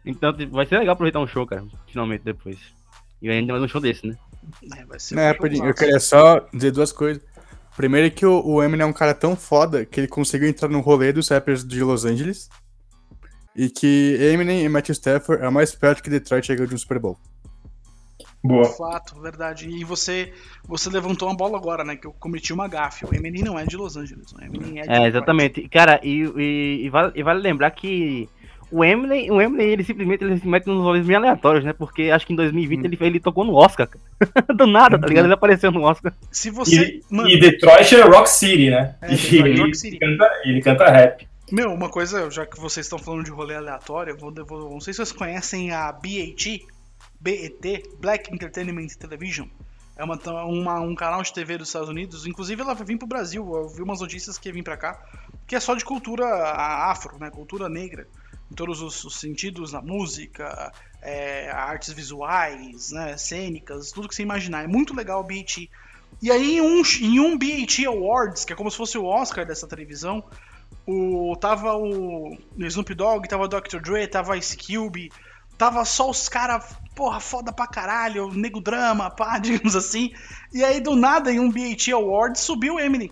Então 0.03 0.35
tipo, 0.35 0.53
vai 0.53 0.65
ser 0.65 0.79
legal 0.79 0.93
aproveitar 0.93 1.19
um 1.19 1.27
show, 1.27 1.45
cara. 1.45 1.63
Finalmente 1.87 2.23
depois. 2.23 2.57
E 3.21 3.29
ainda 3.29 3.53
mais 3.53 3.63
um 3.63 3.67
show 3.67 3.79
desse, 3.79 4.07
né? 4.07 4.17
É, 4.75 4.83
vai 4.85 4.99
ser 4.99 5.15
Não, 5.15 5.21
um 5.21 5.25
é, 5.25 5.37
eu 5.37 5.59
massa. 5.59 5.73
queria 5.73 5.99
só 5.99 6.47
dizer 6.51 6.71
duas 6.71 6.91
coisas. 6.91 7.23
Primeiro 7.77 8.07
é 8.07 8.09
que 8.09 8.25
o, 8.25 8.43
o 8.43 8.63
Eminem 8.63 8.85
é 8.85 8.89
um 8.89 8.93
cara 8.93 9.13
tão 9.13 9.35
foda 9.35 9.85
que 9.85 9.99
ele 9.99 10.07
conseguiu 10.07 10.49
entrar 10.49 10.67
no 10.67 10.81
rolê 10.81 11.13
dos 11.13 11.29
rappers 11.29 11.63
de 11.63 11.83
Los 11.83 12.05
Angeles. 12.05 12.49
E 13.55 13.69
que 13.69 14.17
Eminem 14.19 14.63
e 14.63 14.69
Matthew 14.69 14.93
Stafford 14.93 15.43
é 15.43 15.49
mais 15.49 15.75
perto 15.75 16.01
que 16.01 16.09
Detroit 16.09 16.45
chegou 16.47 16.65
de 16.65 16.73
um 16.73 16.77
Super 16.77 16.97
Bowl. 16.97 17.17
Boa. 18.43 18.65
Fato, 18.65 19.19
verdade. 19.21 19.69
E 19.69 19.83
você, 19.83 20.33
você 20.67 20.89
levantou 20.89 21.27
uma 21.27 21.35
bola 21.37 21.57
agora, 21.57 21.83
né? 21.83 21.95
Que 21.95 22.07
eu 22.07 22.13
cometi 22.13 22.51
uma 22.51 22.67
gafe. 22.67 23.05
O 23.05 23.13
Eminem 23.13 23.43
não 23.43 23.57
é 23.59 23.65
de 23.65 23.77
Los 23.77 23.95
Angeles. 23.97 24.31
O 24.33 24.43
Eminem 24.43 24.79
é 24.79 24.83
de 24.83 24.89
É, 24.91 25.07
exatamente. 25.07 25.67
Cara, 25.69 25.99
e, 26.03 26.23
e, 26.37 26.85
e 26.85 26.89
vale, 26.89 27.11
e 27.15 27.21
vale 27.23 27.39
lembrar 27.39 27.69
que 27.71 28.27
o 28.71 28.83
Eminem, 28.83 29.29
o 29.29 29.39
Eminem, 29.41 29.67
ele 29.69 29.83
simplesmente 29.83 30.23
ele 30.23 30.39
se 30.39 30.47
mete 30.47 30.65
nos 30.65 30.81
rolês 30.81 31.05
meio 31.05 31.19
aleatórios, 31.19 31.63
né? 31.63 31.71
Porque 31.73 32.03
acho 32.09 32.25
que 32.25 32.33
em 32.33 32.35
2020 32.35 32.85
ele, 32.85 32.97
ele 33.01 33.19
tocou 33.19 33.43
no 33.45 33.53
Oscar, 33.53 33.87
cara. 33.87 34.03
Do 34.55 34.65
nada, 34.65 34.97
tá 34.97 35.05
ligado? 35.07 35.25
Ele 35.25 35.33
apareceu 35.33 35.71
no 35.71 35.83
Oscar. 35.83 36.11
Se 36.31 36.49
você. 36.49 36.83
E, 37.09 37.13
mano, 37.13 37.29
e 37.29 37.39
Detroit 37.39 37.93
é 37.95 38.01
Rock 38.01 38.29
City, 38.29 38.71
né? 38.71 38.95
É, 39.01 39.07
e 39.13 39.17
Detroit 39.17 39.35
é 39.45 39.49
ele, 39.49 39.61
Rock 39.61 39.75
City. 39.77 39.99
Canta, 39.99 40.31
ele 40.45 40.61
canta 40.61 40.89
rap. 40.89 41.27
Meu, 41.51 41.71
uma 41.73 41.89
coisa, 41.89 42.31
já 42.31 42.45
que 42.45 42.57
vocês 42.59 42.85
estão 42.85 42.97
falando 42.97 43.25
de 43.25 43.29
rolê 43.31 43.55
aleatório, 43.55 44.11
eu 44.13 44.17
vou, 44.17 44.33
eu 44.35 44.45
vou- 44.45 44.71
não 44.71 44.79
sei 44.79 44.93
se 44.93 44.97
vocês 44.97 45.11
conhecem 45.11 45.71
a 45.71 45.91
BAT, 45.91 46.61
BET, 47.21 47.83
Black 47.99 48.33
Entertainment 48.33 48.87
Television. 48.99 49.47
É 49.95 50.03
uma, 50.03 50.15
uma- 50.45 50.79
um 50.81 50.95
canal 50.95 51.21
de 51.21 51.31
TV 51.31 51.57
dos 51.57 51.67
Estados 51.67 51.89
Unidos. 51.89 52.25
Inclusive, 52.25 52.61
ela 52.61 52.73
vai 52.73 52.85
vir 52.85 52.97
pro 52.97 53.07
Brasil. 53.07 53.47
Eu 53.53 53.67
vi 53.69 53.81
umas 53.83 54.01
notícias 54.01 54.37
que 54.37 54.51
vir 54.51 54.63
pra 54.63 54.75
cá. 54.77 54.99
Que 55.45 55.55
é 55.55 55.59
só 55.59 55.75
de 55.75 55.85
cultura 55.85 56.25
afro, 56.25 57.19
né? 57.19 57.29
Cultura 57.29 57.69
negra. 57.69 58.07
Em 58.51 58.55
todos 58.55 58.81
os, 58.81 59.03
os 59.03 59.19
sentidos, 59.19 59.71
na 59.71 59.81
música, 59.81 60.71
é, 61.01 61.49
artes 61.51 61.93
visuais, 61.93 62.91
né? 62.91 63.15
Cênicas, 63.17 63.91
tudo 63.91 64.07
que 64.09 64.15
você 64.15 64.23
imaginar. 64.23 64.63
É 64.63 64.67
muito 64.67 64.95
legal 64.95 65.21
o 65.21 65.23
BET. 65.23 65.69
E 66.21 66.31
aí, 66.31 66.57
em 66.57 66.61
um, 66.61 66.81
em 67.01 67.19
um 67.19 67.37
BET 67.37 67.85
Awards, 67.85 68.43
que 68.43 68.53
é 68.53 68.55
como 68.55 68.71
se 68.71 68.77
fosse 68.77 68.97
o 68.97 69.05
Oscar 69.05 69.45
dessa 69.45 69.67
televisão, 69.67 70.23
o, 70.87 71.35
tava 71.39 71.75
o 71.75 72.35
Snoop 72.57 72.93
Dogg, 72.95 73.27
tava 73.27 73.43
o 73.43 73.47
Dr. 73.47 73.79
Dre, 73.81 74.07
tava 74.07 74.37
Ice 74.37 74.57
Cube, 74.57 75.11
tava 75.61 75.85
só 75.85 76.09
os 76.09 76.27
caras, 76.27 76.75
porra, 76.95 77.19
foda 77.19 77.53
pra 77.53 77.67
caralho, 77.67 78.33
nego 78.33 78.59
drama, 78.59 79.11
pá, 79.11 79.37
digamos 79.39 79.75
assim. 79.75 80.11
E 80.51 80.63
aí, 80.63 80.81
do 80.81 80.95
nada, 80.95 81.31
em 81.31 81.39
um 81.39 81.51
BET 81.51 81.87
Awards, 81.91 82.41
subiu 82.41 82.75
o 82.75 82.79
Eminem. 82.79 83.11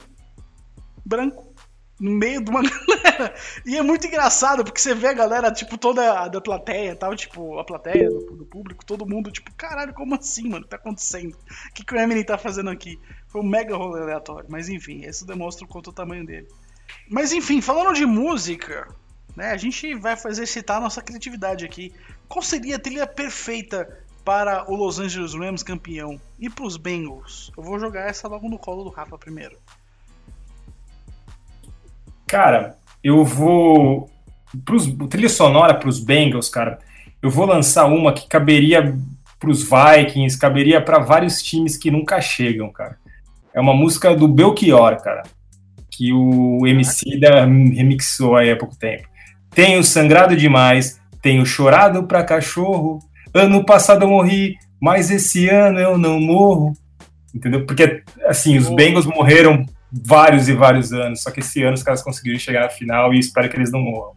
Branco. 1.05 1.53
No 1.99 2.09
meio 2.11 2.43
de 2.43 2.49
uma 2.49 2.63
galera. 2.65 3.35
E 3.67 3.77
é 3.77 3.83
muito 3.83 4.07
engraçado, 4.07 4.63
porque 4.63 4.81
você 4.81 4.95
vê 4.95 5.09
a 5.09 5.13
galera, 5.13 5.51
tipo, 5.51 5.77
toda 5.77 6.21
a 6.21 6.27
da 6.27 6.41
plateia 6.41 6.95
tal, 6.95 7.15
tipo, 7.15 7.59
a 7.59 7.63
plateia 7.63 8.09
do, 8.09 8.37
do 8.37 8.45
público, 8.47 8.83
todo 8.83 9.05
mundo, 9.05 9.31
tipo, 9.31 9.53
caralho, 9.53 9.93
como 9.93 10.15
assim, 10.15 10.49
mano? 10.49 10.61
O 10.61 10.63
que 10.63 10.69
tá 10.69 10.77
acontecendo? 10.77 11.35
O 11.35 11.73
que, 11.75 11.85
que 11.85 11.93
o 11.93 11.99
Eminem 11.99 12.23
tá 12.23 12.37
fazendo 12.37 12.71
aqui? 12.71 12.99
Foi 13.27 13.41
um 13.41 13.47
mega 13.47 13.77
rolê 13.77 14.01
aleatório. 14.01 14.49
Mas 14.49 14.69
enfim, 14.69 15.01
isso 15.05 15.23
demonstra 15.23 15.65
o 15.65 15.67
quanto 15.67 15.91
o 15.91 15.93
tamanho 15.93 16.25
dele. 16.25 16.47
Mas 17.11 17.31
enfim, 17.31 17.61
falando 17.61 17.93
de 17.93 18.07
música, 18.07 18.87
né, 19.35 19.51
a 19.51 19.57
gente 19.57 19.93
vai 19.95 20.15
fazer 20.15 20.41
exercitar 20.41 20.77
a 20.77 20.81
nossa 20.81 21.01
criatividade 21.01 21.63
aqui. 21.63 21.93
Qual 22.29 22.43
seria 22.43 22.75
a 22.75 22.79
trilha 22.79 23.07
perfeita 23.07 23.89
para 24.23 24.71
o 24.71 24.75
Los 24.75 24.99
Angeles 24.99 25.33
Rams 25.33 25.63
campeão 25.63 26.21
e 26.39 26.47
para 26.47 26.63
os 26.63 26.77
Bengals? 26.77 27.51
Eu 27.57 27.63
vou 27.63 27.79
jogar 27.79 28.07
essa 28.07 28.27
logo 28.27 28.47
no 28.47 28.59
colo 28.59 28.83
do 28.83 28.91
Rafa 28.91 29.17
primeiro. 29.17 29.57
Cara, 32.27 32.77
eu 33.03 33.25
vou. 33.25 34.07
Pros, 34.63 34.85
trilha 35.09 35.29
sonora 35.29 35.73
pros 35.73 35.99
Bengals, 35.99 36.49
cara, 36.49 36.79
eu 37.21 37.29
vou 37.29 37.45
lançar 37.45 37.85
uma 37.85 38.13
que 38.13 38.27
caberia 38.27 38.95
pros 39.39 39.63
Vikings, 39.63 40.37
caberia 40.37 40.81
para 40.81 40.99
vários 40.99 41.41
times 41.41 41.77
que 41.77 41.89
nunca 41.89 42.21
chegam, 42.21 42.71
cara. 42.71 42.97
É 43.53 43.59
uma 43.59 43.73
música 43.73 44.15
do 44.15 44.27
Belchior, 44.27 45.01
cara, 45.01 45.23
que 45.89 46.13
o 46.13 46.65
MC 46.67 47.19
da 47.19 47.45
remixou 47.45 48.35
aí 48.35 48.51
há 48.51 48.57
pouco 48.57 48.75
tempo. 48.75 49.07
Tenho 49.49 49.83
sangrado 49.83 50.35
demais, 50.35 50.98
tenho 51.21 51.45
chorado 51.45 52.03
pra 52.03 52.23
cachorro. 52.23 52.99
Ano 53.33 53.63
passado 53.65 54.03
eu 54.03 54.09
morri, 54.09 54.55
mas 54.81 55.11
esse 55.11 55.47
ano 55.49 55.79
eu 55.79 55.97
não 55.97 56.19
morro. 56.19 56.73
Entendeu? 57.33 57.65
Porque, 57.65 58.01
assim, 58.25 58.57
os 58.57 58.69
Bengals 58.69 59.05
morreram 59.05 59.65
vários 59.91 60.47
e 60.47 60.53
vários 60.53 60.93
anos, 60.93 61.21
só 61.21 61.31
que 61.31 61.39
esse 61.39 61.63
ano 61.63 61.73
os 61.73 61.83
caras 61.83 62.03
conseguiram 62.03 62.39
chegar 62.39 62.61
na 62.61 62.69
final 62.69 63.13
e 63.13 63.19
espero 63.19 63.49
que 63.49 63.55
eles 63.55 63.71
não 63.71 63.81
morram. 63.81 64.13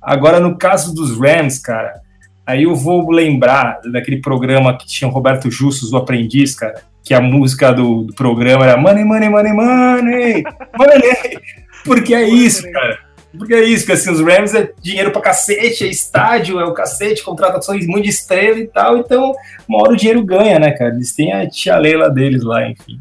Agora, 0.00 0.40
no 0.40 0.56
caso 0.56 0.94
dos 0.94 1.18
Rams, 1.18 1.58
cara, 1.58 2.00
aí 2.46 2.62
eu 2.62 2.74
vou 2.74 3.10
lembrar 3.10 3.80
daquele 3.92 4.20
programa 4.20 4.76
que 4.76 4.86
tinha 4.86 5.08
o 5.08 5.12
Roberto 5.12 5.50
Justus, 5.50 5.92
o 5.92 5.96
Aprendiz, 5.96 6.54
cara, 6.54 6.82
que 7.04 7.12
a 7.12 7.20
música 7.20 7.72
do, 7.72 8.04
do 8.04 8.14
programa 8.14 8.64
era 8.64 8.76
Money, 8.76 9.04
Money, 9.04 9.28
Money, 9.28 9.52
Money, 9.52 10.44
Money. 10.78 11.38
Porque 11.84 12.14
é 12.14 12.28
isso, 12.28 12.70
cara. 12.70 13.07
Porque 13.36 13.52
é 13.54 13.62
isso, 13.64 13.84
que 13.84 13.92
assim, 13.92 14.10
os 14.10 14.20
Rams 14.20 14.54
é 14.54 14.72
dinheiro 14.80 15.10
pra 15.10 15.20
cacete, 15.20 15.84
é 15.84 15.88
estádio, 15.88 16.58
é 16.58 16.64
o 16.64 16.72
cacete, 16.72 17.22
contratações 17.22 17.86
muito 17.86 18.04
de 18.04 18.10
estrela 18.10 18.58
e 18.58 18.66
tal, 18.66 18.96
então 18.98 19.34
uma 19.68 19.80
hora 19.82 19.92
o 19.92 19.96
dinheiro 19.96 20.24
ganha, 20.24 20.58
né, 20.58 20.70
cara? 20.72 20.94
Eles 20.94 21.14
têm 21.14 21.32
a 21.32 21.48
tia 21.48 21.76
Leila 21.76 22.08
deles 22.10 22.42
lá, 22.42 22.66
enfim. 22.68 22.98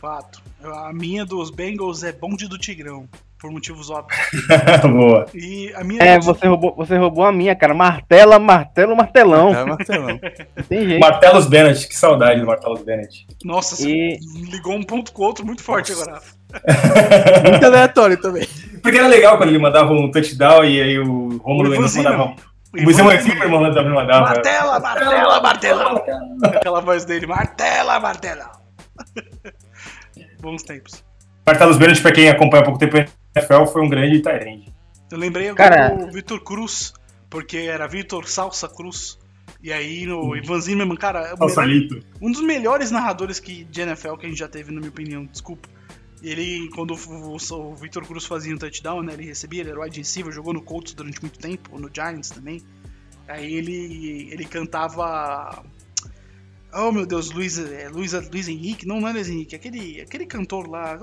Fato. 0.00 0.42
A 0.62 0.92
minha 0.94 1.24
dos 1.26 1.50
Bengals 1.50 2.02
é 2.04 2.12
Bonde 2.12 2.48
do 2.48 2.56
Tigrão, 2.56 3.06
por 3.38 3.50
motivos 3.50 3.90
óbvios. 3.90 4.18
Boa. 4.82 5.26
E 5.34 5.70
a 5.74 5.84
minha 5.84 6.02
É, 6.02 6.18
você 6.18 6.46
roubou, 6.46 6.74
você 6.74 6.96
roubou 6.96 7.24
a 7.26 7.32
minha, 7.32 7.54
cara. 7.54 7.74
Martela, 7.74 8.38
martelo, 8.38 8.96
martelão. 8.96 9.52
Tá, 9.52 9.66
martelão. 9.66 10.08
Não 10.56 10.64
tem 10.64 10.86
jeito. 10.88 11.00
Martelos 11.00 11.46
Bennett, 11.46 11.86
que 11.86 11.94
saudade 11.94 12.40
do 12.40 12.46
Martelos 12.46 12.80
Bennett. 12.82 13.26
Nossa, 13.44 13.76
você 13.76 13.90
E- 13.90 14.18
ligou 14.50 14.74
um 14.74 14.82
ponto 14.82 15.12
com 15.12 15.22
o 15.22 15.26
outro 15.26 15.44
muito 15.44 15.62
forte 15.62 15.92
agora. 15.92 16.12
Rafa. 16.12 16.34
Muito 17.50 17.66
aleatório 17.66 18.16
também. 18.20 18.46
Porque 18.84 18.98
era 18.98 19.08
legal 19.08 19.36
quando 19.38 19.48
ele 19.48 19.58
mandava 19.58 19.92
um 19.92 20.10
touchdown 20.10 20.62
e 20.64 20.80
aí 20.82 20.98
o 20.98 21.38
Romulo 21.38 21.74
Ivan 21.74 21.86
mandava. 21.96 22.36
O 22.72 22.78
Ivan 22.78 22.92
Zimmerman 23.20 23.60
mandava. 23.60 23.88
mandava. 23.88 24.20
Martela, 24.26 24.78
martela, 24.78 25.40
martela. 25.40 26.04
Aquela 26.44 26.80
voz 26.80 27.04
dele, 27.06 27.26
martela, 27.26 27.98
martela. 27.98 28.50
Bons 30.40 30.62
tempos. 30.62 31.02
Martelos 31.46 31.78
Bennett, 31.78 32.00
pra 32.02 32.12
quem 32.12 32.28
acompanha 32.28 32.62
há 32.62 32.64
pouco 32.64 32.78
tempo 32.78 32.96
a 32.98 33.06
NFL, 33.38 33.64
foi 33.66 33.82
um 33.82 33.88
grande 33.88 34.20
Tyrande. 34.20 34.72
Eu 35.10 35.18
lembrei 35.18 35.48
agora 35.48 35.68
Cara- 35.70 35.88
do 35.96 36.12
Vitor 36.12 36.40
Cruz, 36.42 36.92
porque 37.30 37.56
era 37.58 37.86
Vitor 37.86 38.26
Salsa 38.28 38.68
Cruz. 38.68 39.18
E 39.62 39.72
aí 39.72 40.04
no 40.04 40.36
Ivan 40.36 40.60
Zimmerman, 40.60 40.96
cara, 40.96 41.20
é 41.20 41.34
o 41.34 41.38
melhor- 41.38 41.50
Salito. 41.54 42.00
um 42.20 42.30
dos 42.30 42.42
melhores 42.42 42.90
narradores 42.90 43.40
que, 43.40 43.64
de 43.64 43.80
NFL 43.80 44.16
que 44.16 44.26
a 44.26 44.28
gente 44.28 44.38
já 44.38 44.48
teve, 44.48 44.70
na 44.72 44.78
minha 44.80 44.90
opinião, 44.90 45.24
desculpa. 45.24 45.68
Ele, 46.24 46.70
quando 46.70 46.94
o, 46.94 47.36
o, 47.36 47.36
o 47.36 47.74
Victor 47.74 48.06
Cruz 48.06 48.24
fazia 48.24 48.54
um 48.54 48.56
touchdown, 48.56 49.02
né, 49.02 49.12
ele 49.12 49.26
recebia, 49.26 49.60
ele 49.60 49.70
era 49.70 49.80
wide 49.80 49.98
receiver, 49.98 50.32
jogou 50.32 50.54
no 50.54 50.62
Colts 50.62 50.94
durante 50.94 51.20
muito 51.20 51.38
tempo, 51.38 51.78
no 51.78 51.90
Giants 51.94 52.30
também. 52.30 52.62
Aí 53.28 53.52
ele, 53.52 54.30
ele 54.32 54.46
cantava... 54.46 55.62
Oh, 56.76 56.90
meu 56.90 57.06
Deus, 57.06 57.30
Luiz, 57.30 57.56
é, 57.58 57.88
Luiz, 57.88 58.12
Luiz 58.32 58.48
Henrique, 58.48 58.86
não, 58.86 59.00
não 59.00 59.08
é 59.08 59.12
Luiz 59.12 59.28
Henrique, 59.28 59.54
aquele, 59.54 60.00
aquele 60.00 60.24
cantor 60.24 60.66
lá... 60.66 60.98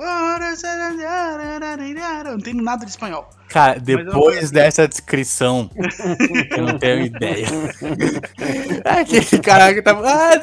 Não 2.23 2.37
entendo 2.37 2.63
nada 2.63 2.83
de 2.83 2.91
espanhol. 2.91 3.29
Cara, 3.47 3.79
depois 3.79 4.49
dessa 4.49 4.87
descrição, 4.87 5.69
eu 6.57 6.65
não 6.65 6.79
tenho 6.79 7.05
ideia. 7.05 7.47
Aquele 8.85 9.39
cara 9.43 9.73
que 9.73 9.81
tava. 9.81 10.07
Ah. 10.07 10.39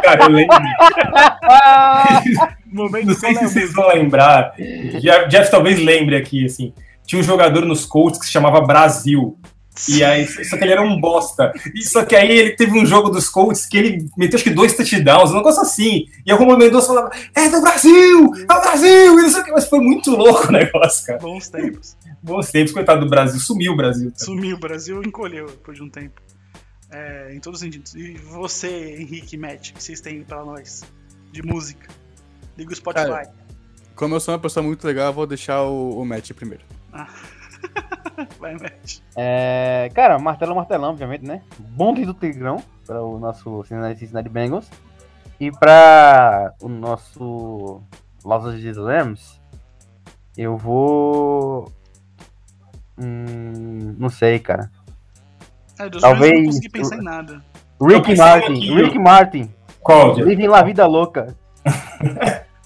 Cara, 0.00 0.24
eu 0.24 0.28
lembro. 0.28 0.56
Momento 2.74 3.06
Não 3.06 3.14
sei 3.14 3.34
se 3.34 3.40
é 3.40 3.44
a 3.44 3.48
vocês 3.48 3.72
vão 3.72 3.88
lembrar. 3.88 4.54
Jeff, 5.00 5.28
Jeff 5.28 5.50
talvez 5.50 5.78
lembre 5.78 6.16
aqui, 6.16 6.44
assim. 6.44 6.72
Tinha 7.06 7.20
um 7.20 7.24
jogador 7.24 7.64
nos 7.64 7.86
Colts 7.86 8.18
que 8.18 8.26
se 8.26 8.32
chamava 8.32 8.60
Brasil. 8.60 9.38
E 9.88 10.04
aí, 10.04 10.26
só 10.26 10.56
que 10.56 10.62
ele 10.64 10.72
era 10.72 10.82
um 10.82 11.00
bosta. 11.00 11.52
E 11.74 11.82
só 11.82 12.04
que 12.04 12.14
aí 12.14 12.30
ele 12.30 12.50
teve 12.50 12.78
um 12.78 12.86
jogo 12.86 13.10
dos 13.10 13.28
Colts 13.28 13.66
que 13.66 13.76
ele 13.76 14.08
meteu 14.16 14.36
acho 14.36 14.44
que 14.44 14.50
dois 14.50 14.76
touchdowns, 14.76 15.32
um 15.32 15.36
negócio 15.36 15.62
assim. 15.62 16.06
E 16.24 16.32
o 16.32 16.36
Romulo 16.36 16.58
Mendonça 16.58 16.88
falava, 16.88 17.10
é 17.34 17.48
do 17.48 17.60
Brasil! 17.60 18.30
É 18.34 18.54
do 18.54 18.60
Brasil! 18.60 19.18
E 19.18 19.22
não 19.22 19.30
sei 19.30 19.40
o 19.40 19.44
que, 19.44 19.52
mas 19.52 19.68
foi 19.68 19.80
muito 19.80 20.12
louco 20.12 20.48
o 20.48 20.52
negócio, 20.52 21.06
cara. 21.06 21.18
Bons 21.18 21.48
tempos. 21.48 21.96
Bons 22.22 22.50
tempos, 22.50 22.72
coitado 22.72 23.04
do 23.04 23.10
Brasil. 23.10 23.40
Sumiu 23.40 23.72
o 23.72 23.76
Brasil. 23.76 24.10
cara. 24.10 24.24
Sumiu, 24.24 24.56
o 24.56 24.60
Brasil 24.60 25.02
encolheu 25.02 25.46
depois 25.46 25.76
de 25.76 25.82
um 25.82 25.90
tempo. 25.90 26.22
É, 26.90 27.34
em 27.34 27.40
todos 27.40 27.60
os 27.60 27.64
sentidos. 27.64 27.94
E 27.96 28.14
você, 28.14 28.96
Henrique 29.00 29.36
Matt, 29.36 29.70
o 29.70 29.74
que 29.74 29.82
vocês 29.82 30.00
têm 30.00 30.22
pra 30.22 30.44
nós? 30.44 30.84
De 31.32 31.42
música. 31.42 31.88
Liga 32.56 32.72
o 32.72 32.76
Spotify. 32.76 33.06
Cara, 33.06 33.32
Como 33.94 34.14
eu 34.14 34.20
sou 34.20 34.34
uma 34.34 34.40
pessoa 34.40 34.64
muito 34.64 34.86
legal, 34.86 35.06
eu 35.06 35.12
vou 35.12 35.26
deixar 35.26 35.62
o, 35.62 35.98
o 36.00 36.04
Matt 36.04 36.30
primeiro. 36.32 36.64
Vai, 38.38 38.54
Matt. 38.54 38.98
É, 39.16 39.90
cara, 39.94 40.18
martelo, 40.18 40.54
martelão, 40.54 40.90
obviamente, 40.90 41.24
né? 41.24 41.42
Bonde 41.58 42.04
do 42.04 42.14
Tigrão, 42.14 42.62
para 42.86 43.02
o 43.02 43.18
nosso 43.18 43.64
Cincinnati 43.64 44.28
Bengals. 44.28 44.70
E 45.40 45.50
para 45.50 46.54
o 46.62 46.68
nosso 46.68 47.82
Los 48.24 48.44
Angeles 48.44 48.76
Rams, 48.76 49.40
eu 50.36 50.56
vou. 50.56 51.72
Hum, 52.96 53.96
não 53.98 54.08
sei, 54.08 54.38
cara. 54.38 54.70
É, 55.78 55.88
dos 55.88 56.00
Talvez- 56.02 56.32
eu 56.32 56.38
não 56.38 56.46
consegui 56.46 56.68
pensar 56.68 56.96
em 56.98 57.02
nada. 57.02 57.44
Rick 57.82 58.16
Martin, 58.16 58.52
aqui, 58.52 58.74
Rick 58.74 58.98
Martin, 58.98 59.54
Qual? 59.80 60.14
Living 60.14 60.46
La 60.46 60.62
Vida 60.62 60.86
Louca. 60.86 61.36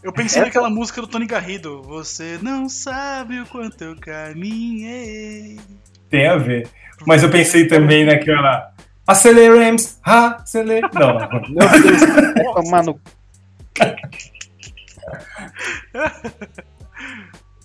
Eu 0.03 0.13
pensei 0.13 0.39
Essa- 0.41 0.47
naquela 0.47 0.71
música 0.71 1.01
do 1.01 1.07
Tony 1.07 1.27
Garrido. 1.27 1.83
Você 1.83 2.39
não 2.43 2.69
sabe 2.69 3.41
o 3.41 3.47
quanto 3.47 3.83
eu 3.85 3.97
caminhei. 3.97 5.59
Tem 6.09 6.27
a 6.29 6.37
ver. 6.37 6.69
Mas 7.07 7.23
eu 7.23 7.31
pensei 7.31 7.67
também 7.67 8.05
naquela. 8.05 8.73
Aceleremos! 9.07 9.99
Aceler... 10.03 10.83
Não, 10.93 11.15
não. 11.19 11.29
Meu 11.49 11.83
Deus, 11.83 12.01
tomar 12.55 12.83
no 12.85 13.01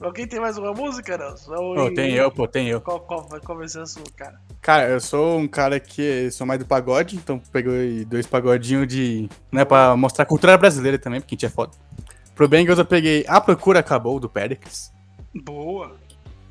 Alguém 0.03 0.27
tem 0.27 0.39
mais 0.39 0.57
uma 0.57 0.73
música, 0.73 1.17
Pô, 1.47 1.89
tem 1.95 2.13
eu, 2.13 2.29
pô, 2.29 2.45
tem 2.47 2.67
eu. 2.67 2.81
Qual, 2.81 2.99
qual, 2.99 3.25
vai- 3.27 3.39
qual 3.39 3.57
vai 3.57 3.67
ser 3.69 3.79
a 3.79 3.85
sua, 3.85 4.03
cara? 4.17 4.37
Cara, 4.61 4.89
eu 4.89 4.99
sou 4.99 5.39
um 5.39 5.47
cara 5.47 5.79
que 5.79 6.29
sou 6.31 6.45
mais 6.45 6.59
do 6.59 6.65
pagode, 6.65 7.15
então 7.15 7.39
peguei 7.51 8.03
dois 8.03 8.27
pagodinhos 8.27 8.85
de. 8.87 9.29
né, 9.51 9.63
pra 9.63 9.95
mostrar 9.95 10.23
a 10.23 10.27
cultura 10.27 10.57
brasileira 10.57 10.97
também, 10.99 11.21
porque 11.21 11.33
a 11.33 11.35
gente 11.37 11.45
é 11.45 11.49
foda. 11.49 11.71
Pro 12.35 12.47
Bengals 12.49 12.79
eu 12.79 12.85
peguei 12.85 13.23
A 13.27 13.39
Procura 13.39 13.79
Acabou, 13.79 14.19
do 14.19 14.27
Pericles. 14.27 14.91
Boa. 15.33 15.95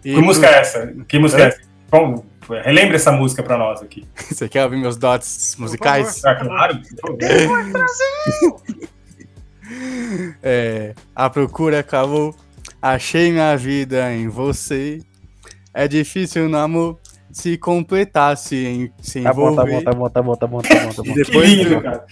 E 0.05 0.15
Que 0.15 0.21
música 0.21 0.47
é 0.47 0.59
essa? 0.61 0.87
Que 1.07 1.19
música 1.19 1.43
é 1.43 1.47
essa? 1.49 1.61
Como- 1.91 2.25
Relembra 2.65 2.97
essa 2.97 3.13
música 3.13 3.43
pra 3.43 3.57
nós 3.59 3.83
aqui. 3.83 4.07
Você 4.17 4.49
quer 4.49 4.65
ouvir 4.65 4.77
meus 4.79 4.97
dots 4.97 5.57
musicais? 5.59 6.25
Ah, 6.25 6.35
claro. 6.37 6.81
É, 10.43 10.95
a 11.15 11.31
procura 11.31 11.79
acabou, 11.81 12.35
achei 12.83 13.31
minha 13.33 13.57
vida 13.57 14.13
em 14.13 14.29
você. 14.29 15.01
É 15.73 15.89
difícil 15.89 16.49
no 16.49 16.59
amor 16.59 16.99
se 17.31 17.57
completasse 17.57 18.55
em 18.57 18.93
se 19.01 19.23
Tá 19.23 19.33
bom, 19.33 19.55
tá 19.57 19.63
envolver. 19.63 19.73
bom, 19.73 19.83
tá 19.83 19.93
bom, 19.93 20.09
tá 20.11 20.23
bom, 20.23 20.37
tá 20.37 20.47
bom, 20.47 20.61
tá 20.61 20.75
bom, 20.85 20.91
tá 20.93 20.97
bom. 21.03 21.15
Que 21.15 21.15
depois 21.25 21.49
lindo, 21.49 21.77
do- 21.77 21.81
cara. 21.83 22.05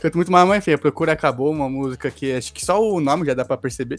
Canto 0.00 0.16
muito 0.18 0.30
mais, 0.30 0.46
mas 0.46 0.58
enfim, 0.58 0.72
a 0.72 0.78
procura 0.78 1.12
acabou, 1.12 1.50
uma 1.50 1.68
música 1.68 2.10
que 2.10 2.32
acho 2.34 2.52
que 2.52 2.64
só 2.64 2.80
o 2.80 3.00
nome 3.00 3.24
já 3.26 3.34
dá 3.34 3.44
pra 3.44 3.56
perceber. 3.56 3.98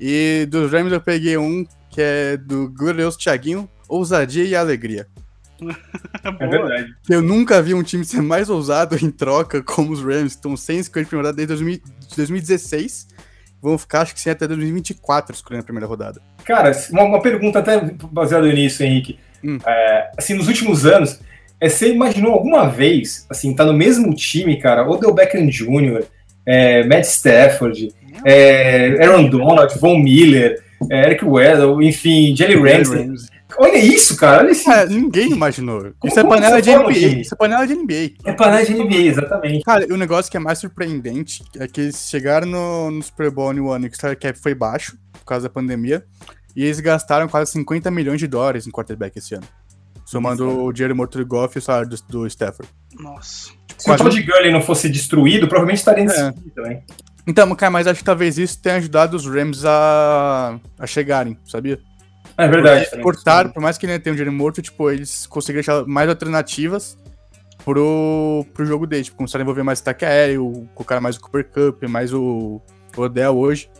E 0.00 0.46
dos 0.48 0.70
Rams 0.72 0.92
eu 0.92 1.00
peguei 1.00 1.36
um 1.36 1.66
que 1.90 2.00
é 2.00 2.36
do 2.36 2.70
glorioso 2.70 3.18
Thiaguinho, 3.18 3.68
Ousadia 3.88 4.44
e 4.44 4.54
Alegria. 4.54 5.06
É 6.24 6.46
verdade. 6.46 6.94
Que 7.02 7.14
eu 7.14 7.20
nunca 7.22 7.60
vi 7.62 7.74
um 7.74 7.82
time 7.82 8.04
ser 8.04 8.22
mais 8.22 8.48
ousado 8.48 8.96
em 8.96 9.10
troca 9.10 9.62
como 9.62 9.92
os 9.92 10.00
Rams, 10.02 10.32
que 10.32 10.38
estão 10.38 10.56
sem 10.56 10.78
escolher 10.78 11.04
de 11.04 11.08
primeira 11.10 11.32
desde 11.32 11.48
2000 11.54 11.80
2016. 12.16 13.08
Vão 13.62 13.76
ficar, 13.76 14.02
acho 14.02 14.14
que 14.14 14.20
sim, 14.20 14.30
até 14.30 14.46
2024 14.46 15.34
escolhendo 15.34 15.62
a 15.62 15.64
primeira 15.64 15.86
rodada. 15.86 16.20
Cara, 16.44 16.72
uma, 16.90 17.04
uma 17.04 17.20
pergunta 17.20 17.58
até 17.58 17.78
baseada 18.10 18.50
nisso, 18.50 18.82
Henrique. 18.82 19.18
Hum. 19.44 19.58
É, 19.66 20.10
assim, 20.16 20.34
nos 20.34 20.48
últimos 20.48 20.86
anos, 20.86 21.20
é, 21.60 21.68
você 21.68 21.92
imaginou 21.92 22.32
alguma 22.32 22.68
vez, 22.68 23.26
assim, 23.28 23.54
tá 23.54 23.64
no 23.64 23.74
mesmo 23.74 24.14
time, 24.14 24.58
cara, 24.58 24.88
Odell 24.88 25.12
Beckham 25.12 25.46
Jr., 25.46 26.04
é, 26.46 26.84
Matt 26.84 27.04
Stafford, 27.04 27.92
é, 28.24 29.04
Aaron 29.04 29.28
Donald, 29.28 29.78
Von 29.78 29.98
Miller, 29.98 30.62
é, 30.90 31.06
Eric 31.06 31.24
Weddle, 31.24 31.84
enfim, 31.84 32.34
Jelly 32.34 32.56
Ramsey. 32.56 33.10
Olha 33.58 33.78
isso, 33.78 34.16
cara, 34.16 34.42
olha 34.42 34.50
isso. 34.52 34.70
É, 34.70 34.86
ninguém 34.86 35.30
imaginou. 35.32 35.80
Como- 35.98 36.10
Isso 36.12 36.20
é 36.20 36.24
panela 36.24 36.60
de 36.62 36.70
NBA. 36.70 36.92
time? 36.94 37.20
Isso 37.22 37.34
é 37.34 37.36
panela 37.36 37.66
de 37.66 37.74
NBA. 37.74 38.10
É 38.24 38.32
panela 38.32 38.64
de 38.64 38.72
NBA, 38.74 38.96
exatamente. 38.96 39.64
Cara, 39.64 39.86
e 39.88 39.92
o 39.92 39.96
negócio 39.96 40.30
que 40.30 40.36
é 40.36 40.40
mais 40.40 40.58
surpreendente 40.58 41.42
é 41.58 41.66
que 41.66 41.80
eles 41.82 42.08
chegaram 42.08 42.46
no, 42.46 42.90
no 42.90 43.02
Super 43.02 43.30
Bowl 43.30 43.52
no 43.52 43.70
ano 43.70 43.88
que 43.90 43.96
o 43.96 44.16
cap 44.16 44.38
foi 44.38 44.54
baixo, 44.54 44.96
por 45.12 45.24
causa 45.24 45.48
da 45.48 45.52
pandemia, 45.52 46.04
e 46.56 46.64
eles 46.64 46.80
gastaram 46.80 47.28
quase 47.28 47.52
50 47.52 47.90
milhões 47.90 48.18
de 48.18 48.26
dólares 48.26 48.66
em 48.66 48.70
quarterback 48.70 49.18
esse 49.18 49.34
ano. 49.34 49.44
Somando 50.04 50.64
o 50.64 50.72
dinheiro 50.72 50.96
morto 50.96 51.18
do 51.18 51.26
Goff 51.26 51.56
e 51.56 51.60
o 51.60 51.62
salário 51.62 51.88
do, 51.88 51.96
do 52.08 52.26
Stafford. 52.26 52.68
Nossa. 52.98 53.50
Se 53.78 53.84
Quase- 53.86 54.02
o 54.02 54.06
Todd 54.06 54.22
Gurley 54.22 54.52
não 54.52 54.60
fosse 54.60 54.88
destruído, 54.88 55.46
provavelmente 55.46 55.78
estaria 55.78 56.04
nesse 56.04 56.20
É. 56.20 56.32
também. 56.54 56.82
Então, 57.26 57.54
cara, 57.54 57.70
mas 57.70 57.86
acho 57.86 57.98
que 58.00 58.04
talvez 58.04 58.36
isso 58.38 58.60
tenha 58.60 58.76
ajudado 58.76 59.16
os 59.16 59.24
Rams 59.26 59.64
a, 59.64 60.58
a 60.78 60.86
chegarem, 60.86 61.38
sabia? 61.46 61.78
É 62.44 62.48
verdade. 62.48 62.88
Eles 62.92 63.02
cortaram, 63.02 63.50
por 63.50 63.62
mais 63.62 63.76
que 63.78 63.86
ele 63.86 63.98
tenha 63.98 64.12
um 64.12 64.16
dinheiro 64.16 64.32
morto, 64.36 64.62
tipo, 64.62 64.90
eles 64.90 65.26
conseguiram 65.26 65.60
achar 65.60 65.86
mais 65.86 66.08
alternativas 66.08 66.96
pro, 67.64 68.44
pro 68.54 68.64
jogo 68.64 68.86
deles. 68.86 69.06
Tipo, 69.06 69.18
começaram 69.18 69.42
a 69.42 69.44
envolver 69.44 69.62
mais 69.62 69.80
ataque 69.80 70.04
aéreo, 70.04 70.68
colocaram 70.74 71.02
mais 71.02 71.16
o 71.16 71.20
Cooper 71.20 71.48
Cup, 71.48 71.82
mais 71.88 72.12
o 72.12 72.60
o 72.96 73.02
Odell 73.02 73.36
hoje. 73.36 73.70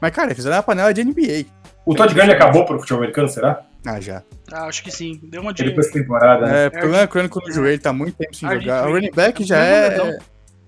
Mas, 0.00 0.12
cara, 0.12 0.34
fizeram 0.34 0.56
uma 0.56 0.62
panela 0.62 0.94
de 0.94 1.04
NBA. 1.04 1.44
O 1.84 1.94
Todd 1.94 2.14
Gurley 2.14 2.34
acabou 2.34 2.64
pro 2.64 2.78
futebol 2.78 3.00
americano, 3.00 3.28
será? 3.28 3.62
Ah, 3.86 4.00
já. 4.00 4.22
Ah, 4.52 4.64
acho 4.64 4.82
que 4.82 4.90
sim. 4.90 5.20
Deu 5.24 5.40
uma 5.42 5.50
Ele 5.50 5.56
dica. 5.56 5.68
depois 5.70 5.86
da 5.88 5.92
temporada, 5.92 6.46
né? 6.46 6.64
É, 6.64 6.68
o 6.68 6.70
problema 6.70 7.06
crônico 7.06 7.40
no 7.40 7.52
joelho, 7.52 7.80
tá 7.80 7.92
muito 7.92 8.16
tempo 8.16 8.34
sem 8.34 8.48
jogar. 8.48 8.88
O 8.88 8.92
running 8.92 9.10
back 9.10 9.44
já 9.44 9.58
Arde- 9.58 10.00
é. 10.00 10.18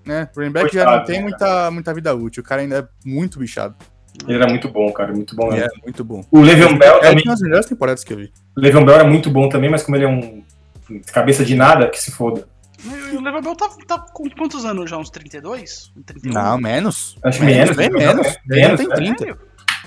Né, 0.05 0.29
o 0.35 0.39
running 0.39 0.51
back 0.51 0.73
já 0.73 0.83
Coitado, 0.83 0.97
não 0.97 1.05
tem 1.05 1.15
né, 1.17 1.21
muita, 1.21 1.71
muita 1.71 1.93
vida 1.93 2.13
útil. 2.13 2.41
O 2.41 2.45
cara 2.45 2.61
ainda 2.61 2.79
é 2.79 2.87
muito 3.07 3.39
bichado. 3.39 3.75
Ele 4.27 4.35
era 4.37 4.47
muito 4.47 4.69
bom, 4.69 4.91
cara, 4.93 5.11
muito 5.11 5.35
bom. 5.35 5.47
E 5.51 5.55
mesmo. 5.55 5.69
é 5.79 5.83
muito 5.83 6.03
bom. 6.03 6.23
O 6.31 6.39
Le'Veon 6.41 6.77
Bell 6.77 6.97
É 6.97 7.09
também. 7.09 7.23
uma 7.25 7.33
das 7.33 7.41
melhores 7.41 7.65
temporadas 7.65 8.03
que 8.03 8.13
eu 8.13 8.17
vi. 8.17 8.31
O 8.55 8.59
Le'Veon 8.61 8.85
Bell 8.85 8.95
era 8.95 9.03
muito 9.03 9.29
bom 9.29 9.49
também, 9.49 9.69
mas 9.69 9.83
como 9.83 9.97
ele 9.97 10.05
é 10.05 10.07
um 10.07 10.43
cabeça 11.11 11.43
de 11.43 11.55
nada, 11.55 11.89
que 11.89 11.99
se 11.99 12.11
foda. 12.11 12.47
E 12.85 13.15
o 13.15 13.21
Level 13.21 13.55
tá, 13.55 13.69
tá 13.87 13.99
com 13.99 14.29
quantos 14.29 14.65
anos 14.65 14.89
já? 14.89 14.97
Uns 14.97 15.09
32? 15.09 15.91
31? 16.05 16.33
Não, 16.33 16.57
menos. 16.57 17.17
Acho 17.23 17.39
que 17.39 17.45
menos. 17.45 17.75
Bem 17.77 17.89
menos. 17.89 18.27
É, 18.27 18.37
Ele 18.49 18.61
menos, 18.61 18.79
tem 18.79 18.87
né? 18.89 18.95
30. 18.95 19.17
Sério? 19.19 19.39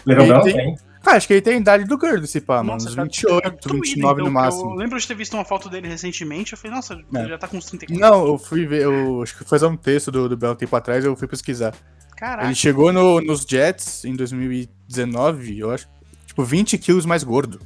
Le'Veon 0.06 0.26
Bell 0.28 0.40
Ele 0.46 0.52
tem. 0.54 0.76
Cara, 1.02 1.18
acho 1.18 1.26
que 1.28 1.34
ele 1.34 1.42
tem 1.42 1.54
a 1.54 1.58
idade 1.58 1.84
do 1.84 1.96
Gurdo, 1.96 2.26
se 2.26 2.40
pá, 2.40 2.64
mano. 2.64 2.78
Uns 2.78 2.94
tá- 2.96 3.02
28, 3.04 3.42
tá 3.42 3.50
doído, 3.68 3.80
29 3.84 4.22
no 4.22 4.28
então, 4.28 4.32
máximo. 4.32 4.70
Eu 4.72 4.74
lembro 4.76 4.98
de 4.98 5.06
ter 5.06 5.14
visto 5.14 5.34
uma 5.34 5.44
foto 5.44 5.68
dele 5.68 5.86
recentemente. 5.86 6.52
Eu 6.54 6.58
falei, 6.58 6.74
nossa, 6.74 6.94
É. 6.94 7.18
ele 7.20 7.28
já 7.28 7.38
tá 7.38 7.46
com 7.46 7.58
uns 7.58 7.66
34. 7.66 8.00
Não, 8.00 8.26
eu 8.26 8.38
fui 8.38 8.66
ver, 8.66 8.82
eu 8.82 9.22
acho 9.22 9.32
que 9.34 9.38
foi 9.40 9.46
fazer 9.46 9.66
um 9.66 9.76
texto 9.76 10.10
do, 10.10 10.28
do 10.28 10.36
Bell 10.36 10.52
um 10.52 10.56
tempo 10.56 10.74
atrás, 10.74 11.04
eu 11.04 11.14
fui 11.14 11.28
pesquisar. 11.28 11.72
Caraca. 12.16 12.47
Ele 12.47 12.55
chegou 12.55 12.93
no- 12.93 13.20
nos 13.20 13.43
Jets 13.43 14.05
em 14.05 14.14
2019, 14.16 15.59
eu 15.59 15.70
acho, 15.70 15.86
tipo, 16.26 16.43
20 16.43 16.78
quilos 16.78 17.05
mais 17.06 17.22
gordo. 17.22 17.60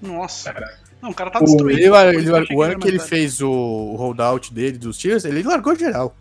Nossa. 0.00 0.54
Não, 1.02 1.10
o 1.10 1.14
cara 1.14 1.30
tá 1.30 1.38
O- 1.40 1.44
destruído. 1.44 1.78
Ele, 1.78 1.86
ele- 2.18 2.36
achei 2.36 2.56
o 2.56 2.62
ano 2.62 2.78
que 2.78 2.88
ele 2.88 2.98
mais 2.98 3.08
fez 3.08 3.40
o, 3.40 3.50
o 3.50 3.96
holdout 3.96 4.52
dele 4.52 4.78
dos 4.78 4.98
Cheers, 4.98 5.24
ele 5.24 5.42
largou 5.42 5.74
geral. 5.74 6.14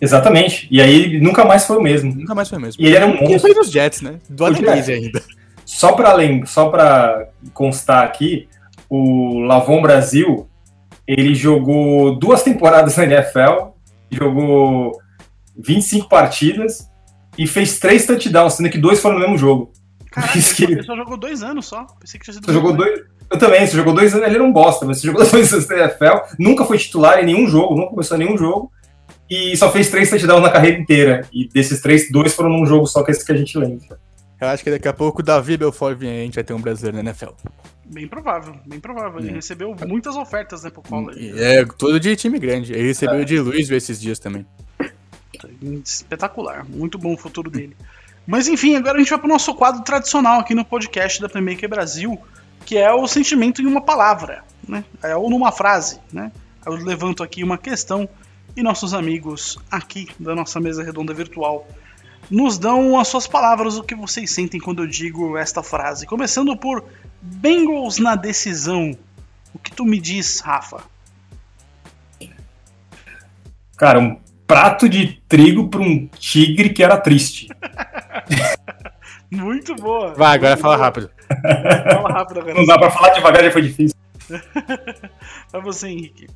Exatamente. 0.00 0.68
E 0.70 0.80
aí 0.80 1.18
nunca 1.20 1.44
mais 1.44 1.64
foi 1.64 1.78
o 1.78 1.82
mesmo. 1.82 2.14
Nunca 2.14 2.34
mais 2.34 2.48
foi 2.48 2.58
mesmo. 2.58 2.82
E 2.82 2.86
ele 2.86 2.96
era 2.96 3.06
um 3.06 3.16
monstro. 3.18 3.40
fez 3.40 3.56
os 3.56 3.70
Jets, 3.70 4.02
né? 4.02 4.20
Do 4.28 4.44
Adelaide 4.44 4.92
ainda. 4.92 5.22
Só 5.64 5.92
pra, 5.92 6.12
lem- 6.12 6.44
só 6.44 6.68
pra 6.68 7.28
constar 7.54 8.04
aqui, 8.04 8.46
o 8.88 9.40
Lavon 9.40 9.80
Brasil, 9.82 10.46
ele 11.06 11.34
jogou 11.34 12.14
duas 12.18 12.42
temporadas 12.42 12.96
na 12.96 13.04
NFL, 13.04 13.68
jogou 14.10 15.00
25 15.58 16.08
partidas 16.08 16.88
e 17.38 17.46
fez 17.46 17.78
três 17.78 18.06
touchdowns, 18.06 18.54
sendo 18.54 18.70
que 18.70 18.78
dois 18.78 19.00
foram 19.00 19.16
no 19.16 19.20
mesmo 19.22 19.38
jogo. 19.38 19.72
Caraca, 20.10 20.32
que 20.56 20.64
ele- 20.64 20.82
só 20.82 20.96
jogou 20.96 21.16
dois 21.16 21.42
anos 21.42 21.66
só. 21.66 21.84
Pensei 22.00 22.18
que 22.18 22.24
tinha 22.24 22.34
sido 22.34 22.46
Você 22.46 22.52
jogou 22.52 22.72
dois. 22.74 23.00
Eu 23.30 23.38
também, 23.38 23.66
você 23.66 23.76
jogou 23.76 23.92
dois 23.92 24.12
anos, 24.14 24.26
ele 24.26 24.36
era 24.36 24.44
um 24.44 24.52
bosta, 24.52 24.86
mas 24.86 24.98
você 25.00 25.06
jogou 25.08 25.24
dois 25.28 25.52
anos 25.52 25.68
na 25.68 25.76
NFL, 25.78 26.16
nunca 26.38 26.64
foi 26.64 26.78
titular 26.78 27.18
em 27.20 27.26
nenhum 27.26 27.46
jogo, 27.48 27.74
nunca 27.74 27.90
começou 27.90 28.16
nenhum 28.16 28.38
jogo, 28.38 28.70
e 29.28 29.56
só 29.56 29.70
fez 29.72 29.90
três 29.90 30.08
touchdowns 30.08 30.42
na 30.42 30.50
carreira 30.50 30.78
inteira. 30.78 31.26
E 31.32 31.48
desses 31.48 31.80
três, 31.80 32.10
dois 32.10 32.32
foram 32.34 32.50
num 32.50 32.64
jogo 32.64 32.86
só, 32.86 33.02
que 33.02 33.10
é 33.10 33.12
esse 33.12 33.26
que 33.26 33.32
a 33.32 33.36
gente 33.36 33.58
lembra. 33.58 33.98
Eu 34.40 34.48
acho 34.48 34.62
que 34.62 34.70
daqui 34.70 34.86
a 34.86 34.92
pouco 34.92 35.20
o 35.20 35.24
Davi 35.24 35.56
Belfort 35.56 35.96
vem 35.98 36.20
a 36.20 36.22
gente 36.22 36.34
vai 36.36 36.44
ter 36.44 36.52
um 36.54 36.60
brasileiro 36.60 36.96
na 36.98 37.02
NFL. 37.10 37.30
Bem 37.86 38.06
provável, 38.06 38.54
bem 38.66 38.78
provável. 38.78 39.18
Ele 39.18 39.30
É. 39.30 39.32
recebeu 39.32 39.74
muitas 39.88 40.14
ofertas, 40.14 40.62
né, 40.62 40.70
pro 40.70 40.82
college. 40.82 41.32
É, 41.42 41.64
tudo 41.64 41.98
de 41.98 42.14
time 42.16 42.38
grande. 42.38 42.72
Ele 42.72 42.88
recebeu 42.88 43.24
de 43.24 43.38
Luiz 43.40 43.68
esses 43.70 44.00
dias 44.00 44.18
também. 44.18 44.46
Espetacular. 45.84 46.64
Muito 46.68 46.98
bom 46.98 47.14
o 47.14 47.18
futuro 47.18 47.50
dele. 47.50 47.76
Mas 48.26 48.48
enfim, 48.48 48.74
agora 48.76 48.96
a 48.96 48.98
gente 48.98 49.10
vai 49.10 49.18
pro 49.18 49.28
nosso 49.28 49.54
quadro 49.54 49.82
tradicional 49.82 50.40
aqui 50.40 50.54
no 50.54 50.64
podcast 50.64 51.20
da 51.20 51.28
Playmaker 51.28 51.68
Brasil, 51.68 52.18
que 52.64 52.76
é 52.76 52.92
o 52.92 53.06
sentimento 53.06 53.62
em 53.62 53.66
uma 53.66 53.80
palavra. 53.80 54.42
né? 54.66 54.84
É, 55.02 55.14
ou 55.16 55.30
numa 55.30 55.52
frase, 55.52 56.00
né? 56.12 56.32
Eu 56.64 56.72
levanto 56.74 57.22
aqui 57.22 57.44
uma 57.44 57.56
questão 57.56 58.08
e 58.56 58.62
nossos 58.62 58.92
amigos 58.92 59.58
aqui 59.70 60.08
da 60.18 60.34
nossa 60.34 60.58
mesa 60.58 60.82
redonda 60.82 61.14
virtual 61.14 61.68
nos 62.30 62.58
dão 62.58 62.98
as 62.98 63.08
suas 63.08 63.26
palavras, 63.26 63.76
o 63.76 63.82
que 63.82 63.94
vocês 63.94 64.32
sentem 64.32 64.60
quando 64.60 64.82
eu 64.82 64.86
digo 64.86 65.36
esta 65.36 65.62
frase. 65.62 66.06
Começando 66.06 66.56
por 66.56 66.84
Bengals 67.22 67.98
na 67.98 68.16
decisão. 68.16 68.96
O 69.54 69.58
que 69.58 69.70
tu 69.70 69.84
me 69.84 70.00
diz, 70.00 70.40
Rafa? 70.40 70.82
Cara, 73.76 74.00
um 74.00 74.18
prato 74.46 74.88
de 74.88 75.20
trigo 75.28 75.68
para 75.68 75.80
um 75.80 76.06
tigre 76.06 76.70
que 76.70 76.82
era 76.82 76.96
triste. 76.98 77.48
Muito 79.30 79.74
boa. 79.74 80.14
Vai, 80.14 80.34
agora 80.36 80.50
Muito 80.52 80.62
fala 80.62 80.76
boa. 80.76 80.84
rápido. 80.86 81.10
Fala 81.92 82.12
rápido 82.12 82.40
agora. 82.40 82.54
Não 82.54 82.64
dá 82.64 82.78
pra 82.78 82.90
falar 82.90 83.10
devagar, 83.10 83.42
já 83.44 83.50
foi 83.50 83.62
difícil. 83.62 83.96
Pra 85.50 85.60
você, 85.60 85.88
Henrique. 85.88 86.26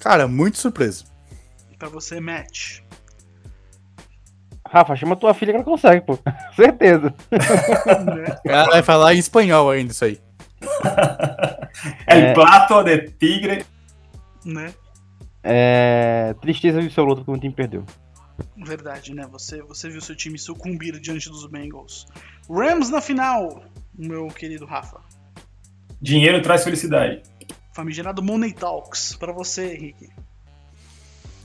Cara, 0.00 0.26
muito 0.28 0.58
surpreso. 0.58 1.04
Pra 1.78 1.88
você, 1.88 2.18
Matt. 2.20 2.80
Rafa, 4.66 4.96
chama 4.96 5.16
tua 5.16 5.32
filha 5.34 5.52
que 5.52 5.56
ela 5.56 5.64
consegue, 5.64 6.04
pô. 6.04 6.18
Certeza. 6.56 7.14
Ela 8.44 8.66
vai 8.70 8.82
falar 8.82 9.14
em 9.14 9.18
espanhol 9.18 9.70
ainda 9.70 9.92
isso 9.92 10.04
aí. 10.04 10.18
El 12.06 12.18
É. 12.18 12.34
plato 12.34 12.82
de 12.84 13.10
tigre. 13.12 13.64
né? 14.44 14.72
É... 15.50 16.34
Tristeza 16.42 16.78
absoluta 16.78 17.24
que 17.24 17.30
o 17.30 17.38
time 17.38 17.54
perdeu. 17.54 17.84
Verdade, 18.56 19.14
né? 19.14 19.26
Você, 19.32 19.62
você 19.62 19.88
viu 19.88 20.00
seu 20.02 20.14
time 20.14 20.38
sucumbir 20.38 21.00
diante 21.00 21.30
dos 21.30 21.46
Bengals. 21.46 22.06
Rams 22.50 22.90
na 22.90 23.00
final, 23.00 23.64
meu 23.96 24.28
querido 24.28 24.66
Rafa. 24.66 25.00
Dinheiro 26.00 26.42
traz 26.42 26.64
felicidade. 26.64 27.22
Famigerado 27.72 28.22
Money 28.22 28.52
Talks. 28.52 29.16
Pra 29.16 29.32
você, 29.32 29.74
Henrique. 29.74 30.10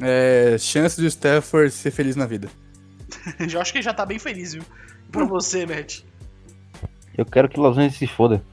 É, 0.02 0.58
chance 0.60 1.00
do 1.00 1.08
Stafford 1.08 1.72
ser 1.72 1.92
feliz 1.92 2.18
na 2.18 2.26
vida. 2.26 2.50
Eu 3.40 3.62
acho 3.62 3.72
que 3.72 3.78
ele 3.78 3.86
já 3.86 3.94
tá 3.94 4.06
bem 4.06 4.20
feliz, 4.20 4.54
viu? 4.54 4.64
Pra 5.12 5.24
você, 5.24 5.66
Matt. 5.66 6.02
Eu 7.18 7.26
quero 7.26 7.48
que 7.48 7.60
Los 7.60 7.78
Angeles 7.78 7.98
se 7.98 8.08
foda. 8.08 8.44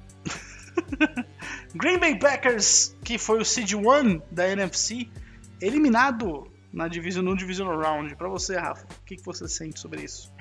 Green 1.74 1.98
Bay 1.98 2.18
Packers, 2.18 2.97
que 3.02 3.18
foi 3.18 3.40
o 3.40 3.44
seed 3.44 3.72
1 3.72 4.20
da 4.31 4.48
NFC, 4.48 5.09
eliminado 5.61 6.51
na 6.73 6.89
division, 6.89 7.24
no 7.24 7.37
Divisional 7.37 7.78
Round. 7.78 8.15
Pra 8.16 8.28
você, 8.28 8.57
Rafa, 8.57 8.85
o 8.85 9.05
que, 9.05 9.16
que 9.16 9.24
você 9.24 9.49
sente 9.49 9.81
sobre 9.81 10.03
isso? 10.03 10.32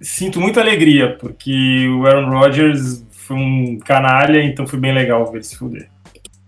Sinto 0.00 0.40
muita 0.40 0.60
alegria, 0.60 1.16
porque 1.18 1.86
o 1.88 2.06
Aaron 2.06 2.30
Rodgers 2.30 3.04
foi 3.10 3.36
um 3.36 3.78
canalha, 3.78 4.42
então 4.42 4.66
foi 4.66 4.78
bem 4.78 4.94
legal 4.94 5.26
ver 5.26 5.36
ele 5.36 5.44
se 5.44 5.56
fuder. 5.56 5.90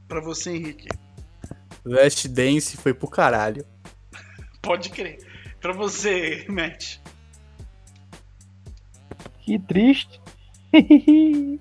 Pra 0.09 0.21
você, 0.21 0.51
Henrique. 0.51 0.89
Last 1.85 2.29
Dance 2.29 2.77
foi 2.77 2.95
pro 2.95 3.09
caralho. 3.09 3.65
Pode 4.63 4.91
crer. 4.91 5.19
Pra 5.61 5.73
você, 5.73 6.45
Matt. 6.49 6.99
Que 9.41 9.59
triste. 9.59 10.21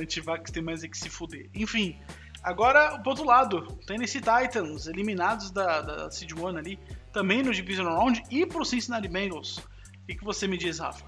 Antivax 0.00 0.50
tem 0.50 0.62
mais 0.62 0.82
é 0.82 0.88
que 0.88 0.96
se 0.96 1.10
fuder. 1.10 1.50
Enfim, 1.54 1.96
agora 2.42 2.98
pro 2.98 3.10
outro 3.10 3.24
lado, 3.24 3.66
Tennessee 3.86 4.20
Titans, 4.20 4.86
eliminados 4.86 5.50
da, 5.50 5.80
da 5.80 6.10
Seed 6.10 6.32
1 6.32 6.46
ali, 6.48 6.78
também 7.12 7.42
no 7.42 7.52
Divisional 7.52 7.98
Round, 7.98 8.22
e 8.30 8.46
pro 8.46 8.64
Cincinnati 8.64 9.08
Bengals. 9.08 9.58
O 9.58 10.06
que, 10.06 10.16
que 10.16 10.24
você 10.24 10.46
me 10.46 10.56
diz, 10.56 10.78
Rafa? 10.78 11.04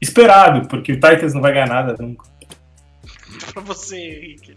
Esperado, 0.00 0.68
porque 0.68 0.92
o 0.92 1.00
Titans 1.00 1.34
não 1.34 1.40
vai 1.40 1.52
ganhar 1.52 1.68
nada 1.68 1.96
nunca. 1.98 2.26
pra 3.52 3.62
você, 3.62 3.96
Henrique. 3.96 4.56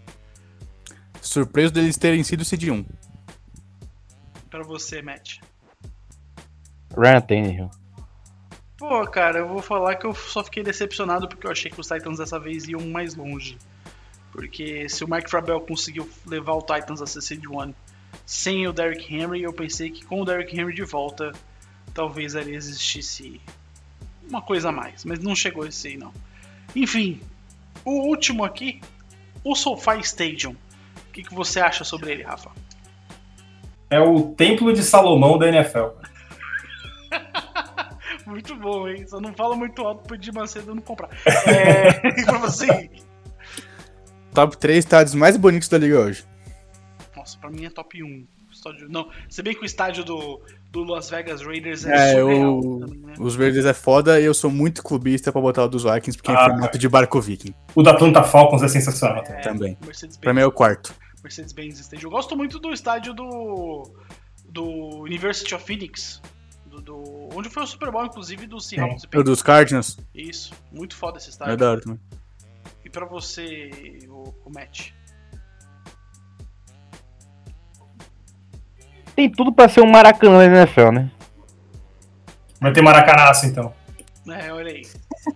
Surpreso 1.20 1.72
deles 1.72 1.96
terem 1.96 2.22
sido 2.22 2.44
Seed 2.44 2.64
1. 2.64 2.84
Pra 4.50 4.62
você, 4.62 5.00
Matt. 5.02 5.38
Ryan 6.96 7.20
Tannehill. 7.20 7.70
Pô, 8.76 9.06
cara, 9.06 9.38
eu 9.38 9.48
vou 9.48 9.62
falar 9.62 9.94
que 9.96 10.04
eu 10.04 10.14
só 10.14 10.42
fiquei 10.42 10.62
decepcionado 10.62 11.28
porque 11.28 11.46
eu 11.46 11.50
achei 11.50 11.70
que 11.70 11.80
os 11.80 11.86
Titans 11.86 12.18
dessa 12.18 12.38
vez 12.38 12.66
iam 12.66 12.80
mais 12.80 13.14
longe. 13.14 13.56
Porque 14.32 14.88
se 14.88 15.04
o 15.04 15.10
Mike 15.10 15.30
Frabel 15.30 15.60
conseguiu 15.60 16.08
levar 16.26 16.54
o 16.54 16.62
Titans 16.62 17.02
a 17.02 17.06
ser 17.06 17.20
seed 17.20 17.46
1 17.46 17.74
sem 18.26 18.66
o 18.66 18.72
Derrick 18.72 19.14
Henry, 19.14 19.42
eu 19.42 19.52
pensei 19.52 19.90
que 19.90 20.04
com 20.04 20.22
o 20.22 20.24
Derrick 20.24 20.58
Henry 20.58 20.74
de 20.74 20.84
volta, 20.84 21.32
talvez 21.92 22.34
ali 22.34 22.54
existisse 22.54 23.40
uma 24.28 24.40
coisa 24.40 24.70
a 24.70 24.72
mais. 24.72 25.04
Mas 25.04 25.18
não 25.18 25.36
chegou 25.36 25.66
esse 25.66 25.88
aí, 25.88 25.96
não. 25.96 26.12
Enfim, 26.74 27.20
o 27.84 28.08
último 28.08 28.44
aqui, 28.44 28.80
o 29.44 29.54
SoFi 29.54 30.00
Stadium. 30.00 30.52
O 30.52 31.12
que, 31.12 31.22
que 31.22 31.34
você 31.34 31.60
acha 31.60 31.84
sobre 31.84 32.12
ele, 32.12 32.22
Rafa? 32.22 32.50
É 33.90 34.00
o 34.00 34.30
templo 34.34 34.72
de 34.72 34.82
Salomão 34.82 35.36
da 35.36 35.48
NFL. 35.48 35.88
Muito 38.24 38.56
bom, 38.56 38.88
hein? 38.88 39.06
Só 39.06 39.20
não 39.20 39.34
fala 39.34 39.54
muito 39.54 39.82
alto 39.82 40.04
pro 40.04 40.14
Edir 40.14 40.32
Macedo 40.32 40.74
não 40.74 40.80
comprar. 40.80 41.10
É, 41.46 42.24
pra 42.24 42.38
você. 42.38 42.90
Top 44.34 44.56
3 44.56 44.78
estádios 44.78 45.14
mais 45.14 45.36
bonitos 45.36 45.68
da 45.68 45.78
liga 45.78 46.00
hoje. 46.00 46.24
Nossa, 47.16 47.38
pra 47.38 47.50
mim 47.50 47.64
é 47.64 47.70
top 47.70 48.02
1. 48.02 48.26
Estádio... 48.50 48.88
Não, 48.90 49.08
se 49.30 49.42
bem 49.42 49.54
que 49.54 49.62
o 49.62 49.64
estádio 49.64 50.04
do, 50.04 50.40
do 50.70 50.84
Las 50.84 51.08
Vegas 51.10 51.40
Raiders 51.42 51.86
é, 51.86 51.94
É, 51.94 52.20
surreal 52.20 52.58
o- 52.58 52.80
também, 52.80 52.98
né? 53.00 53.14
Os 53.18 53.34
verdes 53.34 53.64
é 53.64 53.72
foda 53.72 54.20
e 54.20 54.24
eu 54.24 54.34
sou 54.34 54.50
muito 54.50 54.82
clubista 54.82 55.32
pra 55.32 55.40
botar 55.40 55.64
o 55.64 55.68
dos 55.68 55.84
Vikings, 55.84 56.16
porque 56.18 56.30
é 56.30 56.34
Ah, 56.36 56.46
em 56.46 56.50
formato 56.50 56.78
de 56.78 56.88
barco 56.88 57.18
viking 57.20 57.54
O 57.74 57.82
da 57.82 57.92
Atlanta 57.92 58.22
Falcons 58.22 58.62
é 58.62 58.68
sensacional. 58.68 59.24
É, 59.26 59.40
também. 59.40 59.76
Pra 60.20 60.34
mim 60.34 60.40
é 60.42 60.46
o 60.46 60.52
quarto. 60.52 60.94
Mercedes-Benz 61.24 61.78
Stadium. 61.80 62.08
Eu 62.08 62.10
gosto 62.10 62.36
muito 62.36 62.58
do 62.58 62.72
estádio 62.72 63.14
do, 63.14 63.90
do 64.50 64.64
University 65.02 65.54
of 65.54 65.64
Phoenix. 65.64 66.20
Do, 66.66 66.80
do- 66.82 67.28
onde 67.34 67.48
foi 67.48 67.62
o 67.62 67.66
Super 67.66 67.90
Bowl, 67.90 68.04
inclusive, 68.04 68.46
do 68.46 68.60
Seahawks. 68.60 69.04
e 69.10 69.18
O 69.18 69.22
dos 69.24 69.42
Cardinals. 69.42 69.98
Isso, 70.14 70.52
muito 70.70 70.94
foda 70.96 71.16
esse 71.18 71.28
É 71.28 71.30
estádio. 71.30 71.56
da 71.56 71.70
hora 71.70 71.80
também. 71.80 72.00
E 72.92 72.98
pra 72.98 73.06
você, 73.06 73.70
o, 74.06 74.34
o 74.44 74.50
Matt? 74.54 74.90
Tem 79.16 79.30
tudo 79.32 79.50
pra 79.50 79.66
ser 79.66 79.80
um 79.80 79.90
Maracanã 79.90 80.46
na 80.46 80.58
NFL, 80.58 80.90
né? 80.90 81.10
Vai 82.60 82.70
ter 82.74 82.82
maracanaço, 82.82 83.46
então. 83.46 83.72
É, 84.28 84.52
olha 84.52 84.72
aí. 84.72 84.82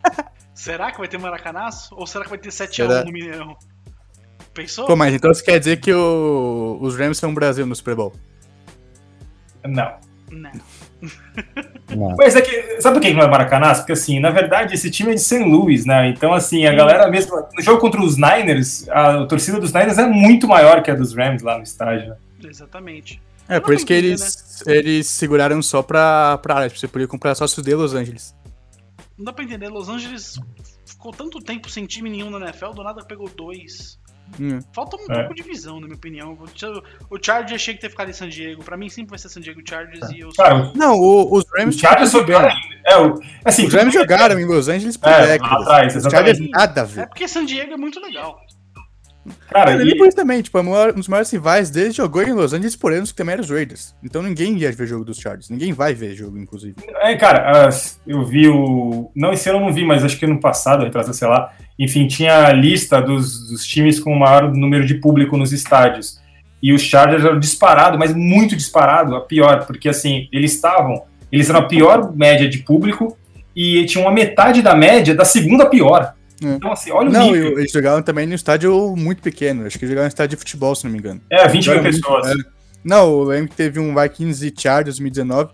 será 0.55 0.93
que 0.93 0.99
vai 0.99 1.09
ter 1.09 1.19
Maracanaço? 1.19 1.95
Ou 1.97 2.07
será 2.07 2.25
que 2.25 2.31
vai 2.31 2.39
ter 2.39 2.51
7x1 2.51 2.75
Será? 2.75 3.05
no 3.05 3.11
Mineirão? 3.13 3.57
Pensou? 4.53 4.87
Pô, 4.87 4.95
mas 4.95 5.15
então 5.15 5.33
você 5.33 5.43
quer 5.43 5.59
dizer 5.59 5.81
que 5.81 5.93
o- 5.95 6.79
os 6.83 6.95
Rams 6.97 7.17
são 7.19 7.31
o 7.31 7.35
Brasil 7.35 7.65
no 7.67 7.75
Super 7.75 7.95
Bowl? 7.97 8.13
Não. 9.65 9.97
Não. 10.31 10.53
Não. 11.95 12.15
Mas 12.17 12.35
é 12.35 12.41
que, 12.41 12.81
sabe 12.81 12.97
por 12.97 13.03
que 13.03 13.15
não 13.15 13.23
é 13.23 13.29
maracanaço? 13.29 13.83
Porque, 13.83 13.93
assim, 13.93 14.19
na 14.19 14.31
verdade, 14.31 14.75
esse 14.75 14.91
time 14.91 15.13
é 15.13 15.15
de 15.15 15.21
St. 15.21 15.45
Louis, 15.45 15.87
né? 15.87 16.09
Então, 16.09 16.33
assim, 16.33 16.67
a 16.67 16.73
galera 16.73 17.09
mesmo... 17.09 17.37
No 17.55 17.63
jogo 17.63 17.81
contra 17.81 18.01
os 18.01 18.17
Niners, 18.17 18.89
a 18.89 19.25
torcida 19.27 19.61
dos 19.61 19.73
Niners 19.73 19.99
é 19.99 20.07
muito 20.07 20.49
maior 20.49 20.83
que 20.83 20.91
a 20.91 20.95
dos 20.95 21.15
Rams 21.15 21.43
lá 21.43 21.57
no 21.57 21.63
estádio. 21.63 22.11
né? 22.11 22.17
Exatamente. 22.45 23.21
É, 23.49 23.61
por 23.61 23.75
isso 23.75 23.87
que 23.87 23.93
eles, 23.93 24.63
eles 24.67 25.07
seguraram 25.07 25.63
só 25.63 25.83
pra, 25.83 26.39
pra 26.39 26.57
área. 26.57 26.69
Você 26.69 26.89
podia 26.89 27.07
comprar 27.07 27.35
sócio 27.35 27.63
de 27.63 27.75
Los 27.75 27.95
Angeles. 27.95 28.35
Não 29.17 29.25
dá 29.25 29.33
pra 29.33 29.45
entender. 29.45 29.69
Los 29.69 29.89
Angeles 29.89 30.39
ficou 30.85 31.13
tanto 31.13 31.41
tempo 31.41 31.71
sem 31.71 31.87
time 31.87 32.11
nenhum 32.11 32.31
na 32.31 32.39
NFL, 32.47 32.71
do 32.71 32.83
nada 32.83 33.05
pegou 33.05 33.29
dois. 33.29 33.99
Hum. 34.41 34.59
Falta 34.75 34.97
um 34.97 35.13
É. 35.13 35.21
pouco 35.21 35.35
de 35.35 35.43
visão, 35.43 35.81
na 35.81 35.87
minha 35.87 35.97
opinião. 35.97 36.37
O 37.11 37.17
Chargers 37.23 37.53
achei 37.63 37.75
que 37.75 37.81
ter 37.81 37.91
ficado 37.91 38.11
em 38.11 38.13
San 38.13 38.29
Diego. 38.29 38.63
Pra 38.65 38.77
mim 38.77 38.89
sempre 38.89 39.11
vai 39.11 39.19
ser 39.19 39.29
San 39.29 39.41
Diego 39.41 39.61
Chargers 39.67 40.11
e 40.11 40.21
eu 40.21 40.31
Cara, 40.37 40.73
Não, 40.75 40.95
o- 40.99 41.35
os 41.37 41.45
o 41.45 41.49
Rams. 41.57 41.79
Chargers 41.79 42.15
ainda. 42.15 42.53
É, 42.87 42.97
o, 42.99 43.15
assim, 43.45 43.67
Os 43.67 43.73
Rams 43.75 43.95
jogaram 43.95 44.39
em 44.39 44.45
Los 44.45 44.69
Angeles 44.69 44.97
por 44.97 45.09
É, 45.09 45.19
lá 45.19 45.27
décadas. 45.27 45.63
atrás, 45.63 45.97
os 45.97 46.03
Chargers 46.13 46.39
nada 46.51 46.83
a 46.83 47.01
É 47.03 47.07
porque 47.07 47.27
San 47.29 47.45
Diego 47.47 47.73
é 47.73 47.77
muito 47.77 47.99
legal. 48.01 48.39
Cara, 49.51 49.73
Cara, 49.73 49.83
e- 49.83 49.89
isso 49.89 50.17
também, 50.17 50.41
tipo, 50.41 50.57
um 50.61 50.93
dos 50.93 51.09
maiores 51.09 51.29
rivais 51.33 51.69
deles 51.69 51.97
jogou 51.97 52.23
em 52.23 52.33
Los 52.33 52.53
Angeles 52.53 52.77
por 52.77 52.93
anos, 52.93 53.11
que 53.11 53.17
também 53.17 53.33
era 53.33 53.43
os 53.43 53.51
Raiders. 53.51 53.93
Então 54.03 54.23
ninguém 54.23 54.57
ia 54.57 54.71
ver 54.71 54.87
jogo 54.87 55.05
dos 55.05 55.19
Chargers. 55.19 55.51
Ninguém 55.51 55.73
vai 55.73 55.95
ver 55.95 56.15
jogo, 56.15 56.39
inclusive. 56.39 56.77
É, 57.01 57.17
cara, 57.17 57.67
as- 57.67 58.01
eu 58.07 58.25
vi 58.25 58.47
o. 58.49 59.11
Não, 59.17 59.33
esse 59.33 59.49
ano 59.49 59.59
eu 59.59 59.65
não 59.65 59.73
vi, 59.73 59.85
mas 59.85 60.05
acho 60.05 60.17
que 60.17 60.25
ano 60.27 60.39
passado, 60.39 60.85
retrasado, 60.85 61.17
sei 61.17 61.27
lá. 61.27 61.53
Enfim, 61.79 62.07
tinha 62.07 62.47
a 62.47 62.53
lista 62.53 63.01
dos, 63.03 63.49
dos 63.51 63.65
times 63.67 64.01
com 64.01 64.13
o 64.13 64.19
maior 64.19 64.53
número 64.55 64.87
de 64.87 64.95
público 64.95 65.37
nos 65.37 65.53
estádios. 65.53 66.19
E 66.63 66.73
os 66.73 66.81
Chargers 66.83 67.25
eram 67.25 67.39
disparado, 67.39 67.99
mas 67.99 68.15
muito 68.15 68.57
disparado, 68.57 69.15
a 69.15 69.21
pior, 69.21 69.67
porque 69.67 69.89
assim, 69.89 70.29
eles 70.33 70.55
estavam. 70.55 71.03
Eles 71.31 71.51
eram 71.51 71.61
a 71.61 71.65
pior 71.65 72.15
média 72.17 72.49
de 72.49 72.59
público 72.59 73.17
e 73.55 73.85
tinham 73.87 74.09
a 74.09 74.13
metade 74.13 74.63
da 74.63 74.75
média 74.75 75.15
da 75.15 75.25
segunda 75.25 75.67
pior. 75.67 76.15
É. 76.43 76.49
Então, 76.49 76.73
assim, 76.73 76.91
olha 76.91 77.09
o 77.09 77.13
Não, 77.13 77.31
nível. 77.33 77.59
eles 77.59 77.73
jogavam 77.73 78.03
também 78.03 78.27
no 78.27 78.35
estádio 78.35 78.95
muito 78.97 79.23
pequeno. 79.23 79.67
Acho 79.67 79.79
que 79.79 79.87
jogavam 79.87 80.05
no 80.05 80.09
estádio 80.09 80.37
de 80.37 80.41
futebol, 80.41 80.75
se 80.75 80.85
não 80.85 80.93
me 80.93 80.99
engano. 80.99 81.21
É, 81.31 81.47
20 81.49 81.71
mil 81.71 81.83
pessoas. 81.83 82.27
muito- 82.27 82.49
é. 82.49 82.51
Não, 82.85 83.11
eu 83.11 83.23
lembro 83.25 83.49
que 83.51 83.57
teve 83.57 83.81
um 83.81 83.95
Vikings 83.95 84.47
e 84.47 84.55
Chargers 84.57 84.99
2019. 84.99 85.51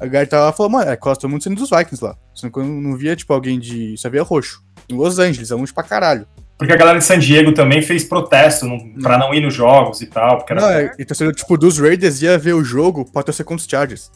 A 0.00 0.06
galera 0.06 0.26
tava 0.28 0.44
lá 0.46 0.50
e 0.50 0.56
falou, 0.56 0.72
mano, 0.72 0.90
é 0.90 0.96
todo 0.96 1.28
mundo 1.28 1.42
sendo 1.42 1.56
dos 1.56 1.70
Vikings 1.70 2.02
lá. 2.02 2.16
Eu 2.42 2.64
não 2.64 2.96
via, 2.96 3.14
tipo, 3.14 3.32
alguém 3.32 3.58
de. 3.58 3.96
Só 3.98 4.08
via 4.08 4.22
roxo. 4.22 4.63
Em 4.88 4.94
Los 4.94 5.18
Angeles, 5.18 5.50
é 5.50 5.54
longe 5.54 5.72
pra 5.72 5.82
caralho. 5.82 6.26
Porque 6.56 6.72
a 6.72 6.76
galera 6.76 6.98
de 6.98 7.04
San 7.04 7.18
Diego 7.18 7.52
também 7.52 7.82
fez 7.82 8.04
protesto 8.04 8.66
para 9.02 9.18
não 9.18 9.34
ir 9.34 9.40
nos 9.40 9.54
jogos 9.54 10.00
e 10.00 10.06
tal. 10.06 10.38
Porque 10.38 10.52
era... 10.52 10.62
Não, 10.62 10.70
é, 10.70 10.94
e 10.98 11.04
torcedor, 11.04 11.34
tipo, 11.34 11.58
dos 11.58 11.78
Raiders 11.78 12.22
ia 12.22 12.38
ver 12.38 12.54
o 12.54 12.62
jogo 12.62 13.04
pra 13.10 13.22
torcer 13.22 13.44
contra 13.44 13.62
os 13.62 13.68
Chargers. 13.68 14.10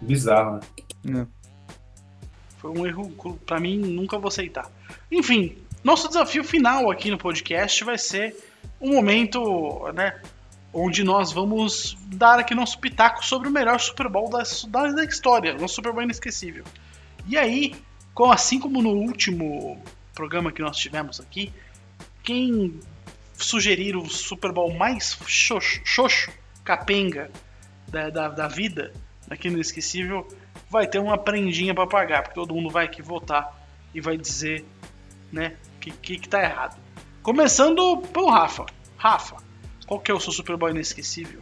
Bizarro, 0.00 0.60
né? 1.04 1.26
Foi 2.58 2.70
um 2.70 2.86
erro, 2.86 3.10
pra 3.46 3.60
mim, 3.60 3.78
nunca 3.78 4.18
vou 4.18 4.28
aceitar. 4.28 4.70
Enfim, 5.10 5.56
nosso 5.82 6.08
desafio 6.08 6.44
final 6.44 6.90
aqui 6.90 7.10
no 7.10 7.16
podcast 7.16 7.84
vai 7.84 7.96
ser 7.96 8.36
um 8.80 8.94
momento, 8.94 9.90
né, 9.94 10.20
onde 10.72 11.02
nós 11.02 11.32
vamos 11.32 11.96
dar 12.06 12.38
aqui 12.38 12.54
nosso 12.54 12.78
pitaco 12.78 13.24
sobre 13.24 13.48
o 13.48 13.50
melhor 13.50 13.80
Super 13.80 14.08
Bowl 14.08 14.28
da, 14.28 14.42
da 14.92 15.04
história, 15.04 15.54
nosso 15.54 15.76
Super 15.76 15.92
Bowl 15.92 16.02
inesquecível. 16.02 16.64
E 17.26 17.36
aí, 17.38 17.74
assim 18.28 18.58
como 18.58 18.82
no 18.82 18.90
último 18.90 19.80
programa 20.14 20.50
que 20.50 20.60
nós 20.60 20.76
tivemos 20.76 21.20
aqui, 21.20 21.52
quem 22.22 22.78
sugerir 23.36 23.96
o 23.96 24.08
Super 24.08 24.52
Bowl 24.52 24.74
mais 24.74 25.16
xoxo, 25.26 25.80
xoxo 25.84 26.30
capenga 26.64 27.30
da, 27.88 28.10
da, 28.10 28.28
da 28.28 28.48
vida 28.48 28.92
aqui 29.30 29.48
no 29.48 29.56
Inesquecível, 29.56 30.26
vai 30.68 30.86
ter 30.86 30.98
uma 30.98 31.16
prendinha 31.16 31.74
para 31.74 31.86
pagar, 31.86 32.22
porque 32.22 32.34
todo 32.34 32.54
mundo 32.54 32.68
vai 32.68 32.84
aqui 32.84 33.00
votar 33.00 33.58
e 33.94 34.00
vai 34.00 34.16
dizer, 34.16 34.64
né, 35.32 35.54
que, 35.80 35.90
que, 35.90 36.18
que 36.18 36.28
tá 36.28 36.42
errado. 36.42 36.76
Começando 37.22 37.98
pelo 38.12 38.28
Rafa. 38.28 38.66
Rafa, 38.96 39.36
qual 39.86 40.00
que 40.00 40.10
é 40.10 40.14
o 40.14 40.20
seu 40.20 40.32
Super 40.32 40.56
Bowl 40.56 40.70
inesquecível? 40.70 41.40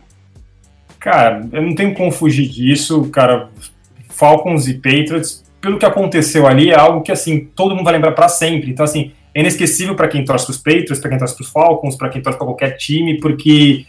Cara, 0.98 1.48
eu 1.52 1.62
não 1.62 1.74
tenho 1.74 1.94
como 1.94 2.10
fugir 2.10 2.48
disso, 2.48 3.08
cara. 3.10 3.50
Falcons 4.08 4.66
e 4.66 4.74
Patriots, 4.74 5.44
pelo 5.60 5.78
que 5.78 5.86
aconteceu 5.86 6.46
ali, 6.46 6.70
é 6.70 6.78
algo 6.78 7.02
que, 7.02 7.12
assim, 7.12 7.48
todo 7.54 7.74
mundo 7.74 7.84
vai 7.84 7.94
lembrar 7.94 8.12
para 8.12 8.28
sempre. 8.28 8.70
Então, 8.70 8.84
assim, 8.84 9.12
é 9.34 9.40
inesquecível 9.40 9.94
para 9.94 10.08
quem 10.08 10.24
torce 10.24 10.46
pros 10.46 10.58
Patriots, 10.58 10.98
para 10.98 11.10
quem 11.10 11.18
torce 11.18 11.34
pros 11.34 11.50
Falcons, 11.50 11.96
para 11.96 12.08
quem 12.08 12.22
torce 12.22 12.38
para 12.38 12.46
qualquer 12.46 12.76
time, 12.76 13.20
porque 13.20 13.84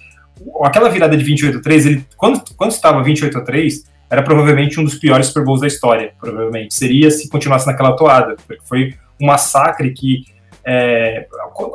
aquela 0.64 0.90
virada 0.90 1.16
de 1.16 1.24
28 1.24 1.58
a 1.58 1.62
3, 1.62 1.86
ele, 1.86 2.06
quando, 2.18 2.42
quando 2.56 2.72
estava 2.72 3.04
28 3.04 3.38
a 3.38 3.42
3, 3.42 3.84
era 4.10 4.24
provavelmente 4.24 4.80
um 4.80 4.84
dos 4.84 4.96
piores 4.96 5.28
Super 5.28 5.44
Bowls 5.44 5.62
da 5.62 5.68
história, 5.68 6.14
provavelmente. 6.20 6.74
Seria 6.74 7.12
se 7.12 7.30
continuasse 7.30 7.68
naquela 7.68 7.96
toada, 7.96 8.36
porque 8.48 8.62
foi 8.66 8.96
um 9.22 9.28
massacre 9.28 9.92
que. 9.92 10.24
É, 10.66 11.26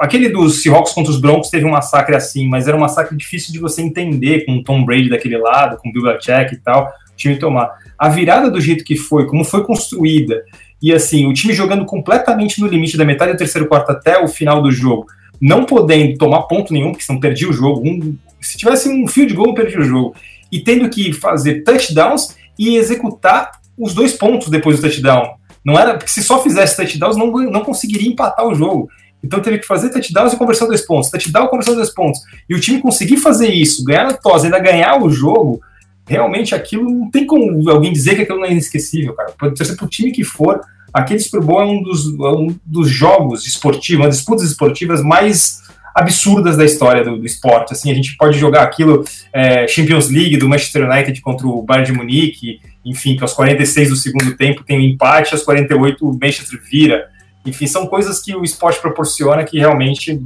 aquele 0.01 0.29
dos 0.29 0.63
Seahawks 0.63 0.93
contra 0.93 1.11
os 1.11 1.21
Broncos 1.21 1.49
teve 1.49 1.65
um 1.65 1.71
massacre 1.71 2.15
assim, 2.15 2.47
mas 2.47 2.69
era 2.69 2.77
um 2.77 2.81
massacre 2.81 3.17
difícil 3.17 3.53
de 3.53 3.59
você 3.59 3.83
entender, 3.83 4.45
com 4.45 4.57
o 4.57 4.63
Tom 4.63 4.85
Brady 4.85 5.09
daquele 5.09 5.39
lado, 5.39 5.79
com 5.79 5.89
o 5.89 5.93
Bill 5.93 6.03
Belichick 6.03 6.55
e 6.55 6.59
tal, 6.59 6.87
o 6.87 7.17
time 7.17 7.37
tomar. 7.39 7.73
A 8.05 8.09
virada 8.11 8.51
do 8.51 8.61
jeito 8.61 8.85
que 8.85 8.97
foi, 8.97 9.27
como 9.27 9.47
foi 9.47 9.65
construída, 9.65 10.45
e 10.83 10.93
assim, 10.93 11.27
o 11.27 11.33
time 11.33 11.55
jogando 11.55 11.87
completamente 11.87 12.61
no 12.61 12.67
limite 12.67 12.99
da 12.99 13.05
metade 13.07 13.33
do 13.33 13.39
terceiro 13.39 13.67
quarto 13.67 13.93
até 13.93 14.23
o 14.23 14.29
final 14.29 14.61
do 14.61 14.71
jogo, 14.71 15.07
não 15.41 15.65
podendo 15.65 16.19
tomar 16.19 16.43
ponto 16.43 16.71
nenhum, 16.71 16.91
porque 16.91 17.03
senão 17.03 17.19
perdia 17.19 17.49
o 17.49 17.53
jogo. 17.55 17.81
Um, 17.83 18.15
se 18.43 18.59
tivesse 18.59 18.91
um 18.91 19.09
field 19.09 19.33
goal, 19.33 19.55
perdia 19.55 19.81
o 19.81 19.85
jogo. 19.85 20.15
E 20.53 20.61
tendo 20.61 20.91
que 20.91 21.15
fazer 21.15 21.63
touchdowns 21.63 22.37
e 22.59 22.77
executar 22.77 23.53
os 23.75 23.95
dois 23.95 24.13
pontos 24.13 24.49
depois 24.51 24.77
do 24.77 24.83
touchdown. 24.83 25.37
Não 25.65 25.79
era, 25.79 25.95
porque 25.95 26.11
se 26.11 26.23
só 26.23 26.43
fizesse 26.43 26.77
touchdowns, 26.77 27.17
não, 27.17 27.31
não 27.31 27.65
conseguiria 27.65 28.11
empatar 28.11 28.47
o 28.47 28.55
jogo. 28.55 28.91
Então 29.25 29.41
teve 29.41 29.61
que 29.61 29.67
fazer 29.67 29.89
touchdowns 29.89 30.35
e 30.35 30.37
conversão 30.37 30.69
dois 30.69 30.83
pontos, 30.83 31.09
touchdown 31.09 31.47
e 31.47 31.49
conversão 31.49 31.75
dois 31.75 31.89
pontos. 31.89 32.21
E 32.51 32.55
o 32.55 32.61
time 32.61 32.83
conseguir 32.83 33.17
fazer 33.17 33.49
isso, 33.49 33.83
ganhar 33.83 34.05
a 34.05 34.13
tosse, 34.13 34.45
ainda 34.45 34.59
ganhar 34.59 35.03
o 35.03 35.09
jogo, 35.09 35.63
realmente 36.07 36.55
aquilo 36.55 36.89
não 36.89 37.11
tem 37.11 37.27
como 37.27 37.69
alguém 37.71 37.93
dizer 37.93 38.17
que 38.17 38.23
aquilo 38.23 38.39
não 38.41 38.47
é 38.47 38.53
inesquecível, 38.53 39.15
cara. 39.15 39.33
Pode 39.39 39.59
ser 39.59 39.77
pro 39.77 39.89
time 39.89 40.13
que 40.13 40.25
for, 40.25 40.61
aquele 40.93 41.21
Super 41.21 41.41
Bowl 41.41 41.61
é 41.61 41.65
um 41.65 41.83
dos, 41.83 42.07
é 42.07 42.29
um 42.29 42.57
dos 42.65 42.89
jogos 42.89 43.47
esportivos, 43.47 44.01
uma 44.01 44.09
das 44.09 44.19
disputas 44.19 44.49
esportivas 44.49 45.03
mais 45.03 45.63
absurdas 45.95 46.57
da 46.57 46.65
história 46.65 47.05
do, 47.05 47.19
do, 47.19 47.25
esporte. 47.25 47.73
Assim, 47.73 47.91
a 47.91 47.95
gente 47.95 48.17
pode 48.17 48.39
jogar 48.39 48.63
aquilo 48.63 49.05
é, 49.33 49.67
Champions 49.67 50.11
League 50.11 50.37
do 50.37 50.49
Manchester 50.49 50.89
United 50.91 51.21
contra 51.21 51.47
o 51.47 51.63
Bayern 51.63 51.93
de 51.93 51.97
Munique, 51.97 52.61
enfim, 52.85 53.17
que 53.17 53.23
aos 53.23 53.33
46 53.33 53.91
do 53.91 53.97
segundo 53.97 54.37
tempo 54.37 54.65
tem 54.65 54.79
um 54.79 54.83
empate, 54.83 55.33
aos 55.33 55.43
48 55.43 56.07
o 56.07 56.13
Manchester 56.13 56.61
vira. 56.69 57.09
Enfim, 57.47 57.67
são 57.67 57.87
coisas 57.87 58.21
que 58.21 58.35
o 58.35 58.43
esporte 58.43 58.81
proporciona 58.81 59.45
que 59.45 59.59
realmente 59.59 60.21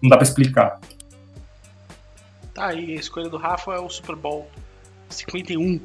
não 0.00 0.08
dá 0.08 0.16
para 0.16 0.26
explicar. 0.26 0.80
Tá 2.54 2.66
aí, 2.66 2.92
a 2.92 3.00
escolha 3.00 3.28
do 3.28 3.36
Rafa 3.36 3.72
é 3.72 3.80
o 3.80 3.90
Super 3.90 4.16
Bowl 4.16 4.48
51. 5.08 5.80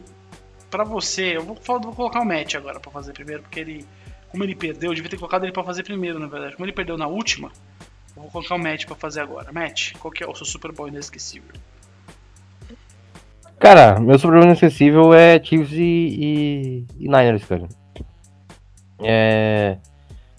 Para 0.70 0.84
você, 0.84 1.38
eu 1.38 1.44
vou, 1.44 1.56
vou, 1.56 1.94
colocar 1.94 2.22
o 2.22 2.26
match 2.26 2.56
agora 2.56 2.80
para 2.80 2.92
fazer 2.92 3.14
primeiro, 3.14 3.42
porque 3.42 3.60
ele, 3.60 3.86
como 4.30 4.44
ele 4.44 4.56
perdeu, 4.56 4.92
eu 4.92 4.96
devia 4.96 5.10
ter 5.10 5.18
colocado 5.18 5.44
ele 5.44 5.52
para 5.52 5.64
fazer 5.64 5.84
primeiro, 5.84 6.20
na 6.20 6.28
verdade. 6.28 6.56
Como 6.56 6.66
ele 6.66 6.74
perdeu 6.74 6.98
na 6.98 7.08
última, 7.08 7.52
eu 8.16 8.24
vou 8.24 8.32
colocar 8.32 8.56
o 8.56 8.60
match 8.60 8.86
para 8.86 8.96
fazer 8.96 9.22
agora. 9.22 9.52
Match, 9.52 9.94
qual 9.98 10.12
que 10.12 10.24
é 10.24 10.28
o 10.28 10.36
seu 10.36 10.46
Super 10.46 10.72
Bowl 10.72 10.88
inesquecível? 10.88 11.54
Cara, 13.58 14.00
meu 14.00 14.18
Super 14.18 14.36
Bowl 14.36 14.44
inesquecível 14.44 15.14
é 15.14 15.44
Chiefs 15.44 15.74
e, 15.74 15.82
e, 15.82 16.88
e 17.00 17.08
Niners, 17.08 17.44
cara. 17.46 17.68
É. 19.02 19.78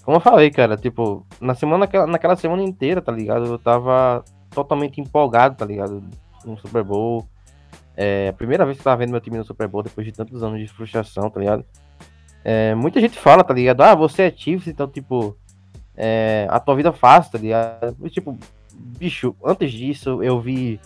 Como 0.02 0.16
eu 0.16 0.20
falei, 0.20 0.50
cara, 0.50 0.76
tipo, 0.76 1.26
na 1.40 1.54
semana, 1.54 1.88
naquela 2.06 2.36
semana 2.36 2.62
inteira, 2.62 3.02
tá 3.02 3.12
ligado? 3.12 3.44
Eu 3.46 3.58
tava 3.58 4.24
totalmente 4.50 5.00
empolgado, 5.00 5.56
tá 5.56 5.64
ligado? 5.64 6.02
No 6.44 6.58
Super 6.58 6.82
Bowl. 6.82 7.28
É 8.02 8.28
a 8.28 8.32
primeira 8.32 8.64
vez 8.64 8.78
que 8.78 8.80
eu 8.80 8.84
tava 8.84 8.96
vendo 8.96 9.10
meu 9.10 9.20
time 9.20 9.36
no 9.36 9.44
Super 9.44 9.68
Bowl 9.68 9.82
depois 9.82 10.06
de 10.06 10.12
tantos 10.12 10.42
anos 10.42 10.58
de 10.58 10.66
frustração, 10.68 11.28
tá 11.28 11.38
ligado? 11.38 11.62
É, 12.42 12.74
muita 12.74 12.98
gente 12.98 13.18
fala, 13.18 13.44
tá 13.44 13.52
ligado? 13.52 13.82
Ah, 13.82 13.94
você 13.94 14.22
é 14.22 14.30
Chiefs, 14.34 14.68
então, 14.68 14.88
tipo, 14.88 15.36
é, 15.94 16.46
a 16.48 16.58
tua 16.58 16.74
vida 16.76 16.92
fácil, 16.94 17.32
tá 17.32 17.38
ligado? 17.38 18.08
Tipo, 18.08 18.38
bicho, 18.74 19.36
antes 19.44 19.70
disso 19.70 20.22
eu 20.22 20.40
vi 20.40 20.80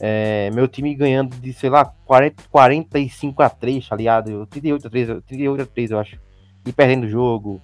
é, 0.00 0.52
meu 0.52 0.68
time 0.68 0.94
ganhando 0.94 1.34
de, 1.34 1.52
sei 1.52 1.68
lá, 1.68 1.84
40, 2.06 2.44
45 2.48 3.42
a 3.42 3.50
3, 3.50 3.88
tá 3.88 3.96
ligado? 3.96 4.46
38 4.46 4.86
a 4.86 4.90
3, 4.90 5.08
38 5.26 5.62
a 5.62 5.66
3, 5.66 5.90
eu 5.90 5.98
acho. 5.98 6.16
E 6.64 6.72
perdendo 6.72 7.06
o 7.06 7.08
jogo. 7.08 7.60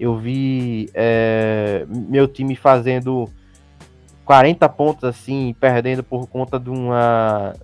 Eu 0.00 0.16
vi 0.16 0.90
é, 0.94 1.86
meu 1.88 2.26
time 2.26 2.56
fazendo 2.56 3.28
40 4.24 4.68
pontos 4.68 5.04
assim, 5.04 5.54
perdendo 5.58 6.02
por 6.02 6.26
conta 6.28 6.58
de 6.58 6.70
uma. 6.70 7.54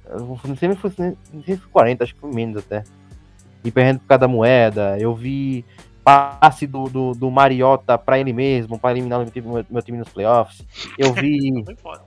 Não 0.45 0.57
sei 0.57 0.71
se 0.71 0.77
foi, 0.77 0.93
não 1.33 1.43
sei 1.45 1.55
se 1.55 1.61
foi 1.61 1.71
40, 1.71 2.05
acho 2.05 2.15
que 2.15 2.21
foi 2.21 2.33
menos 2.33 2.57
até. 2.57 2.85
E 3.65 3.71
perdendo 3.71 4.01
por 4.01 4.07
causa 4.07 4.21
da 4.21 4.29
moeda. 4.29 4.99
Eu 4.99 5.15
vi 5.15 5.65
passe 6.03 6.67
do, 6.67 6.85
do, 6.89 7.13
do 7.13 7.31
Mariota 7.31 7.99
para 7.99 8.19
ele 8.19 8.33
mesmo, 8.33 8.79
para 8.79 8.93
eliminar 8.93 9.19
meu 9.19 9.31
time, 9.31 9.67
meu 9.69 9.83
time 9.83 9.99
nos 9.99 10.09
playoffs. 10.09 10.65
Eu 10.97 11.13
vi. 11.13 11.65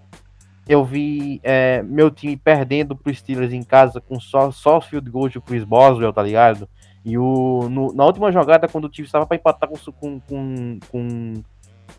eu 0.68 0.84
vi 0.84 1.40
é, 1.44 1.84
meu 1.84 2.10
time 2.10 2.36
perdendo 2.36 2.96
pro 2.96 3.14
Steelers 3.14 3.54
em 3.54 3.64
casa 3.64 4.02
com 4.02 4.20
só, 4.20 4.52
só 4.52 4.80
field 4.82 5.10
goal 5.10 5.30
de 5.30 5.40
Chris 5.40 5.64
Boswell, 5.64 6.14
tá 6.14 6.24
ligado? 6.24 6.68
E 7.04 7.18
o, 7.18 7.68
no, 7.70 7.94
na 7.94 8.06
última 8.06 8.32
jogada, 8.32 8.68
quando 8.68 8.86
o 8.86 8.90
time 8.90 9.06
estava 9.06 9.26
para 9.26 9.38
empatar 9.38 9.70
com, 9.70 9.92
com, 9.92 10.20
com, 10.20 10.80
com 10.92 11.44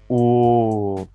o 0.09 1.07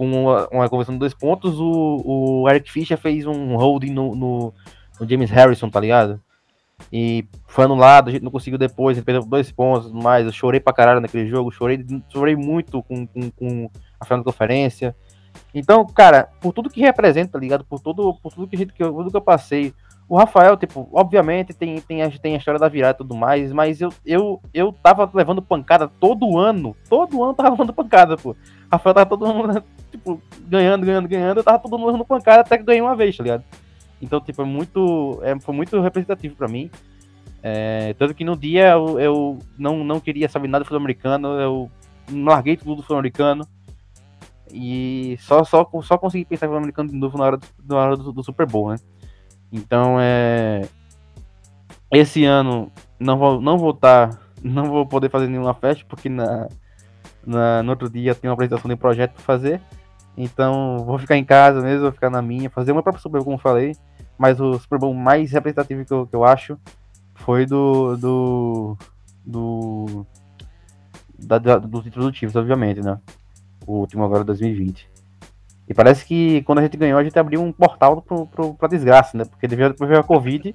com 0.00 0.10
uma, 0.10 0.48
uma 0.50 0.66
conversão 0.66 0.94
de 0.94 0.98
dois 0.98 1.12
pontos, 1.12 1.60
o, 1.60 2.02
o 2.04 2.48
Eric 2.48 2.72
Fischer 2.72 2.96
fez 2.96 3.26
um 3.26 3.54
holding 3.54 3.92
no, 3.92 4.16
no, 4.16 4.54
no, 4.98 5.06
James 5.06 5.30
Harrison, 5.30 5.68
tá 5.68 5.78
ligado? 5.78 6.18
E 6.90 7.26
foi 7.46 7.66
anulado, 7.66 8.08
a 8.08 8.10
gente 8.10 8.22
não 8.22 8.30
conseguiu 8.30 8.58
depois, 8.58 8.96
ele 8.96 9.04
perdeu 9.04 9.22
dois 9.22 9.52
pontos 9.52 9.92
mais. 9.92 10.24
Eu 10.24 10.32
chorei 10.32 10.58
pra 10.58 10.72
caralho 10.72 11.02
naquele 11.02 11.26
jogo, 11.26 11.50
chorei, 11.50 11.84
chorei 12.08 12.34
muito 12.34 12.82
com, 12.82 13.06
com, 13.06 13.30
com 13.30 13.70
a 14.00 14.06
final 14.06 14.20
da 14.20 14.24
conferência. 14.24 14.96
Então, 15.54 15.84
cara, 15.84 16.30
por 16.40 16.54
tudo 16.54 16.70
que 16.70 16.80
representa, 16.80 17.32
tá 17.32 17.38
ligado? 17.38 17.62
Por, 17.66 17.78
todo, 17.78 18.14
por 18.22 18.32
tudo 18.32 18.48
que, 18.48 18.56
a 18.56 18.58
gente, 18.58 18.72
que, 18.72 18.82
eu, 18.82 19.04
que 19.04 19.14
eu 19.14 19.20
passei. 19.20 19.74
O 20.08 20.16
Rafael, 20.16 20.56
tipo, 20.56 20.88
obviamente 20.94 21.52
tem, 21.52 21.78
tem, 21.78 22.02
a, 22.02 22.10
tem 22.10 22.34
a 22.34 22.38
história 22.38 22.58
da 22.58 22.70
virada 22.70 22.96
e 22.96 22.98
tudo 22.98 23.14
mais, 23.14 23.52
mas 23.52 23.82
eu, 23.82 23.92
eu, 24.04 24.40
eu 24.54 24.72
tava 24.82 25.08
levando 25.12 25.42
pancada 25.42 25.86
todo 25.86 26.38
ano. 26.38 26.74
Todo 26.88 27.22
ano 27.22 27.34
tava 27.34 27.50
levando 27.50 27.74
pancada, 27.74 28.16
pô. 28.16 28.34
Rafael 28.72 28.94
tava 28.94 29.06
todo 29.06 29.26
mundo, 29.26 29.62
tipo, 29.90 30.22
ganhando, 30.46 30.86
ganhando, 30.86 31.08
ganhando, 31.08 31.38
eu 31.38 31.44
tava 31.44 31.58
todo 31.58 31.78
mundo 31.78 31.98
no 31.98 32.04
pancada 32.04 32.40
até 32.40 32.58
que 32.58 32.64
ganhei 32.64 32.80
uma 32.80 32.96
vez, 32.96 33.16
tá 33.16 33.22
ligado? 33.22 33.44
Então, 34.00 34.20
tipo, 34.20 34.40
é 34.42 34.44
muito, 34.44 35.20
é, 35.22 35.38
foi 35.38 35.54
muito 35.54 35.80
representativo 35.80 36.34
para 36.36 36.48
mim. 36.48 36.70
É, 37.42 37.94
tanto 37.98 38.14
que 38.14 38.24
no 38.24 38.36
dia 38.36 38.70
eu, 38.72 39.00
eu, 39.00 39.38
não, 39.58 39.84
não 39.84 40.00
queria 40.00 40.28
saber 40.28 40.48
nada 40.48 40.64
do 40.64 40.66
futebol 40.66 40.82
americano, 40.82 41.28
eu 41.40 41.70
larguei 42.10 42.56
tudo 42.56 42.76
do 42.76 42.82
futebol 42.82 42.98
americano. 42.98 43.46
E 44.52 45.16
só, 45.20 45.44
só, 45.44 45.68
só 45.82 45.96
consegui 45.96 46.24
pensar 46.24 46.48
no 46.48 46.56
americano 46.56 46.88
de 46.88 46.96
novo 46.96 47.16
na 47.16 47.24
hora, 47.24 47.36
do, 47.36 47.74
na 47.74 47.76
hora 47.76 47.96
do, 47.96 48.12
do 48.12 48.24
Super 48.24 48.46
Bowl, 48.46 48.70
né? 48.70 48.76
Então, 49.52 49.96
é. 50.00 50.62
Esse 51.92 52.24
ano 52.24 52.70
não 52.98 53.18
vou, 53.18 53.40
não. 53.40 53.72
Tá, 53.74 54.10
não 54.42 54.66
vou 54.66 54.86
poder 54.86 55.10
fazer 55.10 55.28
nenhuma 55.28 55.54
festa, 55.54 55.84
porque 55.88 56.08
na, 56.08 56.48
na, 57.26 57.62
no 57.62 57.70
outro 57.70 57.88
dia 57.88 58.14
tem 58.14 58.28
uma 58.28 58.34
apresentação 58.34 58.68
de 58.68 58.76
projeto 58.76 59.12
para 59.14 59.22
fazer. 59.22 59.60
Então 60.22 60.84
vou 60.84 60.98
ficar 60.98 61.16
em 61.16 61.24
casa 61.24 61.60
mesmo, 61.60 61.82
vou 61.82 61.92
ficar 61.92 62.10
na 62.10 62.20
minha, 62.20 62.50
fazer 62.50 62.72
uma 62.72 62.82
própria 62.82 63.02
Super 63.02 63.18
Bowl, 63.18 63.24
como 63.24 63.38
falei. 63.38 63.74
Mas 64.18 64.40
o 64.40 64.58
Super 64.58 64.78
Bowl 64.78 64.92
mais 64.92 65.32
representativo 65.32 65.84
que 65.84 65.92
eu, 65.92 66.06
que 66.06 66.14
eu 66.14 66.24
acho 66.24 66.58
foi 67.14 67.46
do. 67.46 67.96
do. 67.96 68.76
do. 69.24 70.06
Da, 71.18 71.38
da, 71.38 71.58
dos 71.58 71.84
Chiefs, 72.14 72.36
obviamente, 72.36 72.80
né? 72.80 72.98
O 73.66 73.80
último 73.80 74.04
agora 74.04 74.24
2020. 74.24 74.88
E 75.68 75.74
parece 75.74 76.04
que 76.04 76.42
quando 76.42 76.58
a 76.58 76.62
gente 76.62 76.76
ganhou, 76.76 76.98
a 76.98 77.04
gente 77.04 77.18
abriu 77.18 77.40
um 77.40 77.52
portal 77.52 78.02
pro, 78.02 78.26
pro, 78.26 78.54
pra 78.54 78.68
desgraça, 78.68 79.16
né? 79.16 79.24
Porque 79.24 79.46
depois 79.46 79.88
veio 79.88 80.00
a 80.00 80.04
Covid 80.04 80.54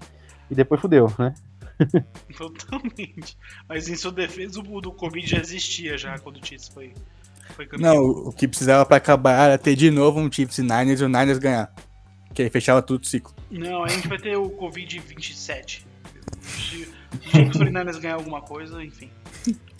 e 0.51 0.55
depois 0.55 0.81
fudeu, 0.81 1.11
né? 1.17 1.33
Totalmente. 2.37 3.37
Mas 3.67 3.87
em 3.87 3.95
sua 3.95 4.11
defesa, 4.11 4.59
o 4.59 4.81
do 4.81 4.91
Covid 4.91 5.25
já 5.25 5.37
existia 5.37 5.97
já 5.97 6.19
quando 6.19 6.37
o 6.37 6.45
Chiefs 6.45 6.67
foi. 6.67 6.93
Não, 7.79 7.97
o 7.97 8.33
que 8.33 8.47
precisava 8.47 8.85
pra 8.85 8.97
acabar 8.97 9.45
era 9.45 9.57
ter 9.57 9.75
de 9.75 9.89
novo 9.91 10.19
um 10.19 10.31
Chiefs 10.31 10.57
e 10.57 10.61
Niners 10.61 11.01
e 11.01 11.03
o 11.03 11.09
Niners 11.09 11.37
ganhar. 11.37 11.73
Que 12.33 12.43
aí 12.43 12.49
fechava 12.49 12.81
tudo 12.81 13.03
o 13.03 13.05
ciclo. 13.05 13.33
Não, 13.49 13.83
a 13.83 13.87
gente 13.87 14.07
vai 14.07 14.17
ter 14.17 14.35
o 14.35 14.49
Covid 14.49 14.99
27. 14.99 15.85
Se 16.41 16.83
o 16.83 17.49
49ers 17.49 17.99
ganhar 17.99 18.15
alguma 18.15 18.41
coisa, 18.41 18.83
enfim. 18.83 19.09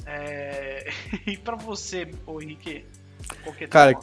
É... 0.05 0.89
E 1.25 1.37
pra 1.37 1.55
você, 1.55 2.09
ô 2.25 2.41
Henrique? 2.41 2.85
Qual 3.43 3.55
que 3.55 3.65
é 3.65 3.67
Cara? 3.67 3.99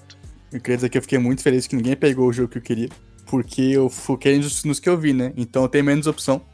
Eu 0.53 0.61
queria 0.61 0.77
dizer 0.77 0.89
que 0.91 0.99
eu 0.99 1.03
fiquei 1.03 1.19
muito 1.19 1.43
feliz 1.43 1.67
que 1.67 1.77
ninguém 1.77 1.97
pegou 1.97 2.29
o 2.29 2.33
jogo 2.33 2.49
que 2.49 2.59
eu 2.59 2.63
queria. 2.63 2.89
Porque 3.27 3.63
eu 3.63 3.89
foquei 3.89 4.37
nos, 4.37 4.65
nos 4.65 4.79
que 4.79 4.89
eu 4.89 4.99
vi, 4.99 5.15
né? 5.15 5.33
Então 5.37 5.63
eu 5.63 5.69
tenho 5.69 5.85
menos 5.85 6.07
opção. 6.07 6.45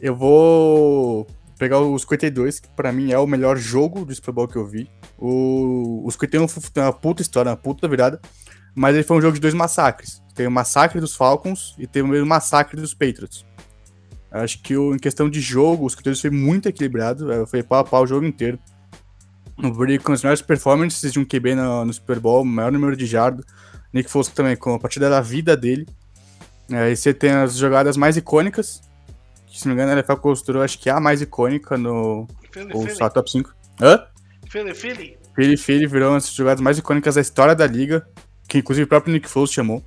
Eu 0.00 0.14
vou 0.14 1.26
pegar 1.62 1.78
o 1.78 1.96
52, 1.96 2.58
que 2.58 2.68
pra 2.70 2.90
mim 2.90 3.12
é 3.12 3.18
o 3.18 3.24
melhor 3.26 3.56
jogo 3.56 4.04
do 4.04 4.12
Super 4.12 4.32
Bowl 4.32 4.48
que 4.48 4.56
eu 4.56 4.66
vi. 4.66 4.90
O, 5.16 6.02
o 6.04 6.10
51 6.10 6.48
foi 6.48 6.82
uma 6.82 6.92
puta 6.92 7.22
história, 7.22 7.50
uma 7.52 7.56
puta 7.56 7.86
virada. 7.86 8.20
Mas 8.74 8.94
ele 8.96 9.04
foi 9.04 9.16
um 9.16 9.20
jogo 9.20 9.34
de 9.34 9.40
dois 9.40 9.54
massacres. 9.54 10.20
Tem 10.34 10.44
o 10.46 10.50
massacre 10.50 10.98
dos 10.98 11.14
Falcons 11.14 11.76
e 11.78 11.86
tem 11.86 12.02
o 12.02 12.26
massacre 12.26 12.80
dos 12.80 12.92
Patriots. 12.94 13.46
Acho 14.30 14.60
que 14.62 14.76
o- 14.76 14.92
em 14.94 14.98
questão 14.98 15.30
de 15.30 15.40
jogo, 15.40 15.86
os 15.86 15.92
52 15.92 16.20
foi 16.20 16.30
muito 16.30 16.68
equilibrado. 16.68 17.30
eh, 17.30 17.46
Foi 17.46 17.62
pau 17.62 17.78
a 17.78 17.84
pau 17.84 18.02
o 18.02 18.06
jogo 18.06 18.26
inteiro. 18.26 18.58
O 19.62 19.70
Brady 19.70 19.98
com 20.00 20.12
as 20.12 20.22
melhores 20.22 20.42
performances 20.42 21.12
de 21.12 21.20
um 21.20 21.24
QB 21.24 21.54
no, 21.54 21.84
no 21.84 21.92
Super 21.92 22.18
Bowl, 22.18 22.44
maior 22.44 22.72
número 22.72 22.96
de 22.96 23.06
jardas. 23.06 23.44
Nick 23.92 24.10
Foles 24.10 24.28
também 24.28 24.56
com 24.56 24.74
a 24.74 24.78
partida 24.80 25.08
da 25.08 25.20
vida 25.20 25.56
dele. 25.56 25.86
Aí 26.72 26.96
você 26.96 27.12
tem 27.14 27.30
as 27.30 27.54
jogadas 27.56 27.96
mais 27.96 28.16
icônicas. 28.16 28.80
Que, 29.52 29.60
se 29.60 29.68
não 29.68 29.74
me 29.74 29.82
engano, 29.82 29.92
a 29.92 29.98
NFL 29.98 30.14
considerou, 30.14 30.62
acho 30.62 30.78
que 30.78 30.88
a 30.88 30.98
mais 30.98 31.20
icônica 31.20 31.76
no 31.76 32.26
ou 32.72 32.88
só 32.88 33.10
top 33.10 33.30
5. 33.30 33.54
Hã? 33.82 34.02
Philly, 34.48 34.74
Philly. 34.74 35.18
Philly 35.34 35.56
Philly 35.58 35.86
virou 35.86 36.10
uma 36.10 36.18
das 36.18 36.32
jogadas 36.32 36.62
mais 36.62 36.78
icônicas 36.78 37.16
da 37.16 37.20
história 37.20 37.54
da 37.54 37.66
liga. 37.66 38.08
Que 38.48 38.58
inclusive 38.58 38.84
o 38.84 38.88
próprio 38.88 39.12
Nick 39.12 39.28
Foles 39.28 39.52
chamou. 39.52 39.84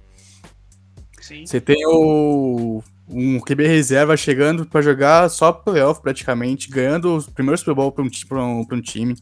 Sim. 1.20 1.48
Você 1.48 1.60
tem 1.60 1.84
o 1.88 2.84
um 3.10 3.40
QB 3.40 3.66
reserva 3.66 4.16
chegando 4.16 4.68
pra 4.68 4.84
jogar 4.84 5.30
só 5.30 5.52
playoff 5.52 6.00
praticamente, 6.00 6.70
ganhando 6.70 7.18
o 7.18 7.32
primeiro 7.32 7.58
Super 7.58 7.74
Bowl 7.74 7.92
pra 7.92 8.04
um, 8.04 8.10
pra 8.28 8.44
um, 8.44 8.66
pra 8.66 8.78
um 8.78 8.82
time. 8.82 9.16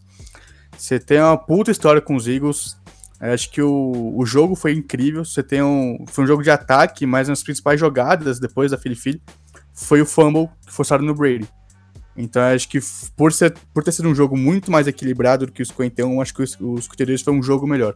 Você 0.78 1.00
tem 1.00 1.22
uma 1.22 1.38
puta 1.38 1.72
história 1.72 2.02
com 2.02 2.16
os 2.18 2.28
Eagles. 2.28 2.78
Eu 3.22 3.32
acho 3.34 3.50
que 3.50 3.62
o, 3.62 4.14
o 4.18 4.26
jogo 4.26 4.56
foi 4.56 4.74
incrível. 4.74 5.24
Você 5.24 5.42
tem 5.42 5.64
um. 5.64 6.04
Foi 6.08 6.26
um 6.26 6.28
jogo 6.28 6.44
de 6.44 6.52
ataque, 6.52 7.06
mas 7.06 7.30
as 7.30 7.42
principais 7.42 7.80
jogadas 7.80 8.42
depois 8.42 8.72
da 8.72 8.78
Philly 8.78 8.96
Philly 8.96 9.22
foi 9.74 10.02
o 10.02 10.06
fumble 10.06 10.50
que 10.66 10.72
forçaram 10.72 11.04
no 11.04 11.14
Brady. 11.14 11.48
Então 12.16 12.42
acho 12.44 12.70
que 12.70 12.80
por, 13.18 13.34
ser, 13.34 13.54
por 13.74 13.84
ter 13.84 13.92
sido 13.92 14.08
um 14.08 14.16
jogo 14.16 14.38
muito 14.38 14.72
mais 14.72 14.88
equilibrado 14.88 15.48
do 15.48 15.52
que 15.52 15.62
o 15.62 15.66
51, 15.66 16.22
acho 16.22 16.34
que 16.34 16.44
os, 16.44 16.58
os 16.60 16.86
52 16.86 17.22
foi 17.22 17.34
um 17.34 17.42
jogo 17.42 17.66
melhor. 17.66 17.96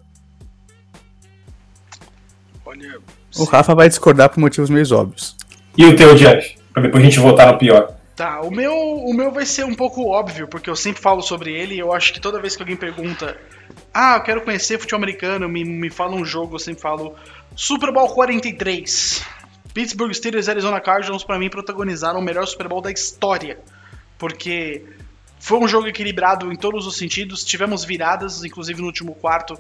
Olha. 2.65 2.99
O 3.37 3.43
Rafa 3.43 3.75
vai 3.75 3.87
discordar 3.87 4.29
por 4.29 4.39
motivos 4.39 4.69
meio 4.69 4.85
óbvios. 4.95 5.35
E 5.77 5.85
o 5.85 5.95
teu, 5.95 6.15
Jeff? 6.15 6.57
Pra 6.73 6.81
depois 6.81 7.03
a 7.03 7.05
gente 7.05 7.19
voltar 7.19 7.51
no 7.51 7.57
pior. 7.57 7.95
Tá, 8.15 8.41
o 8.41 8.49
meu, 8.49 8.73
o 8.73 9.13
meu 9.13 9.31
vai 9.31 9.45
ser 9.45 9.63
um 9.63 9.75
pouco 9.75 10.07
óbvio, 10.07 10.47
porque 10.47 10.67
eu 10.67 10.75
sempre 10.75 10.99
falo 10.99 11.21
sobre 11.21 11.53
ele 11.53 11.75
e 11.75 11.79
eu 11.79 11.93
acho 11.93 12.11
que 12.11 12.19
toda 12.19 12.41
vez 12.41 12.55
que 12.55 12.63
alguém 12.63 12.75
pergunta 12.75 13.37
Ah, 13.93 14.15
eu 14.15 14.23
quero 14.23 14.41
conhecer 14.41 14.79
futebol 14.79 14.97
americano, 14.97 15.47
me, 15.47 15.63
me 15.63 15.91
fala 15.91 16.15
um 16.15 16.25
jogo, 16.25 16.55
eu 16.55 16.59
sempre 16.59 16.81
falo 16.81 17.15
Super 17.55 17.91
Bowl 17.91 18.07
43. 18.09 19.23
Pittsburgh 19.77 20.11
Steelers 20.11 20.47
e 20.47 20.49
Arizona 20.49 20.79
Cardinals, 20.81 21.23
pra 21.23 21.37
mim, 21.37 21.49
protagonizaram 21.51 22.19
o 22.19 22.21
melhor 22.23 22.47
Super 22.47 22.67
Bowl 22.67 22.81
da 22.81 22.91
história. 22.91 23.59
Porque 24.17 24.83
foi 25.39 25.59
um 25.59 25.67
jogo 25.67 25.87
equilibrado 25.87 26.51
em 26.51 26.55
todos 26.55 26.87
os 26.87 26.97
sentidos, 26.97 27.43
tivemos 27.43 27.85
viradas, 27.85 28.43
inclusive 28.43 28.81
no 28.81 28.87
último 28.87 29.13
quarto, 29.13 29.55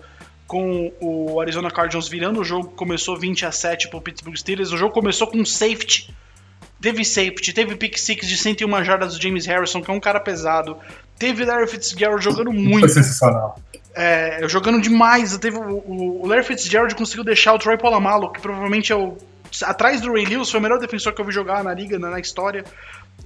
com 0.47 0.91
o 0.99 1.39
Arizona 1.39 1.69
Cardinals 1.69 2.07
virando 2.07 2.39
o 2.39 2.43
jogo, 2.43 2.69
começou 2.69 3.15
20 3.15 3.45
a 3.45 3.51
7 3.51 3.89
pro 3.89 4.01
Pittsburgh 4.01 4.35
Steelers, 4.35 4.71
o 4.71 4.77
jogo 4.77 4.91
começou 4.91 5.27
com 5.27 5.37
um 5.37 5.45
safety 5.45 6.11
Teve 6.81 7.03
safety, 7.03 7.53
teve 7.53 7.75
pick 7.75 7.97
six 7.97 8.27
de 8.27 8.37
101 8.37 8.83
jardas 8.83 9.15
do 9.15 9.21
James 9.21 9.47
Harrison, 9.47 9.81
que 9.81 9.89
é 9.89 9.93
um 9.93 9.99
cara 9.99 10.19
pesado. 10.19 10.77
Teve 11.17 11.43
Larry 11.43 11.67
Fitzgerald 11.67 12.23
jogando 12.23 12.51
Foi 12.51 12.59
muito, 12.59 12.87
sensacional. 12.89 13.59
é, 13.95 14.47
jogando 14.47 14.79
demais. 14.79 15.35
Teve 15.39 15.57
o, 15.57 15.63
o- 15.77 16.21
o 16.23 16.27
Larry 16.27 16.43
Fitzgerald 16.43 16.93
conseguiu 16.93 17.23
deixar 17.23 17.53
o 17.53 17.57
Troy 17.59 17.77
Polamalu, 17.79 18.31
que 18.31 18.39
provavelmente 18.39 18.91
é 18.91 18.95
o 18.95 19.17
atrás 19.63 20.01
do 20.01 20.11
Ray 20.11 20.25
Lewis, 20.25 20.49
foi 20.49 20.59
o 20.59 20.63
melhor 20.63 20.79
defensor 20.79 21.13
que 21.13 21.21
eu 21.21 21.25
vi 21.25 21.31
jogar 21.31 21.63
na 21.63 21.73
liga, 21.73 21.97
na, 21.99 22.09
na 22.09 22.19
história. 22.19 22.63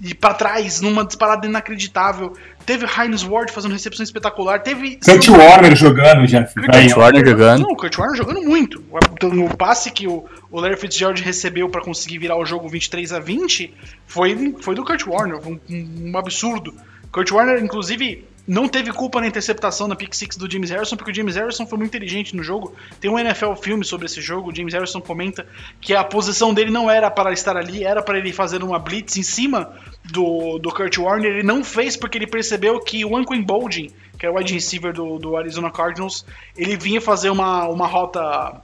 E 0.02 0.16
pra 0.16 0.34
trás, 0.34 0.80
numa 0.82 1.06
disparada 1.06 1.45
inacreditável. 1.45 2.34
Teve 2.66 2.86
Heinz 2.86 3.24
Ward 3.24 3.52
fazendo 3.52 3.74
recepção 3.74 4.03
espetacular. 4.03 4.60
Teve 4.60 4.98
Kurt 4.98 5.28
Warner 5.28 5.76
jogando, 5.76 6.26
Jeff. 6.26 6.53
Kurt. 6.56 6.98
Warner 6.98 7.26
jogando. 7.28 7.62
não, 7.62 7.72
o 7.72 7.76
Kurt 7.76 7.98
Warner 7.98 8.18
jogando 8.18 8.41
muito. 8.41 8.84
O, 8.91 9.58
passe 9.58 9.91
que 9.91 10.08
o, 10.08 10.26
o 10.49 10.60
Larry 10.60 10.78
Fitzgerald 10.78 11.22
recebeu 11.22 11.70
pra 11.70 11.82
conseguir 11.82 12.18
virar 12.20 12.38
o 12.38 12.45
jogo 12.45 12.68
23 12.70 13.12
a 13.14 13.20
20 13.20 13.74
foi, 14.08 14.56
foi 14.62 14.74
do 14.76 14.84
Kurt 14.86 15.06
Warner, 15.06 15.38
um, 15.48 15.60
um- 15.70 16.12
um 16.14 16.18
absurdo. 16.18 16.74
Kurt 17.12 17.30
Warner, 17.32 17.62
inclusive, 17.62 18.26
não 18.47 18.68
teve 18.68 18.91
culpa 18.91 19.22
na 19.22 19.27
interceptação 19.27 19.88
na 19.88 19.95
pick 19.95 20.13
six 20.13 20.35
do 20.35 20.49
James 20.51 20.69
Harrison, 20.69 20.95
porque 20.95 21.11
o 21.11 21.13
James 21.15 21.35
Harrison 21.35 21.65
foi 21.65 21.77
muito 21.77 21.89
inteligente 21.95 22.35
no 22.35 22.43
jogo. 22.43 22.73
Tem 22.99 23.09
um 23.09 23.18
NFL 23.19 23.53
filme 23.55 23.85
sobre 23.85 24.07
esse 24.07 24.19
jogo, 24.22 24.51
o 24.51 24.55
James 24.55 24.73
Harrison 24.73 24.99
comenta 24.99 25.45
que 25.80 25.93
a 25.95 26.03
posição 26.03 26.53
dele 26.53 26.72
não 26.72 26.89
era 26.89 27.09
para 27.11 27.31
estar 27.31 27.55
ali, 27.55 27.84
era 27.84 28.01
para 28.01 28.18
ele 28.18 28.34
fazer 28.34 28.63
uma 28.63 28.80
blitz 28.80 29.15
em 29.18 29.23
cima 29.23 29.73
do, 30.03 30.57
do 30.59 30.69
Kurt 30.73 30.97
Warner. 30.97 31.31
Ele 31.31 31.43
não 31.43 31.63
fez 31.63 31.95
porque 31.95 32.18
ele 32.18 32.27
percebeu 32.27 32.80
que 32.80 33.05
o 33.05 33.15
Anquin 33.15 33.41
Boldin, 33.43 33.91
que 34.18 34.26
é 34.26 34.30
o 34.30 34.35
wide 34.38 34.53
receiver 34.53 34.91
do, 34.93 35.18
do 35.19 35.38
Arizona 35.38 35.69
Cardinals, 35.72 36.26
ele 36.57 36.76
vinha 36.76 36.99
fazer 36.99 37.30
uma, 37.30 37.68
uma 37.68 37.88
rota 37.88 38.61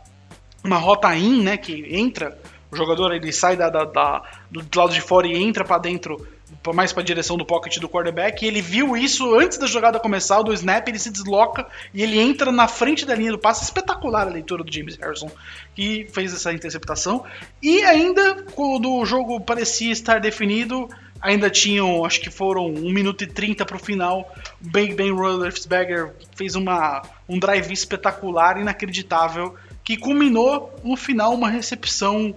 uma 0.64 0.78
rota 0.78 1.16
in, 1.16 1.44
né, 1.44 1.56
que 1.56 1.86
entra, 1.96 2.38
o 2.70 2.76
jogador 2.76 3.14
ele 3.14 3.32
sai 3.32 3.56
da, 3.56 3.70
da- 3.70 3.86
da- 3.86 4.22
do 4.52 4.66
lado 4.78 4.92
de 4.92 5.00
fora 5.00 5.26
e 5.28 5.34
entra 5.42 5.64
pra 5.64 5.78
dentro, 5.78 6.28
mais 6.74 6.92
pra 6.92 7.02
direção 7.02 7.38
do 7.38 7.46
pocket 7.46 7.78
do 7.80 7.88
quarterback, 7.88 8.44
e 8.44 8.48
ele 8.48 8.62
viu 8.62 8.98
isso 8.98 9.36
antes 9.36 9.58
da 9.58 9.68
jogada 9.68 10.00
começar, 10.00 10.42
do 10.42 10.54
snap, 10.54 10.88
ele 10.88 11.00
se 11.00 11.10
desloca 11.10 11.66
e 11.94 12.04
ele 12.04 12.20
entra 12.20 12.52
na 12.52 12.68
frente 12.68 13.06
da 13.06 13.16
linha 13.16 13.32
do 13.32 13.40
passe, 13.40 13.64
espetacular 13.64 14.28
a 14.28 14.32
leitura 14.32 14.64
do 14.64 14.74
James 14.74 14.98
Harrison, 14.98 15.32
que 15.74 16.08
fez 16.12 16.34
essa 16.34 16.52
interceptação, 16.52 17.24
e 17.62 17.84
ainda, 17.84 18.44
quando 18.54 18.94
o 18.94 19.06
jogo 19.06 19.40
parecia 19.40 19.92
estar 19.92 20.20
definido, 20.20 20.90
ainda 21.22 21.50
tinham, 21.50 22.06
acho 22.06 22.22
que 22.22 22.30
foram 22.30 22.68
1 22.68 22.92
minuto 22.92 23.24
e 23.24 23.28
30 23.28 23.66
pro 23.66 23.80
final, 23.80 24.34
o 24.62 24.70
Big 24.70 24.94
Ben 24.94 25.12
Roethlisberger 25.12 26.14
fez 26.36 26.56
uma, 26.56 27.02
um 27.28 27.40
drive 27.40 27.72
espetacular, 27.72 28.60
inacreditável, 28.60 29.56
que 29.84 29.98
culminou 29.98 30.78
no 30.84 30.98
final 30.98 31.34
uma 31.34 31.50
recepção 31.50 32.36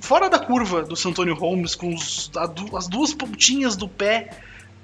fora 0.00 0.28
da 0.28 0.38
curva 0.38 0.82
do 0.82 0.96
Santonio 0.96 1.34
Holmes, 1.34 1.74
com 1.74 1.94
os- 1.94 2.30
du- 2.54 2.76
as 2.76 2.86
duas 2.88 3.12
pontinhas 3.14 3.76
do 3.76 3.88
pé, 3.88 4.30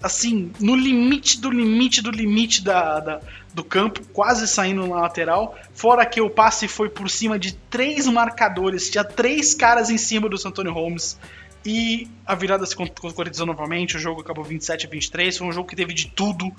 assim, 0.03 0.51
no 0.59 0.75
limite 0.75 1.41
do 1.41 1.49
limite 1.51 2.03
do 2.03 2.11
limite 2.11 2.63
da, 2.63 2.99
da- 3.01 3.21
do 3.55 3.63
campo, 3.63 4.01
quase 4.13 4.49
saindo 4.49 4.87
na 4.87 4.97
lateral. 5.03 5.57
Fora 5.75 6.05
que 6.07 6.21
o 6.21 6.29
passe 6.29 6.67
foi 6.67 6.89
por 6.89 7.09
cima 7.09 7.39
de 7.39 7.53
três 7.53 8.07
marcadores, 8.07 8.91
tinha 8.91 9.05
três 9.05 9.55
caras 9.55 9.91
em 9.91 9.99
cima 9.99 10.29
do 10.29 10.37
Santonio 10.39 10.73
Holmes. 10.73 11.19
E 11.65 12.09
a 12.27 12.35
virada 12.35 12.67
se 12.67 12.75
con- 12.75 12.89
concretizou 12.89 13.47
novamente, 13.47 13.97
o 13.97 14.01
jogo 14.01 14.21
acabou 14.21 14.43
27 14.43 14.87
a 14.87 14.91
23, 14.91 15.39
foi 15.39 15.47
um 15.47 15.53
jogo 15.53 15.69
que 15.69 15.77
teve 15.77 15.95
de 15.95 16.09
tudo. 16.09 16.51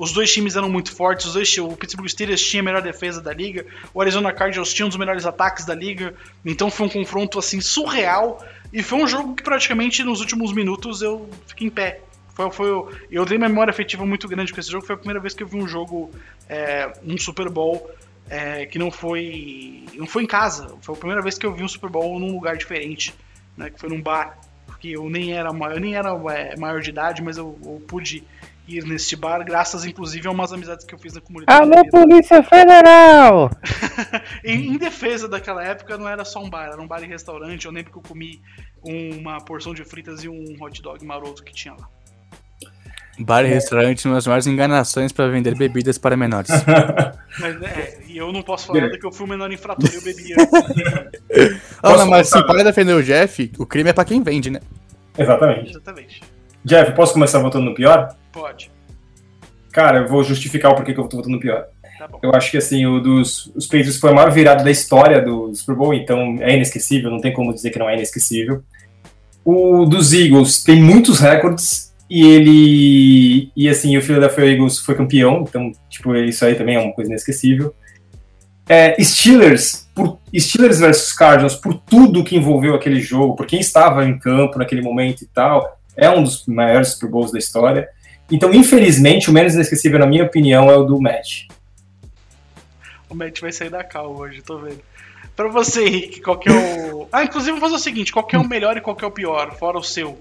Os 0.00 0.12
dois 0.12 0.32
times 0.32 0.56
eram 0.56 0.70
muito 0.70 0.96
fortes, 0.96 1.26
os 1.26 1.34
dois, 1.34 1.58
o 1.58 1.76
Pittsburgh 1.76 2.08
Steelers 2.08 2.40
tinha 2.40 2.62
a 2.62 2.64
melhor 2.64 2.80
defesa 2.80 3.20
da 3.20 3.34
liga, 3.34 3.66
o 3.92 4.00
Arizona 4.00 4.32
Cardinals 4.32 4.72
tinha 4.72 4.86
um 4.86 4.88
dos 4.88 4.96
melhores 4.96 5.26
ataques 5.26 5.66
da 5.66 5.74
liga, 5.74 6.14
então 6.42 6.70
foi 6.70 6.86
um 6.86 6.88
confronto 6.88 7.38
assim 7.38 7.60
surreal 7.60 8.42
e 8.72 8.82
foi 8.82 9.02
um 9.02 9.06
jogo 9.06 9.34
que 9.34 9.42
praticamente 9.42 10.02
nos 10.02 10.20
últimos 10.20 10.54
minutos 10.54 11.02
eu 11.02 11.28
fiquei 11.46 11.66
em 11.66 11.70
pé. 11.70 12.00
Foi, 12.32 12.50
foi, 12.50 12.68
eu 13.10 13.26
tenho 13.26 13.38
uma 13.38 13.48
memória 13.50 13.70
afetiva 13.70 14.06
muito 14.06 14.26
grande 14.26 14.54
com 14.54 14.58
esse 14.58 14.70
jogo, 14.70 14.86
foi 14.86 14.94
a 14.94 14.98
primeira 14.98 15.20
vez 15.20 15.34
que 15.34 15.42
eu 15.42 15.46
vi 15.46 15.58
um 15.58 15.68
jogo, 15.68 16.10
é, 16.48 16.90
um 17.04 17.18
Super 17.18 17.50
Bowl 17.50 17.90
é, 18.30 18.64
que 18.64 18.78
não 18.78 18.90
foi, 18.90 19.84
não 19.92 20.06
foi 20.06 20.22
em 20.22 20.26
casa, 20.26 20.74
foi 20.80 20.94
a 20.94 20.98
primeira 20.98 21.20
vez 21.20 21.36
que 21.36 21.44
eu 21.44 21.52
vi 21.52 21.62
um 21.62 21.68
Super 21.68 21.90
Bowl 21.90 22.18
num 22.18 22.32
lugar 22.32 22.56
diferente, 22.56 23.14
né, 23.54 23.68
que 23.68 23.78
foi 23.78 23.90
num 23.90 24.00
bar, 24.00 24.38
porque 24.80 24.96
eu 24.96 25.10
nem 25.10 25.34
era, 25.34 25.50
eu 25.50 25.78
nem 25.80 25.94
era 25.94 26.08
é, 26.34 26.56
maior 26.56 26.80
de 26.80 26.88
idade, 26.88 27.22
mas 27.22 27.36
eu, 27.36 27.58
eu 27.62 27.82
pude 27.86 28.24
ir 28.66 28.82
neste 28.84 29.14
bar, 29.14 29.44
graças 29.44 29.84
inclusive 29.84 30.26
a 30.26 30.30
umas 30.30 30.54
amizades 30.54 30.86
que 30.86 30.94
eu 30.94 30.98
fiz 30.98 31.12
na 31.12 31.20
comunidade. 31.20 31.60
Alô, 31.60 31.84
Polícia 31.90 32.42
Federal! 32.42 33.50
em, 34.42 34.72
em 34.72 34.78
defesa 34.78 35.28
daquela 35.28 35.62
época, 35.62 35.98
não 35.98 36.08
era 36.08 36.24
só 36.24 36.42
um 36.42 36.48
bar, 36.48 36.70
era 36.72 36.80
um 36.80 36.86
bar 36.86 37.02
e 37.02 37.06
restaurante. 37.06 37.66
Eu 37.66 37.72
lembro 37.72 37.92
que 37.92 37.98
eu 37.98 38.02
comi 38.02 38.40
uma 38.82 39.38
porção 39.44 39.74
de 39.74 39.84
fritas 39.84 40.24
e 40.24 40.30
um 40.30 40.56
hot 40.58 40.80
dog 40.80 41.04
maroto 41.04 41.44
que 41.44 41.52
tinha 41.52 41.74
lá. 41.74 41.86
Bar 43.20 43.44
e 43.44 43.48
restaurante 43.48 44.06
uma 44.06 44.14
das 44.14 44.26
maiores 44.26 44.46
enganações 44.46 45.12
para 45.12 45.28
vender 45.28 45.54
bebidas 45.54 45.98
para 45.98 46.16
menores. 46.16 46.50
Mas, 47.38 47.62
é, 47.62 47.98
e 48.08 48.16
eu 48.16 48.32
não 48.32 48.42
posso 48.42 48.66
falar 48.66 48.80
nada 48.80 48.98
que 48.98 49.06
eu 49.06 49.12
fui 49.12 49.26
o 49.26 49.28
menor 49.28 49.52
infrator 49.52 49.88
e 49.92 49.96
eu 49.96 50.02
bebi 50.02 50.32
antes. 50.32 51.60
Ah, 51.82 51.96
não, 51.96 52.06
mas 52.06 52.28
se 52.28 52.42
para 52.44 52.62
defender 52.62 52.92
o 52.92 53.02
Jeff, 53.02 53.50
o 53.56 53.64
crime 53.64 53.88
é 53.88 53.92
pra 53.94 54.04
quem 54.04 54.22
vende, 54.22 54.50
né? 54.50 54.60
Exatamente. 55.16 55.70
Exatamente. 55.70 56.20
Jeff, 56.62 56.92
posso 56.92 57.14
começar 57.14 57.38
votando 57.38 57.64
no 57.64 57.74
pior? 57.74 58.14
Pode. 58.30 58.70
Cara, 59.72 60.00
eu 60.00 60.08
vou 60.08 60.22
justificar 60.22 60.72
o 60.72 60.74
porquê 60.74 60.92
que 60.92 61.00
eu 61.00 61.08
tô 61.08 61.16
votando 61.16 61.36
no 61.36 61.40
pior. 61.40 61.66
Tá 61.98 62.08
bom. 62.08 62.18
Eu 62.22 62.34
acho 62.34 62.50
que 62.50 62.58
assim, 62.58 62.84
o 62.84 63.00
dos 63.00 63.50
os 63.54 63.66
Patriots 63.66 63.98
foi 63.98 64.10
a 64.10 64.14
maior 64.14 64.30
virada 64.30 64.64
da 64.64 64.70
história 64.70 65.22
do 65.22 65.54
Super 65.54 65.74
Bowl, 65.74 65.94
então 65.94 66.36
é 66.40 66.54
inesquecível, 66.56 67.10
não 67.10 67.20
tem 67.20 67.32
como 67.32 67.54
dizer 67.54 67.70
que 67.70 67.78
não 67.78 67.88
é 67.88 67.94
inesquecível. 67.94 68.62
O 69.44 69.86
dos 69.86 70.12
Eagles 70.12 70.62
tem 70.62 70.82
muitos 70.82 71.20
recordes 71.20 71.89
e 72.10 72.26
ele 72.26 73.52
e 73.56 73.68
assim, 73.68 73.96
o 73.96 74.02
Philadelphia 74.02 74.44
Eagles 74.44 74.78
foi 74.80 74.96
campeão, 74.96 75.44
então 75.48 75.70
tipo, 75.88 76.14
isso 76.16 76.44
aí 76.44 76.56
também 76.56 76.74
é 76.74 76.80
uma 76.80 76.92
coisa 76.92 77.10
inesquecível. 77.10 77.72
É, 78.68 79.00
Steelers, 79.02 79.88
por, 79.94 80.18
Steelers 80.36 80.80
versus 80.80 81.12
Cardinals, 81.12 81.54
por 81.54 81.74
tudo 81.74 82.24
que 82.24 82.36
envolveu 82.36 82.74
aquele 82.74 83.00
jogo, 83.00 83.36
por 83.36 83.46
quem 83.46 83.60
estava 83.60 84.04
em 84.04 84.18
campo 84.18 84.58
naquele 84.58 84.82
momento 84.82 85.22
e 85.22 85.26
tal, 85.26 85.78
é 85.96 86.10
um 86.10 86.22
dos 86.22 86.46
maiores 86.46 86.90
Super 86.90 87.10
Bowls 87.10 87.32
da 87.32 87.38
história. 87.38 87.88
Então, 88.30 88.52
infelizmente, 88.54 89.28
o 89.28 89.32
menos 89.32 89.54
inesquecível, 89.54 89.98
na 89.98 90.06
minha 90.06 90.24
opinião, 90.24 90.70
é 90.70 90.76
o 90.76 90.84
do 90.84 91.00
Match. 91.00 91.46
O 93.08 93.14
Matt 93.14 93.40
vai 93.40 93.50
sair 93.50 93.70
da 93.70 93.82
cal 93.82 94.16
hoje, 94.16 94.40
tô 94.40 94.58
vendo. 94.58 94.80
Pra 95.34 95.48
você, 95.48 95.84
Henrique, 95.84 96.20
qual 96.20 96.38
que 96.38 96.48
é 96.48 96.52
o. 96.52 97.08
Ah, 97.10 97.24
inclusive 97.24 97.52
vou 97.52 97.60
fazer 97.60 97.74
o 97.74 97.78
seguinte: 97.78 98.12
qual 98.12 98.24
que 98.24 98.36
é 98.36 98.38
o 98.38 98.46
melhor 98.46 98.76
e 98.76 98.80
qual 98.80 98.94
que 98.94 99.04
é 99.04 99.08
o 99.08 99.10
pior, 99.10 99.56
fora 99.56 99.78
o 99.78 99.82
seu? 99.82 100.18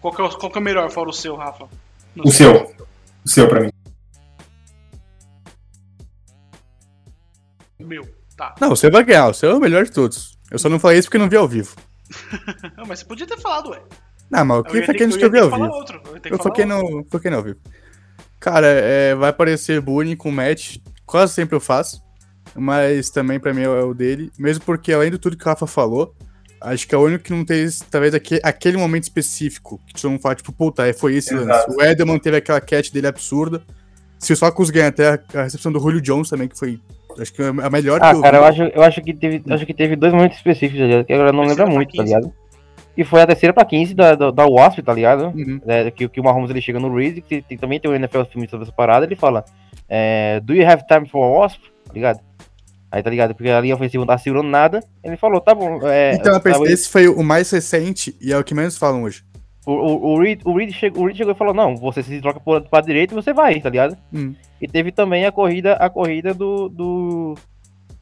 Qual 0.00 0.14
que 0.14 0.20
é 0.20 0.24
o, 0.24 0.30
qual 0.38 0.50
que 0.50 0.58
é 0.58 0.60
o 0.60 0.64
melhor, 0.64 0.90
fora 0.90 1.10
o 1.10 1.12
seu, 1.12 1.36
Rafa? 1.36 1.68
No 2.14 2.24
O 2.26 2.32
seu. 2.32 2.74
O 3.24 3.28
seu, 3.28 3.48
pra 3.48 3.60
mim. 3.60 3.70
O 7.78 7.84
meu, 7.84 8.08
tá. 8.36 8.54
Não, 8.60 8.72
o 8.72 8.76
seu 8.76 8.90
vai 8.90 9.04
ganhar, 9.04 9.28
o 9.28 9.34
seu 9.34 9.50
é 9.50 9.54
o 9.54 9.60
melhor 9.60 9.84
de 9.84 9.92
todos. 9.92 10.38
Eu 10.50 10.58
só 10.58 10.68
não 10.68 10.78
falei 10.78 10.98
isso 10.98 11.08
porque 11.08 11.18
não 11.18 11.28
vi 11.28 11.36
ao 11.36 11.48
vivo. 11.48 11.74
Não, 12.76 12.84
mas 12.86 12.98
você 12.98 13.04
podia 13.04 13.24
ter 13.24 13.38
falado, 13.38 13.70
ué. 13.70 13.80
Não, 14.28 14.44
mas 14.44 14.58
o 14.58 14.64
que 14.64 14.82
foi 14.82 14.94
que 14.96 15.04
a 15.04 15.08
gente 15.08 15.20
eu 15.20 15.20
ia 15.20 15.26
eu 15.26 15.30
vi 15.30 15.38
ter 15.38 15.42
ao 15.44 15.50
vivo? 15.50 15.72
outro. 15.72 16.02
Eu, 16.06 16.20
Eu 16.32 16.38
foquei 16.38 16.64
outro. 16.64 16.96
no, 16.98 17.06
foquei 17.08 17.30
no 17.30 17.36
ao 17.36 17.42
vivo. 17.44 17.60
Cara, 18.40 18.66
é, 18.66 19.14
vai 19.14 19.32
parecer 19.32 19.80
bullying 19.80 20.16
com 20.16 20.28
o 20.28 20.32
match, 20.32 20.78
quase 21.06 21.34
sempre 21.34 21.54
eu 21.54 21.60
faço, 21.60 22.02
mas 22.56 23.10
também 23.10 23.38
pra 23.38 23.54
mim 23.54 23.62
é 23.62 23.68
o 23.68 23.94
dele, 23.94 24.32
mesmo 24.36 24.64
porque 24.64 24.92
além 24.92 25.10
de 25.12 25.18
tudo 25.18 25.36
que 25.36 25.44
o 25.44 25.46
Rafa 25.46 25.68
falou, 25.68 26.16
acho 26.60 26.86
que 26.86 26.94
é 26.94 26.98
o 26.98 27.02
único 27.04 27.24
que 27.24 27.32
não 27.32 27.44
teve, 27.44 27.70
talvez, 27.90 28.14
aquele, 28.14 28.40
aquele 28.44 28.76
momento 28.76 29.04
específico, 29.04 29.80
que 29.86 30.00
todo 30.00 30.10
mundo 30.12 30.20
fala, 30.20 30.34
tipo, 30.34 30.52
puta, 30.52 30.86
é, 30.86 30.92
foi 30.92 31.14
esse 31.16 31.34
lance. 31.34 31.50
Exato. 31.50 31.76
O 31.76 31.82
Edelman 31.82 32.18
teve 32.18 32.36
aquela 32.36 32.60
catch 32.60 32.90
dele 32.90 33.06
absurda, 33.06 33.62
se 34.18 34.32
os 34.32 34.38
Falcons 34.38 34.70
ganham 34.70 34.88
até 34.88 35.08
a, 35.08 35.18
a 35.40 35.42
recepção 35.44 35.72
do 35.72 35.80
Julio 35.80 36.00
Jones 36.00 36.28
também, 36.28 36.48
que 36.48 36.58
foi, 36.58 36.78
acho 37.18 37.32
que 37.32 37.42
é 37.42 37.48
a 37.48 37.70
melhor 37.70 37.98
Ah, 38.02 38.10
que 38.10 38.16
eu 38.16 38.20
cara, 38.22 38.38
vi. 38.38 38.44
eu 38.44 38.48
acho, 38.48 38.62
eu 38.76 38.82
acho 38.82 39.00
que 39.02 39.14
teve, 39.14 39.42
acho 39.50 39.64
que 39.66 39.72
teve 39.74 39.96
dois 39.96 40.12
momentos 40.12 40.36
específicos, 40.36 40.80
tá? 40.90 41.04
Que 41.04 41.12
agora 41.12 41.30
eu 41.30 41.32
não 41.32 41.44
lembro 41.44 41.68
muito, 41.70 41.94
tá 41.96 42.02
15. 42.02 42.14
ligado? 42.14 42.32
E 42.96 43.04
foi 43.04 43.22
a 43.22 43.26
terceira 43.26 43.54
pra 43.54 43.64
15 43.64 43.94
da, 43.94 44.14
da, 44.14 44.30
da 44.30 44.44
Wasp, 44.46 44.80
tá 44.82 44.92
ligado? 44.92 45.26
Uhum. 45.28 45.60
É, 45.66 45.90
que, 45.90 46.06
que 46.08 46.20
o 46.20 46.24
Mahomes 46.24 46.50
ele 46.50 46.60
chega 46.60 46.78
no 46.78 46.94
Reed, 46.94 47.20
que 47.26 47.40
tem- 47.40 47.56
também 47.56 47.80
tem 47.80 47.90
o 47.90 47.94
NFL 47.94 48.24
filme 48.24 48.46
sobre 48.48 48.64
essa 48.64 48.72
parada, 48.72 49.06
ele 49.06 49.16
fala: 49.16 49.44
é, 49.88 50.40
Do 50.40 50.52
you 50.54 50.68
have 50.68 50.82
time 50.86 51.08
for 51.08 51.24
a 51.24 51.28
Wasp? 51.28 51.60
Tá 51.86 51.92
ligado? 51.94 52.20
Aí 52.92 53.02
tá 53.02 53.10
ligado? 53.10 53.34
Porque 53.34 53.48
a 53.50 53.60
linha 53.60 53.74
ofensiva 53.74 54.02
não 54.02 54.06
tá 54.08 54.18
segurando 54.18 54.48
nada. 54.48 54.82
Ele 55.04 55.16
falou: 55.16 55.40
Tá 55.40 55.54
bom. 55.54 55.78
É, 55.86 56.14
Então, 56.14 56.38
tá, 56.40 56.50
esse 56.64 56.88
foi 56.88 57.06
o 57.08 57.22
mais 57.22 57.50
recente 57.50 58.16
e 58.20 58.32
é 58.32 58.38
o 58.38 58.42
que 58.44 58.54
menos 58.54 58.76
falam 58.76 59.02
hoje. 59.04 59.22
o, 59.66 59.72
o, 59.72 60.14
o, 60.14 60.18
Reed, 60.20 60.40
o, 60.44 60.56
Reed 60.56 60.72
chegou, 60.72 61.02
o 61.02 61.06
Reed 61.06 61.16
chegou 61.16 61.32
e 61.32 61.36
falou: 61.36 61.54
Não, 61.54 61.76
você 61.76 62.02
se 62.02 62.20
troca 62.20 62.40
pra, 62.40 62.60
pra 62.60 62.80
direita 62.80 63.14
e 63.14 63.16
você 63.16 63.32
vai, 63.32 63.60
tá 63.60 63.68
ligado? 63.70 63.96
Hum. 64.12 64.34
E 64.60 64.66
teve 64.66 64.90
também 64.90 65.24
a 65.24 65.32
corrida, 65.32 65.74
a 65.74 65.88
corrida 65.88 66.34
do. 66.34 66.68
do 66.68 67.34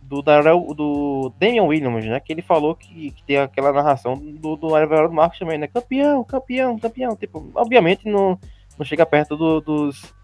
do, 0.00 0.22
Darrell, 0.22 0.72
do 0.74 1.30
Damian 1.38 1.64
Williams, 1.64 2.06
né? 2.06 2.18
Que 2.18 2.32
ele 2.32 2.40
falou 2.40 2.74
que, 2.74 3.10
que 3.10 3.22
tem 3.24 3.36
aquela 3.36 3.70
narração 3.74 4.14
do, 4.16 4.56
do 4.56 4.74
Everaldo 4.74 5.12
Marcos 5.14 5.38
também, 5.38 5.58
né? 5.58 5.66
Campeão, 5.66 6.24
campeão, 6.24 6.78
campeão. 6.78 7.14
Tipo, 7.14 7.50
obviamente 7.54 8.08
não, 8.08 8.38
não 8.78 8.86
chega 8.86 9.04
perto 9.04 9.36
do- 9.36 9.60
dos, 9.60 10.14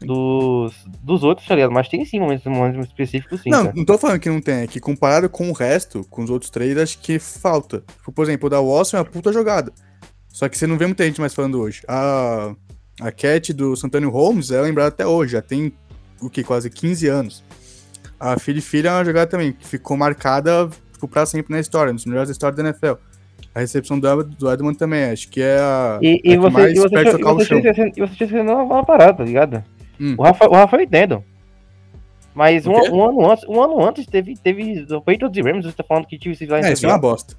dos, 0.00 0.74
dos 1.02 1.24
outros, 1.24 1.46
tá 1.46 1.54
ligado? 1.54 1.72
Mas 1.72 1.88
tem 1.88 2.04
sim 2.04 2.20
momentos, 2.20 2.44
momentos 2.46 2.86
específicos, 2.86 3.40
sim. 3.42 3.50
não, 3.50 3.72
não 3.74 3.84
tô 3.84 3.98
falando 3.98 4.20
que 4.20 4.28
não 4.28 4.40
tem, 4.40 4.62
é 4.62 4.66
que 4.66 4.80
comparado 4.80 5.28
com 5.28 5.50
o 5.50 5.52
resto, 5.52 6.06
com 6.08 6.22
os 6.22 6.30
outros 6.30 6.50
três, 6.50 6.76
acho 6.76 6.98
que 7.00 7.18
falta. 7.18 7.82
Tipo, 7.98 8.12
por 8.12 8.24
exemplo, 8.24 8.46
o 8.46 8.50
da 8.50 8.60
Watson 8.60 8.96
é 8.96 9.00
uma 9.00 9.06
puta 9.06 9.32
jogada. 9.32 9.72
Só 10.28 10.48
que 10.48 10.56
você 10.56 10.66
não 10.66 10.78
vê 10.78 10.86
muita 10.86 11.04
gente 11.04 11.20
mais 11.20 11.34
falando 11.34 11.60
hoje. 11.60 11.82
A, 11.88 12.54
a 13.00 13.10
Cat 13.10 13.52
do 13.52 13.74
Santânio 13.74 14.10
Holmes 14.10 14.50
é 14.50 14.60
lembrada 14.60 14.88
até 14.88 15.06
hoje, 15.06 15.32
já 15.32 15.42
tem 15.42 15.72
o 16.20 16.30
que? 16.30 16.44
Quase 16.44 16.70
15 16.70 17.08
anos. 17.08 17.44
A 18.20 18.38
Filha 18.38 18.58
e 18.58 18.62
Filha 18.62 18.88
é 18.88 18.92
uma 18.92 19.04
jogada 19.04 19.30
também, 19.30 19.52
que 19.52 19.66
ficou 19.66 19.96
marcada 19.96 20.68
tipo, 20.92 21.08
pra 21.08 21.26
sempre 21.26 21.52
na 21.52 21.60
história, 21.60 21.92
nos 21.92 22.04
melhores 22.04 22.28
da 22.28 22.32
história 22.32 22.56
da 22.56 22.62
NFL. 22.62 22.94
A 23.54 23.60
recepção 23.60 23.98
do, 23.98 24.24
do 24.24 24.52
Edmond 24.52 24.78
também, 24.78 25.04
acho 25.04 25.28
que 25.28 25.40
é 25.40 25.58
a. 25.58 25.98
E, 26.00 26.20
a 26.24 26.34
e 26.34 26.36
você, 26.36 26.72
e 26.72 26.74
você, 26.74 26.88
tinha- 26.88 27.34
você, 27.34 28.26
tinha 28.26 28.44
você 28.44 28.86
parada, 28.86 29.14
tá 29.14 29.24
ligado? 29.24 29.64
Hum. 30.00 30.14
O, 30.18 30.22
Rafa, 30.22 30.48
o 30.48 30.52
Rafa 30.54 30.76
eu 30.76 30.80
entendo. 30.82 31.24
Mas 32.34 32.66
um, 32.66 32.72
um 32.72 33.04
ano 33.04 33.30
antes, 33.30 33.44
um 33.48 33.60
ano 33.62 33.84
antes 33.84 34.06
teve, 34.06 34.36
teve 34.36 34.86
o 34.94 35.00
Patriots 35.00 35.36
e 35.36 35.42
Rams, 35.42 35.64
você 35.66 35.72
tá 35.72 35.82
falando 35.82 36.06
que 36.06 36.18
tive 36.18 36.34
esse 36.34 36.44
É, 36.52 36.72
isso 36.72 36.86
é 36.86 36.88
uma 36.88 36.98
bosta. 36.98 37.34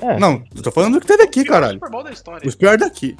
É. 0.00 0.18
Não, 0.18 0.42
eu 0.54 0.62
tô 0.62 0.70
falando 0.70 0.94
do 0.94 1.00
que 1.00 1.06
teve 1.06 1.22
aqui, 1.24 1.44
caralho. 1.44 1.74
Super 1.74 1.90
Bowl 1.90 2.04
da 2.04 2.10
história. 2.12 2.46
Os 2.48 2.54
piores 2.54 2.80
daqui. 2.80 3.16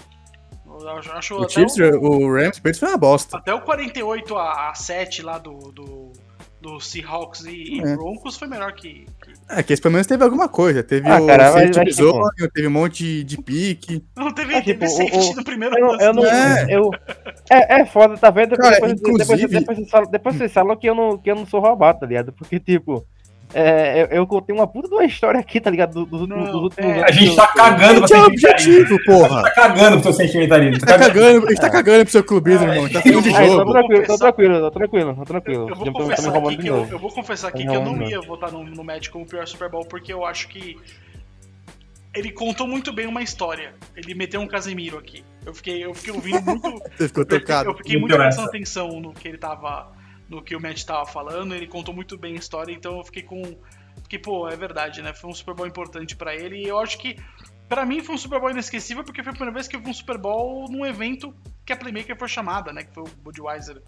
Eu 0.66 0.88
acho, 0.90 1.12
acho 1.12 1.34
O 1.36 1.42
até, 1.44 1.48
Chiefs, 1.54 1.76
o, 1.78 1.98
o 2.00 2.32
Rams, 2.32 2.58
o 2.58 2.62
Patriots 2.62 2.78
foi 2.80 2.88
uma 2.88 2.98
bosta. 2.98 3.36
até 3.38 3.54
o 3.54 3.60
48 3.60 4.36
a, 4.36 4.70
a 4.70 4.74
7 4.74 5.22
lá 5.22 5.38
do, 5.38 5.56
do, 5.72 6.12
do 6.60 6.80
Seahawks 6.80 7.44
e, 7.44 7.76
e 7.76 7.80
É. 7.80 7.96
Broncos 7.96 8.36
foi 8.36 8.48
melhor 8.48 8.72
que. 8.72 9.06
que- 9.22 9.34
É, 9.48 9.62
que 9.62 9.72
esse 9.72 9.80
pelo 9.80 9.92
menos 9.92 10.06
teve 10.06 10.22
alguma 10.24 10.48
coisa. 10.48 10.82
Teve 10.82 11.08
Ah, 11.08 11.20
o 11.20 11.26
cara, 11.26 11.52
mas 11.52 11.76
bizonho, 11.78 12.24
teve 12.52 12.66
um 12.66 12.70
monte 12.72 13.22
de, 13.24 13.40
pique. 13.40 14.04
Não 14.16 14.32
teve, 14.32 14.54
Ah, 14.56 14.62
teve 14.62 14.84
tipo, 14.86 14.88
safety 14.88 15.16
o- 15.16 15.32
o- 15.32 15.36
no 15.36 15.44
primeiro 15.44 15.78
Eu, 15.78 15.86
não- 15.86 16.00
eu 16.00 16.12
não. 16.14 16.26
É. 16.26 16.66
Eu, 16.70 16.90
é, 17.50 17.80
é 17.80 17.86
foda, 17.86 18.16
tá 18.16 18.30
vendo? 18.30 18.56
Cara, 18.56 18.74
depois, 18.76 18.94
depois, 18.94 19.20
inclusive- 19.20 19.58
depois, 19.60 20.08
depois 20.10 20.36
vocês 20.36 20.52
falam 20.52 20.76
que 20.76 20.88
eu 20.88 20.94
não, 20.94 21.18
que 21.18 21.30
eu 21.30 21.34
não 21.36 21.46
sou 21.46 21.60
roubado, 21.60 22.00
tá 22.00 22.06
ligado? 22.06 22.32
Porque, 22.32 22.58
tipo, 22.58 23.04
é, 23.52 24.02
eu, 24.02 24.06
eu 24.06 24.26
contei 24.26 24.54
uma 24.56 24.66
puta 24.66 24.88
de 24.88 24.94
uma 24.94 25.04
história 25.04 25.38
aqui, 25.38 25.60
tá 25.60 25.70
ligado? 25.70 25.92
Do- 25.92 26.06
Dos 26.06 26.20
últimos, 26.22 26.44
Não, 26.46 26.52
dos 26.52 26.62
últimos 26.62 26.90
é. 26.96 27.04
A 27.04 27.10
gente 27.12 27.36
tá 27.36 27.46
cagando 27.48 27.96
pra 28.00 28.04
Esse 28.06 28.14
é 28.14 28.18
o 28.18 28.24
sentimentalismo. 28.24 28.80
objetivo, 28.80 29.04
porra. 29.04 29.42
Tá 29.42 29.50
cagando 29.50 30.00
pro 30.00 30.02
seu 30.02 30.12
sentimentalismo. 30.26 30.86
Tá 30.86 30.98
cagando, 30.98 31.46
a 31.46 31.50
gente 31.50 31.60
tá 31.60 31.70
cagando 31.70 32.02
pro 32.04 32.12
seu 32.12 32.24
clubismo, 32.24 32.62
irmão. 32.66 32.84
A 32.84 32.88
gente 32.88 32.92
tá 32.94 33.02
falando 33.02 33.22
de 33.22 33.32
tá 33.32 33.44
jogo. 33.46 33.72
tranquilo, 33.72 34.06
tá 34.06 34.16
tranquilo, 34.18 34.60
tá 34.62 34.70
tranquilo, 34.70 35.14
tá 35.16 35.24
tranquilo. 35.24 35.68
Eu 35.68 35.76
vou 35.76 35.84
tô- 35.84 35.92
tá 35.92 36.00
confessar 36.00 36.36
aqui 36.36 36.56
que 36.56 36.66
eu, 36.68 36.98
vou 36.98 37.10
confessar 37.12 37.48
aqui 37.48 37.64
Tá 37.64 37.70
que 37.70 37.76
eu 37.76 37.84
não 37.84 38.02
ia 38.02 38.20
votar 38.22 38.50
no, 38.50 38.64
no 38.64 38.82
Match 38.82 39.08
como 39.10 39.24
o 39.24 39.28
pior 39.28 39.46
Super 39.46 39.68
Bowl, 39.70 39.84
porque 39.84 40.12
eu 40.12 40.24
acho 40.24 40.48
que 40.48 40.76
ele 42.14 42.32
contou 42.32 42.66
muito 42.66 42.92
bem 42.92 43.06
uma 43.06 43.22
história. 43.22 43.74
Ele 43.96 44.14
meteu 44.14 44.40
um 44.40 44.46
Casemiro 44.46 44.98
aqui. 44.98 45.22
Eu 45.46 45.54
fiquei, 45.54 45.84
eu 45.84 45.94
fiquei 45.94 46.12
ouvindo 46.14 46.42
muito. 46.42 46.82
Você 46.96 47.08
ficou 47.08 47.22
eu 47.22 47.26
fiquei, 47.26 47.40
tocado. 47.40 47.70
eu 47.70 47.76
fiquei 47.76 47.98
muito 47.98 48.16
prestando 48.16 48.48
atenção 48.48 48.88
no 49.00 49.12
que 49.12 49.28
ele 49.28 49.38
tava. 49.38 49.92
No 50.28 50.40
que 50.42 50.56
o 50.56 50.60
Matt 50.60 50.82
tava 50.84 51.04
falando. 51.06 51.54
Ele 51.54 51.66
contou 51.66 51.94
muito 51.94 52.16
bem 52.16 52.34
a 52.34 52.38
história, 52.38 52.72
então 52.72 52.98
eu 52.98 53.04
fiquei 53.04 53.22
com. 53.22 53.42
Fiquei, 54.02 54.18
pô, 54.18 54.48
é 54.48 54.56
verdade, 54.56 55.02
né? 55.02 55.12
Foi 55.14 55.30
um 55.30 55.34
Super 55.34 55.54
Bowl 55.54 55.66
importante 55.66 56.16
pra 56.16 56.34
ele. 56.34 56.56
E 56.64 56.68
eu 56.68 56.78
acho 56.78 56.98
que. 56.98 57.16
Pra 57.68 57.86
mim 57.86 58.02
foi 58.02 58.14
um 58.14 58.18
Super 58.18 58.38
Bowl 58.40 58.50
inesquecível 58.50 59.02
porque 59.02 59.22
foi 59.22 59.30
a 59.30 59.34
primeira 59.34 59.54
vez 59.54 59.66
que 59.66 59.74
eu 59.74 59.80
vi 59.80 59.88
um 59.88 59.94
Super 59.94 60.18
Bowl 60.18 60.66
num 60.70 60.84
evento 60.84 61.34
que 61.64 61.72
a 61.72 61.76
Playmaker 61.76 62.16
foi 62.18 62.28
chamada, 62.28 62.72
né? 62.72 62.82
Que 62.84 62.92
foi 62.92 63.04
o 63.04 63.06
Budweiser, 63.22 63.80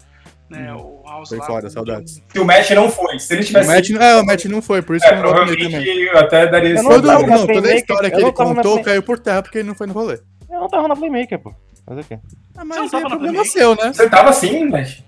né? 0.49 0.73
O 0.73 1.03
House 1.07 1.29
Foi 1.29 1.37
lá. 1.37 1.45
com- 1.61 1.69
saudades. 1.69 2.23
Se 2.27 2.39
o 2.39 2.45
match 2.45 2.71
não 2.71 2.89
foi. 2.89 3.19
Se 3.19 3.33
ele 3.33 3.43
O 3.43 3.45
tivesse. 3.45 3.67
match, 3.69 3.89
é, 3.91 4.15
o 4.15 4.25
match 4.25 4.45
não 4.45 4.61
foi, 4.63 4.81
por 4.81 4.95
isso 4.95 5.05
é, 5.05 5.09
que 5.09 5.15
eu 5.15 5.23
não 5.23 5.31
gosto 5.31 5.55
também. 5.57 5.85
eu 5.99 6.17
até 6.17 6.47
daria 6.47 6.69
Eu 6.71 6.75
esse 6.75 6.83
não 6.83 6.89
não, 6.91 7.47
toda 7.47 7.67
a 7.69 7.75
história 7.75 8.09
que 8.09 8.17
ele 8.17 8.31
contou 8.31 8.81
caiu 8.83 9.03
por 9.03 9.19
terra 9.19 9.43
porque 9.43 9.59
ele 9.59 9.67
não 9.67 9.75
foi 9.75 9.85
no 9.85 9.93
rolê. 9.93 10.19
Eu 10.49 10.59
não 10.61 10.67
tava 10.67 10.87
na 10.87 10.95
Playmaker, 10.95 11.39
pô. 11.39 11.53
Fazer 11.85 12.01
o 12.01 12.03
quê? 12.03 12.19
Ah, 12.57 12.61
Você 12.61 12.63
mas 12.65 12.77
não 12.77 12.83
aí 12.85 12.89
tava 12.89 13.05
é 13.05 13.09
problema 13.09 13.45
seu, 13.45 13.75
né? 13.75 13.93
Você 13.93 14.09
tava 14.09 14.29
assim, 14.29 14.69
mas. 14.69 15.03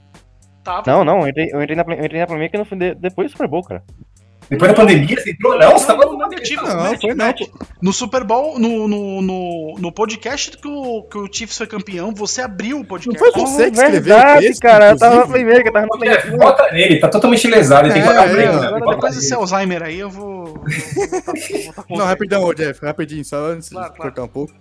Tava. 0.64 0.84
Não, 0.92 1.04
não, 1.06 1.22
eu 1.22 1.28
entrei, 1.30 1.50
eu 1.54 1.62
entrei, 1.62 1.76
na, 1.76 1.84
Play- 1.86 2.00
eu 2.00 2.06
entrei 2.06 2.20
na 2.22 2.28
Playmaker 2.28 2.60
no 2.60 2.66
fim 2.66 2.78
de- 2.78 2.96
depois 2.96 3.28
do 3.28 3.32
Super 3.32 3.48
Bowl, 3.48 3.64
cara. 3.64 3.84
Depois 4.50 4.72
da 4.72 4.76
pandemia, 4.78 5.16
você 5.16 5.30
entrou. 5.32 5.60
Não, 5.60 5.72
você 5.74 5.86
tava 5.86 6.06
não, 6.06 6.18
negativo. 6.28 6.64
Não, 6.66 7.00
foi 7.00 7.14
não. 7.14 7.34
No 7.84 7.94
Super 7.94 8.24
Bowl, 8.24 8.58
no, 8.58 8.88
no, 8.88 9.22
no, 9.22 9.76
no 9.78 9.92
podcast 9.92 10.58
que 10.58 10.68
o, 10.68 11.04
que 11.04 11.18
o 11.20 11.30
Chiefs 11.32 11.56
foi 11.56 11.68
campeão, 11.68 12.12
você 12.16 12.42
abriu 12.42 12.78
o 12.78 12.80
Não 12.80 12.86
podcast. 12.88 13.20
foi 13.20 13.32
você 13.32 13.70
que 13.70 13.78
escreveu 13.78 14.02
verdade, 14.16 14.46
esse, 14.48 14.60
cara. 14.60 14.90
Eu 14.92 14.98
tava 14.98 15.16
na? 15.18 15.28
Playmaker, 15.28 15.72
tava 15.72 15.86
na 15.86 15.98
Jeff, 16.06 16.22
Playmaker. 16.22 16.38
Bota 16.40 16.72
nele, 16.72 17.00
tá 17.00 17.08
totalmente 17.10 17.48
lesado. 17.48 17.88
Ele 17.88 17.94
tem 17.94 18.02
que 18.02 18.08
É, 18.10 18.12
pagar 18.12 18.28
é, 18.28 18.32
prêmio. 18.34 18.58
ó. 18.58 18.72
né? 18.80 18.92
Depois 18.96 19.16
desse 19.16 19.34
Alzheimer 19.36 19.84
aí, 19.84 20.00
eu 20.00 20.10
vou. 20.10 20.46
vou 20.46 20.54
botar- 20.56 21.34
botar 21.84 21.86
Não, 21.90 22.06
rapidão, 22.06 22.44
ô, 22.44 22.54
Jeff, 22.54 22.84
rapidinho, 22.84 23.24
só 23.24 23.38
antes 23.52 23.70
Claro, 23.70 23.90
de 23.92 23.96
claro. 23.98 24.12
cortar 24.14 24.24
um 24.24 24.34
pouco. 24.34 24.54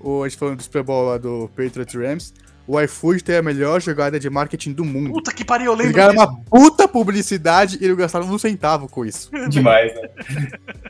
O, 0.00 0.22
a 0.22 0.28
gente 0.28 0.38
falando 0.38 0.56
do 0.56 0.62
Super 0.62 0.82
Bowl 0.82 1.06
lá 1.10 1.18
do 1.18 1.50
Patriots 1.56 1.94
Rams. 1.94 2.34
O 2.66 2.78
iFood 2.82 3.24
tem 3.24 3.36
a 3.36 3.42
melhor 3.42 3.80
jogada 3.80 4.20
de 4.20 4.28
marketing 4.28 4.72
do 4.74 4.84
mundo. 4.84 5.10
Puta 5.14 5.32
que 5.32 5.42
pariu, 5.42 5.72
eu 5.72 5.74
lembro. 5.74 5.94
disso. 5.94 6.10
uma 6.12 6.36
puta 6.44 6.86
publicidade 6.86 7.78
e 7.80 7.88
não 7.88 7.96
gastaram 7.96 8.26
um 8.28 8.38
centavo 8.38 8.86
com 8.90 9.06
isso. 9.06 9.30
Demais, 9.48 9.94
né? 9.94 10.02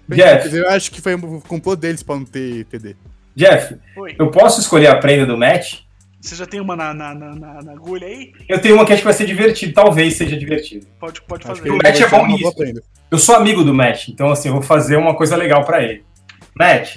Jeff, 0.08 0.56
Eu 0.56 0.68
acho 0.70 0.90
que 0.90 1.00
foi 1.00 1.14
um 1.14 1.40
complô 1.40 1.76
deles 1.76 2.02
pra 2.02 2.16
não 2.16 2.24
ter 2.24 2.64
TD. 2.64 2.96
Jeff, 3.36 3.76
Foi. 3.94 4.16
eu 4.18 4.28
posso 4.32 4.60
escolher 4.60 4.88
a 4.88 4.96
prenda 4.96 5.24
do 5.24 5.38
match? 5.38 5.82
Você 6.20 6.34
já 6.34 6.44
tem 6.46 6.60
uma 6.60 6.74
na, 6.74 6.92
na, 6.92 7.14
na, 7.14 7.62
na- 7.62 7.72
agulha 7.72 8.08
aí? 8.08 8.32
Eu 8.48 8.60
tenho 8.60 8.74
uma 8.74 8.84
que 8.84 8.92
acho 8.92 9.02
que 9.02 9.04
vai 9.06 9.14
ser 9.14 9.26
divertido, 9.26 9.72
talvez 9.72 10.16
seja 10.16 10.36
divertido. 10.36 10.84
Pode, 10.98 11.22
pode 11.22 11.46
Acho 11.46 11.58
fazer. 11.62 11.70
O 11.70 11.76
Matt 11.76 12.00
é 12.00 12.08
bom 12.08 12.26
nisso. 12.26 12.52
Eu 13.08 13.18
sou 13.18 13.36
amigo 13.36 13.62
do 13.62 13.72
Matt, 13.72 14.08
então 14.08 14.32
assim, 14.32 14.48
eu 14.48 14.54
vou 14.54 14.62
fazer 14.62 14.96
uma 14.96 15.14
coisa 15.14 15.36
legal 15.36 15.64
pra 15.64 15.80
ele. 15.84 16.02
Matt, 16.58 16.96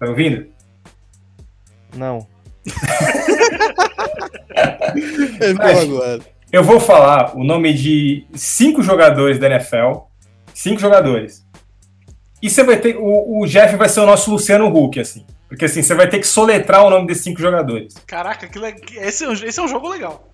tá 0.00 0.06
ouvindo? 0.08 0.46
Não. 1.96 2.26
Ele 5.40 5.54
falou 5.56 5.80
agora. 6.02 6.20
Eu 6.50 6.64
vou 6.64 6.80
falar 6.80 7.36
o 7.36 7.44
nome 7.44 7.72
de 7.74 8.26
cinco 8.34 8.82
jogadores 8.82 9.38
da 9.38 9.46
NFL. 9.48 10.00
Cinco 10.54 10.80
jogadores. 10.80 11.44
E 12.42 12.48
você 12.48 12.62
vai 12.62 12.76
ter. 12.78 12.96
O, 12.96 13.40
o 13.40 13.46
Jeff 13.46 13.76
vai 13.76 13.88
ser 13.88 14.00
o 14.00 14.06
nosso 14.06 14.30
Luciano 14.30 14.66
Huck, 14.74 14.98
assim. 14.98 15.24
Porque 15.48 15.64
assim, 15.64 15.82
você 15.82 15.94
vai 15.94 16.08
ter 16.08 16.18
que 16.18 16.26
soletrar 16.26 16.84
o 16.84 16.90
nome 16.90 17.06
desses 17.06 17.24
cinco 17.24 17.40
jogadores. 17.40 17.94
Caraca, 18.06 18.46
que 18.46 18.58
le... 18.58 18.74
esse, 18.98 19.24
é 19.24 19.28
um- 19.28 19.32
esse 19.32 19.58
é 19.58 19.62
um 19.62 19.68
jogo 19.68 19.88
legal. 19.88 20.28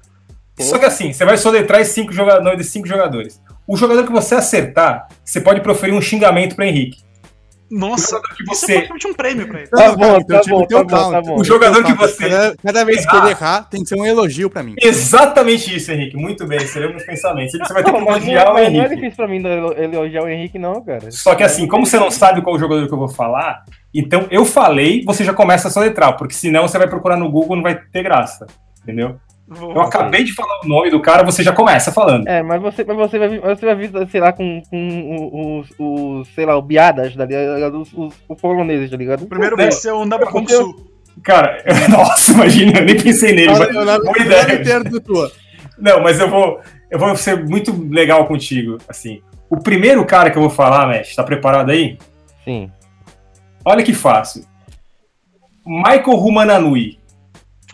Só 0.60 0.78
que 0.78 0.84
assim, 0.84 1.12
você 1.12 1.24
vai 1.24 1.36
soletrar 1.36 1.80
esses 1.80 1.94
cinco 1.94 2.12
joga- 2.12 2.40
nomes 2.40 2.58
desses 2.58 2.72
cinco 2.72 2.86
jogadores. 2.86 3.40
O 3.66 3.76
jogador 3.76 4.04
que 4.04 4.12
você 4.12 4.34
acertar, 4.36 5.08
você 5.24 5.40
pode 5.40 5.60
proferir 5.60 5.94
um 5.94 6.00
xingamento 6.00 6.54
pra 6.54 6.66
Henrique. 6.66 7.02
Nossa, 7.76 8.20
que 8.20 8.42
isso 8.44 8.66
você- 8.66 8.72
é 8.72 8.74
praticamente 8.76 9.06
um 9.08 9.14
prêmio 9.14 9.48
pra 9.48 9.58
ele. 9.60 9.68
Tá 9.68 9.88
Não, 9.88 9.96
bom, 9.96 10.18
tá 10.20 10.40
bom, 10.48 10.62
um 10.62 10.66
tá 10.66 10.78
bom, 10.78 10.86
tá 10.86 10.96
counter. 10.96 11.22
bom. 11.22 11.40
O 11.40 11.44
jogador 11.44 11.82
que 11.84 11.92
você. 11.94 12.28
Cada, 12.28 12.56
cada 12.62 12.84
vez 12.84 13.04
que 13.04 13.16
ele 13.16 13.30
errar, 13.30 13.62
tem 13.68 13.82
que 13.82 13.88
ser 13.88 13.96
um 13.96 14.06
elogio 14.06 14.48
pra 14.48 14.62
mim. 14.62 14.74
Exatamente 14.80 15.74
isso, 15.76 15.90
Henrique. 15.90 16.16
Muito 16.16 16.46
bem, 16.46 16.60
seremos 16.60 17.02
pensamentos. 17.04 17.52
Você 17.58 17.72
vai 17.74 17.82
ter 17.82 17.92
que 17.92 17.98
não, 17.98 18.06
elogiar 18.08 18.50
o 18.50 18.54
mas 18.54 18.72
não 18.72 18.80
é 18.80 18.84
Henrique. 18.84 18.94
difícil 18.96 19.16
pra 19.16 19.28
mim 19.28 19.44
elo- 19.44 19.72
elogiar 19.76 20.22
o 20.22 20.28
Henrique, 20.28 20.58
não, 20.58 20.82
cara. 20.84 21.10
Só 21.10 21.34
que 21.34 21.42
assim, 21.42 21.66
como 21.66 21.84
você 21.86 21.98
não 21.98 22.10
sabe 22.10 22.42
qual 22.42 22.54
o 22.54 22.58
jogador 22.58 22.86
que 22.86 22.94
eu 22.94 22.98
vou 22.98 23.08
falar, 23.08 23.64
então 23.92 24.26
eu 24.30 24.44
falei, 24.44 25.02
você 25.04 25.24
já 25.24 25.34
começa 25.34 25.68
a 25.68 25.70
soletrar, 25.70 26.16
porque 26.16 26.34
senão 26.34 26.66
você 26.68 26.78
vai 26.78 26.88
procurar 26.88 27.16
no 27.16 27.30
Google 27.30 27.56
não 27.56 27.62
vai 27.62 27.74
ter 27.76 28.02
graça. 28.02 28.46
Entendeu? 28.82 29.16
Vou- 29.46 29.72
Eu 29.72 29.80
acabei 29.82 30.24
de 30.24 30.32
falar 30.32 30.60
o 30.64 30.68
nome 30.68 30.90
do 30.90 31.00
cara, 31.00 31.22
você 31.22 31.42
já 31.42 31.52
começa 31.52 31.92
falando. 31.92 32.26
É, 32.26 32.42
mas 32.42 32.60
você, 32.62 32.82
mas 32.84 32.96
você 32.96 33.18
vai 33.18 33.28
vir, 33.28 33.40
você 33.40 33.66
vai 33.66 33.74
vir, 33.74 33.90
sei 34.10 34.20
lá, 34.20 34.32
com, 34.32 34.62
com 34.70 35.60
os, 35.60 35.68
os, 35.78 36.28
sei 36.28 36.46
lá, 36.46 36.56
o 36.56 36.62
Biadas, 36.62 37.14
tá 37.14 37.24
ligado? 37.26 37.80
Os, 37.82 37.92
os, 37.92 38.14
os 38.28 38.40
poloneses, 38.40 38.90
tá 38.90 38.96
ligado? 38.96 39.26
Primeiro 39.26 39.56
vai 39.56 39.70
ser 39.72 39.92
o 39.92 40.04
Su. 40.64 40.90
Cara, 41.22 41.62
nossa, 41.90 42.32
imagina, 42.32 42.78
eu 42.80 42.84
nem 42.86 42.96
pensei 42.96 43.34
nele. 43.34 43.50
Mas- 43.50 43.68
eu 43.68 43.84
boa 43.84 44.16
eu 44.18 44.24
ideia. 44.24 44.44
Não, 45.78 46.02
mas 46.02 46.18
eu 46.18 46.28
vou, 46.30 46.60
eu 46.90 46.98
vou 46.98 47.14
ser 47.16 47.44
muito 47.44 47.72
legal 47.90 48.26
contigo, 48.26 48.78
assim. 48.88 49.20
O 49.50 49.58
primeiro 49.62 50.04
cara 50.06 50.30
que 50.30 50.38
eu 50.38 50.42
vou 50.42 50.50
falar, 50.50 50.86
Mesh, 50.88 51.14
tá 51.14 51.22
preparado 51.22 51.70
aí? 51.70 51.98
Sim. 52.44 52.70
Olha 53.64 53.82
que 53.84 53.92
fácil. 53.92 54.44
Michael 55.66 56.16
Rumananui. 56.16 56.98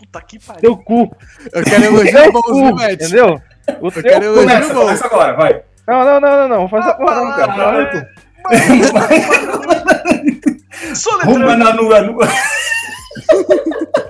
Puta 0.01 0.21
que 0.21 0.39
pariu. 0.39 0.61
Teu 0.61 0.77
cu. 0.77 1.15
Eu 1.53 1.63
quero 1.63 1.81
O 1.83 1.85
elogiar 1.85 2.23
viu, 2.23 2.75
Matt? 2.75 2.91
entendeu? 2.93 3.41
O 3.79 3.87
Eu 3.87 3.91
quero 3.91 4.19
cu. 4.33 4.39
elogio 4.39 4.73
Começa, 4.73 5.05
agora, 5.05 5.33
vai. 5.33 5.61
Não, 5.87 6.03
não, 6.05 6.19
não, 6.21 6.37
não, 6.37 6.47
não. 6.47 6.69
Faz 6.69 6.85
essa 6.85 6.95
porra 6.95 7.15
não, 7.15 7.31
cara. 7.35 7.53
Fala 7.53 7.85
tu. 7.91 8.05
Soletrando. 10.95 11.39
Rumananu. 11.39 11.83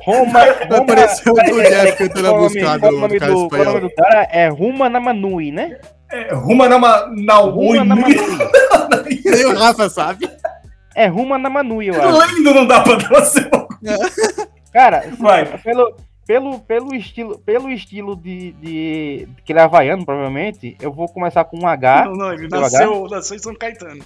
Roma. 0.05 0.39
Roma 0.69 0.77
aparecer 0.77 1.29
o 1.29 1.35
Jeff 1.35 1.97
cantando 1.97 2.27
a 2.27 2.31
o 2.31 2.37
música 2.41 2.75
o 2.75 2.79
do, 2.79 2.91
nome 2.91 3.13
do 3.13 3.19
cara 3.19 3.31
do- 3.33 3.49
Qual 3.49 3.61
o 3.61 3.65
nome 3.65 3.77
espanhol. 3.77 3.81
do 3.81 3.95
cara? 3.95 4.27
É 4.31 4.47
Ruma 4.49 4.89
Namanui, 4.89 5.51
né? 5.51 5.77
É. 6.11 6.33
Ruma 6.33 6.67
Namanui. 6.69 7.79
Nem 9.25 9.45
o 9.45 9.53
Rafa 9.57 9.89
sabe. 9.89 10.29
É 10.95 11.07
Ruma 11.07 11.37
Namanui, 11.37 11.89
eu 11.89 11.95
acho. 12.01 12.17
Lendo 12.17 12.53
não 12.53 12.65
dá 12.65 12.81
pra 12.81 12.95
dar 12.95 13.09
uma 13.09 13.21
Cara, 14.71 15.03
Vai. 15.19 15.57
pelo, 15.59 15.95
pelo, 16.25 16.59
pelo 16.59 16.95
estilo, 16.95 17.37
pelo 17.39 17.69
estilo 17.69 18.15
de, 18.15 18.53
de. 18.53 19.27
que 19.43 19.51
ele 19.51 19.59
é 19.59 19.63
havaiano, 19.63 20.05
provavelmente, 20.05 20.77
eu 20.79 20.91
vou 20.91 21.07
começar 21.09 21.43
com 21.43 21.59
um 21.59 21.67
H. 21.67 22.05
Não, 22.05 22.13
não, 22.13 22.33
ele 22.33 22.49
Seu 22.49 22.59
nasceu, 22.59 23.07
nasceu 23.09 23.35
em 23.35 23.39
São 23.39 23.55
Caetano. 23.55 24.03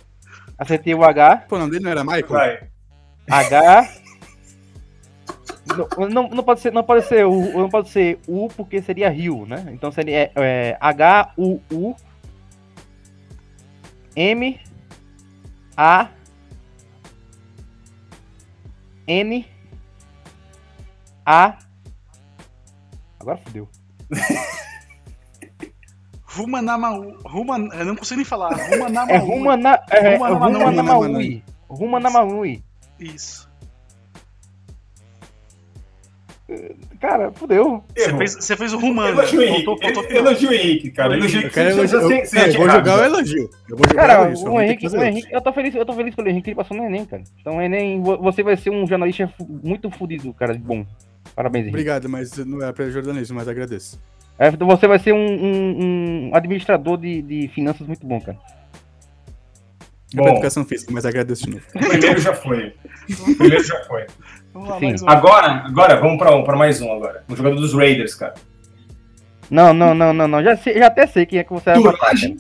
Acertei 0.58 0.96
o 0.96 1.04
H. 1.04 1.46
Pô, 1.48 1.56
o 1.56 1.60
nome 1.60 1.72
dele 1.72 1.84
não 1.84 1.92
era 1.92 2.04
Michael? 2.04 2.28
Vai. 2.28 2.68
H. 3.30 3.90
Não, 5.66 6.10
não, 6.10 6.30
não 6.30 6.44
pode 6.44 6.60
ser, 6.60 6.72
não 6.72 6.84
pode 6.84 7.06
ser 7.06 7.26
U, 7.26 7.58
não 7.58 7.70
pode 7.70 7.90
ser 7.90 8.20
U 8.28 8.48
porque 8.56 8.82
seria 8.82 9.10
Rio, 9.10 9.46
né? 9.46 9.66
Então 9.72 9.92
seria 9.92 10.32
é, 10.36 10.78
H 10.80 11.34
U 11.38 11.60
U 11.72 11.96
M 14.16 14.60
A 15.76 16.10
N 19.08 19.55
A 21.26 21.58
Agora 23.20 23.38
fodeu. 23.38 23.68
Ruma 26.24 26.62
Namau. 26.62 27.02
Ruma. 27.26 27.58
Eu 27.74 27.86
não 27.86 27.96
consigo 27.96 28.18
nem 28.18 28.26
falar. 28.26 28.50
Ruma 28.54 28.88
É 28.88 28.90
Namau. 28.90 29.20
Ruma 29.26 29.58
na 29.58 29.80
é, 29.90 30.16
Ruma 30.16 30.30
Ruma 30.30 30.50
Namanui. 30.50 30.76
Namaui. 30.76 31.44
Ruma 31.70 32.00
Namaui. 32.00 32.64
Isso. 33.00 33.50
Cara, 37.00 37.32
fodeu. 37.32 37.84
Você 37.96 38.18
fez, 38.18 38.34
você 38.36 38.56
fez 38.56 38.74
o 38.74 38.78
Rumanda. 38.78 39.10
Elogio 39.24 39.40
o 39.40 39.44
Henrique. 39.44 39.66
Faltou, 39.66 39.82
faltou 39.84 40.04
final. 40.04 40.18
Elogio 40.28 40.50
o 40.50 40.54
Henrique, 40.54 40.92
cara. 40.92 41.16
Elogio 41.18 41.40
o 41.40 41.44
Eu 41.44 42.12
Henrique. 42.12 42.36
Eu, 42.36 42.46
eu 42.46 42.58
vou 42.60 42.70
jogar 42.70 43.00
o 43.00 43.04
elogio. 43.04 43.50
Eu 43.70 43.78
vou 43.78 43.88
jogar 43.88 44.04
o 44.04 44.08
Cara, 44.08 44.14
elogio. 44.28 44.48
o 44.48 44.52
ter 44.52 44.58
que 44.58 44.64
Henrique, 44.64 44.86
o. 44.86 45.04
Henrique, 45.04 45.34
eu 45.34 45.42
tô 45.42 45.54
feliz, 45.54 45.76
eu 45.76 45.86
tô 45.86 45.94
feliz 45.94 46.14
pelo 46.16 46.28
Henrique 46.30 46.44
que 46.44 46.50
ele 46.52 46.56
passou 46.56 46.78
no 46.78 46.84
Enem, 46.84 47.06
cara. 47.06 47.24
Então, 47.42 47.60
Enem, 47.62 48.02
vo- 48.02 48.18
você 48.20 48.44
vai 48.44 48.56
ser 48.58 48.70
um 48.70 48.86
jornalista 48.86 49.32
muito 49.64 49.90
fudido, 49.90 50.32
cara, 50.36 50.54
bom. 50.54 50.86
Parabéns, 51.34 51.64
Henrique. 51.64 51.76
Obrigado, 51.76 52.10
mas 52.10 52.36
não 52.46 52.62
é 52.66 52.72
pra 52.74 52.90
jornalismo, 52.90 53.36
mas 53.38 53.48
agradeço. 53.48 54.00
É, 54.38 54.50
então 54.50 54.68
você 54.68 54.86
vai 54.88 55.00
ser 55.00 55.14
um, 55.14 55.18
um- 55.18 56.30
um 56.30 56.36
administrador 56.36 56.98
de, 56.98 57.22
de 57.22 57.48
finanças 57.50 57.88
muito 57.88 58.06
bom, 58.06 58.20
cara. 58.20 58.38
É 60.14 60.16
pra 60.18 60.24
Bom. 60.26 60.32
educação 60.34 60.64
física, 60.64 60.92
mas 60.94 61.06
agradeço 61.06 61.46
de 61.46 61.52
novo. 61.52 61.64
O 61.76 61.80
primeiro 61.80 62.22
já 62.22 62.34
foi. 62.34 62.74
O 63.10 63.36
primeiro 63.36 63.64
já 63.64 63.84
foi. 63.86 64.06
Vamos 64.54 64.70
lá, 64.70 64.80
Sim. 64.80 64.86
mais 64.90 65.02
um. 65.02 65.10
Agora, 65.10 65.48
agora 65.66 66.00
vamos 66.00 66.18
pra, 66.18 66.34
um, 66.36 66.44
pra 66.44 66.56
mais 66.56 66.82
um 66.82 66.92
agora. 66.92 67.24
Um 67.30 67.36
jogador 67.36 67.56
dos 67.56 67.74
Raiders, 67.74 68.16
cara. 68.16 68.34
Não, 69.50 69.74
não, 69.74 69.94
não, 69.94 70.14
não, 70.14 70.28
não. 70.28 70.44
Já, 70.44 70.56
sei- 70.56 70.78
já 70.78 70.88
até 70.88 71.06
sei 71.08 71.26
quem 71.26 71.40
é 71.40 71.44
que 71.44 71.52
você 71.52 71.72
vai 71.72 71.80
matar, 71.80 71.98
cara. 72.00 72.14
Durage 72.18 72.38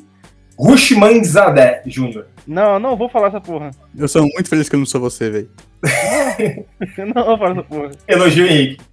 Rushman 0.57 1.23
Zadeh 1.23 1.81
Jr. 1.85 2.25
Não, 2.47 2.79
não 2.79 2.95
vou 2.95 3.09
falar 3.09 3.27
essa 3.27 3.41
porra. 3.41 3.71
Eu 3.97 4.07
sou 4.07 4.21
muito 4.21 4.47
feliz 4.47 4.69
que 4.69 4.75
eu 4.75 4.79
não 4.79 4.85
sou 4.85 5.01
você, 5.01 5.29
velho. 5.29 5.49
Não 7.15 7.25
vou 7.25 7.37
falar 7.37 7.51
essa 7.51 7.63
porra. 7.63 7.91
Elogio 8.07 8.45
o 8.45 8.47
Henrique. 8.47 8.83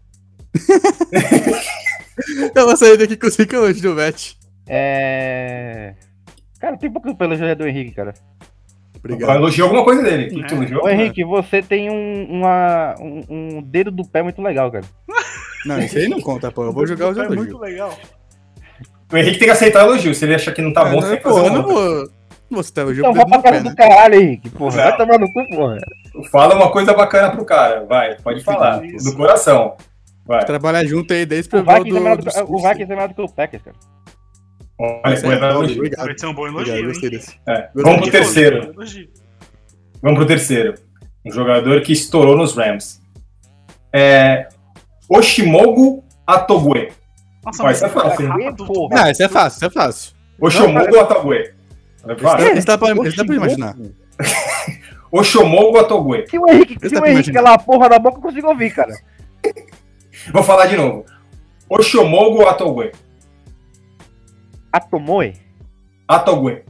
Eu 2.54 2.66
vou 2.66 2.76
sair 2.76 2.96
daqui 2.98 3.16
com 3.16 3.30
5 3.30 3.54
elogios 3.54 3.80
do 3.80 3.94
Matt. 3.94 4.32
É. 4.68 5.94
Cara, 6.60 6.76
tem 6.76 6.90
pouco 6.90 7.14
pelo 7.16 7.34
jogador 7.34 7.64
do 7.64 7.68
Henrique, 7.68 7.92
cara. 7.92 8.14
Obrigado. 8.98 9.36
Elogiou 9.36 9.66
alguma 9.66 9.84
coisa 9.84 10.02
dele. 10.02 10.28
Tu, 10.30 10.46
tu 10.46 10.54
É. 10.54 10.56
elogiou? 10.58 10.84
Ô, 10.84 10.88
Henrique, 10.88 11.24
você 11.24 11.60
tem 11.62 11.90
um, 11.90 12.24
uma, 12.30 12.94
um, 13.00 13.24
um 13.58 13.62
dedo 13.62 13.90
do 13.90 14.04
pé 14.06 14.22
muito 14.22 14.40
legal, 14.40 14.70
cara. 14.70 14.84
Não, 15.66 15.78
isso 15.80 15.98
aí 15.98 16.08
não 16.08 16.20
conta, 16.20 16.52
pô. 16.52 16.64
Eu 16.64 16.72
vou 16.72 16.86
jogar 16.86 17.08
os 17.08 17.18
É 17.18 17.26
muito 17.26 17.50
elogios. 17.50 17.60
legal. 17.60 17.98
O 19.12 19.16
Henrique 19.16 19.38
tem 19.38 19.48
que 19.48 19.52
aceitar 19.52 19.84
elogio. 19.84 20.14
Se 20.14 20.24
ele 20.24 20.34
achar 20.34 20.52
que 20.52 20.62
não 20.62 20.72
tá 20.72 20.82
Ah, 20.82 20.84
bom, 20.84 20.92
não, 20.96 21.00
você 21.02 21.08
tem 21.08 21.16
que 21.16 21.22
fazer 21.22 21.40
eu 21.40 21.50
não 21.52 21.62
vou. 21.62 21.94
Não 22.04 22.56
vou 22.56 22.62
citar 22.62 22.84
elogio 22.84 23.00
Então 23.00 23.14
vai 23.14 23.24
pra 23.26 23.42
casa 23.42 23.56
pé, 23.56 23.60
do 23.60 23.68
né? 23.70 23.74
caralho, 23.76 24.14
Henrique. 24.14 24.50
Porra, 24.50 24.76
vai 24.76 24.96
tomar 24.96 25.18
no 25.18 25.32
cu, 25.32 25.48
porra. 25.56 25.78
Fala 26.30 26.54
uma 26.54 26.70
coisa 26.70 26.92
bacana 26.92 27.30
pro 27.30 27.44
cara. 27.44 27.84
Vai, 27.84 28.16
pode 28.16 28.42
falar. 28.42 28.84
Isso. 28.84 29.10
Do 29.10 29.16
coração. 29.16 29.76
Vai. 30.26 30.44
Trabalhar 30.44 30.84
junto 30.84 31.12
aí 31.12 31.26
desde 31.26 31.54
O 31.54 31.60
o 31.60 31.64
Vikings 31.64 31.96
é 31.96 32.00
melhor 32.00 32.16
do, 32.16 32.24
do, 32.24 32.30
do, 32.30 32.54
o 32.54 32.58
Vikings 32.58 32.82
é 32.82 32.94
melhor 32.94 33.08
do 33.08 33.14
que 33.14 33.22
o 33.22 33.28
Packers, 33.28 33.62
cara. 33.62 33.76
Olha, 34.78 35.16
foi 35.16 35.34
é. 35.34 35.54
Obrigado. 35.54 36.06
Vai 36.06 36.18
ser 36.18 36.26
um 36.26 36.34
bom 36.34 36.48
Obrigado, 36.48 36.78
elogio, 36.78 37.10
desse. 37.10 37.38
É. 37.48 37.68
Vamos 37.74 38.00
pro 38.02 38.10
terceiro. 38.10 38.74
Vamos 40.02 40.18
pro 40.18 40.26
terceiro. 40.26 40.74
Um 41.24 41.32
jogador 41.32 41.80
que 41.82 41.92
estourou 41.92 42.36
nos 42.36 42.56
Rams. 42.56 43.00
É. 43.92 44.48
Oshimogu 45.08 46.04
Atogwe. 46.26 46.90
Nossa, 47.44 47.62
mas 47.62 47.76
isso 47.76 47.86
é 47.86 47.88
fácil, 47.88 48.56
Porra. 48.66 48.96
Não, 48.96 49.10
isso 49.10 49.22
é 49.22 49.28
fácil, 49.28 49.56
isso 49.56 49.64
é 49.64 49.70
fácil. 49.70 50.14
Oshimogu 50.40 50.98
Atogwe. 50.98 51.54
É 52.08 52.16
fácil. 52.16 52.46
Isso 52.48 52.58
isso 52.58 52.66
dá 53.16 53.24
pra 53.24 53.34
imaginar. 53.34 53.76
Oshomogo 55.12 55.78
Atogwe. 55.78 56.26
Se 56.28 56.38
o 56.38 56.48
Henrique, 56.48 56.78
se 56.88 56.94
o 56.94 56.98
Henrique 56.98 57.10
imaginar. 57.30 57.34
calar 57.42 57.54
a 57.54 57.58
porra 57.62 57.88
da 57.88 57.98
boca, 57.98 58.16
eu 58.18 58.22
consigo 58.22 58.48
ouvir, 58.48 58.74
cara. 58.74 58.92
Vou 60.32 60.42
falar 60.42 60.66
de 60.66 60.76
novo. 60.76 61.04
Oshomogo 61.68 62.46
Atogwe. 62.46 62.92
Atomoe 64.72 65.34
Atogwe. 66.08 66.64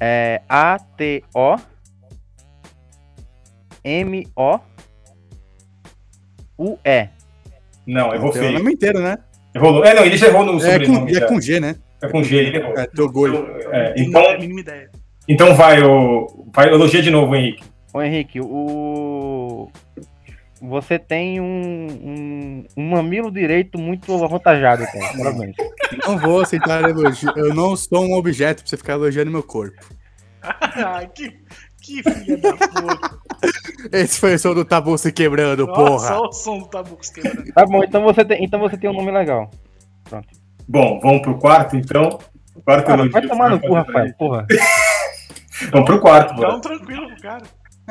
é 0.00 0.42
A-T-O 0.48 1.56
M-O 3.84 4.60
U-E. 6.58 7.08
Não, 7.86 8.12
errou 8.14 8.32
Tem 8.32 8.40
o 8.42 8.44
feio. 8.44 8.58
nome 8.58 8.72
inteiro, 8.74 9.00
né? 9.00 9.16
Errou. 9.54 9.82
É, 9.84 9.94
não, 9.94 10.04
ele 10.04 10.16
já 10.16 10.26
errou 10.26 10.44
no 10.44 10.58
É 10.58 10.60
sobrenome. 10.72 10.98
com, 11.00 11.08
e 11.08 11.16
é 11.16 11.20
com 11.26 11.40
G, 11.40 11.60
né? 11.60 11.76
É 12.02 12.08
com 12.08 12.22
G, 12.22 12.36
ele 12.36 12.58
errou. 12.58 12.76
É, 12.78 12.86
Togoi. 12.86 13.30
É, 13.72 13.94
Não 13.96 14.04
então, 14.04 14.20
é 14.22 14.34
a 14.34 14.38
mínima 14.38 14.60
ideia. 14.60 14.90
Então 15.28 15.54
vai, 15.54 15.82
o, 15.82 16.46
vai 16.54 16.68
elogia 16.68 17.02
de 17.02 17.10
novo, 17.10 17.34
Henrique. 17.36 17.64
Ô 17.92 18.02
Henrique, 18.02 18.40
o. 18.40 19.70
Você 20.60 20.98
tem 20.98 21.40
um, 21.40 21.44
um, 21.46 22.64
um 22.76 22.90
mamilo 22.90 23.30
direito 23.30 23.78
muito 23.78 24.12
avantajado, 24.24 24.84
cara. 24.86 25.16
Parabéns. 25.16 25.54
Não 26.04 26.18
vou 26.18 26.40
aceitar 26.40 26.82
elogio. 26.82 27.32
Eu 27.36 27.54
não 27.54 27.76
sou 27.76 28.04
um 28.04 28.14
objeto 28.14 28.62
pra 28.62 28.68
você 28.70 28.76
ficar 28.76 28.94
elogiando 28.94 29.30
meu 29.30 29.42
corpo. 29.42 29.76
Ah, 30.42 31.06
que, 31.14 31.30
que 31.80 32.02
filha 32.02 32.36
da 32.38 32.56
puta. 32.56 33.18
Esse 33.92 34.18
foi 34.18 34.34
o 34.34 34.38
som 34.38 34.52
do 34.52 34.64
tabu 34.64 34.98
se 34.98 35.12
quebrando, 35.12 35.64
Nossa, 35.66 35.80
porra. 35.80 36.18
olha 36.20 36.28
o 36.28 36.32
som 36.32 36.58
do 36.58 36.66
tabu 36.66 36.98
quebrando. 37.14 37.52
Tá 37.52 37.64
bom, 37.64 37.84
então 37.84 38.02
você 38.02 38.24
tem, 38.24 38.44
então 38.44 38.58
você 38.58 38.76
tem 38.76 38.90
um 38.90 38.94
nome 38.94 39.12
legal. 39.12 39.48
Bom, 40.66 40.98
vamos 41.00 41.22
pro 41.22 41.38
quarto, 41.38 41.76
então. 41.76 42.18
Quarto 42.64 42.90
Ah, 42.90 42.94
elogio 42.94 43.12
vai 43.12 43.26
tomar 43.28 43.50
no 43.50 43.60
cu, 43.60 43.68
pra 43.68 43.78
Rafael, 43.82 44.12
porra. 44.18 44.46
Vamos 45.70 45.86
pro 45.86 46.00
quarto, 46.00 46.34
um 46.34 46.42
mano. 46.42 46.60
tranquilo 46.60 47.06
pro 47.08 47.22
cara. 47.22 47.42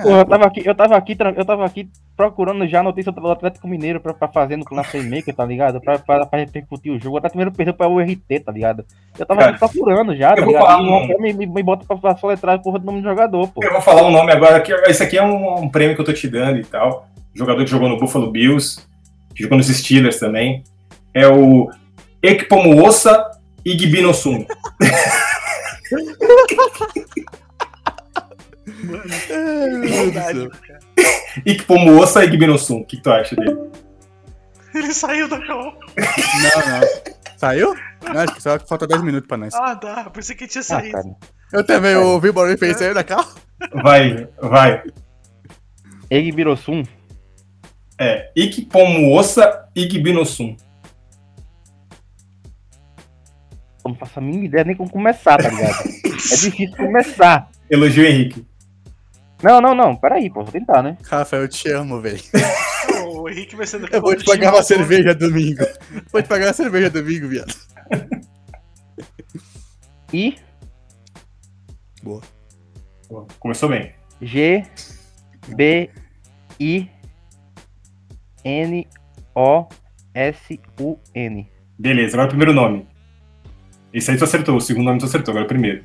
Porra, 0.01 0.19
eu 0.19 0.25
tava 0.25 0.45
aqui, 0.45 0.61
eu 0.63 0.75
tava 0.75 0.95
aqui, 0.95 1.17
eu 1.35 1.45
tava 1.45 1.65
aqui 1.65 1.89
procurando 2.15 2.67
já 2.67 2.81
a 2.81 2.83
notícia 2.83 3.11
do 3.11 3.31
Atlético 3.31 3.67
Mineiro 3.67 3.99
pra, 3.99 4.13
pra 4.13 4.27
fazer 4.27 4.55
no 4.55 4.63
na 4.71 4.83
Playmaker, 4.83 5.33
tá 5.35 5.43
ligado? 5.43 5.81
Pra, 5.81 5.97
pra, 5.97 6.23
pra 6.23 6.37
repercutir 6.39 6.91
o 6.93 6.99
jogo. 6.99 7.15
O 7.15 7.17
Atlético 7.17 7.39
Mineiro 7.39 7.55
perdeu 7.57 7.73
pra 7.73 7.87
URT, 7.87 8.19
tá 8.45 8.51
ligado? 8.51 8.85
Eu 9.17 9.25
tava 9.25 9.39
Cara, 9.39 9.51
aqui 9.55 9.59
procurando 9.59 10.15
já, 10.15 10.35
tá 10.35 10.41
eu 10.41 10.45
vou 10.45 10.53
ligado? 10.53 10.67
falar 10.67 10.83
E 10.83 11.15
um- 11.15 11.19
me, 11.19 11.33
me, 11.33 11.47
me 11.47 11.63
bota 11.63 11.83
pra, 11.83 11.97
pra 11.97 12.15
soletrar 12.15 12.55
a 12.55 12.59
porra 12.59 12.77
do 12.77 12.85
nome 12.85 13.01
do 13.01 13.09
jogador, 13.09 13.47
pô. 13.47 13.63
Eu 13.63 13.71
vou 13.71 13.81
falar 13.81 14.03
um 14.03 14.11
nome 14.11 14.31
agora. 14.31 14.61
Que 14.61 14.71
esse 14.71 15.01
aqui 15.01 15.17
é 15.17 15.23
um, 15.23 15.61
um 15.63 15.69
prêmio 15.69 15.95
que 15.95 16.01
eu 16.01 16.05
tô 16.05 16.13
te 16.13 16.27
dando 16.27 16.59
e 16.59 16.63
tal. 16.63 17.07
Jogador 17.33 17.63
que 17.65 17.71
jogou 17.71 17.89
no 17.89 17.97
Buffalo 17.97 18.31
Bills, 18.31 18.79
que 19.33 19.41
jogou 19.41 19.57
nos 19.57 19.65
Steelers 19.67 20.19
também. 20.19 20.63
É 21.11 21.27
o 21.27 21.71
Ekpomuosa 22.21 23.31
Igbinosum. 23.65 24.45
Ai, 28.89 28.89
meu 28.89 29.01
Deus 29.01 29.03
do 29.03 29.13
céu. 29.19 29.81
Verdade, 29.81 30.49
cara. 30.67 30.79
Ekpomuosa 31.45 32.23
Igbinosum. 32.23 32.77
O 32.79 32.85
que, 32.85 33.01
tu 33.01 33.09
acha 33.11 33.35
dele? 33.35 33.57
Ele 34.73 34.93
saiu 34.93 35.27
da 35.27 35.39
cal. 35.45 35.63
Não, 35.63 36.79
não. 36.79 37.17
Saiu? 37.37 37.75
Não, 38.03 38.21
acho 38.21 38.33
que 38.35 38.41
só 38.41 38.59
falta 38.59 38.87
10 38.87 39.01
minutos 39.03 39.27
pra 39.27 39.37
nós. 39.37 39.53
Ah, 39.53 39.75
tá. 39.75 40.09
Pensei 40.09 40.35
que 40.35 40.47
tinha 40.47 40.61
Ah, 40.61 40.63
saído. 40.63 40.91
cara. 40.91 41.15
Eu 41.53 41.65
também 41.65 41.95
ouvi 41.95 42.29
o 42.29 42.33
barulho 42.33 42.53
e 42.53 42.57
pensei 42.57 42.93
da 42.93 43.03
carro. 43.03 43.33
Vai, 43.73 44.27
vai. 44.41 44.83
Egbirossum. 46.09 46.83
É 47.99 48.29
Ekpomuosa 48.35 49.67
Igbinosum. 49.75 50.55
Eu 53.85 53.91
não 53.91 53.95
faço 53.95 54.19
a 54.19 54.21
mínima 54.21 54.45
ideia 54.45 54.63
nem 54.65 54.75
como 54.75 54.89
começar, 54.89 55.37
tá 55.37 55.49
ligado? 55.49 55.83
É 56.17 56.35
difícil 56.35 56.75
começar. 56.75 57.49
Elogio 57.69 58.03
Henrique. 58.05 58.45
Não, 59.43 59.61
não, 59.61 59.75
não. 59.75 59.95
Peraí, 59.95 60.29
pô. 60.29 60.43
Vou 60.43 60.51
tentar, 60.51 60.81
né? 60.81 60.97
Rafael, 61.05 61.43
eu 61.43 61.47
te 61.47 61.69
amo, 61.69 62.01
velho. 62.01 62.21
O 63.07 63.29
Henrique 63.29 63.55
vai 63.55 63.65
ser 63.67 63.81
Eu 63.93 64.01
vou 64.01 64.15
te 64.15 64.25
pagar 64.25 64.53
uma 64.53 64.63
cerveja 64.63 65.13
domingo. 65.13 65.63
Vou 66.11 66.21
te 66.21 66.27
pagar 66.27 66.47
uma 66.47 66.53
cerveja 66.53 66.89
domingo, 66.89 67.27
viado. 67.27 67.53
I, 70.13 70.37
Boa. 72.03 72.21
Pô, 73.09 73.27
Começou 73.39 73.69
bem. 73.69 73.93
G, 74.21 74.63
B, 75.49 75.89
I, 76.59 76.89
N, 78.43 78.87
O, 79.35 79.67
S, 80.13 80.59
U, 80.79 80.97
N. 81.13 81.49
Beleza, 81.77 82.15
agora 82.15 82.27
o 82.27 82.29
primeiro 82.29 82.53
nome. 82.53 82.87
Esse 83.93 84.11
aí 84.11 84.17
tu 84.17 84.23
acertou, 84.23 84.55
o 84.55 84.61
segundo 84.61 84.85
nome 84.85 84.99
tu 84.99 85.05
acertou, 85.05 85.31
agora 85.31 85.45
o 85.45 85.47
primeiro. 85.49 85.83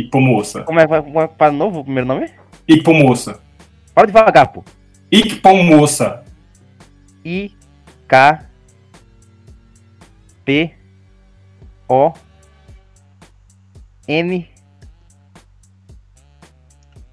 Ikpomoça. 0.00 0.62
Como 0.62 0.80
é 0.80 0.86
vai, 0.86 1.00
vai 1.00 1.28
para 1.28 1.52
novo 1.52 1.80
o 1.80 1.84
primeiro 1.84 2.06
nome? 2.08 2.30
Ikpomoça. 2.68 3.40
Fala 3.94 4.06
devagar, 4.06 4.52
pô. 4.52 4.64
Ikpomoça. 5.10 6.24
I, 7.24 7.54
K, 8.08 8.46
P, 10.44 10.74
O, 11.88 12.12
N, 14.08 14.48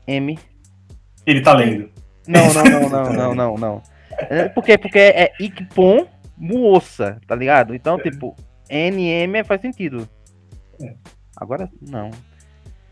M. 0.07 0.39
Ele 1.25 1.41
tá 1.41 1.53
lendo. 1.53 1.91
Não, 2.27 2.53
não, 2.53 2.63
não, 2.63 2.89
não, 2.89 3.13
não, 3.13 3.35
não, 3.35 3.55
não. 3.55 3.83
É, 4.11 4.49
Por 4.49 4.63
quê? 4.63 4.77
Porque 4.77 4.99
é 4.99 5.33
Ikpon 5.39 6.07
Muoça, 6.37 7.19
tá 7.27 7.35
ligado? 7.35 7.73
Então, 7.73 7.97
tipo, 7.97 8.35
NM 8.69 9.43
faz 9.43 9.61
sentido. 9.61 10.07
Agora, 11.35 11.69
não. 11.81 12.11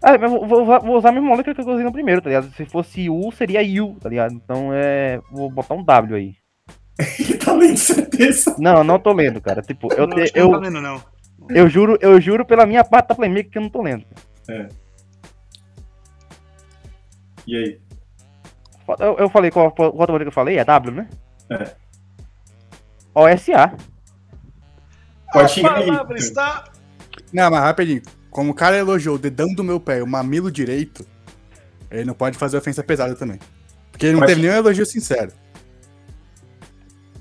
Ah, 0.02 0.18
mas 0.18 0.30
vou, 0.32 0.46
vou 0.46 0.64
usar- 0.64 0.80
vou 0.80 0.98
usar 0.98 1.10
a 1.10 1.12
mesma 1.12 1.36
letra 1.36 1.56
que 1.56 1.62
eu 1.62 1.68
usei 1.68 1.84
no 1.84 1.92
primeiro, 1.92 2.22
tá 2.22 2.30
ligado? 2.30 2.52
Se 2.52 2.66
fosse 2.66 3.10
U, 3.10 3.32
seria 3.32 3.62
U, 3.84 3.96
tá 4.00 4.10
ligado? 4.10 4.34
Então 4.34 4.70
é. 4.74 5.20
Vou 5.32 5.50
botar 5.50 5.74
um 5.74 5.84
W 5.84 6.16
aí. 6.16 6.36
Ele 7.20 7.38
tá 7.38 7.54
lendo, 7.54 7.78
certeza. 7.78 8.56
Não, 8.60 8.84
não 8.84 9.00
tô 9.00 9.12
lendo, 9.14 9.42
cara. 9.42 9.62
Tipo, 9.62 9.92
eu, 9.94 10.08
não, 10.08 10.16
que 10.16 10.22
não 10.22 10.28
tá 10.28 10.40
eu, 10.40 10.52
lendo, 10.60 10.82
não. 10.82 11.02
eu 11.50 11.68
juro, 11.68 11.98
eu 12.02 12.22
juro 12.22 12.46
pela 12.46 12.66
minha 12.66 12.84
parte 12.84 13.10
da 13.10 13.16
Playmaker 13.16 13.50
que 13.52 13.58
eu 13.58 13.62
não 13.64 13.70
tô 13.70 13.82
lendo. 13.82 14.06
E 17.48 17.56
aí? 17.56 17.82
Eu, 19.00 19.18
eu 19.18 19.30
falei 19.30 19.52
qual, 19.52 19.72
qual 19.72 19.92
qual 19.92 20.20
que 20.20 20.24
eu 20.28 20.32
falei? 20.32 20.58
É 20.58 20.64
W, 20.66 20.92
né? 20.94 21.10
É. 21.50 21.76
OSA. 23.14 23.74
Pode 25.32 25.66
A 25.66 25.70
palavra 25.70 26.18
está... 26.18 26.64
Não, 27.34 27.50
mas 27.50 27.62
rapidinho. 27.62 28.02
Como 28.36 28.52
o 28.52 28.54
cara 28.54 28.76
elogiou 28.76 29.16
o 29.16 29.18
dedão 29.18 29.54
do 29.54 29.64
meu 29.64 29.80
pé, 29.80 30.04
o 30.04 30.06
mamilo 30.08 30.52
direito, 30.52 31.06
ele 31.90 32.04
não 32.04 32.14
pode 32.14 32.38
fazer 32.38 32.58
ofensa 32.58 32.84
pesada 32.84 33.16
também. 33.16 33.40
Porque 33.90 34.08
ele 34.08 34.12
não 34.16 34.20
Pode- 34.20 34.34
teve 34.34 34.46
nenhum 34.46 34.58
elogio 34.58 34.86
sincero. 34.86 35.32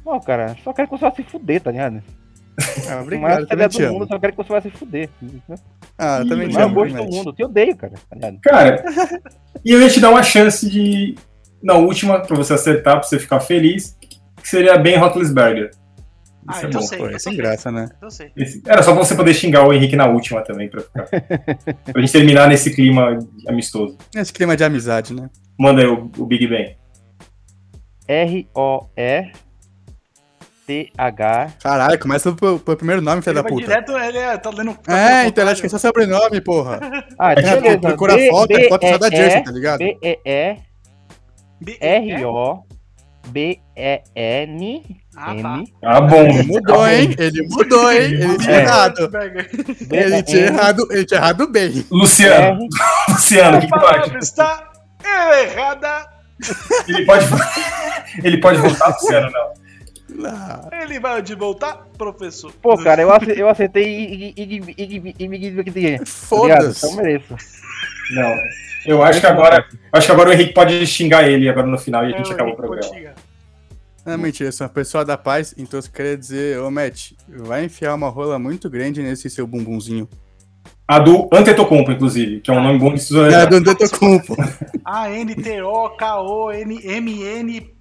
Pô, 0.02 0.18
cara, 0.20 0.56
só 0.64 0.72
quero 0.72 0.88
que 0.88 0.98
você 0.98 1.04
vá 1.04 1.14
se 1.14 1.22
fuder, 1.22 1.60
tá 1.60 1.70
ligado? 1.70 2.02
Ah, 2.90 2.96
O 2.98 3.02
obrigado, 3.02 3.40
eu 3.42 3.46
também 3.46 3.68
do 3.68 3.92
mundo, 3.92 4.08
só 4.08 4.18
quero 4.18 4.32
que 4.32 4.36
você 4.38 4.48
vá 4.52 4.60
se 4.60 4.70
fuder. 4.70 5.08
Ah, 5.96 6.18
eu 6.18 6.28
também 6.28 6.48
te 6.48 6.54
Não 6.54 6.60
é 6.60 6.64
o 6.64 6.66
amo, 6.66 6.74
gosto 6.74 6.96
do 6.96 7.04
mundo, 7.04 7.30
eu 7.30 7.32
te 7.32 7.44
odeio, 7.44 7.76
cara. 7.76 7.92
Tá? 8.10 8.32
Cara, 8.42 8.84
e 9.64 9.70
eu 9.70 9.80
ia 9.80 9.88
te 9.88 10.00
dar 10.00 10.10
uma 10.10 10.22
chance 10.24 10.68
de. 10.68 11.14
Na 11.62 11.74
última, 11.74 12.18
pra 12.22 12.36
você 12.36 12.54
acertar, 12.54 12.98
pra 12.98 13.04
você 13.08 13.20
ficar 13.20 13.38
feliz, 13.38 13.96
que 14.42 14.48
seria 14.48 14.76
bem 14.76 14.96
Roethlisberger. 14.98 15.70
Ah, 16.46 16.52
Isso 16.56 16.66
é 16.66 16.68
bom. 16.70 16.80
sei. 16.82 16.98
Pô, 16.98 17.06
é 17.06 17.18
sem 17.18 17.32
sei. 17.32 17.36
graça, 17.36 17.72
né? 17.72 17.88
Esse- 18.36 18.62
Era 18.66 18.82
só 18.82 18.92
pra 18.94 19.04
você 19.04 19.14
poder 19.14 19.32
xingar 19.34 19.66
o 19.66 19.72
Henrique 19.72 19.96
na 19.96 20.06
última 20.06 20.42
também, 20.42 20.68
pra, 20.68 20.80
ficar... 20.82 21.06
pra 21.92 22.00
gente 22.00 22.12
terminar 22.12 22.48
nesse 22.48 22.74
clima 22.74 23.18
amistoso. 23.48 23.96
Esse 24.14 24.32
clima 24.32 24.56
de 24.56 24.62
amizade, 24.64 25.14
né? 25.14 25.30
Manda 25.58 25.80
aí 25.80 25.86
o, 25.86 26.10
o 26.18 26.26
Big 26.26 26.46
Bang. 26.46 26.76
R-O-E-T-H. 30.66 31.52
Caralho, 31.62 31.98
começa 31.98 32.32
pelo, 32.32 32.58
pelo 32.58 32.76
primeiro 32.76 33.00
nome, 33.02 33.22
filho 33.22 33.32
Ele 33.32 33.36
da 33.36 33.42
vai 33.42 33.52
puta. 33.52 33.66
direto, 33.66 33.92
ele 33.96 34.18
é, 34.18 34.36
tá 34.36 34.50
lendo... 34.50 34.74
tá 34.74 34.98
É, 34.98 35.16
lendo 35.22 35.28
então 35.28 35.48
acho 35.48 35.60
que 35.60 35.66
é 35.66 35.70
só 35.70 35.78
sobrenome, 35.78 36.40
porra. 36.40 36.80
Ah, 37.18 37.32
É, 37.32 37.36
beleza. 37.36 37.78
procura 37.78 38.14
B- 38.16 38.28
foto, 38.30 38.50
é 38.52 38.68
foto 38.68 38.86
só 38.88 38.98
da 38.98 39.08
B- 39.10 39.16
Jersey, 39.16 39.44
tá 39.44 39.50
ligado? 39.50 39.78
B-E-R-O-B-E-N. 43.74 44.82
Ah, 45.16 45.34
Tá. 45.80 46.00
Bom. 46.00 46.22
Ele 46.22 46.42
mudou, 46.42 46.88
hein? 46.88 47.14
Ele 47.18 47.42
mudou, 47.48 47.92
hein? 47.92 48.14
Ele 48.14 48.38
tinha 48.38 48.56
é. 48.56 48.60
errado. 48.62 49.10
Ele 49.90 50.22
tinha 50.22 50.46
errado, 50.46 50.88
ele 50.90 51.04
tinha 51.04 51.20
errado 51.20 51.48
bem. 51.48 51.86
Luciano, 51.90 52.68
Luciano, 53.08 53.58
o 53.58 53.60
que, 53.60 53.68
pode 53.68 54.10
tu 54.10 54.18
está 54.18 54.72
errada. 55.02 56.08
Ele 56.88 57.06
pode, 57.06 57.26
ele 58.24 58.38
pode 58.38 58.58
voltar, 58.58 58.88
Luciano, 58.88 59.30
não. 59.30 59.64
Não. 60.14 60.68
Ele 60.80 61.00
vai 61.00 61.20
de 61.22 61.34
voltar, 61.34 61.86
professor. 61.98 62.52
Pô, 62.62 62.76
cara, 62.78 63.02
eu, 63.02 63.10
ace 63.10 63.38
eu 63.38 63.48
aceitei 63.48 64.32
e 64.36 65.28
me 65.28 65.38
guido 65.38 65.64
Foda-se. 66.06 66.86
Então 66.86 66.96
mereço. 66.96 67.36
Não. 68.12 68.36
Eu 68.86 69.02
acho 69.02 69.20
que 69.20 69.26
agora. 69.26 69.66
Acho 69.92 70.06
que 70.06 70.12
agora 70.12 70.30
o 70.30 70.32
Henrique 70.32 70.52
pode 70.52 70.86
xingar 70.86 71.28
ele 71.28 71.48
agora 71.48 71.66
no 71.66 71.78
final 71.78 72.08
e 72.08 72.14
a 72.14 72.16
gente 72.16 72.32
acabou 72.32 72.52
o 72.52 72.56
programa. 72.56 73.14
Não, 74.04 74.18
mentira, 74.18 74.48
eu 74.48 74.52
sou 74.52 74.66
uma 74.66 74.72
pessoa 74.72 75.04
da 75.04 75.16
paz, 75.16 75.54
então 75.56 75.80
você 75.80 75.88
queria 75.90 76.16
dizer, 76.16 76.58
ô 76.60 76.70
Matt, 76.70 77.12
vai 77.26 77.64
enfiar 77.64 77.94
uma 77.94 78.08
rola 78.10 78.38
muito 78.38 78.68
grande 78.68 79.02
nesse 79.02 79.30
seu 79.30 79.46
bumbumzinho. 79.46 80.06
A 80.86 80.98
do 80.98 81.26
Antetokounmpo, 81.32 81.90
inclusive, 81.92 82.40
que 82.40 82.50
é 82.50 82.54
um 82.54 82.62
nome 82.62 82.78
bom 82.78 82.92
de 82.92 83.00
se 83.00 83.16
É, 83.16 83.28
usar. 83.28 83.46
do 83.46 83.56
Antetokounmpo. 83.56 84.36
A-N-T-O-K-O-N-M-N. 84.84 87.73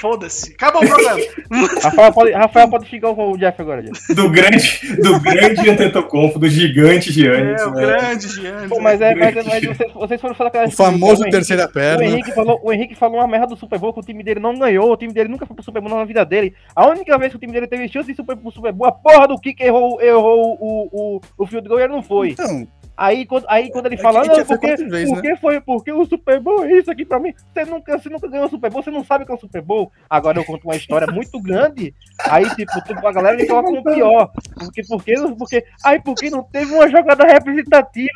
Foda-se. 0.00 0.52
Acabou 0.54 0.82
o 0.84 0.86
programa. 0.88 1.20
Rafael 1.82 2.12
pode, 2.12 2.32
Rafael 2.32 2.68
pode 2.68 2.88
xingar 2.88 3.10
o 3.10 3.36
Jeff 3.36 3.60
agora, 3.60 3.82
Jeff. 3.82 4.14
Do 4.14 4.30
grande, 4.30 4.96
do 5.02 5.20
grande 5.20 5.70
Antetokounmpo, 5.70 6.38
do 6.38 6.48
gigante 6.48 7.10
Giannis. 7.12 7.60
É, 7.60 7.66
o 7.66 7.70
né? 7.72 7.80
grande 7.86 8.28
Giannis. 8.28 8.68
Pô, 8.68 8.80
mas 8.80 9.00
é, 9.00 9.14
mas, 9.14 9.36
é- 9.36 9.42
mas 9.42 9.64
vocês, 9.64 9.92
vocês 9.92 10.20
foram 10.20 10.34
falar 10.34 10.48
aquela 10.48 10.66
O 10.66 10.70
famoso 10.70 11.22
Henrique- 11.22 11.30
terceira 11.30 11.64
O 11.66 11.72
perna. 11.72 12.04
Henrique, 12.04 12.32
falou, 12.32 12.60
o 12.62 12.72
Henrique 12.72 12.94
falou 12.94 13.18
uma 13.18 13.26
merda 13.28 13.48
do 13.48 13.56
Super 13.56 13.78
Bowl 13.78 13.92
que 13.92 14.00
o 14.00 14.02
time 14.04 14.22
dele 14.22 14.40
não 14.40 14.58
ganhou, 14.58 14.92
o 14.92 14.96
time 14.96 15.12
dele 15.12 15.28
nunca 15.28 15.46
foi 15.46 15.54
pro 15.54 15.64
Super 15.64 15.80
Bowl 15.82 15.96
na 15.98 16.04
vida 16.04 16.24
dele. 16.24 16.54
A 16.74 16.86
única 16.88 17.18
vez 17.18 17.30
que 17.32 17.36
o 17.36 17.40
time 17.40 17.52
dele 17.52 17.66
teve 17.66 17.88
chance 17.88 18.06
de 18.06 18.12
ir 18.12 18.16
super, 18.16 18.36
pro 18.36 18.50
Super 18.52 18.72
Bowl, 18.72 18.88
a 18.88 18.92
porra 18.92 19.26
do 19.26 19.38
Kiko 19.38 19.62
errou, 19.62 20.00
errou 20.00 20.56
o, 20.60 20.88
o, 21.16 21.20
o 21.38 21.46
field 21.46 21.68
goal 21.68 21.80
e 21.80 21.84
ele 21.84 21.92
não 21.92 22.02
foi. 22.02 22.30
Então, 22.30 22.66
Aí 22.98 23.24
quando, 23.24 23.44
aí, 23.48 23.70
quando 23.70 23.86
ele 23.86 23.94
É 23.94 23.98
fala, 23.98 24.24
não, 24.24 24.44
porque, 24.44 24.76
porque 25.06 25.36
foi, 25.36 25.60
porque 25.60 25.92
o 25.92 26.04
Super 26.04 26.40
Bowl 26.40 26.64
é 26.64 26.72
isso 26.78 26.90
aqui 26.90 27.04
pra 27.04 27.20
mim. 27.20 27.32
Você 27.54 27.64
nunca, 27.64 27.96
você 27.96 28.08
nunca 28.08 28.26
ganhou 28.26 28.46
o 28.46 28.50
Super 28.50 28.72
Bowl, 28.72 28.82
você 28.82 28.90
não 28.90 29.04
sabe 29.04 29.22
o 29.22 29.26
que 29.26 29.30
é 29.30 29.36
o 29.36 29.38
Super 29.38 29.62
Bowl. 29.62 29.92
Agora 30.10 30.36
eu 30.36 30.44
conto 30.44 30.64
uma 30.64 30.74
história 30.74 31.06
muito 31.06 31.40
grande. 31.40 31.94
Aí, 32.24 32.44
tipo, 32.56 32.72
tu, 32.84 33.06
a 33.06 33.12
galera 33.12 33.36
me 33.36 33.46
coloca 33.46 33.70
no 33.70 33.82
pior. 33.84 34.30
Porque, 34.58 34.82
porque, 34.88 35.14
porque, 35.38 35.64
aí, 35.84 36.00
porque 36.00 36.30
não 36.30 36.42
teve 36.42 36.74
uma 36.74 36.88
jogada 36.90 37.24
representativa. 37.24 38.08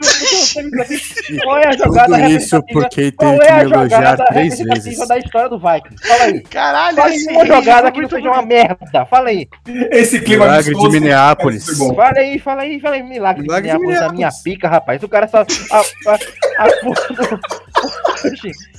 Teve 0.54 0.94
isso. 0.94 1.14
Qual 1.44 1.58
é 1.58 1.68
a 1.68 1.72
jogada 1.72 2.16
Tudo 2.16 2.30
isso 2.30 2.56
representativa? 2.56 2.80
porque 2.80 3.12
Qual 3.12 3.38
teve 3.38 3.44
é 3.44 3.46
que 3.46 3.52
a 3.52 3.62
jogada 3.68 4.24
representativa 4.24 4.74
vezes. 4.74 5.08
da 5.08 5.18
história 5.18 5.48
do 5.48 5.58
Vikings? 5.58 6.08
Fala 6.08 6.24
aí. 6.24 6.40
Caralho, 6.42 6.96
Fala 6.96 7.14
esse 7.14 7.30
aí 7.30 7.36
uma 7.36 7.46
jogada 7.46 7.82
foi 7.82 7.92
que 7.92 8.00
não 8.02 8.08
seja 8.08 8.30
uma 8.30 8.42
merda. 8.42 9.06
Fala 9.06 9.28
aí. 9.28 9.48
Esse 9.92 10.20
clima 10.20 10.44
Milagre 10.46 10.64
de 10.64 10.70
amistoso- 10.70 10.92
Minneapolis. 11.00 11.78
Fala 11.78 12.12
aí, 12.18 12.38
fala 12.40 12.62
aí, 12.62 12.80
fala 12.80 12.94
aí. 12.96 13.02
Milagre, 13.04 13.42
Milagre 13.42 13.70
de 13.70 13.78
Minneapolis, 13.78 14.10
a 14.10 14.12
minha 14.12 14.30
pica, 14.42 14.68
rapaz. 14.68 15.00
O 15.02 15.08
cara 15.08 15.28
só. 15.28 15.42
A, 15.42 15.80
a, 16.10 16.64
a. 16.64 16.66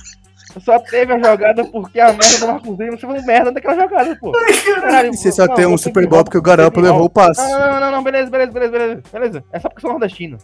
Só 0.60 0.78
teve 0.78 1.12
a 1.12 1.18
jogada 1.18 1.64
porque 1.64 1.98
a 2.00 2.12
merda 2.12 2.38
do 2.38 2.46
Marcos 2.46 2.76
Zimmer 2.76 2.98
foi 2.98 3.08
uma 3.10 3.22
merda 3.22 3.52
daquela 3.52 3.74
jogada, 3.74 4.16
pô. 4.16 4.32
Caralho, 4.80 5.12
E 5.12 5.16
você 5.16 5.32
só 5.32 5.46
não, 5.46 5.54
tem 5.54 5.66
um 5.66 5.76
Super 5.76 6.04
que 6.04 6.08
Bowl 6.08 6.22
porque 6.24 6.38
o 6.38 6.42
Garoppolo 6.42 6.84
tem 6.86 6.92
levou 6.92 7.06
o 7.06 7.10
passe. 7.10 7.40
Não, 7.40 7.58
não, 7.58 7.80
não, 7.80 7.90
não, 7.92 8.02
beleza, 8.04 8.30
beleza, 8.30 8.52
beleza, 8.52 8.72
beleza, 8.72 9.02
beleza. 9.12 9.44
É 9.52 9.58
só 9.58 9.68
porque 9.68 9.80
sou 9.80 9.90
nordestino. 9.90 10.38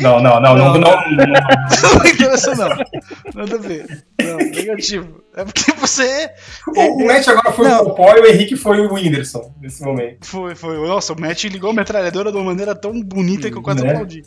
Não, 0.00 0.20
não, 0.20 0.40
não, 0.40 0.56
não, 0.56 0.72
não, 0.74 0.80
não, 0.80 0.90
Não 1.98 2.06
interessa, 2.06 2.54
não. 2.56 2.68
Nada 2.68 3.54
a 3.54 3.58
ver. 3.58 4.04
Não, 4.20 4.36
negativo. 4.36 5.22
É 5.36 5.44
porque 5.44 5.72
você. 5.72 6.30
O, 6.66 7.02
o 7.02 7.06
Matt 7.06 7.28
agora 7.28 7.52
foi 7.52 7.70
o 7.70 7.84
Popó 7.84 8.12
e 8.16 8.20
o 8.20 8.26
Henrique 8.26 8.56
foi 8.56 8.80
o 8.80 8.92
Whindersson 8.92 9.54
nesse 9.60 9.82
momento. 9.84 10.26
Foi, 10.26 10.54
foi. 10.56 10.76
Nossa, 10.88 11.12
o 11.12 11.20
Matt 11.20 11.44
ligou 11.44 11.70
a 11.70 11.74
metralhadora 11.74 12.32
de 12.32 12.36
uma 12.36 12.44
maneira 12.46 12.74
tão 12.74 13.00
bonita 13.00 13.50
que 13.50 13.56
eu 13.56 13.62
quase 13.62 13.82
Né? 13.84 13.90
aplaudi. 13.90 14.22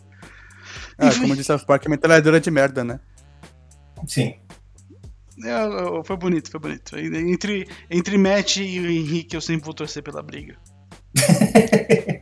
Ah, 0.98 1.10
como 1.20 1.36
disse 1.36 1.48
South 1.48 1.66
Park, 1.68 1.86
é 1.86 1.90
metralhadora 1.90 2.40
de 2.40 2.50
merda, 2.50 2.84
né? 2.84 3.00
Sim. 4.08 4.36
É, 5.44 6.04
foi 6.04 6.18
bonito, 6.18 6.52
foi 6.52 6.60
bonito. 6.60 6.98
Entre, 6.98 7.68
entre 7.90 8.18
Matt 8.18 8.58
e 8.58 8.80
o 8.80 8.90
Henrique, 8.90 9.36
eu 9.36 9.42
sempre 9.42 9.66
vou 9.66 9.74
torcer 9.74 10.04
pela 10.04 10.22
briga. 10.22 10.58